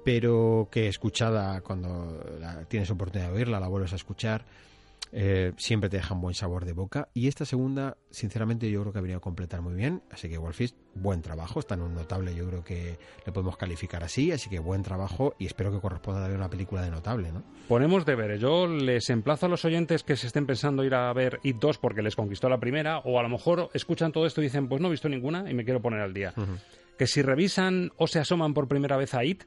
pero 0.05 0.69
que 0.71 0.89
escuchada 0.89 1.61
cuando 1.61 2.23
la- 2.39 2.65
tienes 2.67 2.91
oportunidad 2.91 3.31
de 3.31 3.37
oírla, 3.37 3.61
la 3.61 3.69
vuelves 3.69 3.93
a 3.93 3.97
escuchar, 3.97 4.45
eh, 5.15 5.53
siempre 5.59 5.91
te 5.91 5.99
dejan 5.99 6.21
buen 6.21 6.35
sabor 6.35 6.65
de 6.65 6.73
boca. 6.73 7.09
Y 7.13 7.29
esta 7.29 7.45
segunda, 7.45 7.99
sinceramente, 8.11 8.71
yo 8.71 8.81
creo 8.81 8.93
que 8.93 8.99
ha 8.99 9.03
venido 9.03 9.19
a 9.19 9.21
completar 9.21 9.61
muy 9.61 9.75
bien. 9.75 10.03
Así 10.11 10.29
que 10.29 10.39
Wolfist, 10.39 10.77
buen 10.95 11.21
trabajo. 11.21 11.61
Está 11.61 11.75
en 11.75 11.83
un 11.83 11.95
notable, 11.95 12.35
yo 12.35 12.49
creo 12.49 12.65
que 12.65 12.99
le 13.27 13.33
podemos 13.33 13.59
calificar 13.59 14.03
así. 14.03 14.33
Así 14.33 14.49
que 14.49 14.59
buen 14.59 14.83
trabajo 14.83 15.35
y 15.39 15.47
espero 15.47 15.71
que 15.71 15.81
corresponda 15.81 16.25
a 16.25 16.29
ver 16.29 16.37
una 16.37 16.49
película 16.49 16.83
de 16.83 16.91
notable, 16.91 17.31
¿no? 17.31 17.43
Ponemos 17.69 18.07
deberes. 18.07 18.41
Yo 18.41 18.67
les 18.67 19.11
emplazo 19.11 19.47
a 19.47 19.49
los 19.51 19.65
oyentes 19.67 20.03
que 20.03 20.17
se 20.17 20.27
estén 20.27 20.47
pensando 20.47 20.83
ir 20.83 20.95
a 20.95 21.13
ver 21.13 21.41
It 21.43 21.57
2 21.59 21.77
porque 21.79 22.03
les 22.03 22.17
conquistó 22.17 22.49
la 22.49 22.59
primera, 22.59 23.01
o 23.01 23.19
a 23.19 23.23
lo 23.23 23.29
mejor 23.29 23.69
escuchan 23.75 24.13
todo 24.13 24.25
esto 24.25 24.41
y 24.41 24.45
dicen, 24.45 24.69
pues 24.69 24.81
no 24.81 24.89
he 24.89 24.91
visto 24.91 25.09
ninguna 25.09 25.51
y 25.51 25.55
me 25.55 25.65
quiero 25.65 25.83
poner 25.83 26.01
al 26.01 26.15
día. 26.15 26.33
Que 26.99 27.07
si 27.07 27.21
revisan 27.21 27.91
o 27.97 28.07
se 28.07 28.19
asoman 28.19 28.55
por 28.55 28.69
primera 28.69 28.97
vez 28.97 29.15
a 29.15 29.25
It, 29.25 29.45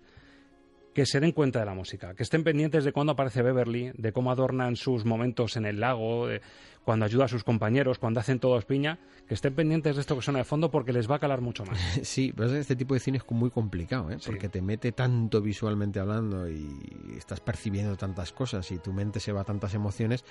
que 0.95 1.05
se 1.05 1.19
den 1.19 1.33
cuenta 1.33 1.59
de 1.59 1.65
la 1.65 1.73
música, 1.73 2.15
que 2.15 2.23
estén 2.23 2.45
pendientes 2.45 2.85
de 2.85 2.93
cuándo 2.93 3.11
aparece 3.11 3.41
Beverly, 3.41 3.91
de 3.97 4.13
cómo 4.13 4.31
adornan 4.31 4.77
sus 4.77 5.03
momentos 5.03 5.57
en 5.57 5.65
el 5.65 5.81
lago, 5.81 6.27
de 6.27 6.41
cuando 6.85 7.03
ayuda 7.03 7.25
a 7.25 7.27
sus 7.27 7.43
compañeros, 7.43 7.99
cuando 7.99 8.21
hacen 8.21 8.39
todo 8.39 8.57
piña, 8.61 8.97
que 9.27 9.33
estén 9.33 9.53
pendientes 9.53 9.95
de 9.95 10.01
esto 10.01 10.15
que 10.15 10.21
suena 10.21 10.39
de 10.39 10.45
fondo 10.45 10.71
porque 10.71 10.93
les 10.93 11.11
va 11.11 11.17
a 11.17 11.19
calar 11.19 11.41
mucho 11.41 11.65
más. 11.65 11.77
Sí, 12.03 12.31
pero 12.33 12.55
este 12.55 12.77
tipo 12.77 12.93
de 12.93 13.01
cine 13.01 13.17
es 13.17 13.29
muy 13.29 13.49
complicado, 13.49 14.09
¿eh? 14.09 14.17
porque 14.25 14.47
te 14.47 14.61
mete 14.61 14.93
tanto 14.93 15.41
visualmente 15.41 15.99
hablando 15.99 16.49
y 16.49 16.69
estás 17.17 17.41
percibiendo 17.41 17.97
tantas 17.97 18.31
cosas 18.31 18.71
y 18.71 18.77
tu 18.77 18.93
mente 18.93 19.19
se 19.19 19.33
va 19.33 19.41
a 19.41 19.43
tantas 19.43 19.73
emociones 19.73 20.23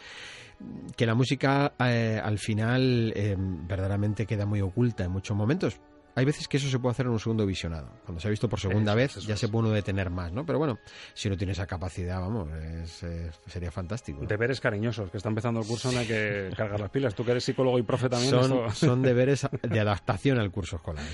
que 0.96 1.04
la 1.04 1.14
música 1.14 1.74
eh, 1.78 2.18
al 2.24 2.38
final 2.38 3.12
eh, 3.14 3.36
verdaderamente 3.38 4.24
queda 4.24 4.46
muy 4.46 4.62
oculta 4.62 5.04
en 5.04 5.10
muchos 5.10 5.36
momentos 5.36 5.78
hay 6.16 6.24
veces 6.24 6.46
que 6.46 6.58
eso 6.58 6.68
se 6.68 6.78
puede 6.78 6.92
hacer 6.92 7.06
en 7.06 7.12
un 7.12 7.18
segundo 7.18 7.44
visionado. 7.44 7.88
Cuando 8.04 8.20
se 8.20 8.28
ha 8.28 8.30
visto 8.30 8.48
por 8.48 8.60
segunda 8.60 8.94
vez, 8.94 9.16
ya 9.26 9.36
se 9.36 9.48
puede 9.48 9.66
uno 9.66 9.74
detener 9.74 10.10
más, 10.10 10.32
¿no? 10.32 10.46
Pero 10.46 10.58
bueno, 10.58 10.78
si 11.12 11.28
no 11.28 11.36
tiene 11.36 11.52
esa 11.52 11.66
capacidad, 11.66 12.20
vamos, 12.20 12.48
sería 13.46 13.70
fantástico. 13.70 14.24
Deberes 14.24 14.60
cariñosos, 14.60 15.10
que 15.10 15.16
está 15.16 15.28
empezando 15.28 15.60
el 15.60 15.66
curso, 15.66 15.90
no 15.90 15.98
hay 15.98 16.06
que 16.06 16.50
cargar 16.56 16.78
las 16.78 16.90
pilas. 16.90 17.14
Tú 17.14 17.24
que 17.24 17.32
eres 17.32 17.44
psicólogo 17.44 17.78
y 17.78 17.82
profe 17.82 18.08
también. 18.08 18.30
Son, 18.30 18.70
son 18.74 19.02
deberes 19.02 19.46
de 19.62 19.80
adaptación 19.80 20.38
al 20.38 20.50
curso 20.50 20.76
escolar, 20.76 21.04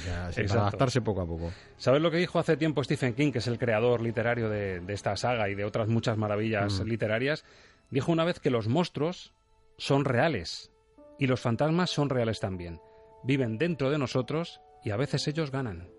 para 0.48 0.60
adaptarse 0.60 1.01
poco 1.01 1.22
a 1.22 1.27
poco. 1.27 1.51
¿Sabes 1.78 2.02
lo 2.02 2.10
que 2.10 2.18
dijo 2.18 2.39
hace 2.39 2.56
tiempo 2.56 2.85
Stephen 2.85 3.14
King, 3.14 3.32
que 3.32 3.39
es 3.39 3.47
el 3.47 3.59
creador 3.59 4.02
literario 4.02 4.48
de, 4.48 4.82
esta 4.89 5.16
saga 5.16 5.48
y 5.48 5.55
de 5.55 5.64
otras 5.64 5.89
muchas 5.89 6.18
maravillas 6.18 6.81
mm. 6.81 6.85
literarias? 6.85 7.44
Dijo 7.90 8.12
una 8.12 8.24
vez 8.24 8.39
que 8.39 8.51
los 8.51 8.68
monstruos 8.68 9.32
son 9.78 10.05
reales 10.05 10.70
y 11.18 11.27
los 11.27 11.40
fantasmas 11.40 11.90
son 11.90 12.10
reales 12.10 12.39
también. 12.39 12.81
Viven 13.22 13.59
dentro 13.59 13.90
de 13.90 13.98
nosotros 13.98 14.60
y 14.85 14.90
a 14.90 14.97
veces 14.97 15.27
ellos 15.28 15.51
ganan. 15.51 15.90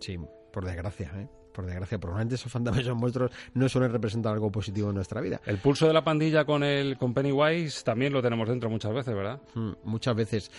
Sí, 0.00 0.16
por 0.52 0.64
desgracia, 0.64 1.12
¿eh? 1.16 1.28
Por 1.58 1.66
desgracia, 1.66 1.98
probablemente 1.98 2.36
esos 2.36 2.52
fantasmas 2.52 2.82
esos 2.82 2.96
monstruos 2.96 3.32
no 3.54 3.68
suelen 3.68 3.90
representar 3.90 4.32
algo 4.32 4.48
positivo 4.52 4.90
en 4.90 4.94
nuestra 4.94 5.20
vida. 5.20 5.40
El 5.44 5.58
pulso 5.58 5.88
de 5.88 5.92
la 5.92 6.04
pandilla 6.04 6.44
con 6.44 6.62
el 6.62 6.96
con 6.96 7.12
Pennywise 7.12 7.82
también 7.82 8.12
lo 8.12 8.22
tenemos 8.22 8.48
dentro 8.48 8.70
muchas 8.70 8.94
veces, 8.94 9.12
¿verdad? 9.12 9.40
Mm, 9.54 9.72
muchas 9.82 10.14
veces. 10.14 10.52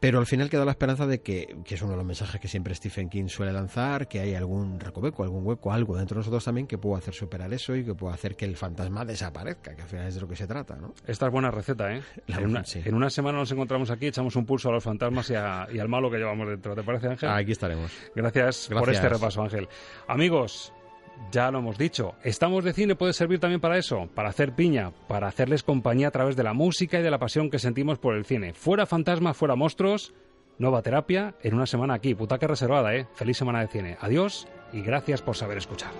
Pero 0.00 0.20
al 0.20 0.26
final 0.26 0.48
queda 0.48 0.64
la 0.64 0.70
esperanza 0.70 1.06
de 1.06 1.20
que, 1.20 1.58
que 1.66 1.74
es 1.74 1.82
uno 1.82 1.90
de 1.90 1.96
los 1.98 2.06
mensajes 2.06 2.40
que 2.40 2.48
siempre 2.48 2.74
Stephen 2.74 3.10
King 3.10 3.26
suele 3.26 3.52
lanzar, 3.52 4.08
que 4.08 4.20
hay 4.20 4.34
algún 4.34 4.80
recoveco, 4.80 5.22
algún 5.22 5.44
hueco, 5.46 5.70
algo 5.70 5.98
dentro 5.98 6.14
de 6.14 6.20
nosotros 6.20 6.42
también 6.42 6.66
que 6.66 6.78
pueda 6.78 6.96
hacer 6.96 7.12
superar 7.12 7.52
eso 7.52 7.76
y 7.76 7.84
que 7.84 7.94
pueda 7.94 8.14
hacer 8.14 8.34
que 8.34 8.46
el 8.46 8.56
fantasma 8.56 9.04
desaparezca, 9.04 9.76
que 9.76 9.82
al 9.82 9.88
final 9.88 10.06
es 10.06 10.14
de 10.14 10.22
lo 10.22 10.28
que 10.28 10.36
se 10.36 10.46
trata, 10.46 10.76
¿no? 10.76 10.94
Esta 11.06 11.26
es 11.26 11.32
buena 11.32 11.50
receta, 11.50 11.92
¿eh? 11.94 12.00
en, 12.26 12.46
una, 12.46 12.62
en, 12.72 12.94
una, 12.94 13.10
semana 13.10 13.36
nos 13.36 13.52
encontramos 13.52 13.90
aquí, 13.90 14.06
echamos 14.06 14.34
un 14.36 14.46
pulso 14.46 14.70
a 14.70 14.72
los 14.72 14.82
fantasmas 14.82 15.28
y, 15.28 15.34
y 15.34 15.78
al 15.78 15.88
malo 15.88 16.10
que 16.10 16.16
llevamos 16.16 16.48
dentro. 16.48 16.74
¿Te 16.74 16.82
parece, 16.82 17.08
Ángel? 17.08 17.28
Aquí 17.28 17.52
estaremos. 17.52 17.92
Gracias, 18.14 18.68
Gracias. 18.70 18.78
por 18.78 18.88
este 18.88 19.08
repaso, 19.10 19.42
Ángel. 19.42 19.68
Ya 21.32 21.50
lo 21.50 21.58
hemos 21.58 21.76
dicho, 21.76 22.14
estamos 22.22 22.64
de 22.64 22.72
cine 22.72 22.94
puede 22.94 23.12
servir 23.12 23.40
también 23.40 23.60
para 23.60 23.76
eso, 23.76 24.08
para 24.14 24.28
hacer 24.28 24.54
piña, 24.54 24.92
para 25.08 25.26
hacerles 25.26 25.62
compañía 25.62 26.08
a 26.08 26.12
través 26.12 26.36
de 26.36 26.44
la 26.44 26.54
música 26.54 26.98
y 26.98 27.02
de 27.02 27.10
la 27.10 27.18
pasión 27.18 27.50
que 27.50 27.58
sentimos 27.58 27.98
por 27.98 28.14
el 28.14 28.24
cine. 28.24 28.54
Fuera 28.54 28.86
fantasmas, 28.86 29.36
fuera 29.36 29.56
monstruos, 29.56 30.14
nueva 30.58 30.82
terapia 30.82 31.34
en 31.42 31.54
una 31.54 31.66
semana 31.66 31.94
aquí, 31.94 32.14
putaca 32.14 32.46
reservada, 32.46 32.94
¿eh? 32.94 33.06
Feliz 33.14 33.36
semana 33.36 33.60
de 33.60 33.68
cine. 33.68 33.96
Adiós 34.00 34.48
y 34.72 34.80
gracias 34.82 35.20
por 35.20 35.36
saber 35.36 35.58
escuchar. 35.58 35.90